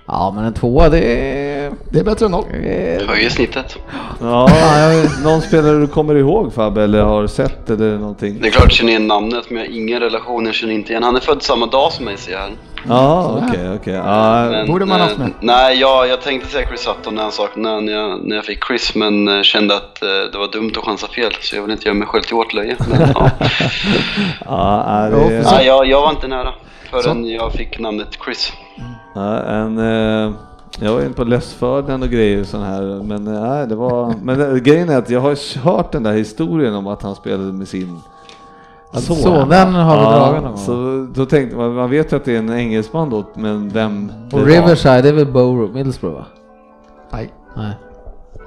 Ja 0.08 0.32
men 0.36 0.46
en 0.46 0.54
tvåa 0.54 0.90
det 0.90 1.00
är... 1.00 1.55
Det 1.90 2.00
är 2.00 2.04
bättre 2.04 2.26
än 2.26 2.32
noll. 2.32 2.46
Höjer 3.08 3.30
snittet. 3.30 3.78
Ja, 4.22 4.50
någon 5.24 5.42
spelare 5.42 5.80
du 5.80 5.88
kommer 5.88 6.16
ihåg 6.16 6.54
Fabbe 6.54 6.84
eller 6.84 7.02
har 7.02 7.28
sett 7.28 7.70
eller 7.70 7.98
någonting? 7.98 8.38
Det 8.42 8.48
är 8.48 8.52
klart 8.52 8.64
jag 8.64 8.72
känner 8.72 8.92
igen 8.92 9.08
namnet 9.08 9.50
men 9.50 9.58
jag 9.58 9.70
har 9.70 9.78
ingen 9.78 10.00
relation, 10.00 10.46
jag 10.46 10.56
känner 10.56 10.74
inte 10.74 10.92
igen. 10.92 11.04
Han 11.04 11.16
är 11.16 11.20
född 11.20 11.44
samma 11.44 11.66
dag 11.66 11.92
som 11.92 12.06
mig 12.06 12.18
ser 12.18 12.32
jag 12.32 12.40
här. 12.40 12.52
Ja, 12.88 13.42
okej, 13.48 13.70
okej. 13.76 13.94
Ja, 13.94 14.66
borde 14.68 14.86
man 14.86 15.00
eh, 15.00 15.08
haft 15.08 15.18
med. 15.18 15.32
Nej, 15.40 15.80
jag, 15.80 16.08
jag 16.08 16.22
tänkte 16.22 16.50
säga 16.50 16.68
Chris 16.68 16.80
Sutton 16.80 17.16
när, 17.16 17.22
han 17.22 17.32
sak, 17.32 17.56
när, 17.56 17.92
jag, 17.92 18.26
när 18.26 18.36
jag 18.36 18.46
fick 18.46 18.66
Chris 18.68 18.96
men 18.96 19.28
eh, 19.28 19.42
kände 19.42 19.76
att 19.76 20.02
eh, 20.02 20.10
det 20.32 20.38
var 20.38 20.52
dumt 20.52 20.72
att 20.78 20.84
chansa 20.84 21.08
fel 21.08 21.34
så 21.42 21.56
jag 21.56 21.62
vill 21.62 21.72
inte 21.72 21.86
göra 21.86 21.98
mig 21.98 22.08
själv 22.08 22.24
till 22.24 22.36
åtlöje. 22.36 22.76
Men, 22.90 23.10
ja. 23.16 23.30
ja, 24.46 25.10
det, 25.12 25.44
nej, 25.52 25.66
jag, 25.66 25.88
jag 25.88 26.02
var 26.02 26.10
inte 26.10 26.28
nära 26.28 26.54
förrän 26.92 27.26
jag 27.26 27.54
fick 27.54 27.80
namnet 27.80 28.18
Chris. 28.26 28.54
ja, 29.16 29.40
en, 29.40 29.78
eh, 29.78 30.34
jag 30.80 30.94
var 30.94 31.02
inne 31.02 31.14
på 31.14 31.24
Les 31.24 31.54
Ferdinand 31.54 32.04
och 32.04 32.10
grejer 32.10 32.42
och 32.42 32.48
sån 32.48 32.62
här, 32.64 33.04
men 33.04 33.28
eh, 33.28 33.42
nej, 33.42 33.68
det 33.68 33.76
var, 33.76 34.14
men 34.22 34.42
eh, 34.42 34.56
grejen 34.56 34.90
är 34.90 34.98
att 34.98 35.10
jag 35.10 35.22
har 35.22 35.60
hört 35.60 35.92
den 35.92 36.04
där 36.04 36.14
historien 36.14 36.74
om 36.76 36.88
att 36.88 37.02
han 37.02 37.16
spelade 37.16 37.54
med 37.54 37.68
sin 37.68 38.00
son. 38.94 39.16
Så 39.16 39.46
den 39.46 39.74
har 39.74 39.98
vi 39.98 40.04
Ja, 40.04 40.12
dragit 40.18 40.44
någon. 40.44 40.58
Så 40.58 41.08
då 41.16 41.26
tänkte 41.26 41.58
man, 41.58 41.74
man 41.74 41.90
vet 41.90 42.12
ju 42.12 42.16
att 42.16 42.26
det 42.26 42.34
är 42.36 42.40
en 42.40 42.54
engelsman 42.54 43.10
då, 43.10 43.24
men 43.36 43.70
vem 43.70 44.12
det 44.30 44.36
Och 44.36 44.42
var. 44.42 44.48
Riverside, 44.48 45.02
det 45.04 45.10
är 45.10 45.14
väl 45.14 45.26
Borough, 45.32 45.74
Middlesbrough 45.74 46.16
va? 46.18 46.26
Nej. 47.12 47.34
Nej. 47.58 47.74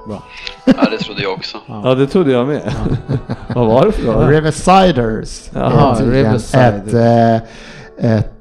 Bra. 0.07 0.23
Ja, 0.65 0.89
det 0.91 0.97
trodde 0.97 1.21
jag 1.21 1.33
också. 1.33 1.57
Ja, 1.67 1.95
det 1.95 2.07
trodde 2.07 2.31
jag 2.31 2.47
med. 2.47 2.73
Vad 3.55 3.67
var 3.67 3.85
det 3.85 3.91
för 3.91 4.05
något? 4.13 4.29
Riversiders. 4.29 5.49
Jaha, 5.53 5.95
Riverside. 6.01 6.61
Ett, 6.87 6.93
eh, 6.93 7.35
ett, 7.35 7.43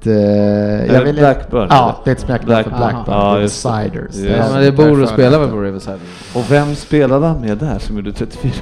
eh, 0.07 0.95
jag 0.95 1.05
vill 1.05 1.15
Blackburn, 1.17 1.67
Ja, 1.71 2.01
det 2.05 2.11
är 2.11 2.15
ett 2.15 2.21
smeknamn 2.21 2.47
Black- 2.47 2.63
för 2.65 2.77
Blackburn. 2.77 3.05
Ja. 3.17 3.35
Riversiders. 3.37 4.17
Just. 4.17 4.37
Ja, 4.39 4.45
men 4.53 4.61
det 4.61 4.67
ett 5.03 5.09
spelar 5.09 5.39
att- 5.41 5.45
väl 5.47 5.51
på 5.51 5.61
Riverside? 5.61 5.99
Och 6.35 6.45
vem 6.51 6.75
spelade 6.75 7.27
han 7.27 7.41
med 7.41 7.59
där 7.59 7.79
som 7.79 7.97
gjorde 7.97 8.13
34? 8.13 8.53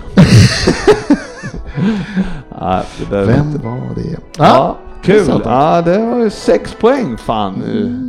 Nej, 2.60 2.82
det 3.10 3.16
där 3.16 3.24
Vem 3.24 3.52
var 3.52 3.94
det? 3.94 4.16
Ja, 4.38 4.76
kul. 5.02 5.40
Ja, 5.44 5.82
det 5.84 5.98
var 5.98 6.18
ju 6.18 6.30
sex 6.30 6.74
poäng 6.80 7.16
fan. 7.18 7.54
nu. 7.66 8.02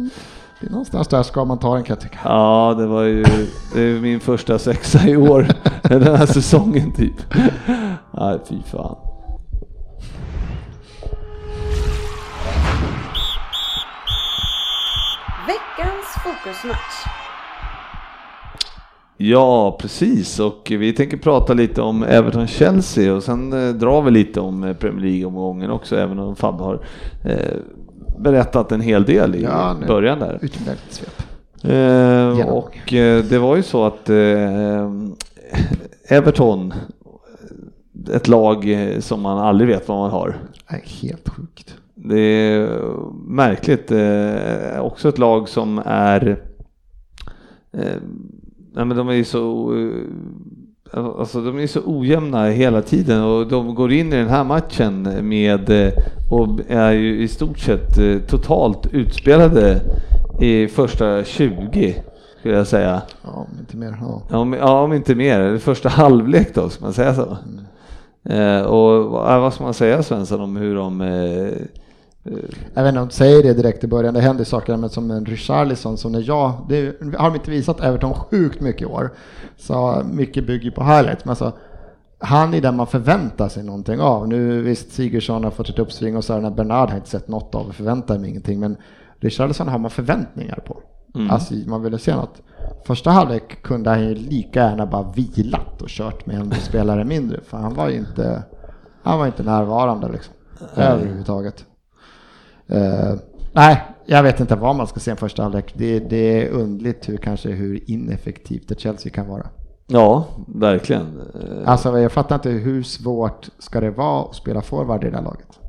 Det 0.61 0.67
är 0.67 0.71
någonstans 0.71 1.07
där 1.07 1.23
ska 1.23 1.45
man 1.45 1.57
ta 1.59 1.73
den 1.75 1.83
kan 1.83 1.93
jag 1.93 2.01
tycka. 2.01 2.19
Ja, 2.23 2.75
det 2.77 2.85
var 2.87 3.03
ju 3.03 3.23
det 3.73 3.81
är 3.81 3.99
min 4.01 4.19
första 4.19 4.59
sexa 4.59 5.07
i 5.07 5.17
år. 5.17 5.47
Den 5.81 6.03
här 6.17 6.25
säsongen 6.25 6.91
typ. 6.91 7.13
Nej, 8.11 8.39
fy 8.49 8.55
fan. 8.71 8.95
Fokusmatch. 16.27 17.05
Ja, 19.17 19.77
precis. 19.81 20.39
Och 20.39 20.67
vi 20.79 20.93
tänker 20.93 21.17
prata 21.17 21.53
lite 21.53 21.81
om 21.81 22.03
Everton-Chelsea 22.03 23.13
och 23.13 23.23
sen 23.23 23.53
eh, 23.53 23.73
drar 23.73 24.01
vi 24.01 24.11
lite 24.11 24.39
om 24.39 24.63
eh, 24.63 24.73
Premier 24.73 25.05
League-omgången 25.05 25.71
också, 25.71 25.97
även 25.97 26.19
om 26.19 26.35
Fabbe 26.35 26.63
har 26.63 26.85
eh, 27.25 27.57
berättat 28.19 28.71
en 28.71 28.81
hel 28.81 29.03
del 29.05 29.35
i 29.35 29.43
Ja, 29.43 29.75
början 29.87 30.19
där. 30.19 30.39
Utomordentligt 30.41 30.93
svep. 30.93 31.21
Eh, 31.63 32.47
och 32.47 32.77
det 33.29 33.39
var 33.39 33.55
ju 33.55 33.63
så 33.63 33.85
att 33.85 34.09
Everton, 36.09 36.73
ett 38.13 38.27
lag 38.27 38.77
som 38.99 39.21
man 39.21 39.37
aldrig 39.37 39.69
vet 39.69 39.87
vad 39.87 39.97
man 39.97 40.11
har. 40.11 40.35
Helt 41.01 41.29
sjukt. 41.29 41.75
Det 41.99 42.19
är 42.19 42.69
märkligt. 43.27 43.91
Eh, 43.91 44.79
också 44.79 45.09
ett 45.09 45.17
lag 45.17 45.49
som 45.49 45.81
är... 45.85 46.41
Eh, 47.73 48.01
nej 48.73 48.85
men 48.85 48.97
de 48.97 49.09
är 49.09 49.13
ju 49.13 49.23
så... 49.23 49.73
Eh, 50.93 51.05
alltså 51.05 51.41
de 51.41 51.59
är 51.59 51.67
så 51.67 51.81
ojämna 51.85 52.45
hela 52.45 52.81
tiden 52.81 53.23
och 53.23 53.47
de 53.47 53.75
går 53.75 53.91
in 53.91 54.13
i 54.13 54.15
den 54.15 54.29
här 54.29 54.43
matchen 54.43 55.09
med 55.21 55.69
eh, 55.69 55.93
och 56.31 56.59
är 56.67 56.91
ju 56.91 57.21
i 57.21 57.27
stort 57.27 57.59
sett 57.59 58.27
totalt 58.27 58.93
utspelade 58.93 59.81
i 60.41 60.67
första 60.67 61.23
20 61.23 61.95
skulle 62.39 62.57
jag 62.57 62.67
säga. 62.67 63.01
Ja, 63.23 63.29
om 63.29 63.59
inte 63.59 63.77
mer. 63.77 63.97
Ja. 64.01 64.21
Ja, 64.29 64.37
om, 64.37 64.53
ja, 64.53 64.81
om 64.81 64.93
inte 64.93 65.15
mer. 65.15 65.57
Första 65.57 65.89
halvlek 65.89 66.55
då, 66.55 66.69
ska 66.69 66.85
man 66.85 66.93
säga 66.93 67.13
så? 67.13 67.37
Eh, 68.29 68.61
och 68.61 69.11
vad 69.11 69.41
vad 69.41 69.53
ska 69.53 69.63
man 69.63 69.73
säga 69.73 70.03
Svensson 70.03 70.41
om 70.41 70.57
hur 70.57 70.75
de... 70.75 71.01
Eh, 71.01 71.51
Jag 72.73 72.83
vet 72.83 72.89
inte 72.89 73.01
om 73.01 73.07
du 73.07 73.13
säger 73.13 73.43
det 73.43 73.53
direkt 73.53 73.83
i 73.83 73.87
början, 73.87 74.13
det 74.13 74.21
händer 74.21 74.43
saker 74.43 74.77
men 74.77 74.89
som 74.89 75.11
en 75.11 75.25
Richarlison 75.25 75.97
som 75.97 76.11
när 76.11 76.23
jag, 76.27 76.65
det 76.69 77.01
har 77.17 77.29
de 77.29 77.35
inte 77.35 77.51
visat 77.51 77.81
Everton 77.81 78.13
sjukt 78.13 78.61
mycket 78.61 78.81
i 78.81 78.85
år. 78.85 79.13
Så 79.57 80.01
mycket 80.11 80.47
bygger 80.47 80.71
på 80.71 80.83
highlights, 80.83 81.25
men 81.25 81.29
alltså 81.29 81.53
han 82.19 82.53
är 82.53 82.61
den 82.61 82.75
man 82.75 82.87
förväntar 82.87 83.47
sig 83.47 83.63
någonting 83.63 84.01
av. 84.01 84.27
Nu 84.27 84.61
visst, 84.61 84.91
Sigurdsson 84.91 85.43
har 85.43 85.51
fått 85.51 85.69
ett 85.69 85.79
uppsving 85.79 86.17
och 86.17 86.23
så 86.23 86.33
här, 86.33 86.41
när 86.41 86.51
Bernard 86.51 86.89
har 86.89 86.97
inte 86.97 87.09
sett 87.09 87.27
något 87.27 87.55
av 87.55 87.67
och 87.67 87.75
förväntar 87.75 88.19
mig 88.19 88.29
ingenting, 88.29 88.59
men 88.59 88.77
Richarlison 89.19 89.67
har 89.67 89.79
man 89.79 89.91
förväntningar 89.91 90.63
på. 90.65 90.81
Alltså 91.29 91.53
man 91.53 91.83
ville 91.83 91.97
se 91.97 92.15
något. 92.15 92.41
Första 92.85 93.09
halvlek 93.09 93.61
kunde 93.61 93.89
han 93.89 94.03
ju 94.03 94.15
lika 94.15 94.59
gärna 94.59 94.85
bara 94.85 95.11
vilat 95.11 95.81
och 95.81 95.87
kört 95.87 96.25
med 96.25 96.35
en 96.35 96.51
spelare 96.51 97.05
mindre, 97.05 97.39
för 97.41 97.57
han 97.57 97.73
var 97.73 97.89
ju 97.89 97.97
inte, 97.97 98.43
han 99.03 99.19
var 99.19 99.25
inte 99.25 99.43
närvarande 99.43 100.09
liksom. 100.11 100.33
Överhuvudtaget. 100.75 101.65
Eh, 102.67 103.13
nej, 103.53 103.81
jag 104.05 104.23
vet 104.23 104.39
inte 104.39 104.55
vad 104.55 104.75
man 104.75 104.87
ska 104.87 104.99
se 104.99 105.11
en 105.11 105.17
första 105.17 105.43
halvlek. 105.43 105.73
Det, 105.77 105.99
det 105.99 106.43
är 106.45 106.49
undligt 106.49 107.09
hur, 107.09 107.17
kanske 107.17 107.49
hur 107.49 107.91
ineffektivt 107.91 108.71
ett 108.71 108.79
Chelsea 108.79 109.11
kan 109.11 109.27
vara. 109.27 109.47
ja, 109.87 110.25
verkligen. 110.47 111.21
Eh, 111.35 111.69
Alltså 111.69 111.99
jag 111.99 112.11
fattar 112.11 112.35
inte 112.35 112.49
hur 112.49 112.83
svårt 112.83 113.49
ska 113.59 113.79
det 113.81 113.91
vara 113.91 114.21
att 114.29 114.35
spela 114.35 114.61
forward 114.61 115.03
i 115.03 115.09
det 115.09 115.15
här 115.15 115.23
laget? 115.23 115.59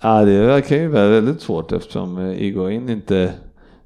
ja, 0.00 0.24
det 0.24 0.46
verkar 0.46 0.76
ju 0.76 0.88
vara 0.88 1.08
väldigt 1.08 1.40
svårt 1.40 1.72
eftersom 1.72 2.18
eh, 2.18 2.42
Igoin 2.42 2.88
inte 2.88 3.32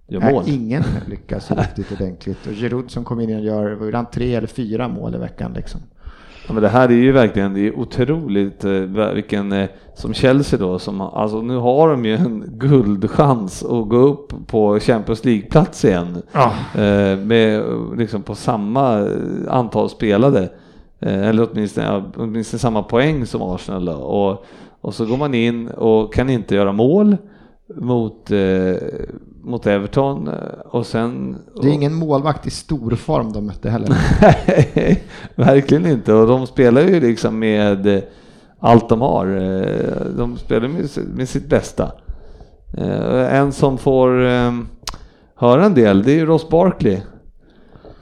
gör 0.08 0.20
mål. 0.20 0.42
Nej, 0.46 0.54
ingen 0.54 0.82
lyckas 1.08 1.50
riktigt 1.50 1.92
ordentligt. 2.00 2.46
Och 2.46 2.52
Giroud 2.52 2.90
som 2.90 3.04
kom 3.04 3.20
in 3.20 3.36
och 3.36 3.44
gör, 3.44 3.72
vad 3.72 3.94
han, 3.94 4.06
tre 4.10 4.34
eller 4.34 4.46
fyra 4.46 4.88
mål 4.88 5.14
i 5.14 5.18
veckan 5.18 5.52
liksom. 5.52 5.80
Ja, 6.50 6.54
men 6.54 6.62
det 6.62 6.68
här 6.68 6.88
är 6.88 6.92
ju 6.92 7.12
verkligen, 7.12 7.54
det 7.54 7.66
är 7.66 7.78
otroligt 7.78 8.64
eh, 8.64 8.72
vilken, 9.14 9.52
eh, 9.52 9.68
som 9.94 10.14
Chelsea 10.14 10.58
då, 10.58 10.78
som, 10.78 11.00
alltså 11.00 11.42
nu 11.42 11.56
har 11.56 11.88
de 11.90 12.04
ju 12.04 12.14
en 12.14 12.44
guldchans 12.58 13.62
att 13.62 13.88
gå 13.88 13.96
upp 13.96 14.32
på 14.46 14.80
Champions 14.80 15.24
League-plats 15.24 15.84
igen. 15.84 16.22
Eh, 16.74 17.18
med 17.18 17.62
liksom 17.96 18.22
på 18.22 18.34
samma 18.34 19.08
antal 19.48 19.90
spelade. 19.90 20.48
Eller 21.00 21.48
åtminstone, 21.52 21.86
ja, 21.86 22.02
åtminstone 22.16 22.58
samma 22.58 22.82
poäng 22.82 23.26
som 23.26 23.42
Arsenal 23.42 23.84
då. 23.84 23.92
Och, 23.92 24.44
och 24.80 24.94
så 24.94 25.06
går 25.06 25.16
man 25.16 25.34
in 25.34 25.68
och 25.68 26.14
kan 26.14 26.30
inte 26.30 26.54
göra 26.54 26.72
mål 26.72 27.16
mot, 27.76 28.30
eh, 28.30 28.74
mot 29.42 29.66
Everton 29.66 30.28
eh, 30.28 30.34
och 30.70 30.86
sen... 30.86 31.36
Det 31.62 31.68
är 31.68 31.72
ingen 31.72 31.94
målvakt 31.94 32.46
i 32.46 32.50
stor 32.50 32.90
form 32.90 33.32
de 33.32 33.46
mötte 33.46 33.70
heller. 33.70 33.88
Nej, 34.74 35.04
verkligen 35.34 35.86
inte. 35.86 36.12
Och 36.14 36.26
de 36.26 36.46
spelar 36.46 36.80
ju 36.82 37.00
liksom 37.00 37.38
med 37.38 37.86
eh, 37.86 38.02
allt 38.60 38.88
de 38.88 39.00
har. 39.00 39.26
Eh, 39.26 40.04
De 40.16 40.36
spelar 40.36 40.68
med, 40.68 40.88
med 41.14 41.28
sitt 41.28 41.48
bästa. 41.48 41.92
En 43.30 43.52
som 43.52 43.78
får 43.78 44.24
eh, 44.26 44.52
höra 45.34 45.64
en 45.66 45.74
del, 45.74 46.02
det 46.02 46.12
är 46.12 46.16
ju 46.16 46.26
Ross 46.26 46.48
Barkley. 46.48 46.98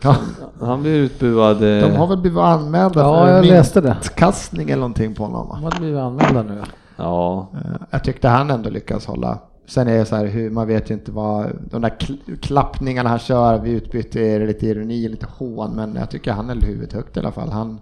Ja, 0.02 0.16
Han 0.60 0.82
blir 0.82 0.94
utbuad. 0.94 1.60
de 1.60 1.90
har 1.96 2.06
väl 2.06 2.18
blivit 2.18 2.38
anmälda 2.38 3.00
Ja, 3.00 3.26
för 3.26 3.32
jag 3.32 3.44
läste 3.46 3.80
det. 3.80 3.96
kastning 4.16 4.70
eller 4.70 4.80
någonting 4.80 5.14
på 5.14 5.24
honom? 5.24 5.48
De 5.50 5.64
hade 5.64 5.80
blivit 5.80 5.98
anmälda 6.00 6.42
nu. 6.42 6.62
Ja, 6.96 7.48
Jag 7.90 8.04
tyckte 8.04 8.28
han 8.28 8.50
ändå 8.50 8.70
lyckas 8.70 9.06
hålla. 9.06 9.38
Sen 9.68 9.88
är 9.88 9.98
det 9.98 10.04
så 10.04 10.16
här 10.16 10.26
hur 10.26 10.50
man 10.50 10.66
vet 10.66 10.90
ju 10.90 10.94
inte 10.94 11.12
vad 11.12 11.52
de 11.70 11.82
där 11.82 11.88
kl- 12.00 12.40
klappningarna 12.40 13.08
han 13.08 13.18
kör 13.18 13.58
vid 13.58 13.74
utbyte 13.74 14.20
är 14.20 14.46
lite 14.46 14.66
ironi, 14.66 15.08
lite 15.08 15.26
hån, 15.38 15.76
men 15.76 15.94
jag 15.94 16.10
tycker 16.10 16.32
han 16.32 16.48
höll 16.48 16.62
huvudet 16.62 16.92
högt 16.92 17.16
i 17.16 17.20
alla 17.20 17.32
fall. 17.32 17.50
Han, 17.50 17.80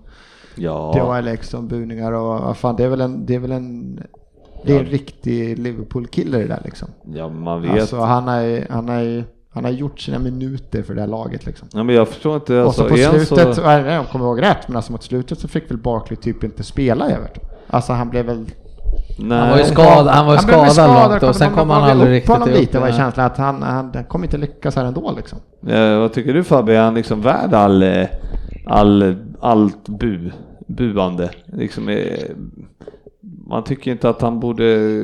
ja. 0.54 0.92
det 0.94 1.00
var 1.00 1.22
liksom 1.22 1.68
buningar 1.68 2.12
och 2.12 2.40
vad 2.40 2.56
fan, 2.56 2.76
det 2.76 2.84
är 2.84 2.88
väl 2.88 3.00
en, 3.00 3.26
det 3.26 3.34
är 3.34 3.38
väl 3.38 3.52
en, 3.52 4.00
det 4.64 4.76
är 4.76 4.80
en 4.80 4.86
riktig 4.86 5.58
Liverpool-kille 5.58 6.38
det 6.38 6.46
där 6.46 6.62
liksom. 6.64 6.88
ja 7.14 7.28
man 7.28 7.62
vet. 7.62 7.80
Alltså 7.80 7.96
han 7.96 8.28
har 8.28 8.72
han 8.72 8.88
har 8.88 9.24
han 9.50 9.64
har 9.64 9.72
gjort 9.72 10.00
sina 10.00 10.18
minuter 10.18 10.82
för 10.82 10.94
det 10.94 11.00
här 11.00 11.08
laget 11.08 11.46
liksom. 11.46 11.68
ja, 11.72 11.82
men 11.82 11.94
jag 11.94 12.08
förstår 12.08 12.34
inte. 12.34 12.60
och 12.60 12.66
Alltså, 12.66 12.82
så 12.82 12.88
på 12.88 12.96
slutet, 12.96 13.54
så, 13.54 13.60
jag 13.62 14.08
kommer 14.08 14.24
ihåg 14.24 14.42
rätt, 14.42 14.68
men 14.68 14.76
alltså 14.76 14.92
mot 14.92 15.02
slutet 15.02 15.38
så 15.38 15.48
fick 15.48 15.70
väl 15.70 15.78
Barkley 15.78 16.16
typ 16.16 16.44
inte 16.44 16.62
spela 16.62 17.10
i 17.10 17.12
Everton. 17.12 17.44
Alltså 17.66 17.92
han 17.92 18.10
blev 18.10 18.26
väl 18.26 18.44
nej, 19.18 19.38
Han 19.38 19.50
var 19.50 19.58
ju 19.58 19.64
skadad, 19.64 20.06
han 20.06 20.26
var 20.26 20.36
ju 20.36 20.46
blev 20.46 20.60
väl 20.60 20.70
skadad 20.70 21.10
långt 21.10 21.22
och 21.22 21.36
sen 21.36 21.52
kom 21.52 21.70
han 21.70 21.90
aldrig 21.90 22.10
riktigt 22.10 22.36
upp. 22.36 22.46
lite 22.46 22.78
var 22.78 22.92
känslan 22.92 23.26
att 23.26 23.38
han, 23.38 23.62
han, 23.62 23.90
han 23.94 24.04
kommer 24.04 24.26
inte 24.26 24.38
lyckas 24.38 24.76
här 24.76 24.84
ändå 24.84 25.14
liksom. 25.16 25.38
Eh, 25.68 25.98
vad 25.98 26.12
tycker 26.12 26.34
du 26.34 26.44
Fabbe? 26.44 26.74
Är 26.76 26.80
han 26.80 26.94
liksom 26.94 27.22
värd 27.22 27.54
all, 27.54 27.82
eh, 27.82 28.06
all, 28.66 29.16
allt 29.40 29.88
bu, 29.88 30.30
buande? 30.66 31.30
Liksom, 31.46 31.88
eh, 31.88 31.98
man 33.48 33.64
tycker 33.64 33.90
inte 33.90 34.08
att 34.08 34.22
han 34.22 34.40
borde, 34.40 35.02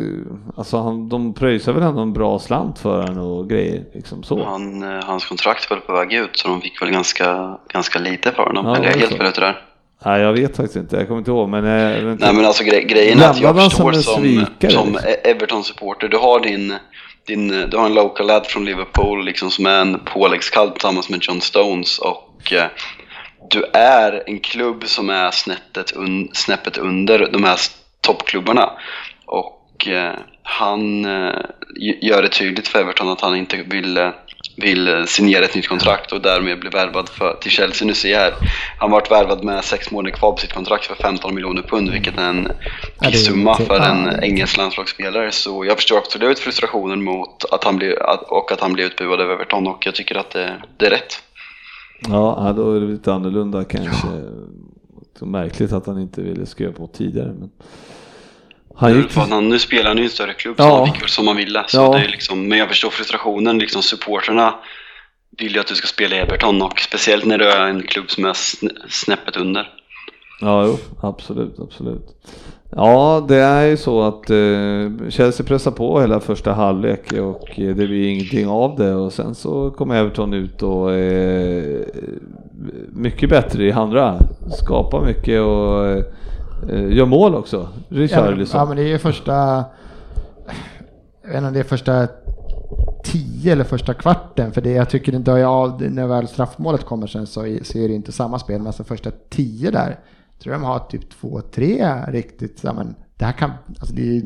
alltså 0.56 0.76
han, 0.82 1.08
de 1.08 1.34
pröjsar 1.34 1.72
väl 1.72 1.82
ändå 1.82 2.02
en 2.02 2.12
bra 2.12 2.38
slant 2.38 2.78
för 2.78 3.02
honom 3.02 3.26
och 3.26 3.48
grejer 3.48 3.84
liksom 3.94 4.22
så. 4.22 4.44
Han, 4.44 4.82
eh, 4.82 5.04
hans 5.04 5.26
kontrakt 5.26 5.70
var 5.70 5.76
på 5.76 5.92
väg 5.92 6.12
ut 6.12 6.38
så 6.38 6.48
de 6.48 6.60
fick 6.60 6.82
väl 6.82 6.90
ganska, 6.90 7.58
ganska 7.72 7.98
lite 7.98 8.32
för 8.32 8.42
honom. 8.42 8.66
Ja, 8.66 8.76
Eller 8.76 8.84
jag 8.84 8.94
är 8.94 8.98
det 8.98 9.04
är 9.04 9.08
helt 9.08 9.18
fel 9.18 9.28
ute 9.28 9.40
där. 9.40 9.71
Nej 10.04 10.20
jag 10.20 10.32
vet 10.32 10.56
faktiskt 10.56 10.76
inte, 10.76 10.96
jag 10.96 11.06
kommer 11.08 11.18
inte 11.18 11.30
ihåg 11.30 11.48
men... 11.48 11.64
eh. 11.64 12.16
Nej 12.18 12.34
men 12.34 12.44
alltså 12.44 12.64
gre 12.64 12.82
grejen 12.82 13.20
är 13.20 13.30
att 13.30 13.40
jag 13.40 13.72
som 13.72 13.92
förstår 13.92 13.92
som, 13.92 14.22
svikare, 14.22 14.72
som 14.72 14.92
liksom? 14.92 15.08
E- 15.10 15.30
Everton-supporter, 15.30 16.08
du 16.08 16.16
har 16.16 16.40
din, 16.40 16.74
din, 17.26 17.48
du 17.70 17.76
har 17.76 17.86
en 17.86 17.94
local 17.94 18.26
lad 18.26 18.46
från 18.46 18.64
Liverpool 18.64 19.24
liksom 19.24 19.50
som 19.50 19.66
är 19.66 19.80
en 19.80 19.98
påläggskall 20.04 20.70
tillsammans 20.70 21.08
med 21.08 21.18
John 21.22 21.40
Stones 21.40 21.98
och 21.98 22.52
eh, 22.52 22.64
du 23.50 23.64
är 23.72 24.22
en 24.26 24.40
klubb 24.40 24.84
som 24.86 25.10
är 25.10 25.30
snäppet, 25.30 25.92
un, 25.96 26.28
snäppet 26.32 26.78
under 26.78 27.28
de 27.32 27.44
här 27.44 27.58
toppklubbarna 28.00 28.70
och 29.26 29.88
eh, 29.88 30.12
han 30.42 31.04
eh, 31.04 31.40
gör 32.02 32.22
det 32.22 32.28
tydligt 32.28 32.68
för 32.68 32.78
Everton 32.80 33.08
att 33.08 33.20
han 33.20 33.36
inte 33.36 33.56
vill 33.66 34.10
vill 34.56 34.88
eh, 34.88 35.04
signera 35.04 35.44
ett 35.44 35.54
nytt 35.54 35.68
kontrakt 35.68 36.12
och 36.12 36.20
därmed 36.20 36.60
bli 36.60 36.70
värvad 36.70 37.08
för, 37.08 37.34
till 37.40 37.50
Chelsea. 37.50 37.86
Nu 37.86 37.94
ser 37.94 38.12
jag 38.12 38.18
här, 38.18 38.34
han 38.78 38.90
varit 38.90 39.10
värvad 39.10 39.44
med 39.44 39.64
sex 39.64 39.90
månader 39.90 40.16
kvar 40.16 40.32
på 40.32 40.38
sitt 40.38 40.52
kontrakt 40.52 40.84
för 40.84 40.94
15 40.94 41.34
miljoner 41.34 41.62
pund, 41.62 41.90
vilket 41.90 42.18
är 42.18 42.28
en 43.00 43.12
summa 43.12 43.56
för 43.56 43.76
ja, 43.76 43.84
en 43.84 44.24
engelsk 44.24 44.56
landslagsspelare. 44.56 45.32
Så 45.32 45.64
jag 45.64 45.76
förstår 45.76 45.98
absolut 45.98 46.38
frustrationen 46.38 47.04
mot 47.04 47.44
att 47.50 47.64
han 47.64 47.76
blir, 47.76 48.02
att, 48.02 48.22
och 48.22 48.52
att 48.52 48.60
han 48.60 48.72
blir 48.72 48.84
utbuad 48.84 49.20
av 49.20 49.30
Everton 49.30 49.66
och 49.66 49.86
jag 49.86 49.94
tycker 49.94 50.14
att 50.14 50.30
det, 50.30 50.62
det 50.76 50.86
är 50.86 50.90
rätt. 50.90 51.22
Ja, 52.08 52.46
ja, 52.46 52.52
då 52.52 52.76
är 52.76 52.80
det 52.80 52.86
lite 52.86 53.12
annorlunda 53.12 53.64
kanske. 53.64 54.06
Så 55.18 55.26
märkligt 55.26 55.72
att 55.72 55.86
han 55.86 56.00
inte 56.00 56.22
ville 56.22 56.46
skriva 56.46 56.72
på 56.72 56.86
tidigare. 56.86 57.34
Men 57.38 57.50
han 58.76 58.96
gick 58.96 59.10
För 59.10 59.20
att 59.20 59.30
han, 59.30 59.48
nu 59.48 59.58
spelar 59.58 59.88
han 59.90 59.98
i 59.98 60.02
en 60.02 60.08
större 60.08 60.32
klubb 60.34 60.56
så 60.56 60.62
Ja. 60.62 60.76
han 60.76 60.86
fick 60.92 61.02
väl 61.02 61.08
som 61.08 61.26
han 61.26 61.36
ville. 61.36 61.64
Så 61.66 61.76
Ja. 61.76 61.92
det 61.92 62.04
är 62.04 62.08
liksom, 62.08 62.48
men 62.48 62.58
jag 62.58 62.68
förstår 62.68 62.90
frustrationen, 62.90 63.58
liksom 63.58 63.82
supporterna 63.82 64.54
vill 65.38 65.54
ju 65.54 65.60
att 65.60 65.66
du 65.66 65.74
ska 65.74 65.86
spela 65.86 66.16
i 66.16 66.18
Everton 66.18 66.62
och 66.62 66.80
speciellt 66.80 67.24
när 67.24 67.38
du 67.38 67.44
är 67.50 67.60
en 67.66 67.82
klubb 67.82 68.10
som 68.10 68.24
är 68.24 68.32
sn- 68.32 68.76
snäppet 68.88 69.36
under. 69.36 69.68
Ja, 70.40 70.64
jo, 70.66 70.78
absolut, 71.02 71.58
absolut. 71.60 72.06
Ja, 72.76 73.24
det 73.28 73.36
är 73.36 73.66
ju 73.66 73.76
så 73.76 74.02
att 74.02 74.30
eh, 74.30 75.08
Chelsea 75.10 75.46
pressar 75.46 75.70
på 75.70 76.00
hela 76.00 76.20
första 76.20 76.52
halvlek 76.52 77.12
och 77.12 77.50
eh, 77.60 77.74
det 77.74 77.86
blir 77.86 78.06
ingenting 78.08 78.48
av 78.48 78.76
det 78.76 78.94
och 78.94 79.12
sen 79.12 79.34
så 79.34 79.70
kommer 79.70 79.94
Everton 80.00 80.34
ut 80.34 80.62
och 80.62 80.92
är 80.94 81.84
mycket 82.92 83.30
bättre 83.30 83.64
i 83.64 83.72
andra. 83.72 84.18
Skapar 84.62 85.00
mycket 85.06 85.40
och 85.40 85.86
eh, 85.86 86.04
gör 86.70 87.06
mål 87.06 87.34
också. 87.34 87.56
Ja, 87.56 87.68
men, 87.88 87.98
Richarlison. 87.98 88.60
ja 88.60 88.66
men 88.66 88.76
det 88.76 88.82
är 88.82 88.88
ju 88.88 88.98
första, 88.98 89.64
jag 91.22 91.28
vet 91.28 91.36
inte 91.36 91.46
om 91.46 91.52
det 91.52 91.58
är 91.60 91.64
första 91.64 92.08
tio 93.04 93.52
eller 93.52 93.64
första 93.64 93.94
kvarten. 93.94 94.52
För 94.52 94.60
det 94.60 94.70
jag 94.72 94.90
tycker 94.90 95.14
inte, 95.14 95.30
ja, 95.30 95.78
när 95.80 96.06
väl 96.06 96.28
straffmålet 96.28 96.84
kommer 96.84 97.06
sen 97.06 97.26
så, 97.26 97.46
är- 97.46 97.64
det 97.88 97.94
inte 97.94 98.12
samma 98.12 98.38
spel. 98.38 98.58
Men 98.58 98.66
alltså 98.66 98.84
första 98.84 99.10
tio 99.30 99.70
där, 99.70 99.98
tror 100.42 100.52
jag 100.54 100.60
de 100.60 100.66
har 100.66 100.78
typ 100.78 101.10
två, 101.10 101.40
tre 101.40 101.86
riktigt, 102.08 102.60
ja, 102.64 102.72
men 102.72 102.94
det 103.16 103.24
här 103.24 103.32
kan, 103.32 103.50
alltså 103.78 103.94
det 103.94 104.16
är 104.16 104.22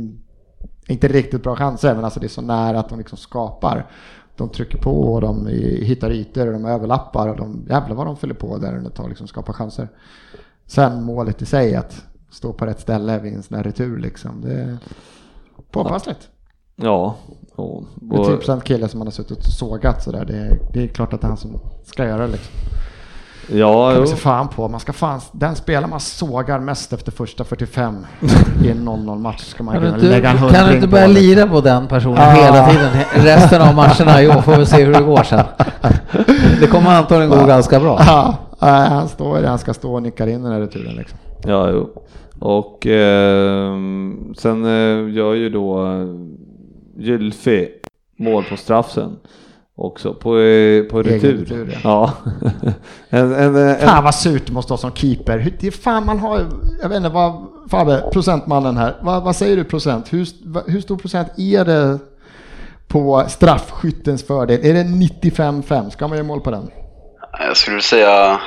inte 0.89 1.09
riktigt 1.09 1.43
bra 1.43 1.57
chanser, 1.57 1.95
men 1.95 2.05
alltså 2.05 2.21
det 2.21 2.27
är 2.27 2.29
så 2.29 2.43
nära 2.43 2.79
att 2.81 2.89
de 2.89 2.99
liksom 2.99 3.19
skapar. 3.19 3.87
De 4.37 4.49
trycker 4.49 4.79
på 4.79 5.13
och 5.13 5.21
de 5.21 5.47
hittar 5.83 6.11
ytor 6.11 6.47
och 6.47 6.53
de 6.53 6.65
överlappar 6.65 7.29
och 7.29 7.37
de, 7.37 7.67
jävlar 7.71 7.97
vad 7.97 8.07
de 8.07 8.17
fyller 8.17 8.35
på 8.35 8.59
där 8.59 8.87
ett 8.87 8.95
tag, 8.95 9.09
liksom 9.09 9.27
skapar 9.27 9.53
chanser. 9.53 9.89
Sen 10.67 11.03
målet 11.03 11.43
i 11.43 11.47
sig, 11.47 11.75
att 11.75 12.05
stå 12.31 12.53
på 12.53 12.67
rätt 12.67 12.81
ställe 12.81 13.19
vid 13.19 13.35
en 13.35 13.43
sån 13.43 13.57
här 13.57 13.65
retur 13.65 13.99
liksom. 13.99 14.41
Det 14.41 14.53
är 14.53 14.79
påpassligt. 15.71 16.29
Ja. 16.77 17.15
Och, 17.55 17.85
Det 17.95 18.17
är 18.17 18.21
och, 18.21 18.41
typ 18.47 18.65
kille 18.65 18.89
som 18.89 18.99
man 18.99 19.07
har 19.07 19.13
suttit 19.13 19.39
och 19.39 19.45
sågat 19.45 20.03
sådär. 20.03 20.25
Det, 20.25 20.37
är- 20.37 20.59
det 20.73 20.83
är 20.83 20.87
klart 20.89 21.13
att 21.13 21.21
det 21.21 21.25
är 21.27 21.29
han 21.29 21.37
som 21.37 21.61
ska 21.85 22.05
göra 22.05 22.27
det 22.27 22.33
liksom. 22.33 22.55
ja, 23.59 23.89
kan 23.89 23.95
jo. 23.97 24.01
vi 24.03 24.07
se 24.07 24.17
fan 24.17 24.49
på. 24.49 24.69
Man 24.69 24.81
ska 24.81 24.93
fan, 24.93 25.21
den 25.33 25.57
spelare 25.57 25.87
man 25.91 26.01
sågar 26.01 26.59
mest 26.61 26.93
efter 26.93 27.13
första 27.13 27.45
45 27.45 28.07
i 28.65 28.71
en 28.71 28.89
0-0 28.89 29.19
match 29.19 29.41
ska 29.45 29.63
man 29.63 29.75
Kan 29.75 29.83
du 29.83 29.89
kunna 29.89 29.99
inte, 29.99 30.11
lägga 30.11 30.31
en 30.31 30.39
kan 30.39 30.49
du 30.49 30.55
hundring 30.57 30.75
inte 30.77 30.87
på. 30.89 30.91
börja 30.93 31.07
liksom. 31.07 31.23
lira 31.29 31.47
på 31.47 31.61
den 31.61 31.87
personen 31.89 32.19
Ah. 32.19 32.31
hela 32.31 32.69
tiden? 32.69 32.91
Resten 33.15 33.63
av 33.63 33.75
matcherna 33.75 34.37
år 34.39 34.43
får 34.43 34.57
vi 34.57 34.67
se 34.67 34.85
hur 34.85 34.93
det 34.93 35.03
går 35.03 35.23
sen. 35.23 35.45
Det 36.61 36.67
kommer 36.67 36.91
antagligen 36.91 37.31
gå 37.41 37.47
ganska 37.47 37.81
bra. 37.81 37.97
Ja, 38.07 38.35
nej, 38.61 38.89
han 38.89 39.09
står 39.09 39.41
där 39.41 39.49
han 39.49 39.59
ska 39.59 39.75
stå 39.75 39.95
och 39.95 40.03
nickar 40.03 40.27
in 40.27 40.43
den 40.43 40.53
här 40.53 40.61
returen 40.61 40.95
liksom. 40.97 41.19
Ja, 41.45 41.71
jo. 41.71 42.03
Och 42.41 42.87
ehm, 42.87 44.35
sen 44.39 44.65
eh, 44.65 45.15
gör 45.15 45.35
ju 45.35 45.51
då 45.51 45.87
eh, 45.87 46.07
Gylfi 46.99 47.69
mål 48.19 48.45
på 48.45 48.57
straffen 48.57 49.17
också 49.75 50.15
på, 50.15 50.39
eh, 50.39 50.83
på 50.85 51.03
retur. 51.03 51.37
retur, 51.39 51.79
ja. 51.85 52.13
en, 53.09 53.35
en, 53.35 53.57
en, 53.57 53.77
Fan 53.79 54.05
vad 54.05 54.15
surt 54.15 54.47
det 54.47 54.53
måste 54.53 54.73
vara 54.73 54.79
som 54.81 54.93
keeper. 54.93 55.39
Hur- 55.39 55.57
Det 55.61 55.67
är 55.67 55.71
fan 55.71 56.07
man 56.07 56.19
har, 56.19 56.47
jag 56.83 56.89
vet 56.89 56.97
inte 56.97 57.09
vad, 57.09 57.47
Fabbe, 57.71 58.03
procentmannen 58.13 58.77
här. 58.77 58.97
Vad, 59.03 59.23
vad 59.23 59.37
säger 59.37 59.57
du 59.57 59.65
procent? 59.65 60.13
Hur, 60.13 60.27
hur 60.71 60.81
stor 60.81 60.97
procent 60.97 61.29
är 61.39 61.65
det 61.65 61.99
på 62.89 63.25
straffskyttens 63.29 64.27
fördel? 64.27 64.61
Är 64.67 64.75
det 64.75 64.83
95-5? 64.83 65.91
Ska 65.91 66.09
man 66.09 66.17
göra 66.19 66.27
mål 66.27 66.41
på 66.41 66.51
den? 66.51 66.71
Jag 67.47 67.57
skulle 67.57 67.81
säga, 67.81 68.41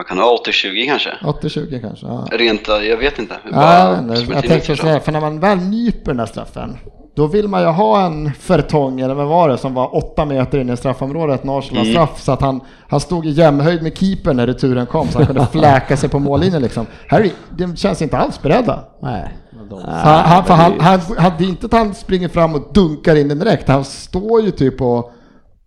vad 0.00 0.06
kan 0.06 0.18
vara, 0.18 0.36
80-20 0.36 0.86
kanske? 0.86 1.10
80-20 1.22 1.80
kanske? 1.80 2.06
Ja. 2.06 2.26
Rent, 2.32 2.68
jag 2.68 2.96
vet 2.96 3.18
inte. 3.18 3.34
Ja, 3.44 3.50
Bara 3.52 4.06
jag, 4.06 4.16
tänkte 4.28 4.46
initiativ. 4.54 4.74
säga, 4.76 5.00
för 5.00 5.12
när 5.12 5.20
man 5.20 5.40
väl 5.40 5.58
nyper 5.58 6.04
den 6.10 6.16
där 6.16 6.26
straffen, 6.26 6.76
då 7.16 7.26
vill 7.26 7.48
man 7.48 7.60
ju 7.62 7.66
ha 7.66 8.06
en 8.06 8.32
Fertong, 8.32 9.00
eller 9.00 9.14
vad 9.14 9.26
var 9.26 9.48
det, 9.48 9.58
som 9.58 9.74
var 9.74 9.96
åtta 9.96 10.24
meter 10.24 10.58
in 10.58 10.70
i 10.70 10.76
straffområdet, 10.76 11.44
en 11.44 11.50
Arsenal-straff, 11.50 12.20
så 12.22 12.32
att 12.32 12.40
han, 12.40 12.60
han 12.88 13.00
stod 13.00 13.26
i 13.26 13.30
jämnhöjd 13.30 13.82
med 13.82 13.98
keepern 13.98 14.36
när 14.36 14.46
returen 14.46 14.86
kom, 14.86 15.08
så 15.08 15.18
han 15.18 15.26
kunde 15.26 15.46
fläka 15.52 15.96
sig 15.96 16.08
på 16.08 16.18
mållinjen 16.18 16.62
liksom. 16.62 16.86
Här, 17.08 17.20
är- 17.20 17.30
de 17.50 17.76
känns 17.76 18.02
inte 18.02 18.18
alls 18.18 18.42
beredda. 18.42 18.84
Nej. 19.02 19.34
Så 19.70 19.76
han, 19.86 20.24
han, 20.24 20.44
för 20.44 20.54
han, 20.54 20.80
han, 20.80 21.00
han, 21.18 21.32
det 21.38 21.44
är 21.44 21.48
inte 21.48 21.66
att 21.66 21.72
han 21.72 21.94
springer 21.94 22.28
fram 22.28 22.54
och 22.54 22.72
dunkar 22.74 23.16
in 23.16 23.28
den 23.28 23.38
direkt, 23.38 23.68
han 23.68 23.84
står 23.84 24.40
ju 24.42 24.50
typ 24.50 24.80
och 24.82 25.12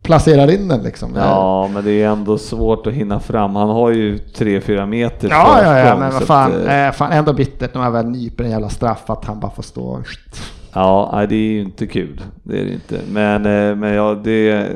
placerar 0.04 0.52
in 0.52 0.68
den 0.68 0.84
liksom. 0.84 1.16
ja, 1.16 1.70
men 1.74 1.84
det 1.84 1.92
är 2.02 2.08
ändå 2.10 2.38
svårt 2.38 2.88
att 2.88 2.94
hinna 2.94 3.20
fram. 3.20 3.56
Han 3.56 3.70
har 3.70 3.90
ju 3.92 4.18
3-4 4.18 4.86
meter 4.86 5.30
Ja, 5.30 5.60
ja, 5.64 5.80
ja, 5.80 5.98
men 6.00 6.14
vad 6.14 6.24
fan, 6.24 6.52
att, 6.52 6.66
eh, 6.66 6.88
eh, 6.88 6.92
fan 6.92 7.12
ändå 7.12 7.34
bittert 7.34 7.74
när 7.74 7.82
man 7.82 7.94
väl 7.94 8.06
nyper 8.06 8.44
en 8.44 8.50
jävla 8.50 8.70
straff 8.70 9.10
att 9.10 9.26
han 9.26 9.40
bara 9.40 9.52
får 9.52 9.64
stå 9.64 10.02
Ja, 10.74 11.26
det 11.30 11.36
är 11.36 11.40
ju 11.40 11.62
inte 11.62 11.88
kul. 11.88 12.22
Det 12.44 12.60
är 12.62 12.66
det 12.66 12.74
inte. 12.74 13.00
Men, 13.12 13.36
eh, 13.46 13.76
men 13.76 13.94
ja, 13.94 14.14
det, 14.24 14.68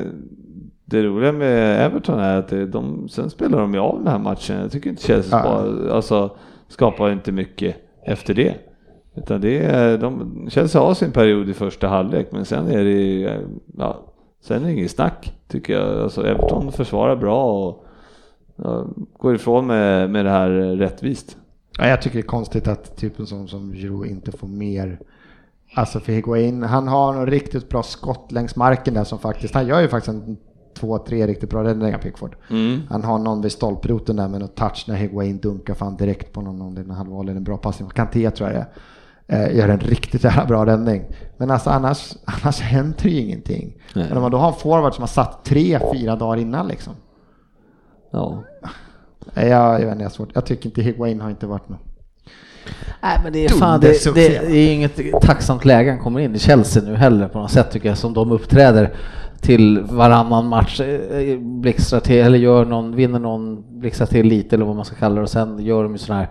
det 0.84 1.02
roliga 1.02 1.32
med 1.32 1.86
Everton 1.86 2.20
är 2.20 2.38
att 2.38 2.48
det- 2.48 2.66
de, 2.66 3.08
sen 3.08 3.30
spelar 3.30 3.58
de 3.60 3.74
ju 3.74 3.80
av 3.80 3.98
den 3.98 4.12
här 4.12 4.18
matchen. 4.18 4.60
Jag 4.60 4.72
tycker 4.72 4.90
inte 4.90 5.02
Chelsea 5.02 5.38
Ja. 5.44 5.50
bara, 5.50 5.94
alltså, 5.94 6.30
skapar 6.68 7.10
inte 7.10 7.32
mycket 7.32 7.76
efter 8.06 8.34
det. 8.34 8.54
Utan 9.16 9.40
det 9.40 9.58
är, 9.58 9.98
de, 9.98 10.46
Chelsea 10.50 10.82
har 10.82 10.94
sin 10.94 11.12
period 11.12 11.48
i 11.48 11.54
första 11.54 11.88
halvlek, 11.88 12.28
men 12.32 12.44
sen 12.44 12.66
är 12.70 12.84
det, 12.84 13.24
eh, 13.24 13.40
ja, 13.78 14.00
sen 14.48 14.62
är 14.62 14.66
det 14.66 14.72
inget 14.72 14.90
snack 14.90 15.38
tycker 15.48 15.72
jag. 15.72 16.00
Alltså, 16.00 16.26
Everton 16.26 16.72
försvarar 16.72 17.16
bra 17.16 17.66
och 17.66 17.84
går 19.18 19.34
ifrån 19.34 19.66
med, 19.66 20.10
med 20.10 20.24
det 20.24 20.30
här 20.30 20.50
rättvist. 20.76 21.36
Ja, 21.78 21.88
jag 21.88 22.02
tycker 22.02 22.18
det 22.18 22.24
är 22.24 22.28
konstigt 22.28 22.68
att 22.68 22.96
typ 22.96 23.18
en 23.18 23.26
sån 23.26 23.48
som 23.48 23.72
Giroud 23.72 24.06
inte 24.06 24.32
får 24.32 24.48
mer. 24.48 25.00
Alltså 25.74 26.00
för 26.00 26.12
Higuain, 26.12 26.62
han 26.62 26.88
har 26.88 27.14
en 27.14 27.26
riktigt 27.26 27.68
bra 27.68 27.82
skott 27.82 28.32
längs 28.32 28.56
marken 28.56 28.94
där 28.94 29.04
som 29.04 29.18
faktiskt, 29.18 29.54
han 29.54 29.66
gör 29.66 29.80
ju 29.80 29.88
faktiskt 29.88 30.08
en 30.08 30.36
två, 30.74 30.98
tre 30.98 31.26
riktigt 31.26 31.50
bra 31.50 31.64
räddningar 31.64 31.98
Pickford. 31.98 32.36
Mm. 32.50 32.80
Han 32.90 33.04
har 33.04 33.18
någon 33.18 33.42
vid 33.42 33.52
stolproten 33.52 34.16
där 34.16 34.28
med 34.28 34.40
något 34.40 34.56
touch 34.56 34.84
när 34.88 34.94
Higuain 34.94 35.38
dunkar 35.38 35.74
fan 35.74 35.96
direkt 35.96 36.32
på 36.32 36.40
någon, 36.40 36.76
en 36.76 36.90
halvvolley, 36.90 37.36
en 37.36 37.44
bra 37.44 37.56
passning. 37.56 37.88
Kanté 37.88 38.30
tror 38.30 38.48
jag 38.48 38.58
det 38.58 38.60
är. 38.60 38.68
Eh, 39.32 39.56
gör 39.56 39.68
en 39.68 39.80
riktigt 39.80 40.24
jävla 40.24 40.44
bra 40.46 40.66
räddning. 40.66 41.04
Men 41.36 41.50
alltså 41.50 41.70
annars, 41.70 42.12
annars 42.24 42.60
händer 42.60 43.08
ju 43.08 43.18
ingenting. 43.20 43.76
Nej. 43.94 44.04
Men 44.08 44.16
om 44.16 44.22
man 44.22 44.30
då 44.30 44.38
har 44.38 44.48
en 44.48 44.54
forward 44.54 44.94
som 44.94 45.02
har 45.02 45.08
satt 45.08 45.44
tre, 45.44 45.78
fyra 45.94 46.16
dagar 46.16 46.36
innan 46.36 46.68
liksom. 46.68 46.92
Ja. 48.12 48.44
Eh, 49.34 49.48
Jag, 49.48 49.74
jag 49.80 49.84
vet 49.86 49.92
inte, 49.92 50.02
jag, 50.02 50.12
svårt. 50.12 50.28
jag 50.34 50.46
tycker 50.46 50.66
inte 50.66 50.82
Higuain 50.82 51.20
har 51.20 51.30
inte 51.30 51.46
varit 51.46 51.68
något. 51.68 51.80
Nej 53.02 53.20
men 53.24 53.32
det 53.32 53.44
är 53.44 53.48
fan, 53.48 53.80
det, 53.80 54.04
det, 54.14 54.28
det 54.28 54.56
är 54.56 54.72
inget 54.74 55.00
tacksamt 55.22 55.64
läge 55.64 55.90
han 55.90 55.98
kommer 56.00 56.20
in 56.20 56.34
i 56.34 56.38
Chelsea 56.38 56.82
nu 56.82 56.94
heller 56.94 57.28
på 57.28 57.38
något 57.38 57.50
sätt 57.50 57.70
tycker 57.70 57.88
jag 57.88 57.98
som 57.98 58.14
de 58.14 58.32
uppträder 58.32 58.94
till 59.40 59.80
varannan 59.80 60.46
match, 60.46 60.80
eh, 60.80 61.38
blixtrar 61.38 62.00
till 62.00 62.16
eller 62.22 62.38
gör 62.38 62.64
någon, 62.64 62.96
vinner 62.96 63.18
någon, 63.18 63.64
blixtrar 63.80 64.06
till 64.06 64.26
lite 64.26 64.56
eller 64.56 64.64
vad 64.64 64.76
man 64.76 64.84
ska 64.84 64.96
kalla 64.96 65.14
det 65.14 65.20
och 65.20 65.30
sen 65.30 65.58
gör 65.58 65.82
de 65.82 65.92
ju 65.92 65.98
sådana 65.98 66.20
här 66.20 66.30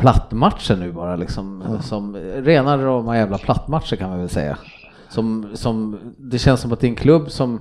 plattmatcher 0.00 0.76
nu 0.76 0.92
bara 0.92 1.16
liksom, 1.16 1.62
som 1.82 2.16
rena 2.16 2.78
rama 2.78 3.16
jävla 3.16 3.38
plattmatcher 3.38 3.96
kan 3.96 4.10
man 4.10 4.18
väl 4.18 4.28
säga. 4.28 4.56
Som, 5.08 5.50
som, 5.54 5.98
det 6.18 6.38
känns 6.38 6.60
som 6.60 6.72
att 6.72 6.80
det 6.80 6.86
är 6.86 6.88
en 6.88 6.96
klubb 6.96 7.30
som 7.30 7.60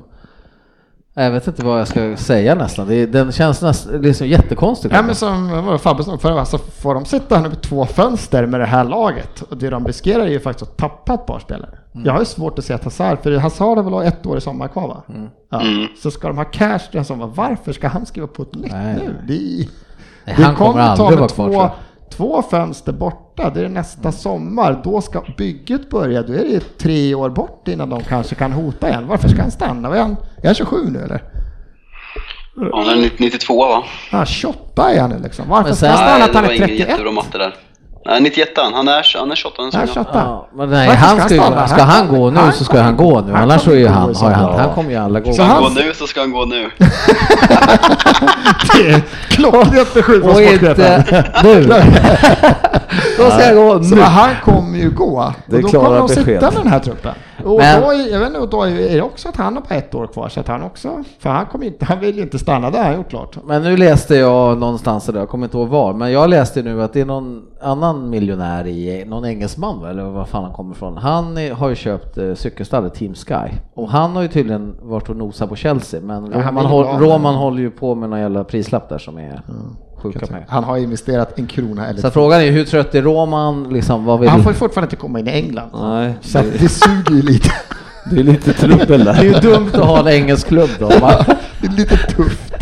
Jag 1.14 1.32
vet 1.32 1.48
inte 1.48 1.66
vad 1.66 1.80
jag 1.80 1.88
ska 1.88 2.18
säga 2.18 2.56
nästan. 2.56 2.88
Det, 2.88 3.06
den 3.06 3.32
känns 3.32 3.62
nästan 3.62 4.02
liksom 4.02 4.28
jättekonstig. 4.28 4.92
Ja, 4.94 5.02
men 5.02 5.16
som 5.16 5.80
Fabbe 5.82 6.04
sa 6.04 6.18
för 6.18 6.32
alltså 6.40 6.58
får 6.58 6.94
de 6.94 7.06
sitta 7.06 7.36
här 7.36 7.44
nu 7.44 7.50
med 7.50 7.62
två 7.62 7.86
fönster 7.86 8.46
med 8.46 8.60
det 8.60 8.66
här 8.66 8.84
laget 8.84 9.42
och 9.42 9.58
det 9.58 9.70
de 9.70 9.88
riskerar 9.88 10.24
är 10.24 10.28
ju 10.30 10.40
faktiskt 10.40 10.72
att 10.72 10.78
tappa 10.78 11.14
ett 11.14 11.26
par 11.26 11.40
spelare. 11.40 11.78
Mm. 11.94 12.06
Jag 12.06 12.14
har 12.14 12.20
ju 12.20 12.26
svårt 12.26 12.60
att 12.60 12.66
se 12.66 12.74
att 12.74 12.84
Hazard, 12.84 13.20
för 13.24 13.38
Hazard 13.38 13.78
har 13.78 13.84
väl 13.84 14.08
ett 14.08 14.26
år 14.26 14.38
i 14.38 14.42
sommar 14.42 14.68
kvar 14.68 14.88
va? 14.88 15.04
Mm. 15.10 15.28
Ja. 15.52 15.62
Mm. 15.62 15.88
Så 16.04 16.12
ska 16.12 16.28
de 16.28 16.38
ha 16.38 16.46
cash 16.46 16.80
den 16.92 17.06
sommar, 17.06 17.28
varför 17.36 17.74
ska 17.74 17.88
han 17.88 18.06
skriva 18.06 18.28
på 18.28 18.42
ett 18.44 18.56
nytt 18.56 18.72
Nej, 18.72 18.96
nu? 18.96 19.16
Det, 19.28 19.34
är- 19.34 19.68
Nej, 20.26 20.36
det 20.38 20.44
han 20.44 20.56
kommer 20.56 20.74
ta 20.74 21.04
aldrig 21.04 21.10
med 21.10 21.18
vara 21.20 21.30
kvar, 21.30 21.68
två. 21.70 21.76
Två 22.12 22.42
fönster 22.42 22.92
borta, 22.92 23.50
det 23.50 23.62
är 23.66 23.70
nästa 23.70 24.12
sommar. 24.12 24.82
Då 24.84 25.02
ska 25.02 25.24
bygget 25.38 25.90
börja, 25.90 26.22
då 26.22 26.34
är 26.34 26.46
det 26.46 26.78
tre 26.78 27.16
år 27.16 27.30
bort 27.30 27.68
innan 27.68 27.90
de 27.90 28.04
kanske 28.04 28.36
kan 28.36 28.52
hota 28.52 28.90
igen. 28.90 29.08
Varför 29.08 29.30
ska 29.30 29.42
han 29.42 29.52
stanna? 29.52 29.96
Är 29.96 30.02
han, 30.02 30.16
är 30.44 30.46
han 30.46 30.56
27 30.56 30.76
nu 30.90 31.00
eller? 31.00 31.24
Ja, 32.56 32.84
han 32.86 33.00
är 33.00 33.12
92 33.20 33.66
va? 33.68 33.84
Ja, 34.12 34.26
28 34.26 34.92
är 34.94 35.02
han 35.02 35.10
nu 35.10 35.20
liksom. 35.24 35.50
Varför 35.50 35.74
ska 35.74 35.88
han 35.88 35.98
stanna 35.98 36.14
Nej, 36.14 36.22
att 36.24 36.32
det 36.32 36.38
han 36.38 36.46
var 36.48 36.52
är 36.52 36.56
ingen 36.56 36.68
31? 36.68 36.90
jättebra 36.90 37.12
matte 37.12 37.38
där. 37.38 37.56
Nej, 38.10 38.22
91 38.22 38.50
han 38.56 38.88
är, 38.88 39.18
han 39.20 39.32
är 39.32 39.36
28 39.36 39.62
Nej, 39.62 39.72
säsongen. 39.72 39.88
28. 39.94 40.10
Ja, 40.14 40.48
men 40.54 40.70
nej, 40.70 40.88
Varför 40.88 41.02
han 41.06 41.20
ska 41.20 41.30
ska, 41.30 41.42
han 41.56 41.70
ska 41.70 41.82
han 41.84 42.08
gå 42.08 42.30
nu 42.30 42.40
Han- 42.40 42.54
så 42.54 42.64
ska 42.64 42.82
han 42.82 42.98
gå 42.98 43.22
nu. 43.22 43.32
han 43.34 43.44
Annars 43.44 43.62
så 43.62 43.72
är 43.72 43.88
han, 43.88 44.16
har 44.16 44.32
han, 44.32 44.60
han 44.60 44.74
kommer 44.74 44.92
ju 44.92 44.96
alla 44.98 45.20
gå. 45.20 45.26
Så 45.26 45.34
Ska 45.34 45.44
han 45.44 45.52
han- 45.52 45.64
gå 45.64 45.70
nu 45.70 45.94
så 45.94 46.08
ska 46.08 46.20
han 46.20 46.32
gå 46.32 46.46
nu. 46.46 46.70
Det 48.76 48.90
är 48.92 49.02
klockrent 49.30 49.94
besked 49.94 50.22
från 50.24 50.36
sportchefen. 50.36 51.04
nu. 51.44 51.64
Då 53.18 53.30
ska 53.32 53.46
jag 53.46 53.56
gå 53.56 53.84
Så 53.84 53.96
nu. 53.96 54.02
han 54.02 54.30
kommer 54.44 54.78
ju 54.78 54.90
gå. 54.90 55.34
Det 55.46 55.56
är 55.58 55.66
och 55.66 55.72
då 55.72 55.80
kommer 55.84 55.98
de 56.00 56.10
sitta 56.10 56.52
med 56.52 56.54
den 56.54 56.68
här 56.68 56.80
truppen. 56.80 57.14
Och 57.46 57.58
Men- 57.58 57.82
då, 57.82 57.94
jag 58.12 58.20
vet 58.20 58.28
inte, 58.28 58.40
och 58.40 58.50
då 58.50 58.64
är 58.64 58.96
det 58.96 59.02
också 59.02 59.30
att 59.30 59.36
han 59.36 59.56
har 59.56 59.62
bara 59.70 59.76
ett 59.76 59.96
år 59.96 60.08
kvar. 60.08 60.30
Så 60.30 60.40
att 60.40 60.48
han 60.48 60.64
också, 60.64 61.04
för 61.20 61.30
han, 61.30 61.46
kommer 61.46 61.66
inte, 61.66 61.86
han 61.90 62.00
vill 62.00 62.16
ju 62.16 62.22
inte 62.22 62.40
stanna 62.40 62.72
där, 62.72 62.84
har 62.84 62.94
gjort 62.96 63.10
klart. 63.10 63.38
Men 63.46 63.64
nu 63.64 63.78
läste 63.78 64.16
jag 64.16 64.58
någonstans, 64.58 65.06
där, 65.06 65.20
jag 65.20 65.30
kommer 65.30 65.46
inte 65.46 65.58
ihåg 65.58 65.68
var, 65.68 65.94
men 65.94 66.12
jag 66.12 66.30
läste 66.30 66.62
nu 66.62 66.84
att 66.84 66.94
det 66.94 67.02
är 67.02 67.06
någon 67.06 67.42
annan 67.62 68.10
miljonär 68.10 68.68
i, 68.68 69.06
någon 69.08 69.26
engelsman 69.26 69.86
eller 69.86 70.04
vad 70.04 70.28
fan 70.30 70.44
han 70.44 70.54
kommer 70.54 70.76
ifrån. 70.76 70.98
Han 70.98 71.38
är, 71.38 71.54
har 71.54 71.70
ju 71.70 71.76
köpt 71.76 72.18
eh, 72.18 72.34
cykelstallet 72.34 72.94
Team 72.94 73.14
Sky 73.16 73.34
och 73.74 73.90
han 73.90 74.16
har 74.16 74.22
ju 74.22 74.28
tydligen 74.28 74.76
varit 74.82 75.10
och 75.10 75.16
nosat 75.16 75.50
på 75.50 75.56
Chelsea 75.56 76.02
men 76.02 76.32
Ja, 76.32 76.40
Roman, 76.48 76.66
håll. 76.66 76.86
Roman 76.86 77.36
håller 77.36 77.60
ju 77.60 77.72
på 77.72 77.96
med 77.96 78.10
någon 78.10 78.20
jävla 78.20 78.44
prislapp 78.44 78.90
där 78.90 78.98
som 78.98 79.18
är 79.18 79.42
sjuka 80.02 80.26
pengar. 80.26 80.46
Han 80.50 80.64
har 80.64 80.78
investerat 80.78 81.40
en 81.40 81.48
krona 81.48 81.88
eller 81.88 82.02
Så 82.02 82.12
frågan 82.12 82.42
är 82.42 82.52
hur 82.52 82.66
trött 82.66 82.96
är 82.96 83.02
Roman, 83.02 83.64
liksom 83.74 84.06
vad 84.06 84.20
vill... 84.20 84.30
Han 84.30 84.44
får 84.44 84.52
ju 84.52 84.58
fortfarande 84.58 84.86
inte 84.86 84.96
komma 84.96 85.20
in 85.20 85.28
i 85.28 85.32
England. 85.32 85.70
Nej, 85.74 86.14
Så 86.22 86.40
att 86.40 86.46
det 86.60 86.70
suger 86.70 87.12
ju 87.16 87.22
lite. 87.22 87.50
det 88.12 88.20
är 88.20 88.24
lite 88.24 88.54
trubbel 88.54 89.04
Det 89.06 89.12
är 89.12 89.16
där. 89.16 89.24
ju 89.24 89.34
dumt 89.34 89.70
att 89.74 89.86
ha 89.86 90.00
en 90.00 90.08
engelsk 90.08 90.48
klubb 90.48 90.70
då. 90.80 90.88
va? 90.88 91.26
Det 91.62 91.68
är 91.68 91.72
lite 91.72 91.98
tufft. 91.98 92.54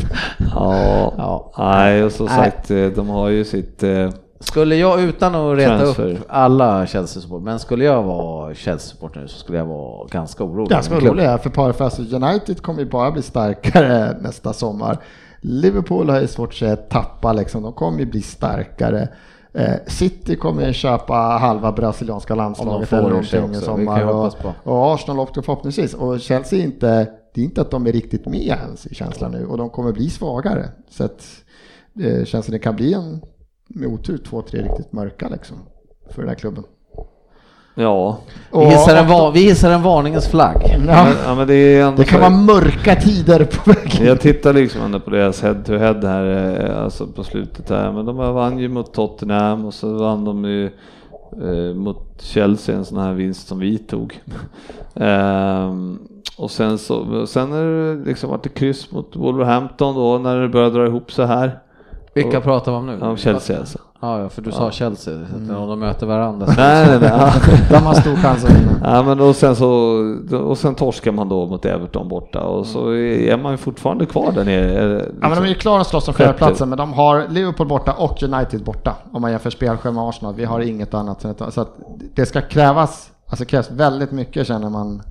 Ja, 0.55 1.14
Ja. 1.18 1.51
nej 1.57 2.03
och 2.03 2.11
som 2.11 2.27
sagt 2.27 2.72
eh, 2.72 2.85
de 2.85 3.09
har 3.09 3.30
ju 3.30 3.45
sitt 3.45 3.84
eh, 3.84 4.09
Skulle 4.39 4.76
jag, 4.76 5.01
utan 5.01 5.35
att 5.35 5.57
reta 5.57 5.77
Transfer. 5.77 6.11
upp 6.11 6.26
alla 6.30 6.85
Chelsea-supportrar, 6.88 7.45
men 7.45 7.59
skulle 7.59 7.85
jag 7.85 8.03
vara 8.03 8.53
Chelsea-supporter 8.53 9.19
nu 9.19 9.27
så 9.27 9.39
skulle 9.39 9.57
jag 9.57 9.65
vara 9.65 10.07
ganska 10.11 10.43
orolig. 10.43 10.69
Ganska 10.69 10.95
är 10.95 11.38
för 11.38 11.49
Parfast 11.49 11.99
United 11.99 12.61
kommer 12.61 12.80
ju 12.80 12.85
bara 12.89 13.11
bli 13.11 13.22
starkare 13.22 14.18
nästa 14.22 14.53
sommar. 14.53 14.97
Liverpool 15.41 16.09
har 16.09 16.22
ju 16.22 16.27
svårt 16.27 16.49
att 16.49 16.55
säga 16.55 16.76
tappa 16.76 17.34
liksom, 17.34 17.64
de 17.64 17.73
kommer 17.73 17.99
ju 17.99 18.05
bli 18.05 18.22
starkare. 18.22 19.09
Eh, 19.53 19.76
City 19.88 20.35
kommer 20.35 20.68
ju 20.68 20.73
köpa 20.73 21.14
halva 21.14 21.72
brasilianska 21.72 22.35
landslaget 22.35 22.89
får 22.89 22.97
eller 22.97 23.09
det 23.09 23.14
någonting 23.14 23.51
i 23.51 23.55
sommar. 23.55 24.05
Och, 24.05 24.15
hoppas 24.15 24.35
på. 24.35 24.53
och 24.64 24.93
Arsenal 24.93 25.19
också 25.19 25.41
förhoppningsvis. 25.41 25.93
Och 25.93 26.19
Chelsea 26.19 26.64
inte, 26.64 27.11
det 27.34 27.41
är 27.41 27.45
inte 27.45 27.61
att 27.61 27.72
de 27.72 27.88
är 27.88 27.91
riktigt 27.91 28.26
med 28.26 28.41
ens 28.41 28.88
i 28.88 28.95
känslan 28.95 29.31
nu 29.31 29.45
och 29.45 29.57
de 29.57 29.69
kommer 29.69 29.91
bli 29.91 30.09
svagare. 30.09 30.69
Så 30.89 31.03
att 31.03 31.26
eh, 32.03 32.26
känns 32.26 32.47
det 32.47 32.59
kan 32.59 32.76
bli 32.76 32.93
en, 32.93 33.22
med 33.68 33.88
otur, 33.88 34.18
två, 34.18 34.41
tre 34.41 34.61
riktigt 34.61 34.93
mörka 34.93 35.30
liksom 35.30 35.57
för 36.09 36.22
den 36.22 36.30
här 36.30 36.35
klubben. 36.35 36.64
Ja. 37.77 38.17
Vi 38.53 38.65
hissar, 38.65 38.95
en, 38.95 39.07
va- 39.07 39.31
vi 39.31 39.39
hissar 39.39 39.71
en 39.71 39.81
varningens 39.83 40.27
flagg. 40.27 40.61
Ja, 40.71 40.77
Men, 40.77 41.13
ja, 41.25 41.35
men 41.35 41.47
det 41.47 41.91
det 41.97 42.03
kan 42.03 42.19
vara 42.19 42.29
mörka 42.29 42.95
tider 42.95 43.45
på 43.45 43.71
väg. 43.71 44.01
Jag 44.07 44.19
tittar 44.21 44.53
liksom 44.53 44.81
ändå 44.81 44.99
på 44.99 45.09
deras 45.09 45.41
head 45.41 45.55
to 45.65 45.73
head 45.77 45.99
här, 46.03 46.25
eh, 46.69 46.83
alltså 46.83 47.07
på 47.07 47.23
slutet 47.23 47.69
här, 47.69 47.91
men 47.91 48.05
de 48.05 48.17
vann 48.17 48.59
ju 48.59 48.69
mot 48.69 48.93
Tottenham 48.93 49.65
och 49.65 49.73
så 49.73 49.93
vann 49.93 50.25
de 50.25 50.45
ju 50.45 50.65
eh, 51.31 51.75
mot 51.75 52.21
Chelsea, 52.21 52.75
en 52.75 52.85
sån 52.85 52.97
här 52.97 53.13
vinst 53.13 53.47
som 53.47 53.59
vi 53.59 53.77
tog. 53.77 54.21
Ehm, 54.95 55.99
och 56.37 56.51
sen 56.51 56.77
så, 56.77 57.27
sen 57.27 57.53
är 57.53 57.63
det 57.95 58.05
liksom 58.09 58.29
varit 58.29 58.53
kryss 58.53 58.91
mot 58.91 59.15
Wolverhampton 59.15 59.95
då 59.95 60.17
när 60.17 60.41
det 60.41 60.49
börjar 60.49 60.69
dra 60.69 60.85
ihop 60.87 61.11
så 61.11 61.23
här. 61.23 61.59
Vilka 62.13 62.41
pratar 62.41 62.71
vi 62.71 62.77
om 62.77 62.85
nu? 62.85 62.99
Om 63.01 63.17
Chelsea 63.17 63.59
alltså. 63.59 63.79
Ja, 63.99 64.19
ja, 64.22 64.30
för 64.30 64.41
du 64.41 64.52
sa 64.52 64.72
Chelsea, 64.72 65.14
så 65.30 65.36
att 65.53 65.57
om 65.60 65.69
de 65.69 65.80
möter 65.80 66.06
varandra. 66.07 66.45
så- 66.48 66.53
Nej, 66.57 66.88
nej, 66.88 66.99
nej. 66.99 67.10
Ja. 67.14 67.32
De 67.69 67.76
har 67.86 67.94
stor 67.94 68.15
chans 68.15 68.45
att 68.45 68.52
vinna. 68.52 68.72
Ja, 68.84 69.03
men 69.03 69.19
och 69.19 69.36
sen 69.36 69.56
så 69.56 69.68
och 70.44 70.57
sen 70.57 70.76
torskar 70.76 71.11
man 71.11 71.30
då 71.30 71.45
mot 71.45 71.65
Everton 71.65 72.07
borta 72.10 72.41
och 72.44 72.65
så 72.65 72.94
är 72.95 73.38
man 73.38 73.52
ju 73.52 73.57
fortfarande 73.57 74.06
kvar 74.06 74.32
där 74.32 74.45
nere. 74.45 74.98
eh, 74.98 75.06
Ja, 75.22 75.28
men 75.28 75.30
de 75.32 75.38
är 75.38 75.41
ju 75.41 75.48
liksom. 75.48 75.61
klara 75.61 75.82
att 75.82 75.88
slåss 75.88 76.07
om 76.07 76.14
fjärdeplatsen, 76.14 76.69
men 76.69 76.78
de 76.78 76.94
har 76.94 77.26
Liverpool 77.30 77.68
borta 77.68 77.94
och 77.94 78.24
United 78.24 78.64
borta. 78.64 78.95
Om 79.11 79.22
man 79.22 79.32
jämför 79.32 79.49
spelschema 79.49 80.02
med 80.02 80.10
Arsenal. 80.10 80.34
Vi 80.36 80.45
har 80.45 80.60
inget 80.60 80.94
annat. 80.94 81.26
Så 81.49 81.61
att 81.61 81.78
det 82.15 82.26
ska 82.26 82.41
krävas, 82.41 83.11
alltså 83.30 83.45
krävs 83.45 83.72
väldigt 83.72 84.11
mycket 84.11 84.48
känner 84.48 84.69
man, 84.69 85.02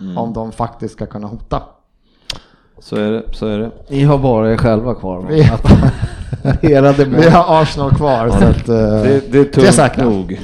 Mm. 0.00 0.18
om 0.18 0.32
de 0.32 0.52
faktiskt 0.52 0.94
ska 0.94 1.06
kunna 1.06 1.26
hota. 1.26 1.62
Så 2.78 2.96
är 2.96 3.10
det, 3.12 3.22
så 3.32 3.46
är 3.46 3.58
det. 3.58 3.70
Ni 3.88 4.02
har 4.02 4.18
bara 4.18 4.52
er 4.52 4.56
själva 4.56 4.94
kvar. 4.94 5.26
Vi- 5.28 5.48
Era 6.72 6.92
Vi 6.92 7.28
har 7.30 7.62
Arsenal 7.62 7.90
kvar, 7.90 8.28
så 8.28 8.44
att... 8.44 8.68
eh, 8.68 8.74
Det, 9.02 9.32
det 9.32 9.38
är 9.38 9.44
tungt 9.44 9.96
det 9.96 10.04
nog. 10.04 10.38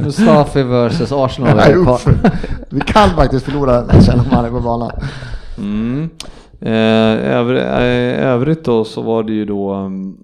Mustafi 0.04 0.62
versus 0.62 1.12
Arsenal. 1.12 1.56
Nej, 1.56 1.72
är 1.72 1.84
kvar. 1.84 2.00
Vi 2.68 2.80
kan 2.80 3.08
faktiskt 3.10 3.44
förlora 3.44 3.82
matchen 3.84 4.20
om 4.20 4.26
man 4.32 4.44
är 4.44 4.50
på 4.50 4.60
banan. 4.60 4.90
Mm. 5.58 6.10
Eh, 6.60 7.32
övr, 7.36 7.54
eh, 7.56 8.26
övrigt 8.26 8.64
då 8.64 8.84
så 8.84 9.02
var 9.02 9.22
det 9.22 9.32
ju 9.32 9.44
då 9.44 9.72
mm, 9.72 10.14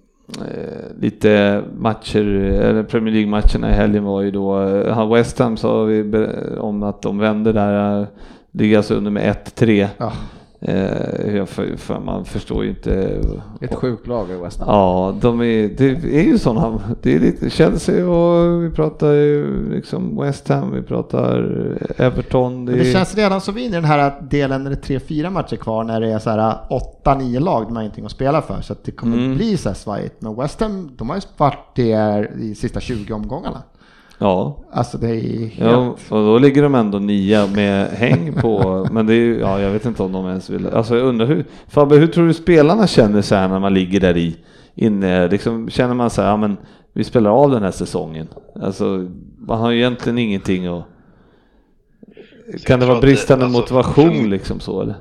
eh, 0.41 1.01
lite 1.01 1.63
matcher, 1.79 2.25
eller 2.63 2.83
Premier 2.83 3.15
League-matcherna 3.15 3.71
i 3.71 3.73
helgen 3.75 4.05
var 4.05 4.23
ju 4.23 4.31
då, 4.31 4.63
eh, 4.63 5.13
West 5.13 5.39
Ham 5.39 5.57
sa 5.57 5.83
vi 5.83 6.27
om 6.61 6.83
att 6.83 7.03
de 7.03 7.19
vände 7.19 7.53
där, 7.53 8.01
eh, 8.01 8.07
ligger 8.53 8.77
alltså 8.77 8.95
under 8.95 9.11
med 9.11 9.23
1-3. 9.57 9.89
Ja. 9.99 10.13
Eh, 10.61 11.45
för, 11.45 11.77
för 11.77 12.01
man 12.01 12.25
förstår 12.25 12.65
ju 12.65 12.71
inte. 12.71 13.21
Ett 13.61 13.75
sjukt 13.75 14.07
lag 14.07 14.31
i 14.31 14.35
West 14.35 14.61
Ham. 14.61 14.69
Ja, 14.69 15.15
de 15.21 15.41
är, 15.41 15.69
det 15.69 15.87
är 16.21 16.23
ju 16.23 16.39
sådana, 16.39 16.81
det 17.03 17.15
är 17.15 17.21
lite 17.21 17.51
Chelsea 17.51 18.09
och 18.09 18.65
vi 18.65 18.71
pratar 18.71 19.13
ju 19.13 19.69
liksom 19.75 20.21
West 20.21 20.49
Ham, 20.49 20.73
vi 20.75 20.83
pratar 20.83 21.39
Everton. 21.97 22.65
Det, 22.67 22.73
det 22.73 22.93
känns 22.93 23.15
redan 23.15 23.41
som 23.41 23.55
vi 23.55 23.65
är 23.65 23.69
i 23.69 23.73
den 23.73 23.85
här 23.85 24.15
delen 24.31 24.65
när 24.65 24.71
det 24.71 24.77
är 24.77 24.81
tre, 24.81 25.01
fyra 25.01 25.31
matcher 25.31 25.57
kvar 25.57 25.85
när 25.85 26.01
det 26.01 26.13
är 26.13 26.19
så 26.19 26.31
här 26.31 26.57
åtta, 26.71 27.15
nio 27.15 27.41
lag 27.41 27.65
de 27.65 27.77
har 27.77 27.83
ingenting 27.83 28.05
att 28.05 28.11
spela 28.11 28.43
för. 28.43 28.61
Så 28.61 28.75
det 28.85 28.91
kommer 28.91 29.17
Mm. 29.17 29.37
bli 29.37 29.57
så 29.57 29.69
här 29.69 29.77
svajigt. 29.77 30.15
Men 30.19 30.37
West 30.37 30.61
Ham, 30.61 30.91
de 30.97 31.09
har 31.09 31.17
ju 31.17 31.23
varit 31.37 31.75
det 31.75 32.29
i 32.41 32.55
sista 32.55 32.81
20 32.81 33.13
omgångarna. 33.13 33.63
Ja, 34.19 34.65
Alltså 34.73 34.99
det 34.99 35.09
är 35.11 35.47
helt... 35.47 35.59
Ja, 35.61 35.87
och 36.09 36.25
då 36.25 36.39
ligger 36.39 36.63
de 36.63 36.75
ändå 36.75 36.99
nia 36.99 37.47
med 37.47 37.89
häng 37.91 38.33
på, 38.33 38.87
men 38.93 39.07
det 39.07 39.13
är 39.13 39.17
ju, 39.21 39.39
ja 39.41 39.61
jag 39.61 39.71
vet 39.71 39.85
inte 39.87 40.03
om 40.03 40.13
de 40.13 40.27
ens 40.27 40.51
vill, 40.51 40.67
alltså 40.67 40.97
jag 40.97 41.07
undrar 41.07 41.27
hur, 41.27 41.45
Fabbe 41.69 41.97
hur 41.97 42.07
tror 42.07 42.27
du 42.27 42.35
spelarna 42.35 42.87
känner 42.87 43.23
så 43.23 43.35
här 43.35 43.49
när 43.49 43.59
man 43.59 43.75
ligger 43.75 44.01
där 44.01 44.17
i, 44.17 44.37
inne, 44.75 45.29
liksom 45.29 45.71
känner 45.71 45.95
man 45.95 46.11
så 46.11 46.23
här, 46.23 46.29
ja 46.29 46.37
men 46.37 46.57
vi 46.93 47.05
spelar 47.05 47.31
av 47.31 47.51
den 47.51 47.63
här 47.63 47.71
säsongen, 47.71 48.29
alltså 48.63 49.07
man 49.39 49.59
har 49.61 49.71
ju 49.71 49.79
egentligen 49.79 50.19
ingenting 50.19 50.67
att, 50.67 50.85
kan 52.67 52.81
det 52.81 52.87
vara 52.87 52.97
det- 53.01 53.07
bristande 53.07 53.45
alltså, 53.45 53.61
motivation 53.61 54.23
för- 54.23 54.29
liksom 54.29 54.61
så 54.61 54.83
eller? 54.83 54.95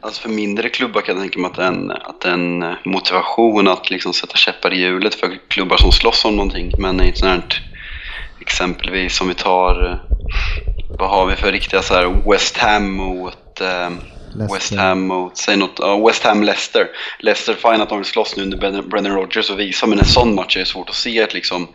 Alltså 0.00 0.22
för 0.22 0.28
mindre 0.28 0.68
klubbar 0.68 1.00
kan 1.00 1.14
jag 1.14 1.22
tänka 1.22 1.38
mig 1.40 1.50
att 1.52 1.58
en, 1.58 1.90
att 1.90 2.24
en 2.24 2.62
eh, 2.62 2.68
motivation 2.84 3.68
att 3.68 3.90
liksom 3.90 4.12
sätta 4.12 4.36
käppar 4.36 4.72
i 4.74 4.80
hjulet 4.82 5.14
för 5.14 5.28
klubbar 5.48 5.76
som 5.76 5.92
slåss 5.92 6.24
om 6.24 6.36
någonting. 6.36 6.72
Men 6.78 7.00
i 7.00 7.08
ett 7.08 7.18
sånt 7.18 7.30
här, 7.32 7.42
exempelvis 8.40 9.20
om 9.20 9.28
vi 9.28 9.34
tar, 9.34 9.84
eh, 9.90 9.96
vad 10.98 11.10
har 11.10 11.26
vi 11.26 11.36
för 11.36 11.52
riktiga 11.52 11.82
så 11.82 11.94
här 11.94 12.30
West 12.30 12.56
Ham 12.58 12.90
mot 12.92 13.60
eh, 13.60 13.90
Leicester. 14.36 14.54
West 14.54 14.74
Ham 14.74 15.06
mot, 15.06 15.36
säg 15.36 15.56
något, 15.56 15.76
ja, 15.78 16.06
West 16.06 16.24
Ham 16.24 16.42
Leicester. 16.42 16.88
Leicester, 17.18 17.54
fine 17.54 17.80
att 17.80 17.88
de 17.88 17.98
vill 17.98 18.04
slåss 18.06 18.36
nu 18.36 18.42
under 18.42 18.58
Brendan- 18.58 18.88
Brendan 18.88 19.14
Rodgers 19.14 19.50
och 19.50 19.60
visa, 19.60 19.86
men 19.86 19.98
en 19.98 20.04
sån 20.04 20.34
match 20.34 20.56
är 20.56 20.60
det 20.60 20.66
svårt 20.66 20.88
att 20.88 20.94
se 20.94 21.22
att 21.22 21.34
liksom 21.34 21.68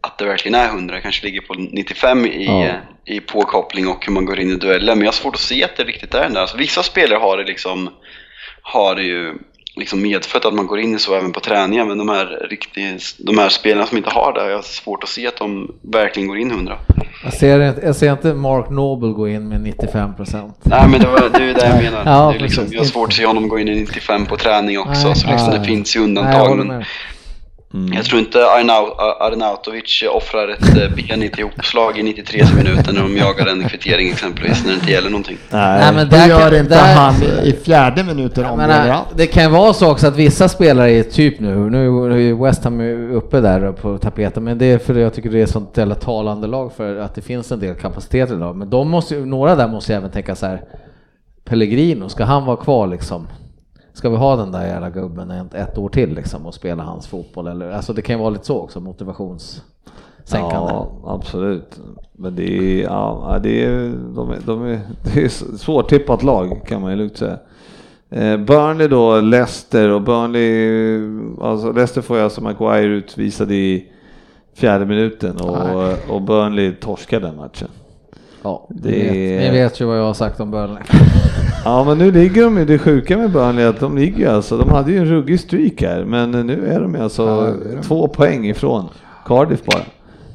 att 0.00 0.18
det 0.18 0.24
verkligen 0.24 0.54
är 0.54 0.68
100, 0.68 1.00
kanske 1.00 1.26
ligger 1.26 1.40
på 1.40 1.54
95 1.54 2.26
i, 2.26 2.44
Ja. 2.46 2.70
i 3.14 3.20
påkoppling 3.20 3.88
och 3.88 4.06
hur 4.06 4.12
man 4.12 4.24
går 4.24 4.40
in 4.40 4.50
i 4.50 4.56
dueller. 4.56 4.94
Men 4.94 5.00
jag 5.04 5.12
har 5.12 5.12
svårt 5.16 5.34
att 5.34 5.40
se 5.40 5.64
att 5.64 5.76
det 5.76 5.84
riktigt 5.84 6.14
är 6.14 6.22
den 6.22 6.32
där. 6.34 6.40
Alltså, 6.40 6.56
vissa 6.56 6.82
spelare 6.82 7.18
har 7.18 7.36
det 7.38 7.44
liksom, 7.44 7.90
har 8.62 8.94
det 8.94 9.02
ju 9.02 9.34
liksom 9.76 10.02
medfött 10.02 10.44
att 10.44 10.54
man 10.54 10.66
går 10.66 10.80
in 10.80 10.94
i 10.94 10.98
så 10.98 11.14
även 11.14 11.32
på 11.32 11.40
träningen. 11.40 11.88
Men 11.88 11.98
de 11.98 12.08
här, 12.08 12.46
riktigt, 12.50 13.16
de 13.18 13.38
här 13.38 13.48
spelarna 13.48 13.86
som 13.86 13.96
inte 13.96 14.10
har 14.10 14.32
det, 14.32 14.48
jag 14.50 14.56
har 14.56 14.62
svårt 14.62 15.02
att 15.02 15.08
se 15.08 15.26
att 15.26 15.36
de 15.36 15.74
verkligen 15.82 16.28
går 16.28 16.38
in 16.38 16.50
100. 16.50 16.78
Jag 17.24 17.32
ser, 17.32 17.60
inte- 17.68 17.86
jag 17.86 17.96
ser 17.96 18.12
inte 18.12 18.34
Mark 18.34 18.70
Noble 18.70 19.12
gå 19.12 19.28
in 19.28 19.48
med 19.48 19.60
95 19.60 20.14
procent. 20.14 20.56
Nej 20.62 20.88
men 20.88 21.00
det, 21.00 21.06
var, 21.06 21.20
det 21.38 21.44
är 21.44 21.54
det 21.54 21.66
jag 21.66 21.82
menar. 21.82 22.02
Ja, 22.06 22.30
det 22.32 22.38
är 22.38 22.42
liksom, 22.42 22.64
jag 22.70 22.80
har 22.80 22.84
svårt 22.86 23.08
att 23.08 23.14
se 23.14 23.26
honom 23.26 23.48
gå 23.48 23.58
in 23.58 23.68
i 23.68 23.74
95 23.80 24.26
på 24.26 24.36
träning 24.36 24.78
också. 24.78 25.06
Nej, 25.06 25.16
så 25.16 25.28
liksom, 25.28 25.50
nej. 25.50 25.58
det 25.58 25.64
finns 25.64 25.96
ju 25.96 26.00
Nej, 26.00 26.08
undantag. 26.08 26.56
men 26.66 26.84
med. 27.70 27.98
jag 27.98 28.04
tror 28.04 28.20
inte 28.20 28.38
Arnau- 28.38 28.94
Arnautovic 29.20 30.02
offrar 30.12 30.48
ett 30.48 30.76
eh, 30.76 30.94
ben 31.08 31.22
i 31.22 31.26
ett 31.26 31.38
ihopslag 31.38 31.98
i 31.98 32.02
93 32.02 32.44
minuter 32.56 32.92
när 32.92 33.00
de 33.02 33.16
jagar 33.16 33.46
en 33.46 33.68
kvittering 33.68 34.08
exempelvis 34.08 34.62
när 34.64 34.68
det 34.72 34.74
inte 34.74 34.90
gäller 34.92 35.10
någonting. 35.10 35.36
Nej, 35.50 35.92
men 35.94 36.08
Det 36.08 36.16
där 36.16 36.28
gör 36.28 36.50
kan- 36.50 36.58
inte 36.58 36.74
där- 36.74 36.94
han 36.94 37.14
i 37.44 37.52
fjärde 37.64 38.04
minuten 38.04 38.44
om 38.44 38.58
menar, 38.58 39.00
det 39.16 39.26
kan 39.26 39.52
vara 39.52 39.72
så 39.72 39.90
också 39.90 40.06
att 40.06 40.16
vissa 40.16 40.48
spelare 40.48 40.90
är 40.90 41.02
typ 41.02 41.40
nu, 41.40 41.56
nu 41.70 42.12
är 42.12 42.16
ju 42.16 42.42
West 42.44 42.64
Ham 42.64 42.80
uppe 43.12 43.40
där 43.40 43.72
på 43.72 43.98
tapeten, 43.98 44.44
men 44.44 44.58
det 44.58 44.66
är 44.66 44.78
för 44.78 44.94
jag 44.94 45.14
tycker 45.14 45.30
det 45.30 45.42
är 45.42 45.46
sånt 45.46 45.76
jävla 45.76 45.94
talande 45.94 46.46
lag 46.46 46.72
för 46.76 46.96
att 46.96 47.14
det 47.14 47.22
finns 47.22 47.52
en 47.52 47.60
del 47.60 47.74
kapacitet 47.74 48.30
idag. 48.30 48.56
Men 48.56 48.70
de 48.70 48.88
måste, 48.90 49.14
ju- 49.14 49.26
några 49.26 49.54
där 49.54 49.68
måste 49.68 49.92
ju 49.92 49.98
även 49.98 50.10
tänka 50.10 50.34
så 50.36 50.46
här, 50.46 50.62
Pellegrino, 51.44 52.08
ska 52.08 52.24
han 52.24 52.44
vara 52.44 52.56
kvar 52.56 52.86
liksom? 52.86 53.28
Ska 53.96 54.08
vi 54.08 54.16
ha 54.16 54.36
den 54.36 54.52
där 54.52 54.66
jävla 54.66 54.90
gubben 54.90 55.30
ett, 55.30 55.54
ett 55.54 55.78
år 55.78 55.88
till 55.88 56.14
liksom 56.14 56.46
och 56.46 56.54
spela 56.54 56.82
hans 56.82 57.06
fotboll? 57.06 57.46
Eller, 57.46 57.70
alltså 57.70 57.92
det 57.92 58.02
kan 58.02 58.16
ju 58.16 58.20
vara 58.20 58.30
lite 58.30 58.44
så 58.46 58.58
också, 58.60 58.80
motivationssänkande. 58.80 60.72
Ja, 60.72 60.90
absolut. 61.06 61.80
Men 62.12 62.36
det 62.36 62.50
är, 62.58 62.82
ja, 62.84 63.38
det 63.42 63.64
är, 63.64 63.92
de 64.14 64.30
är, 64.30 64.38
de 64.46 64.62
är, 64.66 64.80
det 65.04 65.24
är 65.24 65.28
svårtippat 65.58 66.22
lag 66.22 66.60
kan 66.66 66.80
man 66.82 66.90
ju 66.90 66.96
lugnt 66.96 67.16
säga. 67.16 67.38
Eh, 68.10 68.36
Burnley 68.36 68.88
då, 68.88 69.20
Leicester 69.20 69.90
och 69.90 70.02
Burnley, 70.02 71.00
alltså 71.42 71.72
Leicester 71.72 72.00
får 72.02 72.16
ju 72.16 72.22
alltså 72.24 72.40
Maguire 72.40 72.86
utvisad 72.94 73.52
i 73.52 73.86
fjärde 74.54 74.86
minuten 74.86 75.36
och, 75.40 75.92
och 76.14 76.22
Burnley 76.22 76.72
torskar 76.74 77.20
den 77.20 77.36
matchen. 77.36 77.68
Ja, 78.42 78.66
Det 78.70 78.88
det 78.90 78.98
vet, 78.98 79.12
är- 79.14 79.52
ni 79.52 79.58
vet 79.60 79.80
ju 79.80 79.84
vad 79.84 79.98
jag 79.98 80.04
har 80.04 80.14
sagt 80.14 80.40
om 80.40 80.50
Burnley. 80.50 80.82
Ja 81.66 81.84
men 81.84 81.98
nu 81.98 82.10
ligger 82.12 82.42
de 82.44 82.58
ju, 82.58 82.64
det 82.64 82.78
sjuka 82.78 83.16
med 83.18 83.30
Burnley 83.30 83.64
är 83.64 83.68
att 83.68 83.80
de 83.80 83.98
ligger 83.98 84.30
alltså, 84.34 84.56
de 84.58 84.70
hade 84.70 84.92
ju 84.92 84.98
en 84.98 85.06
ruggig 85.06 85.40
streak 85.40 85.82
här 85.82 86.04
men 86.04 86.30
nu 86.30 86.66
är 86.66 86.80
de 86.80 86.94
alltså 87.02 87.22
Ja, 87.22 87.46
är 87.46 87.76
de. 87.76 87.82
två 87.82 88.08
poäng 88.08 88.46
ifrån 88.48 88.88
Cardiff 89.26 89.64
bara. 89.64 89.82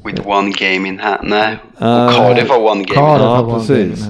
With 0.04 0.26
one 0.26 0.50
game 0.60 0.88
in 0.88 0.98
hand. 0.98 1.18
Nej, 1.28 1.56
Ah, 1.78 2.06
och 2.06 2.12
Cardiff 2.12 2.48
har 2.50 2.58
one 2.58 2.70
game 2.70 2.80
in 2.80 2.86
Cardiff 2.86 3.26
hand. 3.26 3.50
Ja, 3.50 3.54
precis. 3.58 4.06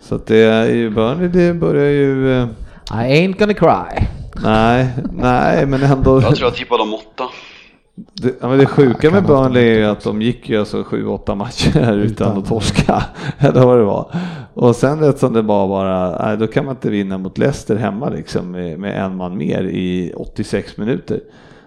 Så 0.00 0.14
att 0.14 0.26
det 0.26 0.36
är 0.38 0.66
ju 0.70 0.90
Burnley, 0.90 1.28
det 1.28 1.54
börjar 1.54 1.90
ju, 1.90 2.38
eh, 2.42 2.46
I 2.90 2.92
ain't 3.26 3.38
gonna 3.38 3.54
cry. 3.54 4.06
nej, 4.44 4.88
nej 5.12 5.66
men 5.66 5.82
ändå. 5.82 6.22
Jag 6.22 6.36
tror 6.36 6.46
jag 6.48 6.54
tippade 6.54 6.82
om 6.82 6.94
åtta. 6.94 7.24
Det, 7.96 8.34
ja, 8.40 8.48
men 8.48 8.58
det 8.58 8.66
sjuka 8.66 9.10
med 9.10 9.24
Burnley 9.26 9.62
är 9.68 9.78
ju 9.78 9.84
att 9.84 10.04
de 10.04 10.22
gick 10.22 10.48
ju 10.48 10.58
alltså 10.58 10.82
7-8 10.82 11.34
matcher 11.34 11.92
utan 11.98 12.38
att 12.38 12.46
torska. 12.48 13.02
Eller 13.38 13.66
vad 13.66 13.78
det 13.78 13.84
var. 13.84 14.16
Och 14.54 14.76
sen 14.76 15.00
rätt 15.00 15.18
som 15.18 15.32
det 15.32 15.42
var 15.42 15.68
bara, 15.68 16.24
nej, 16.26 16.36
då 16.36 16.46
kan 16.46 16.64
man 16.64 16.74
inte 16.74 16.90
vinna 16.90 17.18
mot 17.18 17.38
Leicester 17.38 17.76
hemma 17.76 18.08
liksom 18.08 18.50
med, 18.50 18.78
med 18.78 19.04
en 19.04 19.16
man 19.16 19.36
mer 19.36 19.62
i 19.62 20.12
86 20.16 20.76
minuter. 20.76 21.20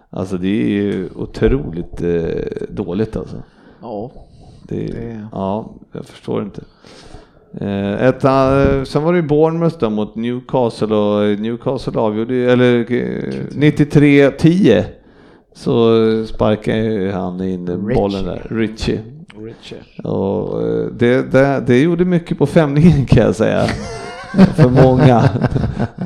Alltså 0.09 0.37
det 0.37 0.47
är 0.47 0.69
ju 0.69 1.09
otroligt 1.15 2.01
eh, 2.01 2.67
dåligt 2.69 3.15
alltså. 3.17 3.35
Ja. 3.81 4.11
Det, 4.63 4.75
Det- 4.85 5.27
Ja, 5.31 5.75
jag 5.91 6.05
förstår 6.05 6.41
inte. 6.43 6.61
Eh, 7.61 8.03
Ett, 8.07 8.23
eh, 8.23 8.83
sen 8.83 9.03
var 9.03 9.13
det 9.13 9.19
ju 9.19 9.27
Bournemouth 9.27 9.75
då 9.79 9.89
mot 9.89 10.15
Newcastle 10.15 10.95
och 10.95 11.39
Newcastle 11.39 11.99
avgjorde 11.99 12.33
ju- 12.33 12.49
eller 12.49 12.79
eh, 12.79 13.33
93-10 13.51 14.83
så 15.57 16.25
sparkade 16.25 16.77
ju 16.77 17.11
han 17.11 17.43
in 17.43 17.93
bollen 17.95 18.25
där, 18.25 18.47
Richie. 18.49 19.03
Och 20.03 20.61
eh, 20.61 20.85
det, 20.85 21.31
det, 21.31 21.63
det 21.67 21.81
gjorde 21.81 22.05
mycket 22.05 22.37
på 22.37 22.45
femningen 22.45 23.05
kan 23.05 23.23
jag 23.23 23.35
säga. 23.35 23.67
För 24.55 24.69
många. 24.69 25.29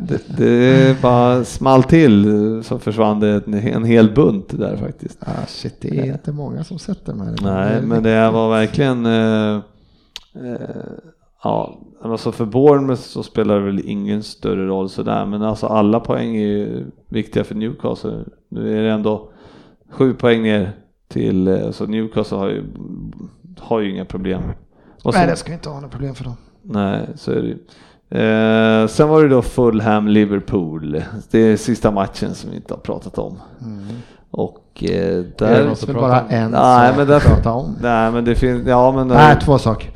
Det, 0.07 0.37
det 0.37 1.01
bara 1.01 1.43
small 1.43 1.83
till 1.83 2.25
så 2.63 2.79
försvann 2.79 3.19
det 3.19 3.47
en, 3.47 3.53
en 3.53 3.83
hel 3.83 4.11
bunt 4.11 4.59
där 4.59 4.77
faktiskt. 4.77 5.17
Ah, 5.21 5.45
shit, 5.47 5.75
det 5.81 5.99
är 5.99 6.05
inte 6.05 6.31
många 6.31 6.63
som 6.63 6.79
sätter 6.79 7.13
de 7.13 7.21
här. 7.21 7.35
Nej, 7.41 7.81
men 7.81 8.03
det 8.03 8.31
var 8.31 8.49
verkligen 8.49 9.05
eh, 9.05 9.55
eh, 10.35 10.59
ja, 11.43 11.79
alltså 12.03 12.31
för 12.31 12.45
Bournemouth 12.45 13.01
så 13.01 13.23
spelar 13.23 13.59
det 13.59 13.65
väl 13.65 13.81
ingen 13.85 14.23
större 14.23 14.67
roll 14.67 14.89
sådär, 14.89 15.25
men 15.25 15.41
alltså 15.41 15.67
alla 15.67 15.99
poäng 15.99 16.35
är 16.35 16.47
ju 16.47 16.85
viktiga 17.09 17.43
för 17.43 17.55
Newcastle. 17.55 18.23
Nu 18.49 18.77
är 18.79 18.83
det 18.83 18.91
ändå 18.91 19.30
sju 19.91 20.13
poäng 20.13 20.41
ner 20.43 20.71
till, 21.07 21.47
eh, 21.47 21.71
så 21.71 21.85
Newcastle 21.85 22.37
har 22.37 22.47
ju, 22.47 22.63
har 23.59 23.79
ju 23.79 23.91
inga 23.91 24.05
problem. 24.05 24.41
Och 25.03 25.13
Nej, 25.13 25.21
sen- 25.21 25.29
det 25.29 25.35
ska 25.35 25.53
inte 25.53 25.69
ha 25.69 25.75
några 25.75 25.89
problem 25.89 26.15
för 26.15 26.23
dem. 26.23 26.35
Nej, 26.61 26.99
så 27.15 27.31
är 27.31 27.35
det 27.35 27.47
ju. 27.47 27.57
Eh, 28.21 28.87
sen 28.87 29.09
var 29.09 29.23
det 29.23 29.29
då 29.29 29.41
Fulham-Liverpool. 29.41 31.03
Det 31.31 31.39
är 31.39 31.57
sista 31.57 31.91
matchen 31.91 32.33
som 32.35 32.49
vi 32.49 32.55
inte 32.55 32.73
har 32.73 32.79
pratat 32.79 33.17
om. 33.17 33.37
Och 34.31 34.83
eh, 34.83 34.89
Det 34.89 35.37
där... 35.37 35.69
måste 35.69 35.85
väl 35.85 35.95
bara 35.95 36.21
en 36.21 36.51
Nej, 36.51 36.93
men 36.97 37.07
där- 37.07 37.17
att 37.17 37.23
prata 37.23 37.51
om. 37.51 37.75
Nej 37.81 38.11
men 38.11 38.25
det 38.25 38.35
finns, 38.35 38.67
ja 38.67 38.91
men, 38.91 39.07
Nej, 39.07 39.37
två 39.45 39.57
saker. 39.57 39.89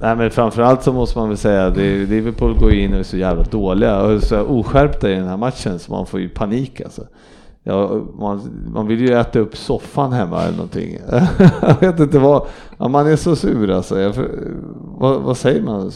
nej 0.00 0.16
men 0.16 0.30
framförallt 0.30 0.82
så 0.82 0.92
måste 0.92 1.18
man 1.18 1.28
väl 1.28 1.38
säga 1.38 1.66
att 1.66 1.74
det- 1.74 2.06
Liverpool 2.06 2.58
går 2.58 2.72
in 2.72 2.92
och 2.92 2.98
är 2.98 3.02
så 3.02 3.16
jävla 3.16 3.42
dåliga 3.42 4.02
och 4.02 4.22
så 4.22 4.40
oskärpta 4.42 5.10
i 5.10 5.14
den 5.14 5.28
här 5.28 5.36
matchen 5.36 5.78
så 5.78 5.92
man 5.92 6.06
får 6.06 6.20
ju 6.20 6.28
panik 6.28 6.80
alltså. 6.80 7.02
Ja, 7.66 8.00
man, 8.18 8.40
man 8.72 8.86
vill 8.86 9.00
ju 9.00 9.14
äta 9.14 9.38
upp 9.38 9.56
soffan 9.56 10.12
hemma 10.12 10.42
eller 10.42 10.56
någonting. 10.56 10.98
jag 11.60 11.80
vet 11.80 12.00
inte 12.00 12.18
vad, 12.18 12.46
ja, 12.78 12.88
man 12.88 13.06
är 13.06 13.16
så 13.16 13.36
sur 13.36 13.70
alltså. 13.70 14.00
Jag, 14.00 14.14
vad, 14.76 15.22
vad 15.22 15.36
säger 15.36 15.62
man? 15.62 15.92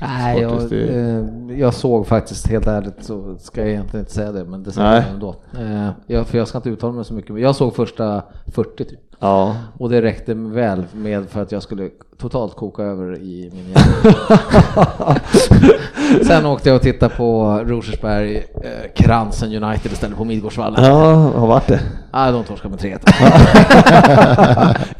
Nej, 0.00 0.40
jag, 0.40 0.72
eh, 0.72 1.24
jag 1.58 1.74
såg 1.74 2.06
faktiskt 2.06 2.48
helt 2.48 2.66
ärligt 2.66 3.04
så 3.04 3.36
ska 3.38 3.60
jag 3.60 3.70
egentligen 3.70 4.00
inte 4.00 4.12
säga 4.12 4.32
det, 4.32 4.44
men 4.44 4.62
det 4.62 4.72
säger 4.72 4.94
jag 4.94 5.08
ändå. 5.08 5.36
Eh, 5.58 5.88
jag, 6.06 6.26
för 6.26 6.38
jag 6.38 6.48
ska 6.48 6.58
inte 6.58 6.70
uttala 6.70 6.92
mig 6.92 7.04
så 7.04 7.14
mycket, 7.14 7.40
jag 7.40 7.56
såg 7.56 7.74
första 7.74 8.22
40 8.46 8.84
typ. 8.84 9.00
Ja. 9.18 9.56
Och 9.78 9.90
det 9.90 10.02
räckte 10.02 10.34
väl 10.34 10.84
med 10.92 11.28
för 11.28 11.42
att 11.42 11.52
jag 11.52 11.62
skulle 11.62 11.90
totalt 12.18 12.56
koka 12.56 12.82
över 12.82 13.18
i 13.18 13.50
min 13.54 13.64
hjärna. 13.68 15.20
Sen 16.26 16.46
åkte 16.46 16.68
jag 16.68 16.76
och 16.76 16.82
tittade 16.82 17.14
på 17.14 17.60
Rosersberg, 17.66 18.36
eh, 18.36 19.04
Kransen 19.04 19.64
United 19.64 19.92
istället 19.92 20.16
på 20.16 20.24
Midgårdsvallen. 20.24 20.84
Ja, 20.84 21.14
har 21.14 21.46
varit 21.46 21.66
det. 21.66 21.80
Nej, 22.12 22.32
de 22.32 22.44
torskade 22.44 22.70
med 22.70 22.80
3 22.80 22.98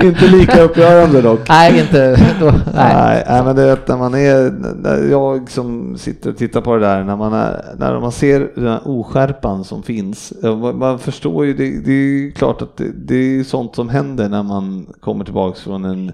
inte 0.08 0.26
lika 0.26 0.62
uppgörande 0.62 1.22
dock. 1.22 1.48
Nej, 1.48 1.80
inte 1.80 2.16
då, 2.40 2.46
nej. 2.46 2.94
Nej, 2.94 3.24
nej, 3.28 3.42
men 3.44 3.56
det 3.56 3.62
är 3.62 3.72
att 3.72 3.88
när 3.88 3.96
man 3.96 4.14
är, 4.14 4.50
när 4.82 5.10
jag 5.10 5.50
som 5.50 5.98
sitter 5.98 6.30
och 6.30 6.36
tittar 6.36 6.60
på 6.60 6.76
det 6.76 6.86
där, 6.86 7.04
när 7.04 7.16
man, 7.16 7.32
är, 7.32 7.64
när 7.78 8.00
man 8.00 8.12
ser 8.12 8.50
den 8.54 8.66
här 8.68 8.80
oskärpan 8.84 9.64
som 9.64 9.82
finns, 9.82 10.32
man, 10.42 10.78
man 10.78 10.98
förstår 10.98 11.44
ju, 11.44 11.54
det, 11.54 11.84
det 11.84 11.92
är 11.92 12.22
ju 12.22 12.32
klart 12.32 12.62
att 12.62 12.76
det, 12.76 12.92
det 12.94 13.14
är 13.14 13.44
sånt 13.44 13.74
som 13.74 13.88
händer 13.88 14.28
när 14.28 14.42
man 14.42 14.86
kommer 15.00 15.24
tillbaks 15.24 15.60
från 15.60 15.84
en 15.84 16.12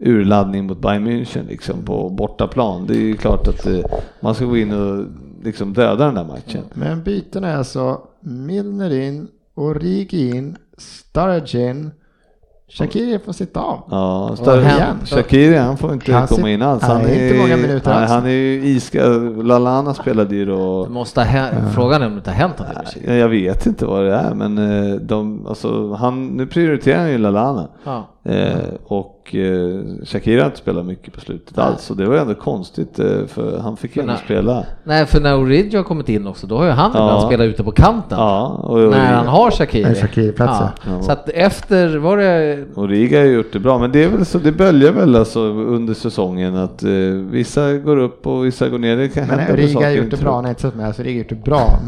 urladdning 0.00 0.66
mot 0.66 0.80
Bayern 0.80 1.06
München 1.08 1.48
liksom 1.48 1.82
på 1.84 2.08
bortaplan. 2.10 2.86
Det 2.86 2.94
är 2.94 3.00
ju 3.00 3.16
klart 3.16 3.48
att 3.48 3.62
det, 3.64 3.82
man 4.20 4.34
ska 4.34 4.44
gå 4.44 4.56
in 4.56 4.72
och 4.72 5.04
liksom 5.44 5.72
döda 5.72 6.04
den 6.04 6.14
där 6.14 6.24
matchen. 6.24 6.62
Men 6.74 7.02
bytena 7.02 7.48
är 7.48 7.56
alltså 7.56 8.00
Milner 8.20 8.92
in, 8.92 9.28
Origi 9.54 10.36
in, 10.36 10.56
Sturridge 10.78 11.70
in, 11.70 11.90
Shakiri 12.68 13.18
får 13.18 13.32
sitta 13.32 13.60
av. 13.60 13.82
Ja, 13.90 14.36
igen. 14.60 14.96
Shakiri 15.04 15.56
han 15.56 15.76
får 15.76 15.92
inte 15.92 16.12
Han 16.12 16.26
komma 16.26 16.46
sit- 16.46 16.54
in 16.54 16.62
alls. 16.62 16.82
Nej, 16.82 16.90
Han 16.90 17.00
är, 17.06 17.24
inte 17.26 17.38
många 17.38 17.56
minuter 17.56 17.90
nej, 17.90 17.98
alls. 18.02 18.10
Han 18.10 18.24
är 18.26 18.30
ju 18.30 18.64
iskall. 18.66 19.44
Lalana 19.46 19.94
spelade 19.94 20.34
ju 20.36 20.44
då. 20.46 20.84
Det 20.84 20.90
måste 20.90 21.20
ha 21.24 21.48
frågan 21.74 22.02
är 22.02 22.06
om 22.06 22.12
det 22.12 22.18
inte 22.18 22.30
har 22.30 22.36
hänt 22.36 22.58
något. 22.58 22.96
Ja, 23.06 23.12
Jag 23.12 23.28
vet 23.28 23.66
inte 23.66 23.86
vad 23.86 24.04
det 24.04 24.14
är, 24.14 24.34
men 24.34 24.58
eh, 24.58 24.94
de, 24.94 25.46
alltså, 25.46 25.92
han, 25.92 26.26
nu 26.26 26.46
prioriterar 26.46 26.98
han 26.98 27.10
ju 27.10 27.18
Lalana. 27.18 27.68
Ja. 27.84 28.06
Eh, 28.24 28.56
och 28.84 29.15
eh, 29.34 29.80
Shakira 30.04 30.40
har 30.40 30.46
inte 30.46 30.58
spelat 30.58 30.86
mycket 30.86 31.14
på 31.14 31.20
slutet 31.20 31.58
alls, 31.58 31.82
så 31.82 31.94
det 31.94 32.06
var 32.06 32.16
ändå 32.16 32.34
konstigt 32.34 32.98
eh, 32.98 33.26
för 33.26 33.58
han 33.58 33.76
fick 33.76 33.96
ju 33.96 34.02
nej. 34.02 34.16
spela. 34.24 34.64
Nej, 34.84 35.06
för 35.06 35.20
när 35.20 35.38
Origi 35.38 35.76
har 35.76 35.84
kommit 35.84 36.08
in 36.08 36.26
också, 36.26 36.46
då 36.46 36.58
har 36.58 36.64
ju 36.64 36.70
han 36.70 36.90
Ja. 36.94 37.04
ibland 37.04 37.26
spelat 37.26 37.44
ute 37.44 37.64
på 37.64 37.70
kanten. 37.70 38.18
Ja, 38.18 38.46
och, 38.46 38.80
och, 38.84 38.90
när 38.90 39.14
han 39.14 39.26
har 39.26 39.50
Shakiri. 39.50 39.82
Nej, 39.82 39.94
Shaqiri-plats, 39.94 40.60
ja. 40.86 41.02
Så 41.02 41.12
att 41.12 41.28
efter, 41.28 41.96
var 41.96 42.16
det... 42.16 42.64
och 42.74 42.88
Riga 42.88 43.18
har 43.18 43.24
ju 43.26 43.32
gjort 43.34 43.52
det 43.52 43.58
bra, 43.58 43.78
men 43.78 43.92
det 43.92 44.04
är 44.04 44.08
väl 44.08 44.26
så, 44.26 44.38
det 44.38 44.52
böljar 44.52 44.92
väl 44.92 45.16
alltså 45.16 45.40
under 45.52 45.94
säsongen 45.94 46.56
att 46.56 46.82
eh, 46.82 46.90
vissa 47.30 47.72
går 47.72 47.96
upp 47.96 48.26
och 48.26 48.46
vissa 48.46 48.68
går 48.68 48.78
ner. 48.78 48.96
Det 48.96 49.08
kan 49.08 49.26
Men 49.26 49.38
hända 49.38 49.56
Riga 49.56 49.80
har 49.86 49.90
gjort 49.90 50.10
det 50.10 50.20
bra, 50.20 50.40
nej 50.40 50.48
inte 50.48 50.60
så 50.70 50.76
med, 50.76 50.86
alltså 50.86 51.02
Riga 51.02 51.14
har 51.14 51.18
gjort 51.18 51.28
det 51.28 51.44
bra. 51.44 51.78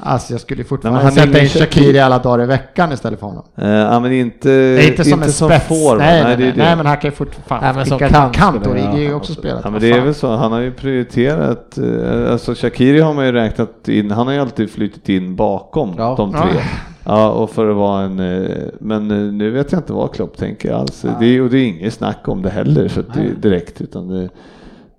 Alltså 0.00 0.32
jag 0.32 0.40
skulle 0.40 0.64
fortfarande 0.64 1.10
sätta 1.10 1.40
in. 1.40 1.48
Shakiri 1.48 1.98
alla 2.00 2.18
dagar 2.18 2.44
i 2.44 2.46
veckan 2.46 2.92
istället 2.92 3.20
för 3.20 3.26
honom. 3.26 3.44
Eh, 3.56 3.68
ja, 3.68 4.00
men 4.00 4.12
inte, 4.12 4.48
Nej, 4.48 4.88
inte 4.90 5.04
som 5.04 5.22
en 5.22 5.32
spets. 5.32 5.66
forward. 5.66 5.98
nej, 5.98 6.22
nej, 6.24 6.36
det 6.36 6.42
nej, 6.44 6.52
det. 6.52 6.62
nej, 6.62 6.76
men 6.76 6.86
han 6.86 6.96
kan 6.96 7.10
ju 7.10 7.16
fortfarande 7.16 7.66
Nej, 7.66 7.76
men 7.76 7.86
som 7.86 7.98
skicka 7.98 8.12
kant 8.12 8.36
kant 8.36 8.66
och 8.66 8.72
Origi 8.72 8.86
har 8.86 8.98
ju 8.98 9.04
ja, 9.08 9.14
också 9.14 9.34
spelat. 9.34 9.60
Ja, 9.64 9.70
men 9.70 9.80
det 9.80 9.90
är 9.90 10.00
väl 10.00 10.14
så, 10.14 10.36
han 10.36 10.52
har 10.52 10.60
ju 10.60 10.72
prioriterat, 10.72 11.78
eh, 11.78 12.32
alltså 12.32 12.54
Shakiri 12.54 13.00
har 13.00 13.14
man 13.14 13.26
ju 13.26 13.32
räknat 13.32 13.88
in, 13.88 14.10
han 14.10 14.26
har 14.26 14.34
ju 14.34 14.40
alltid 14.40 14.70
flutit 14.70 15.08
in 15.08 15.36
bakom 15.36 15.94
Ja. 15.98 16.14
de 16.16 16.32
tre. 16.32 16.40
Ja. 16.54 16.60
Ja, 17.04 17.30
och 17.30 17.50
för 17.50 17.70
att 17.70 17.76
vara 17.76 18.02
en, 18.02 18.20
eh, 18.42 18.50
men 18.80 19.08
nu 19.38 19.50
vet 19.50 19.72
jag 19.72 19.78
inte 19.78 19.92
vad 19.92 20.14
Klopp 20.14 20.36
tänker 20.36 20.72
alls. 20.72 21.04
Det 21.20 21.26
är, 21.26 21.42
och 21.42 21.50
det 21.50 21.58
är 21.58 21.64
inget 21.64 21.94
snack 21.94 22.28
om 22.28 22.42
det 22.42 22.50
heller 22.50 22.88
så 22.88 23.02
det, 23.14 23.48
direkt 23.48 23.80
utan 23.80 24.08
det, 24.08 24.28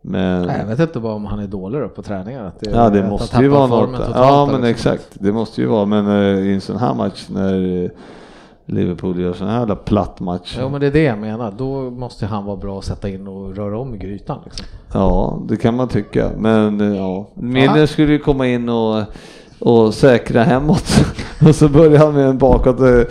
men 0.02 0.46
Nej, 0.46 0.60
jag 0.60 0.66
vet 0.66 0.80
inte 0.80 1.00
bara 1.00 1.14
om 1.14 1.26
han 1.26 1.40
är 1.40 1.48
dålig 1.48 1.82
då 1.82 1.90
på 1.90 2.02
träningar. 2.02 2.46
Att 2.46 2.60
det, 2.60 2.72
Ja 2.72 2.90
det 2.90 3.10
måste 3.10 3.38
ju 3.42 3.48
vara 3.48 3.68
något. 3.68 4.02
Ja 4.14 4.50
men 4.52 4.64
exakt, 4.64 5.08
det 5.14 5.32
måste 5.32 5.62
ju 5.62 5.68
vara. 5.68 5.86
Men 5.86 6.08
eh, 6.08 6.40
i 6.40 6.54
en 6.54 6.62
sån 6.62 6.78
här 6.78 6.94
match 6.94 7.26
när 7.30 7.92
Liverpool 8.66 9.20
gör 9.20 9.34
sån 9.34 9.48
här 9.48 9.60
jävla 9.60 9.76
platt 9.76 10.20
match. 10.20 10.58
Ja 10.60 10.70
men 10.70 10.82
det 10.82 10.88
är 10.88 10.92
det 10.92 11.04
jag 11.04 11.18
menar, 11.18 11.54
då 11.58 11.90
måste 11.90 12.26
han 12.26 12.46
vara 12.46 12.58
bra 12.58 12.78
att 12.80 12.86
sätta 12.86 13.10
in 13.10 13.28
och 13.28 13.56
röra 13.56 13.80
om 13.80 13.96
i 13.96 13.98
grytan. 13.98 14.40
Liksom. 14.46 14.66
Ja, 14.94 15.40
det 15.48 15.58
kan 15.58 15.76
man 15.76 15.88
tycka. 15.88 16.30
Men 16.38 16.82
eh, 16.82 16.98
ja, 16.98 17.28
Milner 17.34 17.86
skulle 17.86 18.12
ju 18.12 18.20
komma 18.20 18.48
in 18.48 18.70
och, 18.70 19.04
och 19.60 19.94
säkra 19.94 20.44
hemåt. 20.44 21.06
och 21.48 21.56
så 21.56 21.68
börjar 21.70 22.00
han 22.00 22.14
med 22.14 22.26
en 22.26 22.38
bakåt, 22.38 22.80
eh, 22.80 23.02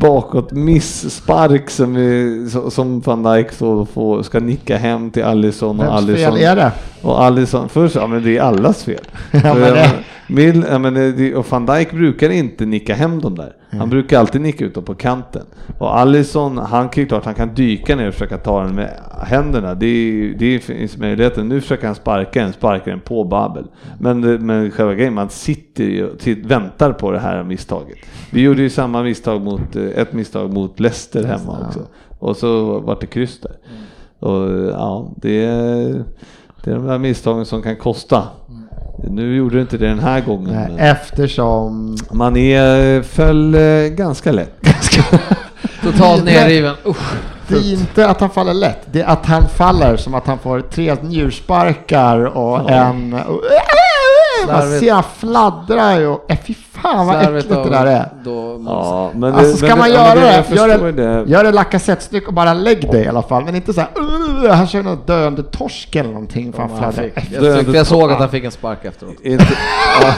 bakåt 0.00 0.52
misspark 0.52 1.70
som, 1.70 2.70
som 2.70 3.00
van 3.00 3.22
Dijk 3.22 3.52
så 3.52 3.86
får, 3.86 4.22
ska 4.22 4.40
nicka 4.40 4.76
hem 4.76 5.10
till 5.10 5.24
Alisson. 5.24 5.80
Och 5.80 5.86
Vems 5.86 5.92
Alisson 6.02 6.32
fel 6.32 6.42
är 6.44 6.56
det? 6.56 6.72
Och 7.02 7.22
Alisson, 7.24 7.68
först, 7.68 7.94
ja 7.94 8.06
men 8.06 8.22
det 8.24 8.36
är 8.36 8.42
allas 8.42 8.84
fel. 8.84 9.00
Ja, 9.30 9.40
men 9.42 9.54
För, 9.54 9.74
det- 9.74 9.90
Mill, 10.28 10.64
ja, 10.70 10.78
men 10.78 10.94
det, 10.94 11.34
och 11.34 11.46
van 11.50 11.66
Dijk 11.66 11.90
brukar 11.92 12.30
inte 12.30 12.66
nicka 12.66 12.94
hem 12.94 13.20
dem 13.20 13.34
där. 13.34 13.52
Han 13.70 13.78
Mm. 13.80 13.90
brukar 13.90 14.18
alltid 14.18 14.40
nicka 14.40 14.64
ut 14.64 14.74
dem 14.74 14.84
på 14.84 14.94
kanten. 14.94 15.42
Och 15.78 15.98
Alisson, 15.98 16.58
han 16.58 16.88
kan 16.88 17.02
ju 17.02 17.08
klart 17.08 17.24
han 17.24 17.34
kan 17.34 17.54
dyka 17.54 17.96
ner 17.96 18.08
och 18.08 18.14
försöka 18.14 18.38
ta 18.38 18.62
den 18.62 18.74
med 18.74 19.00
händerna. 19.26 19.74
Det, 19.74 19.86
är- 19.86 20.34
det 20.38 20.58
finns 20.58 20.96
möjligheten. 20.98 21.48
Nu 21.48 21.60
försöker 21.60 21.86
han 21.86 21.94
sparka 21.94 22.42
den, 22.42 22.52
sparka 22.52 22.90
den 22.90 23.00
på 23.00 23.24
Babel. 23.24 23.64
Men, 24.00 24.46
men 24.46 24.70
själva 24.70 24.94
grejen, 24.94 25.14
man 25.14 25.28
sitter 25.30 25.84
ju 25.84 26.06
och 26.06 26.26
väntar 26.50 26.92
på 26.92 27.10
det 27.10 27.18
här 27.18 27.44
misstaget. 27.44 27.98
Vi 28.30 28.40
gjorde 28.42 28.62
ju 28.62 28.70
samma 28.70 29.02
misstag 29.02 29.40
mot, 29.42 29.76
eh, 29.76 29.84
ett 29.84 30.12
misstag 30.12 30.52
mot 30.54 30.80
Leicester 30.80 31.24
hemma 31.24 31.58
också. 31.66 31.80
Och 32.18 32.36
så 32.36 32.78
vart 32.80 33.00
det 33.00 33.06
kryss 33.06 33.40
där. 33.40 33.56
Och 34.28 34.50
ja, 34.72 35.12
det 35.16 35.44
är, 35.44 36.04
det 36.64 36.70
är 36.70 36.74
de 36.74 36.86
där 36.86 36.98
misstagen 36.98 37.46
som 37.46 37.62
kan 37.62 37.76
kosta. 37.76 38.22
Nu 39.02 39.36
gjorde 39.36 39.56
det 39.56 39.60
inte 39.60 39.78
det 39.78 39.88
den 39.88 39.98
här 39.98 40.20
gången. 40.20 40.54
Nej, 40.54 40.88
eftersom... 40.88 41.96
man 42.10 42.36
är, 42.36 43.02
föll 43.02 43.54
eh, 43.54 43.88
ganska 43.88 44.32
lätt. 44.32 44.54
Totalt 45.82 46.24
nerriven. 46.24 46.74
Usch. 46.86 47.12
Det 47.48 47.56
är 47.56 47.72
inte 47.72 48.08
att 48.08 48.20
han 48.20 48.30
faller 48.30 48.54
lätt, 48.54 48.78
det 48.92 49.00
är 49.00 49.06
att 49.06 49.26
han 49.26 49.48
faller 49.48 49.96
som 49.96 50.14
att 50.14 50.26
han 50.26 50.38
får 50.38 50.60
tre 50.60 50.96
njursparkar 51.02 52.36
och 52.36 52.70
en... 52.70 53.12
Och, 53.12 53.42
man 54.46 54.62
ser 54.80 54.92
han 54.92 55.02
fladdrar 55.18 56.06
och... 56.08 56.24
Äh, 56.30 56.38
fy 56.46 56.54
fan 56.54 57.06
vad 57.06 57.22
äckligt 57.22 57.48
det 57.48 57.70
där 57.70 57.86
är. 57.86 58.08
Då, 58.24 58.62
Ja, 58.66 59.10
men 59.14 59.34
Alltså 59.34 59.56
ska 59.56 59.66
men 59.66 59.78
man 59.78 59.90
ja, 59.90 59.94
göra 59.94 60.14
men 60.14 60.16
det, 60.50 60.56
gör 60.56 60.92
det, 60.92 60.92
det. 60.92 61.30
gör 61.30 61.44
det 61.44 61.52
Lacazette-styck 61.52 62.28
och 62.28 62.34
bara 62.34 62.54
lägg 62.54 62.88
det 62.92 63.04
i 63.04 63.08
alla 63.08 63.22
fall. 63.22 63.44
Men 63.44 63.54
inte 63.56 63.72
så 63.72 63.80
här, 63.80 63.88
"Ugh", 63.96 64.50
han 64.50 64.66
kör 64.66 64.82
något 64.82 65.06
döende 65.06 65.42
torsk 65.42 65.96
eller 65.96 66.10
någonting 66.10 66.52
för 66.52 66.62
han 66.62 66.78
fladdrar. 66.78 67.10
Då 67.40 67.44
är 67.46 67.50
jag, 67.50 67.58
tyckte 67.58 67.76
jag 67.76 67.86
såg 67.86 68.12
att 68.12 68.18
han 68.18 68.28
fick 68.28 68.44
en 68.44 68.50
spark 68.50 68.84
efteråt. 68.84 69.14
Inte, 69.22 69.44
ja. 70.02 70.14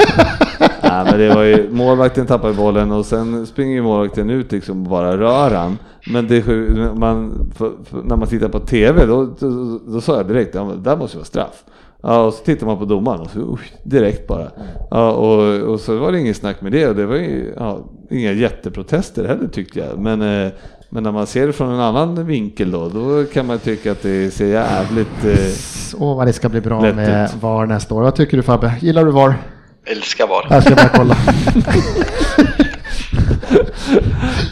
Nej, 0.82 1.04
men 1.04 1.18
det 1.18 1.34
var 1.34 1.42
ju, 1.42 1.68
målvakten 1.70 2.26
tappar 2.26 2.48
ju 2.48 2.54
bollen 2.54 2.92
och 2.92 3.06
sen 3.06 3.46
springer 3.46 3.74
ju 3.74 3.82
målvakten 3.82 4.30
ut 4.30 4.52
liksom 4.52 4.82
och 4.82 4.90
bara 4.90 5.16
rör 5.16 5.50
han. 5.50 5.78
Men 6.06 6.28
det, 6.28 6.36
är 6.36 6.42
sju- 6.42 6.90
man, 6.94 7.32
för, 7.56 7.70
för, 7.90 8.02
när 8.04 8.16
man 8.16 8.28
tittar 8.28 8.48
på 8.48 8.58
TV 8.60 9.06
då, 9.06 9.24
då, 9.38 9.78
då 9.86 10.00
sa 10.00 10.16
jag 10.16 10.28
direkt, 10.28 10.54
ja, 10.54 10.64
men 10.64 10.82
det 10.82 10.90
där 10.90 10.96
måste 10.96 11.16
ju 11.16 11.18
vara 11.18 11.26
straff. 11.26 11.62
Ja, 12.02 12.20
och 12.22 12.34
så 12.34 12.44
tittar 12.44 12.66
man 12.66 12.78
på 12.78 12.84
domaren 12.84 13.20
och 13.20 13.30
så 13.30 13.38
usch, 13.38 13.72
direkt 13.82 14.26
bara. 14.26 14.50
Ja, 14.90 15.10
och, 15.12 15.60
och 15.72 15.80
så 15.80 15.98
var 15.98 16.12
det 16.12 16.20
inget 16.20 16.36
snack 16.36 16.60
med 16.60 16.72
det 16.72 16.88
och 16.88 16.96
det 16.96 17.06
var 17.06 17.16
ju 17.16 17.54
ja, 17.56 17.78
inga 18.10 18.32
jätteprotester 18.32 19.24
heller 19.24 19.48
tyckte 19.48 19.78
jag. 19.78 19.98
Men, 19.98 20.22
eh, 20.46 20.52
men 20.90 21.02
när 21.02 21.12
man 21.12 21.26
ser 21.26 21.46
det 21.46 21.52
från 21.52 21.72
en 21.72 21.80
annan 21.80 22.26
vinkel 22.26 22.70
då, 22.70 22.88
då 22.88 23.24
kan 23.24 23.46
man 23.46 23.58
tycka 23.58 23.92
att 23.92 24.02
det 24.02 24.34
ser 24.34 24.46
jävligt... 24.46 25.24
Eh, 25.24 25.54
Åh 26.00 26.16
vad 26.16 26.26
det 26.26 26.32
ska 26.32 26.48
bli 26.48 26.60
bra 26.60 26.82
Lätt 26.82 26.96
med 26.96 27.24
ut. 27.24 27.42
VAR 27.42 27.66
nästa 27.66 27.94
år. 27.94 28.02
Vad 28.02 28.14
tycker 28.14 28.36
du 28.36 28.42
Fabbe? 28.42 28.74
Gillar 28.80 29.04
du 29.04 29.10
VAR? 29.10 29.34
Älskar 29.84 30.26
VAR. 30.26 30.46
Jag 30.50 30.62
ska 30.62 30.74
bara 30.74 30.88
kolla. 30.88 31.16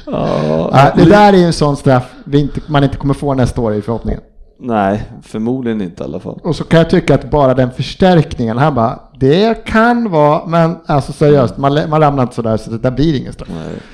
ja, 0.72 0.92
det 0.96 1.04
där 1.04 1.32
är 1.32 1.36
ju 1.36 1.44
en 1.44 1.52
sån 1.52 1.76
straff 1.76 2.04
inte, 2.32 2.60
man 2.66 2.84
inte 2.84 2.96
kommer 2.96 3.14
få 3.14 3.34
nästa 3.34 3.60
år 3.60 3.74
i 3.74 3.82
förhoppningen. 3.82 4.20
Nej, 4.62 5.02
förmodligen 5.22 5.80
inte 5.80 6.02
i 6.02 6.06
alla 6.06 6.20
fall. 6.20 6.40
Och 6.44 6.56
så 6.56 6.64
kan 6.64 6.78
jag 6.78 6.90
tycka 6.90 7.14
att 7.14 7.30
bara 7.30 7.54
den 7.54 7.70
förstärkningen, 7.70 8.58
han 8.58 8.74
bara, 8.74 9.00
det 9.20 9.64
kan 9.64 10.10
vara, 10.10 10.46
men 10.46 10.76
alltså 10.86 11.12
seriöst, 11.12 11.56
man, 11.58 11.90
man 11.90 12.00
ramlar 12.00 12.22
inte 12.22 12.34
sådär 12.34 12.56
så 12.56 12.70
det 12.70 12.78
där 12.78 12.90
blir 12.90 13.20
ingen 13.20 13.32
straff. 13.32 13.48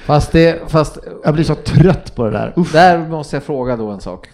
Fast 0.07 0.33
det, 0.33 0.71
fast 0.71 0.99
Jag 1.25 1.35
blir 1.35 1.45
så 1.45 1.55
trött 1.55 2.15
på 2.15 2.25
det 2.25 2.31
där. 2.31 2.53
Uff. 2.57 2.73
där 2.73 3.09
måste 3.09 3.37
jag 3.37 3.43
fråga 3.43 3.77
då 3.77 3.89
en 3.89 4.01
sak. 4.01 4.29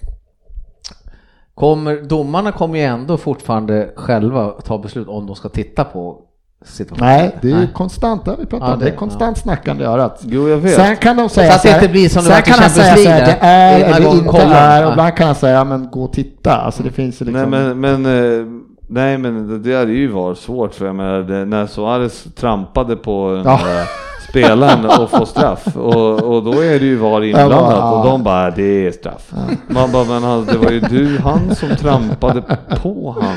Kommer, 1.54 2.02
domarna 2.02 2.52
kommer 2.52 2.78
ju 2.78 2.84
ändå 2.84 3.16
fortfarande 3.16 3.92
själva 3.96 4.48
ta 4.48 4.78
beslut 4.78 5.08
om 5.08 5.26
de 5.26 5.36
ska 5.36 5.48
titta 5.48 5.84
på 5.84 6.20
situationen. 6.64 7.06
Nej, 7.16 7.36
det 7.42 7.46
är 7.48 7.52
ju 7.52 7.56
Nej. 7.58 7.68
konstant, 7.74 8.24
det 8.24 8.36
vi 8.38 8.46
pratat 8.46 8.68
Ja, 8.68 8.74
om. 8.74 8.80
Det 8.80 8.86
är 8.86 8.90
det- 8.90 8.96
konstant 8.96 9.38
snackande 9.38 9.84
i 9.84 9.86
örat. 9.86 10.20
Jo, 10.22 10.48
jag 10.48 10.56
vet. 10.56 10.74
Sen 10.74 10.96
kan 10.96 11.16
de 11.16 11.28
säga 11.28 11.50
Så 11.52 11.56
att 11.56 11.62
det 11.62 11.74
inte 11.74 11.88
blir 11.88 12.08
som 12.08 12.24
det 12.24 12.30
sen 12.30 12.42
kan 12.42 12.58
han 12.58 12.70
säga 12.70 12.96
så 12.96 13.08
här, 13.08 13.26
det 13.26 13.36
är. 13.40 13.78
Ena 13.84 13.96
eller 13.96 14.10
inte 14.14 14.28
kollar. 14.28 14.70
är, 14.70 14.80
Ja. 14.80 14.86
och 14.86 14.92
ibland 14.92 15.14
kan 15.16 15.26
han 15.26 15.34
säga, 15.36 15.64
men 15.64 15.90
gå 15.90 16.04
och 16.04 16.12
titta. 16.12 16.56
Alltså 16.56 16.82
det 16.82 16.90
finns 16.90 17.20
ju 17.22 17.24
liksom... 17.26 17.50
Nej 17.50 17.74
men, 17.74 18.02
men, 18.02 18.40
eh, 18.40 18.46
nej, 18.88 19.18
men 19.18 19.48
det 19.48 19.70
där 19.70 19.80
är 19.80 19.86
ju 19.86 20.08
var 20.08 20.34
svårt 20.34 20.74
för 20.74 20.86
jag 20.86 20.94
menar, 20.94 21.20
det, 21.20 21.44
när 21.44 21.66
Suarez 21.66 22.24
trampade 22.40 22.96
på 22.96 23.30
den 23.34 23.52
Ja. 23.52 23.60
där 23.64 23.84
spelaren 24.28 24.84
och 24.84 25.10
får 25.10 25.24
straff 25.24 25.76
och, 25.76 26.22
och 26.22 26.42
då 26.44 26.52
är 26.52 26.78
det 26.78 26.84
ju 26.86 26.96
VAR 26.96 27.22
inblandat 27.24 27.58
Ja, 27.78 27.90
och 28.00 28.06
ja. 28.06 28.10
de 28.10 28.22
bara 28.22 28.50
det 28.50 28.86
är 28.86 28.92
straff. 28.92 29.32
Man 29.68 29.92
bara 29.92 30.04
men 30.04 30.22
han, 30.22 30.44
det 30.44 30.58
var 30.58 30.70
ju 30.70 30.80
du, 30.80 31.18
han 31.18 31.54
som 31.54 31.68
trampade 31.76 32.42
på 32.82 33.16
han. 33.20 33.36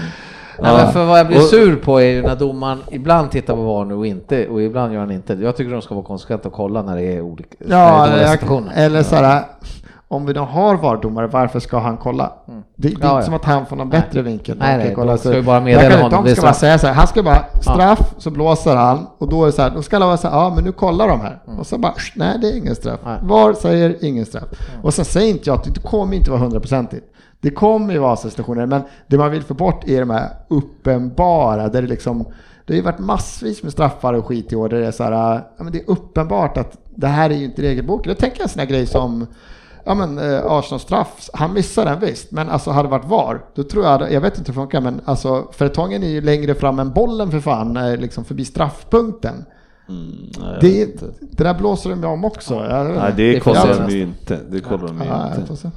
Nej, 0.59 0.77
men 0.77 0.91
för 0.93 1.05
vad 1.05 1.19
jag 1.19 1.27
blir 1.27 1.39
sur 1.39 1.75
på 1.75 2.01
är 2.01 2.05
ju 2.05 2.21
när 2.21 2.35
domaren 2.35 2.79
ibland 2.91 3.31
tittar 3.31 3.55
på 3.55 3.61
VAR 3.61 3.85
nu 3.85 3.93
och 3.93 4.07
inte 4.07 4.47
och 4.47 4.61
ibland 4.61 4.93
gör 4.93 4.99
han 4.99 5.11
inte. 5.11 5.33
Jag 5.33 5.55
tycker 5.55 5.71
de 5.71 5.81
ska 5.81 5.95
vara 5.95 6.05
konsekventa 6.05 6.47
och 6.47 6.53
kolla 6.53 6.81
när 6.81 6.95
det 6.95 7.01
är 7.03 7.21
olika 7.21 7.49
är 7.59 7.71
Ja, 7.71 8.07
eller, 8.07 8.27
situationer. 8.27 8.71
eller 8.75 9.03
så 9.03 9.15
här, 9.15 9.43
om 10.07 10.25
vi 10.25 10.33
då 10.33 10.41
har 10.41 10.75
VAR-domare, 10.75 11.27
varför 11.27 11.59
ska 11.59 11.79
han 11.79 11.97
kolla? 11.97 12.31
Det, 12.45 12.53
det 12.75 12.87
är 12.87 12.91
Mm. 12.91 12.99
Ja, 13.01 13.07
inte 13.07 13.19
ja. 13.19 13.21
som 13.21 13.33
att 13.33 13.45
han 13.45 13.65
får 13.65 13.75
någon 13.75 13.89
bättre 13.89 14.21
vinkel. 14.21 14.57
Nej, 14.59 14.77
nej, 14.77 14.93
kolla, 14.95 15.11
de 15.11 15.17
ska 15.17 15.33
ju 15.35 15.41
bara 15.41 15.59
meddela 15.59 16.01
honom, 16.03 16.23
De 16.23 16.31
är 16.31 16.35
ska 16.35 16.41
bara 16.41 16.53
säga 16.53 16.77
så 16.77 16.87
här, 16.87 16.93
han 16.93 17.07
ska 17.07 17.23
bara 17.23 17.45
straff, 17.61 18.13
så 18.17 18.29
blåser 18.31 18.75
han 18.75 19.07
och 19.17 19.29
då 19.29 19.41
är 19.41 19.45
det 19.45 19.51
så 19.51 19.61
här, 19.61 19.69
då 19.75 19.81
ska 19.81 19.95
alla 19.95 20.05
vara 20.05 20.17
så 20.17 20.27
här, 20.27 20.35
ja 20.37 20.51
men 20.55 20.63
nu 20.63 20.71
kollar 20.71 21.07
de 21.07 21.21
här. 21.21 21.39
Och 21.59 21.67
så 21.67 21.77
bara, 21.77 21.93
nej 22.15 22.37
det 22.41 22.47
är 22.47 22.57
ingen 22.57 22.75
straff. 22.75 22.99
Mm. 23.05 23.13
Nej. 23.13 23.29
VAR 23.29 23.53
säger 23.53 23.95
ingen 24.01 24.25
straff. 24.25 24.43
Och 24.83 24.93
sen 24.93 25.05
säger 25.05 25.29
inte 25.29 25.49
jag 25.49 25.55
att 25.55 25.73
det 25.75 25.79
kommer 25.81 26.15
inte 26.15 26.31
vara 26.31 26.39
hundraprocentigt. 26.41 27.05
Det 27.45 27.51
kommer 27.51 27.93
ju 27.93 27.99
vara 27.99 28.15
situationer, 28.15 28.65
men 28.65 28.81
det 29.07 29.17
man 29.17 29.31
vill 29.31 29.43
få 29.43 29.53
bort 29.53 29.87
är 29.87 29.99
de 29.99 30.09
här 30.09 30.29
uppenbara, 30.47 31.69
där 31.69 31.81
det 31.81 31.87
liksom 31.87 32.25
det 32.65 32.73
har 32.73 32.75
ju 32.75 32.81
varit 32.81 32.99
massvis 32.99 33.63
med 33.63 33.71
straffar 33.71 34.13
och 34.13 34.25
skit 34.25 34.53
i 34.53 34.55
år 34.55 34.69
där 34.69 34.79
det 34.79 34.87
är 34.87 34.91
så 34.91 35.03
här, 35.03 35.11
ja, 35.57 35.63
men 35.63 35.71
det 35.71 35.79
är 35.79 35.89
uppenbart 35.89 36.57
att 36.57 36.77
det 36.95 37.07
här 37.07 37.29
är 37.29 37.35
ju 37.35 37.45
inte 37.45 37.61
regelboken. 37.61 38.09
Jag 38.09 38.17
tänker 38.17 38.43
en 38.43 38.49
sån 38.49 38.59
här 38.59 38.67
grej 38.67 38.85
som 38.85 39.27
Ja 39.83 39.95
men 39.95 40.17
eh, 40.17 40.45
Arsenal 40.45 40.79
straff, 40.79 41.29
han 41.33 41.53
missar 41.53 41.85
den 41.85 41.99
visst, 41.99 42.31
men 42.31 42.49
alltså 42.49 42.71
hade 42.71 42.87
det 42.87 42.91
varit 42.91 43.05
VAR, 43.05 43.41
då 43.55 43.63
tror 43.63 43.85
jag, 43.85 44.11
jag 44.11 44.21
vet 44.21 44.37
inte 44.37 44.51
hur 44.51 44.55
det 44.55 44.61
funkar, 44.61 44.81
men 44.81 45.01
alltså 45.05 45.47
Fertongen 45.51 46.03
är 46.03 46.07
ju 46.09 46.21
längre 46.21 46.53
fram 46.53 46.79
än 46.79 46.93
bollen 46.93 47.31
för 47.31 47.39
fan, 47.39 47.77
eh, 47.77 47.97
liksom 47.97 48.25
förbi 48.25 48.45
straffpunkten. 48.45 49.45
Mm, 49.89 50.11
nej, 50.39 50.49
jag 50.51 50.61
Det, 50.61 50.85
det 51.19 51.43
där 51.43 51.53
blåser 51.53 51.89
de 51.89 52.01
ju 52.01 52.07
om 52.07 52.25
också. 52.25 52.53
Jag 52.53 52.85
vet 52.85 52.97
Nej 52.97 53.13
det 53.15 53.33
Det 53.33 53.39
kollar 53.39 53.87
de 53.87 53.95
ju 53.95 54.01
inte. 54.01 54.39
Det 54.49 54.59
kollar 54.59 54.87
de 54.87 55.01
ju 55.01 55.07
Ja, 55.07 55.29
jag 55.29 55.39
inte. 55.39 55.71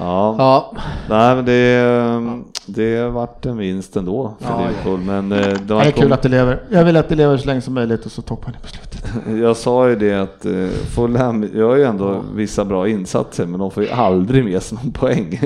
Ja. 0.00 0.34
Ja, 0.38 0.72
Nej 1.08 1.34
men 1.36 1.44
det, 1.44 2.42
det 2.66 2.96
har 2.98 3.10
varit 3.10 3.46
en 3.46 3.58
vinst 3.58 3.96
ändå 3.96 4.34
för 4.40 4.48
Ja, 4.50 4.68
Liverpool. 4.68 5.00
Men 5.00 5.32
eh, 5.32 5.38
det 5.38 5.54
Det 5.64 5.74
var 5.74 5.82
är 5.84 5.90
kul 5.90 6.12
att 6.12 6.22
det 6.22 6.28
lever. 6.28 6.62
Jag 6.70 6.84
vill 6.84 6.96
att 6.96 7.08
det 7.08 7.14
lever 7.14 7.36
så 7.36 7.46
länge 7.46 7.60
som 7.60 7.74
möjligt 7.74 8.06
och 8.06 8.12
så 8.12 8.22
toppar 8.22 8.50
ni 8.52 8.58
på 8.62 8.68
slutet. 8.68 9.04
Jag 9.42 9.56
sa 9.56 9.88
ju 9.88 9.96
det 9.96 10.14
att 10.14 10.44
eh, 10.44 10.52
Fulham 10.94 11.50
gör 11.54 11.76
ju 11.76 11.84
ändå 11.84 12.22
vissa 12.34 12.64
bra 12.64 12.88
insatser 12.88 13.46
men 13.46 13.60
de 13.60 13.70
får 13.70 13.82
ju 13.82 13.90
aldrig 13.90 14.44
med 14.44 14.62
sig 14.62 14.78
någon 14.82 14.92
poäng. 14.92 15.40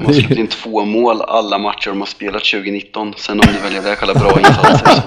De 0.00 0.06
har 0.06 0.12
släppt 0.12 0.30
in 0.30 0.46
två 0.46 0.84
mål 0.84 1.22
alla 1.22 1.58
matcher 1.58 1.88
de 1.88 1.98
har 2.00 2.06
spelat 2.06 2.44
2019. 2.44 3.14
Sen 3.16 3.40
om 3.40 3.46
du 3.46 3.62
väljer 3.62 3.90
det 3.90 3.96
kalla 3.96 4.14
bra 4.14 4.38
insatser. 4.38 4.86
Så. 4.86 5.02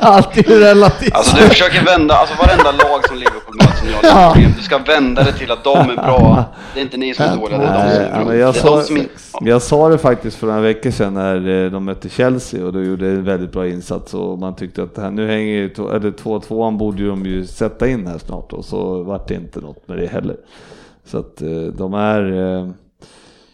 alltid 0.00 0.48
relativt. 0.48 1.14
Alltså 1.14 1.36
du 1.36 1.42
försöker 1.42 1.84
vända, 1.84 2.14
alltså 2.14 2.34
varenda 2.46 2.72
lag 2.72 3.08
som 3.08 3.16
Liverpool 3.16 3.47
ni 3.84 3.92
har 3.92 4.02
lite 4.02 4.32
problem. 4.32 4.52
Du 4.56 4.62
ska 4.62 4.78
vända 4.78 5.22
det 5.24 5.32
till 5.32 5.50
att 5.50 5.64
de 5.64 5.78
är 5.90 5.94
bra. 5.96 6.44
Det 6.74 6.80
är 6.80 6.84
inte 6.84 6.96
ni 6.96 7.14
som 7.14 7.24
är 7.24 7.36
dåliga, 7.36 7.58
det 7.58 7.64
är 7.66 7.74
de 7.74 8.10
som 8.14 8.20
är 8.20 8.24
bra. 8.24 8.34
jag, 8.36 8.54
sa, 8.54 8.76
de 8.76 8.82
som 8.82 8.96
är- 8.96 9.06
ja. 9.32 9.38
jag 9.42 9.62
sa 9.62 9.88
det 9.88 9.98
faktiskt 9.98 10.36
för 10.36 10.46
några 10.46 10.60
veckor 10.60 10.90
sedan 10.90 11.14
när 11.14 11.64
eh, 11.64 11.70
de 11.70 11.84
mötte 11.84 12.08
Chelsea 12.08 12.66
och 12.66 12.72
då 12.72 12.82
gjorde 12.82 13.06
en 13.08 13.24
väldigt 13.24 13.52
bra 13.52 13.68
insats 13.68 14.14
och 14.14 14.38
man 14.38 14.56
tyckte 14.56 14.82
att 14.82 14.94
det 14.94 15.02
här, 15.02 15.10
nu 15.10 15.26
hänger 15.26 15.52
ju, 15.54 15.64
eller 15.66 16.10
2-2 16.10 16.76
borde 16.78 17.06
de 17.06 17.26
ju 17.26 17.46
sätta 17.46 17.88
in 17.88 18.06
här 18.06 18.18
snart 18.18 18.52
och 18.52 18.64
så 18.64 19.02
vart 19.02 19.28
det 19.28 19.34
inte 19.34 19.60
något 19.60 19.88
med 19.88 19.98
det 19.98 20.06
heller. 20.06 20.36
Så 21.04 21.18
att 21.18 21.42
eh, 21.42 21.48
de 21.78 21.94
är, 21.94 22.32
eh, 22.58 22.68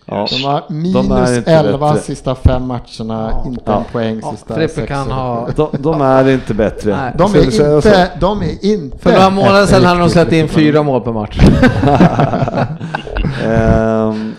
ja, 0.06 0.26
De 0.30 0.44
har 0.44 0.64
De 0.68 0.74
minus 0.74 1.30
är 1.30 1.38
inte 1.38 1.52
11 1.52 1.78
bättre. 1.92 2.02
sista 2.02 2.34
fem 2.34 2.66
matcherna, 2.66 3.42
inte 3.46 3.62
Ja. 3.66 3.78
en 3.78 3.84
poäng 3.92 4.20
Ja, 4.22 4.30
sista 4.32 4.54
Frippe 4.54 4.74
sex. 4.74 4.88
kan 4.88 5.10
ha... 5.10 5.48
de, 5.56 5.68
de 5.78 6.00
är 6.00 6.28
inte 6.28 6.54
bättre. 6.54 6.96
Nej. 6.96 7.12
De 7.18 7.34
är 7.34 7.44
inte, 7.44 8.10
de 8.20 8.42
är 8.42 8.64
inte... 8.64 8.98
För 8.98 9.12
några 9.12 9.30
månader 9.30 9.66
sedan 9.66 9.84
hade 9.84 10.00
de 10.00 10.10
släppt 10.10 10.32
in 10.32 10.48
fyra 10.48 10.82
mål 10.82 11.00
per 11.00 11.12
match. 11.12 11.38
Ehm, 13.44 14.34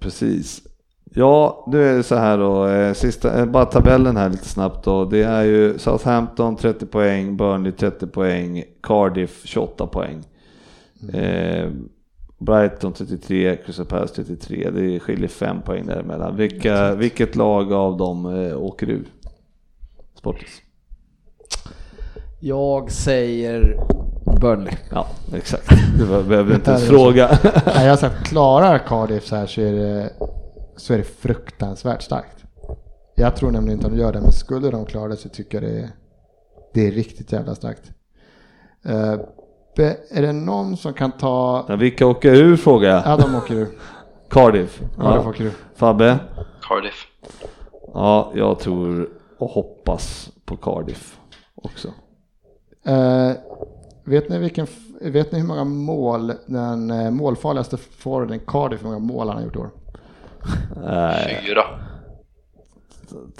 precis. 0.00 0.60
Ja, 1.14 1.64
nu 1.66 1.88
är 1.90 1.96
det 1.96 2.02
så 2.02 2.14
här 2.16 2.38
då, 2.38 2.66
eh, 2.66 2.92
sista, 2.94 3.38
eh, 3.40 3.46
bara 3.46 3.64
tabellen 3.64 4.16
här 4.16 4.28
lite 4.28 4.48
snabbt 4.48 4.84
då. 4.84 5.04
Det 5.04 5.22
är 5.22 5.42
ju 5.42 5.78
Southampton 5.78 6.56
30 6.56 6.86
poäng, 6.86 7.36
Burnley 7.36 7.72
30 7.72 8.06
poäng, 8.06 8.62
Cardiff 8.82 9.40
28 9.44 9.86
poäng. 9.86 10.24
Eh, 11.12 11.68
Brighton 12.38 12.92
33, 12.92 13.56
Crystal 13.56 13.86
Palace 13.86 14.14
33. 14.14 14.70
Det 14.70 15.00
skiljer 15.00 15.28
5 15.28 15.62
poäng 15.62 15.86
däremellan. 15.86 16.36
Vilka, 16.36 16.94
vilket 16.94 17.36
lag 17.36 17.72
av 17.72 17.96
dem 17.96 18.26
eh, 18.26 18.62
åker 18.62 18.90
ur? 18.90 19.08
Sportis. 20.18 20.62
Jag 22.40 22.90
säger 22.90 23.80
Burnley. 24.40 24.74
Ja, 24.90 25.06
exakt. 25.34 25.70
Du 25.98 26.06
behöver 26.06 26.54
inte 26.54 26.70
ens 26.70 26.84
fråga. 26.88 27.38
Nej, 27.66 27.86
jag 27.86 27.98
sagt, 27.98 28.26
klarar 28.28 28.78
Cardiff 28.78 29.24
så 29.24 29.36
här 29.36 29.46
så 29.46 29.60
är, 29.60 29.72
det, 29.72 30.10
så 30.76 30.94
är 30.94 30.98
det 30.98 31.04
fruktansvärt 31.04 32.02
starkt. 32.02 32.44
Jag 33.14 33.36
tror 33.36 33.50
nämligen 33.50 33.78
inte 33.78 33.90
de 33.90 33.98
gör 33.98 34.12
det, 34.12 34.20
men 34.20 34.32
skulle 34.32 34.70
de 34.70 34.86
klara 34.86 35.08
det 35.08 35.16
så 35.16 35.28
tycker 35.28 35.62
jag 35.62 35.70
det 35.72 35.78
är, 35.78 35.90
det 36.74 36.86
är 36.86 36.90
riktigt 36.90 37.32
jävla 37.32 37.54
starkt. 37.54 37.90
Be- 39.76 39.96
är 40.10 40.22
det 40.22 40.32
någon 40.32 40.76
som 40.76 40.92
kan 40.94 41.12
ta... 41.12 41.64
Ja, 41.68 41.76
vilka 41.76 42.06
åker 42.06 42.34
ur 42.34 42.56
frågar 42.56 42.90
jag. 42.90 43.02
Ja, 43.06 43.16
de 43.16 43.34
åker 43.34 43.54
ur. 43.54 43.68
Cardiff. 44.30 44.80
Cardiff 45.00 45.26
åker 45.26 45.44
ur. 45.44 45.52
Fabbe? 45.76 46.18
Cardiff. 46.62 47.06
Ja, 47.94 48.32
jag 48.34 48.58
tror 48.58 49.08
och 49.38 49.50
hoppas 49.50 50.30
på 50.44 50.56
Cardiff 50.56 51.18
också. 51.54 51.88
Eh, 52.86 53.32
vet, 54.04 54.28
ni 54.28 54.38
vilken, 54.38 54.66
vet 55.00 55.32
ni 55.32 55.38
hur 55.40 55.46
många 55.46 55.64
mål 55.64 56.32
den 56.46 56.90
eh, 56.90 57.10
målfarligaste 57.10 57.76
forwarden 57.76 58.40
Cardiff, 58.46 58.80
hur 58.80 58.86
många 58.86 58.98
mål 58.98 59.28
han 59.28 59.36
har 59.36 59.44
gjort 59.44 59.56
i 59.56 59.58
år? 59.58 59.70
Nej, 60.84 61.44
Fyra. 61.46 61.62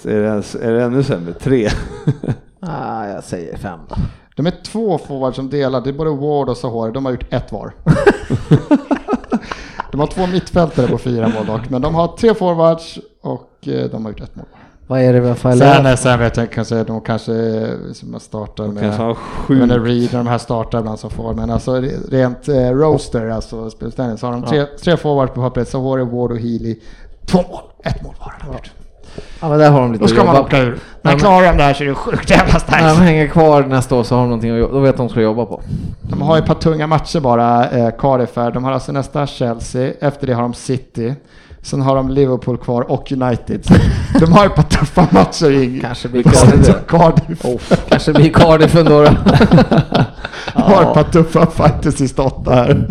är 0.03 0.21
det, 0.21 0.65
är 0.65 0.71
det 0.73 0.83
ännu 0.83 1.03
sämre? 1.03 1.33
Tre? 1.33 1.69
Ah, 2.59 3.07
jag 3.07 3.23
säger 3.23 3.57
fem 3.57 3.79
då. 3.89 3.95
De 4.35 4.47
är 4.47 4.53
två 4.65 4.97
forwards 4.97 5.35
som 5.35 5.49
delar, 5.49 5.81
det 5.81 5.89
är 5.89 5.93
både 5.93 6.09
Ward 6.09 6.49
och 6.49 6.57
Sahar, 6.57 6.91
de 6.91 7.05
har 7.05 7.11
gjort 7.11 7.33
ett 7.33 7.51
var. 7.51 7.73
de 9.91 9.99
har 9.99 10.07
två 10.07 10.27
mittfältare 10.27 10.87
på 10.87 10.97
fyra 10.97 11.27
mål 11.27 11.45
dock, 11.45 11.69
men 11.69 11.81
de 11.81 11.95
har 11.95 12.07
tre 12.07 12.33
forwards 12.33 12.99
och 13.21 13.67
eh, 13.67 13.89
de 13.91 14.05
har 14.05 14.11
gjort 14.11 14.21
ett 14.21 14.35
mål. 14.35 14.45
Vad 14.87 15.01
är 15.01 15.13
det 15.13 15.19
vi 15.19 15.27
har 15.27 15.35
Sen, 15.35 15.97
sen 15.97 16.19
vet 16.19 16.37
jag 16.37 16.51
kanske, 16.51 16.83
de 16.83 17.01
kanske 17.01 17.31
som 17.93 18.13
jag 18.13 18.21
startar 18.21 18.67
med, 18.67 18.83
Kanske 18.83 19.01
har 19.01 19.07
med 19.07 19.17
sju. 19.17 19.65
när 19.65 19.79
Reed 19.79 20.13
när 20.13 20.17
de 20.17 20.27
här 20.27 20.37
startar 20.37 20.79
ibland 20.79 20.99
som 20.99 21.09
får, 21.09 21.33
men 21.33 21.49
alltså 21.49 21.81
rent 22.09 22.47
eh, 22.47 22.69
roaster, 22.71 23.29
alltså 23.29 23.69
spelställning, 23.69 24.17
så 24.17 24.27
har 24.27 24.33
de 24.33 24.43
tre, 24.43 24.65
tre 24.65 24.97
forwards 24.97 25.33
på 25.33 25.41
pappret, 25.41 25.69
Sahari, 25.69 26.03
Ward 26.03 26.31
och 26.31 26.37
Healy. 26.37 26.79
Två 27.25 27.37
mål, 27.37 27.61
ett 27.83 28.03
mål 28.03 28.13
var 28.19 28.33
de 28.41 28.47
gjort. 28.53 28.71
Ja, 29.41 29.49
men 29.49 29.59
där 29.59 29.69
har 29.71 29.81
de 29.81 29.91
lite 29.91 30.03
Då 30.03 30.07
ska 30.07 30.23
man 30.23 30.37
åka 30.37 30.57
ur. 30.59 30.71
Ja, 30.71 30.79
Men 31.01 31.11
men- 31.11 31.19
klarar 31.19 31.47
de 31.47 31.57
det 31.57 31.63
här 31.63 31.73
så 31.73 31.83
är 31.83 31.87
det 31.87 31.95
sjukt 31.95 32.29
jävla 32.29 32.45
När 32.45 32.53
de 32.53 32.59
starkt. 32.59 32.97
hänger 32.97 33.27
kvar 33.27 33.63
nästa 33.63 33.95
år 33.95 34.03
så 34.03 34.15
har 34.15 34.21
de 34.21 34.27
någonting 34.29 34.51
att 34.51 34.57
jobba, 34.59 34.73
då 34.73 34.79
vet 34.79 34.97
de 34.97 35.01
vad 35.01 35.07
de 35.09 35.11
ska 35.11 35.21
jobba 35.21 35.45
på. 35.45 35.61
De 36.01 36.21
har 36.21 36.35
ju 36.35 36.39
ett 36.41 36.47
par 36.47 36.55
tunga 36.55 36.87
matcher 36.87 37.19
bara, 37.19 37.69
eh, 37.69 37.89
Cardiff 37.99 38.35
här. 38.35 38.51
De 38.51 38.63
har 38.63 38.71
alltså 38.71 38.91
nästa 38.91 39.27
Chelsea, 39.27 39.91
efter 40.01 40.27
det 40.27 40.33
har 40.33 40.41
de 40.41 40.53
City. 40.53 41.15
Sen 41.61 41.81
har 41.81 41.95
de 41.95 42.09
Liverpool 42.09 42.57
kvar 42.57 42.91
och 42.91 43.11
United. 43.11 43.63
De 44.19 44.33
har 44.33 44.45
ett 44.45 44.55
par 44.55 44.63
tuffa 44.63 45.07
matcher 45.11 45.51
i 45.51 45.79
Kanske 45.81 46.07
blir 46.07 46.23
Cardiff. 46.23 46.75
Cardiff. 46.87 47.71
Kanske 47.89 48.13
blir 48.13 48.29
Cardiff 48.33 48.75
ändå 48.75 49.01
då. 49.03 49.09
De 50.53 50.61
har 50.61 50.81
ett 50.83 50.93
par 50.93 51.03
tuffa 51.11 51.45
fighter 51.45 51.91
sista 51.91 52.21
åtta 52.23 52.53
här. 52.53 52.87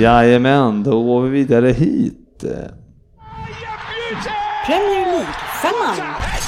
Jajamän, 0.00 0.82
då 0.82 1.02
går 1.02 1.22
vi 1.22 1.30
vidare 1.30 1.68
hit. 1.72 2.44
Premier 4.66 4.99
League-femman. 5.80 6.40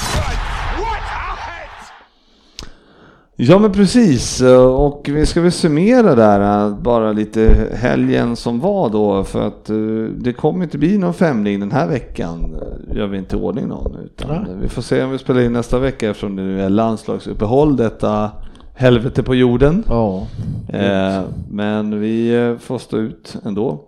Ja 3.35 3.59
men 3.59 3.71
precis, 3.71 4.41
och 4.77 5.09
vi 5.11 5.25
ska 5.25 5.41
väl 5.41 5.51
summera 5.51 6.15
där 6.15 6.69
bara 6.69 7.11
lite 7.11 7.69
helgen 7.73 8.35
som 8.35 8.59
var 8.59 8.89
då 8.89 9.23
för 9.23 9.47
att 9.47 9.69
eh, 9.69 9.75
det 10.17 10.33
kommer 10.33 10.63
inte 10.63 10.77
bli 10.77 10.97
någon 10.97 11.13
femling 11.13 11.59
den 11.59 11.71
här 11.71 11.87
veckan. 11.87 12.55
Gör 12.95 13.07
vi 13.07 13.17
inte 13.17 13.35
ordning 13.35 13.67
någon 13.67 13.95
utan 14.05 14.59
vi 14.61 14.69
får 14.69 14.81
se 14.81 15.03
om 15.03 15.11
vi 15.11 15.17
spelar 15.17 15.41
in 15.41 15.53
nästa 15.53 15.79
vecka 15.79 16.09
eftersom 16.09 16.35
det 16.35 16.41
nu 16.41 16.61
är 16.61 16.69
landslagsuppehåll 16.69 17.77
detta 17.77 18.31
helvete 18.75 19.23
på 19.23 19.35
jorden. 19.35 19.83
Ja. 19.87 20.27
Eh, 20.67 21.21
men 21.49 21.99
vi 21.99 22.35
eh, 22.35 22.57
får 22.57 22.77
stå 22.77 22.97
ut 22.97 23.35
ändå. 23.45 23.79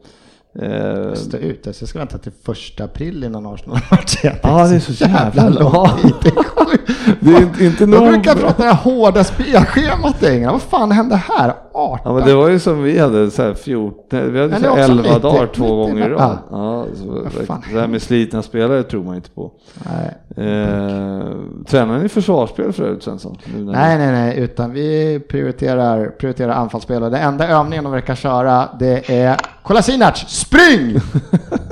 Eh, 0.61 1.13
Stå 1.13 1.37
ut, 1.37 1.65
jag 1.65 1.75
ska 1.75 1.99
vänta 1.99 2.17
till 2.17 2.31
första 2.43 2.83
april 2.83 3.23
innan 3.23 3.45
Arsenal-match. 3.45 4.15
Ja, 4.23 4.67
det 4.67 4.75
är 4.75 4.79
så 4.79 4.91
jävla 5.05 5.49
lång 5.49 5.73
långt. 5.73 6.21
Det 6.23 6.29
är 6.29 6.43
sjukt. 6.43 6.91
Det 7.19 7.33
är 7.35 7.41
inte- 7.41 7.65
inte 7.65 7.85
nog. 7.85 8.07
brukar 8.07 8.35
prata 8.35 8.63
det 8.63 8.69
här 8.69 8.75
hårda 8.75 9.23
spelschemat 9.23 10.23
i 10.23 10.27
England. 10.27 10.51
Vad 10.51 10.61
fan 10.61 10.91
hände 10.91 11.15
här? 11.15 11.53
18? 11.73 11.99
Ja 12.05 12.13
men 12.13 12.27
det 12.27 12.33
var 12.35 12.49
ju 12.49 12.59
som 12.59 12.83
vi 12.83 12.99
hade 12.99 13.31
så 13.31 13.41
här 13.43 13.53
14, 13.53 14.33
vi 14.33 14.41
hade 14.41 14.59
så 14.59 14.65
är 14.65 14.69
också 14.69 14.81
11 14.81 15.13
mitt 15.13 15.21
dagar 15.21 15.41
mitt 15.41 15.53
två 15.53 15.65
i- 15.65 15.69
gånger 15.87 16.07
i 16.09 16.11
ja. 16.11 16.17
rad. 16.17 16.37
Ja, 16.51 16.85
så, 16.95 17.27
det 17.73 17.79
här 17.79 17.87
med 17.87 18.01
slitna 18.01 18.41
spelare 18.41 18.83
tror 18.83 19.03
man 19.03 19.15
inte 19.15 19.29
på. 19.29 19.51
Nej. 19.83 20.11
Eh, 20.47 21.25
tränar 21.67 21.99
ni 21.99 22.09
försvarsspel 22.09 22.73
förut 22.73 23.03
Svensson? 23.03 23.37
Nej, 23.55 23.97
nej, 23.97 24.11
nej, 24.11 24.39
utan 24.39 24.71
vi 24.71 25.19
prioriterar, 25.29 26.07
prioriterar 26.07 26.53
anfallsspel 26.53 27.03
och 27.03 27.11
det 27.11 27.17
enda 27.17 27.47
övningen 27.47 27.83
de 27.83 27.93
verkar 27.93 28.15
köra 28.15 28.69
det 28.79 29.09
är 29.21 29.37
Kolasinac, 29.63 30.25
spring! 30.45 30.99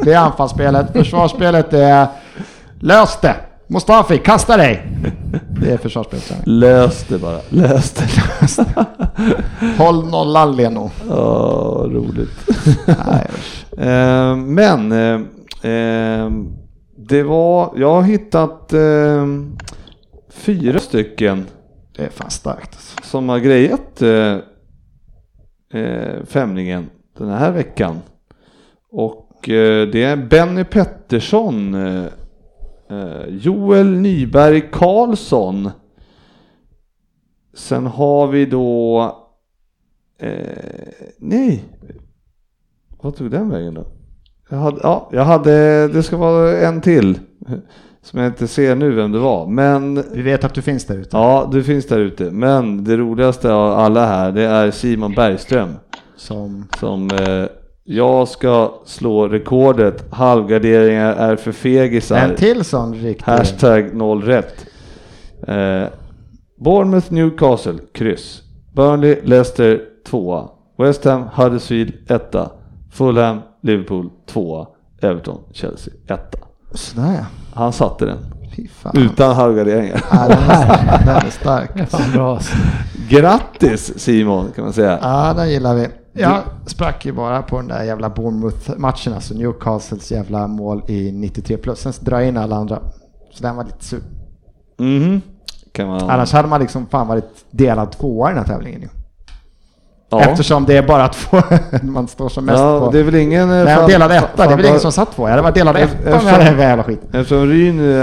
Det 0.04 0.14
är 0.14 0.18
anfallsspelet. 0.18 0.94
Försvarsspelet 0.94 1.72
det 1.72 1.84
är 1.84 2.08
lös 2.80 3.18
det! 3.22 3.36
Mustafi, 3.68 4.18
kasta 4.18 4.58
dig! 4.58 4.88
Det 5.62 5.72
är 5.72 5.78
försvarsspelet. 5.78 6.42
Lös 6.46 7.06
det 7.10 7.18
bara, 7.18 7.40
lös 7.50 7.92
det. 7.94 8.08
Håll 9.78 10.10
nollan 10.10 10.56
Leno. 10.56 10.92
Ja, 11.10 11.86
roligt. 11.90 12.50
Nej, 12.88 13.28
usch. 13.34 13.80
Eh, 13.80 14.36
men 14.36 14.92
eh, 14.92 15.72
eh, 15.72 16.32
det 16.98 17.24
var, 17.24 17.74
jag 17.76 17.94
har 17.94 18.02
hittat 18.02 18.74
eh, 18.74 19.26
fyra 20.30 20.80
stycken 20.80 21.46
det 21.98 22.04
är 22.06 22.10
fan 22.10 22.30
starkt 22.30 22.74
alltså. 22.76 22.98
som 23.04 23.30
har 23.30 23.40
grejat 23.40 24.02
eh, 24.02 24.38
eh, 25.82 26.24
femlingen 26.26 26.90
den 27.18 27.30
här 27.30 27.52
veckan. 27.52 28.02
Och 28.96 29.50
eh, 29.50 29.88
det 29.88 30.04
är 30.04 30.16
Benny 30.18 30.64
Pettersson, 30.64 31.76
eh, 31.76 32.06
eh, 32.90 33.28
Joel 33.28 33.88
Nyberg 33.88 34.62
Karlsson. 34.72 35.70
Sen 37.54 37.86
har 37.86 38.28
vi 38.28 38.46
då, 38.46 39.02
eh, 40.20 40.94
nej, 41.18 41.64
vad 43.02 43.16
tog 43.16 43.32
den 43.32 43.50
vägen 43.50 43.74
då? 43.74 43.86
Jag 44.50 44.58
hade, 44.58 44.80
ja, 44.84 45.10
jag 45.12 45.26
hade, 45.26 45.88
det 45.88 46.04
ska 46.04 46.18
vara 46.18 46.58
en 46.58 46.82
till 46.82 47.20
som 48.02 48.20
jag 48.20 48.28
inte 48.28 48.48
ser 48.48 48.76
nu 48.76 48.92
vem 48.92 49.12
det 49.12 49.20
var, 49.20 49.48
men 49.48 50.04
Vi 50.12 50.22
vet 50.22 50.44
att 50.44 50.54
du 50.54 50.62
finns 50.62 50.86
där 50.86 50.98
ute. 50.98 51.18
Ja, 51.18 51.50
du 51.52 51.64
finns 51.64 51.88
där 51.88 52.00
ute. 52.00 52.32
Men 52.32 52.84
det 52.84 52.98
roligaste 52.98 53.54
av 53.54 53.80
alla 53.80 54.06
här, 54.06 54.32
det 54.32 54.44
är 54.44 54.72
Simon 54.72 55.14
Bergström. 55.14 55.74
Som, 56.16 56.68
Som 56.80 57.12
eh, 57.12 57.46
jag 57.84 58.28
ska 58.28 58.74
slå 58.86 59.28
rekordet. 59.28 60.06
Halvgarderingar 60.12 61.14
är 61.14 61.36
för 61.36 61.52
fegisar. 61.52 62.18
en 62.18 62.36
till 62.36 62.64
sån 62.64 62.94
riktig. 62.96 63.26
Hashtag 63.26 63.96
noll 63.96 64.22
rätt. 64.22 64.66
Eh, 65.48 65.84
Bournemouth 66.60 67.14
Newcastle, 67.14 67.80
kryss. 67.94 68.42
Burnley 68.76 69.22
Leicester, 69.24 69.82
tvåa. 70.08 70.50
West 70.78 71.06
Ham 71.06 71.24
Huddersfield, 71.34 71.94
etta. 72.08 72.52
Fulham 72.92 73.42
Liverpool, 73.62 74.10
tvåa. 74.28 74.68
Everton 75.02 75.40
Chelsea, 75.52 75.94
etta. 76.08 76.38
Sådär 76.72 77.14
ja. 77.14 77.26
Han 77.54 77.74
satte 77.74 78.06
den. 78.06 78.18
Utan 78.94 79.36
halvgarderingar. 79.36 80.04
Ja, 80.12 80.28
den, 80.28 80.38
är, 80.38 81.06
den 81.06 81.16
är 81.16 81.30
stark. 81.30 81.90
Fan 81.90 82.12
bra. 82.14 82.40
Grattis 83.10 84.00
Simon 84.00 84.52
kan 84.56 84.64
man 84.64 84.74
säga. 84.74 85.00
Ja, 85.02 85.34
den 85.38 85.50
gillar 85.50 85.76
vi. 85.76 85.88
Jag 86.14 86.42
sprack 86.66 87.06
ju 87.06 87.12
bara 87.12 87.42
på 87.42 87.58
den 87.58 87.68
där 87.68 87.84
jävla 87.84 88.10
Bournemouth-matchen, 88.10 89.14
alltså 89.14 89.34
Newcastles 89.34 90.12
jävla 90.12 90.48
mål 90.48 90.84
i 90.88 91.12
93 91.12 91.58
plus. 91.58 91.80
Sen 91.80 91.94
drar 92.00 92.20
jag 92.20 92.28
in 92.28 92.38
alla 92.38 92.56
andra. 92.56 92.80
Så 93.32 93.44
den 93.44 93.56
var 93.56 93.64
lite 93.64 93.86
sur. 93.86 94.00
Mhm. 94.80 95.22
Kan 95.72 95.88
man... 95.88 96.10
Annars 96.10 96.32
hade 96.34 96.48
man 96.48 96.62
liksom 96.62 96.88
fan 96.88 97.08
varit 97.08 97.46
delad 97.52 97.92
tvåa 97.92 98.32
i 98.32 98.34
den 98.34 98.44
här 98.46 98.54
tävlingen 98.56 98.82
ju. 98.82 98.88
ja. 100.10 100.20
Eftersom 100.22 100.66
det 100.66 100.78
är 100.78 100.88
bara 100.88 101.08
två 101.08 101.38
man 101.84 102.08
står 102.08 102.30
som 102.30 102.46
mest 102.46 102.60
ja, 102.60 102.80
på. 102.80 102.92
det 102.92 103.00
är 103.00 103.04
väl 103.04 103.16
ingen... 103.16 103.50
eh, 103.52 103.64
Nej, 103.66 103.76
fan- 103.76 103.90
delad 103.90 104.12
etta. 104.12 104.28
Det 104.36 104.44
är 104.44 104.48
fan- 104.48 104.58
väl 104.58 104.66
ingen 104.66 104.80
som 104.80 104.92
satt 104.92 105.12
två. 105.16 105.24
Jag 105.24 105.30
hade 105.30 105.42
varit 105.42 105.56
delad 105.56 105.76
etta 105.78 106.16
om 106.20 106.26
jag 106.26 106.32
hade 106.34 106.44
den 106.44 106.60
jävla. 106.60 106.86
Eftersom 107.14 107.46
Ryn 107.48 107.80
är, 107.80 108.02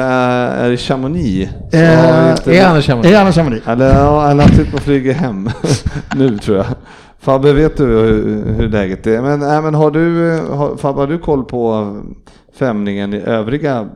är 0.65 0.71
i 0.71 0.77
Chamonix. 0.77 1.51
Eh, 1.73 1.81
Är 1.81 2.65
han 2.67 2.77
en 2.77 2.83
Chamonix? 2.83 3.13
Är 3.15 3.23
han 3.25 3.33
Chamonix? 3.33 3.69
Eller, 3.69 4.31
eller 4.31 4.43
han 4.43 4.57
typ 4.57 4.75
och 4.75 4.81
flyger 4.81 5.13
hem 5.15 5.51
nu 6.17 6.39
tror 6.39 6.57
jag. 6.57 6.67
Fabbe, 7.21 7.53
vet 7.53 7.77
du 7.77 7.85
hur, 7.85 8.45
hur 8.55 8.69
läget 8.69 9.07
är? 9.07 9.23
Men, 9.23 9.43
äh, 9.43 9.63
men 9.63 9.75
har 9.75 9.91
du, 9.91 10.39
har, 10.51 10.77
Fabbe, 10.77 11.01
har 11.01 11.07
du 11.07 11.19
koll 11.19 11.45
på 11.45 11.97
femningen 12.59 13.15
i 13.15 13.21
övriga? 13.21 13.89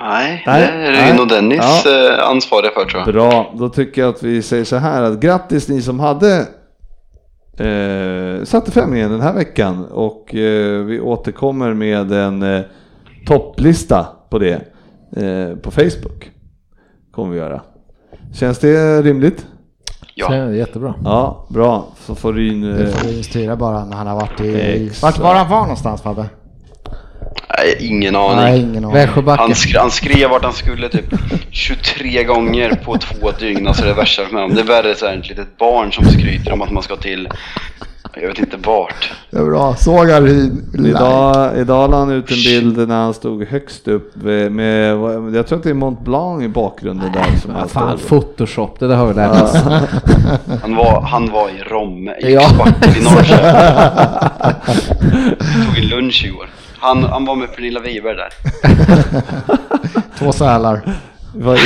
Nej, 0.00 0.42
Nej, 0.46 0.60
det 0.60 0.88
är 0.98 1.14
nej. 1.14 1.26
Dennis 1.28 1.82
Ja. 1.84 2.14
eh, 2.14 2.28
ansvariga 2.28 2.70
för 2.70 2.84
tror 2.84 3.02
jag. 3.06 3.14
Bra, 3.14 3.54
då 3.58 3.68
tycker 3.68 4.00
jag 4.02 4.08
att 4.08 4.22
vi 4.22 4.42
säger 4.42 4.64
så 4.64 4.76
här 4.76 5.02
att 5.02 5.20
grattis 5.20 5.68
ni 5.68 5.82
som 5.82 6.00
hade 6.00 6.38
eh, 7.58 8.44
satte 8.44 8.70
femningen 8.70 9.10
den 9.10 9.20
här 9.20 9.34
veckan 9.34 9.84
och 9.86 10.34
eh, 10.34 10.84
vi 10.84 11.00
återkommer 11.00 11.74
med 11.74 12.12
en 12.12 12.42
eh, 12.42 12.60
topplista 13.26 14.06
på 14.30 14.38
det 14.38 14.54
eh, 15.16 15.56
på 15.62 15.70
Facebook. 15.70 16.30
Kommer 17.10 17.32
vi 17.32 17.38
göra. 17.38 17.60
Känns 18.34 18.58
det 18.58 19.02
rimligt? 19.02 19.46
Ja. 20.30 20.46
Så, 20.48 20.52
jättebra. 20.52 20.94
Ja, 21.04 21.46
bra. 21.48 21.86
Så 22.06 22.14
får 22.14 22.32
Ryn... 22.32 22.60
Det 22.60 22.82
Eh, 22.82 22.88
får 22.88 23.22
styra 23.22 23.56
bara 23.56 23.84
när 23.84 23.96
han 23.96 24.06
har 24.06 24.14
varit 24.14 24.40
i... 24.40 24.56
Exakt. 24.86 25.02
Vart 25.02 25.18
var 25.18 25.34
han 25.34 25.48
var 25.50 25.60
någonstans 25.60 26.02
Fabbe? 26.02 26.26
Nej, 27.58 27.76
ingen 27.80 28.16
aning. 28.16 28.36
Nej, 28.36 28.60
ingen 28.60 28.84
aning. 28.84 29.26
Han, 29.26 29.54
skrev, 29.54 29.80
han 29.80 29.90
skrev 29.90 30.30
vart 30.30 30.44
han 30.44 30.52
skulle 30.52 30.88
typ 30.88 31.04
23 31.50 32.24
gånger 32.24 32.80
på 32.84 32.96
två 32.98 33.30
dygn. 33.38 33.66
Alltså 33.68 33.84
det 33.84 33.90
är 33.90 33.94
värsta 33.94 34.22
med 34.22 34.42
honom. 34.42 34.54
Det 34.54 34.60
är 34.60 34.66
värre 34.66 34.94
så 34.94 35.06
här 35.06 35.16
ett 35.16 35.28
litet 35.28 35.58
barn 35.58 35.92
som 35.92 36.04
skryter 36.04 36.52
om 36.52 36.62
att 36.62 36.70
man 36.70 36.82
ska 36.82 36.96
till, 36.96 37.28
jag 38.14 38.28
vet 38.28 38.38
inte 38.38 38.56
vart. 38.56 39.12
Det 39.30 39.38
är 39.38 39.44
bra. 39.44 39.76
Såg 39.76 40.10
han 40.10 40.26
i... 40.28 40.52
Idag, 40.74 41.58
idag 41.58 41.90
la 41.90 41.98
han 41.98 42.10
ut 42.10 42.30
en 42.30 42.36
bild 42.36 42.88
när 42.88 43.02
han 43.02 43.14
stod 43.14 43.44
högst 43.44 43.88
upp 43.88 44.16
med, 44.16 44.52
med 44.52 44.96
jag 45.34 45.46
tror 45.46 45.58
att 45.58 45.64
det 45.64 45.70
är 45.70 45.74
Mont 45.74 46.00
Blanc 46.00 46.42
i 46.42 46.48
bakgrunden 46.48 47.12
där 47.12 47.40
som 47.42 47.50
är 47.50 47.66
fan, 47.66 47.98
står. 47.98 48.08
Photoshop, 48.08 48.78
det 48.78 48.88
där 48.88 48.96
har 48.96 49.06
vi 49.06 49.14
lärt 49.14 49.42
oss. 49.42 49.52
Han 50.62 50.76
var, 50.76 51.02
han 51.02 51.30
var 51.30 51.48
i 51.48 51.62
Romme, 51.62 52.10
i 52.10 52.32
Ja. 52.34 52.42
I 52.96 53.02
Norrköping. 53.02 53.44
Tog 55.66 55.78
en 55.78 55.88
lunch 55.88 56.24
igår. 56.24 56.48
Han, 56.78 57.04
han 57.04 57.24
var 57.24 57.36
med 57.36 57.54
Pernilla 57.54 57.80
Wiberg 57.80 58.16
där. 58.16 58.32
Två 60.18 60.32
sälar. 60.32 60.82
Vad 61.34 61.56
i- 61.56 61.60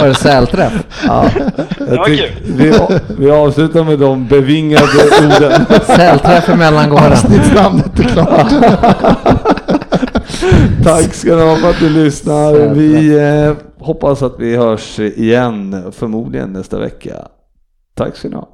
Var 0.00 0.06
det 0.08 0.14
sälträff? 0.14 0.72
Ja, 1.06 1.30
Det 1.78 1.84
var 1.84 1.96
jag 1.96 2.06
tyck- 2.06 2.18
kul. 2.18 2.30
vi, 2.56 2.78
vi 3.18 3.30
avslutar 3.30 3.84
med 3.84 3.98
de 3.98 4.26
bevingade 4.28 4.84
orden. 5.24 5.66
Sälträff 5.86 6.48
i 6.48 6.54
mellangården. 6.54 7.12
Avsnittsnamnet 7.12 7.98
är 7.98 8.02
klart. 8.04 8.50
Tack 10.84 11.14
ska 11.14 11.36
ni 11.36 11.42
ha 11.42 11.56
för 11.56 11.70
att 11.70 11.78
du 11.78 11.88
lyssnar. 11.90 12.68
Vi 12.74 13.18
eh, 13.18 13.52
hoppas 13.84 14.22
att 14.22 14.34
vi 14.38 14.56
hörs 14.56 14.98
igen, 14.98 15.92
förmodligen 15.98 16.52
nästa 16.52 16.78
vecka. 16.78 17.14
Tack 17.96 18.16
ska 18.16 18.28
ni 18.28 18.34
ha. 18.34 18.48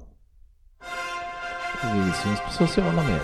Vi 1.94 2.00
syns 2.22 2.38
på 2.46 2.52
sociala 2.64 3.02
medier. 3.02 3.20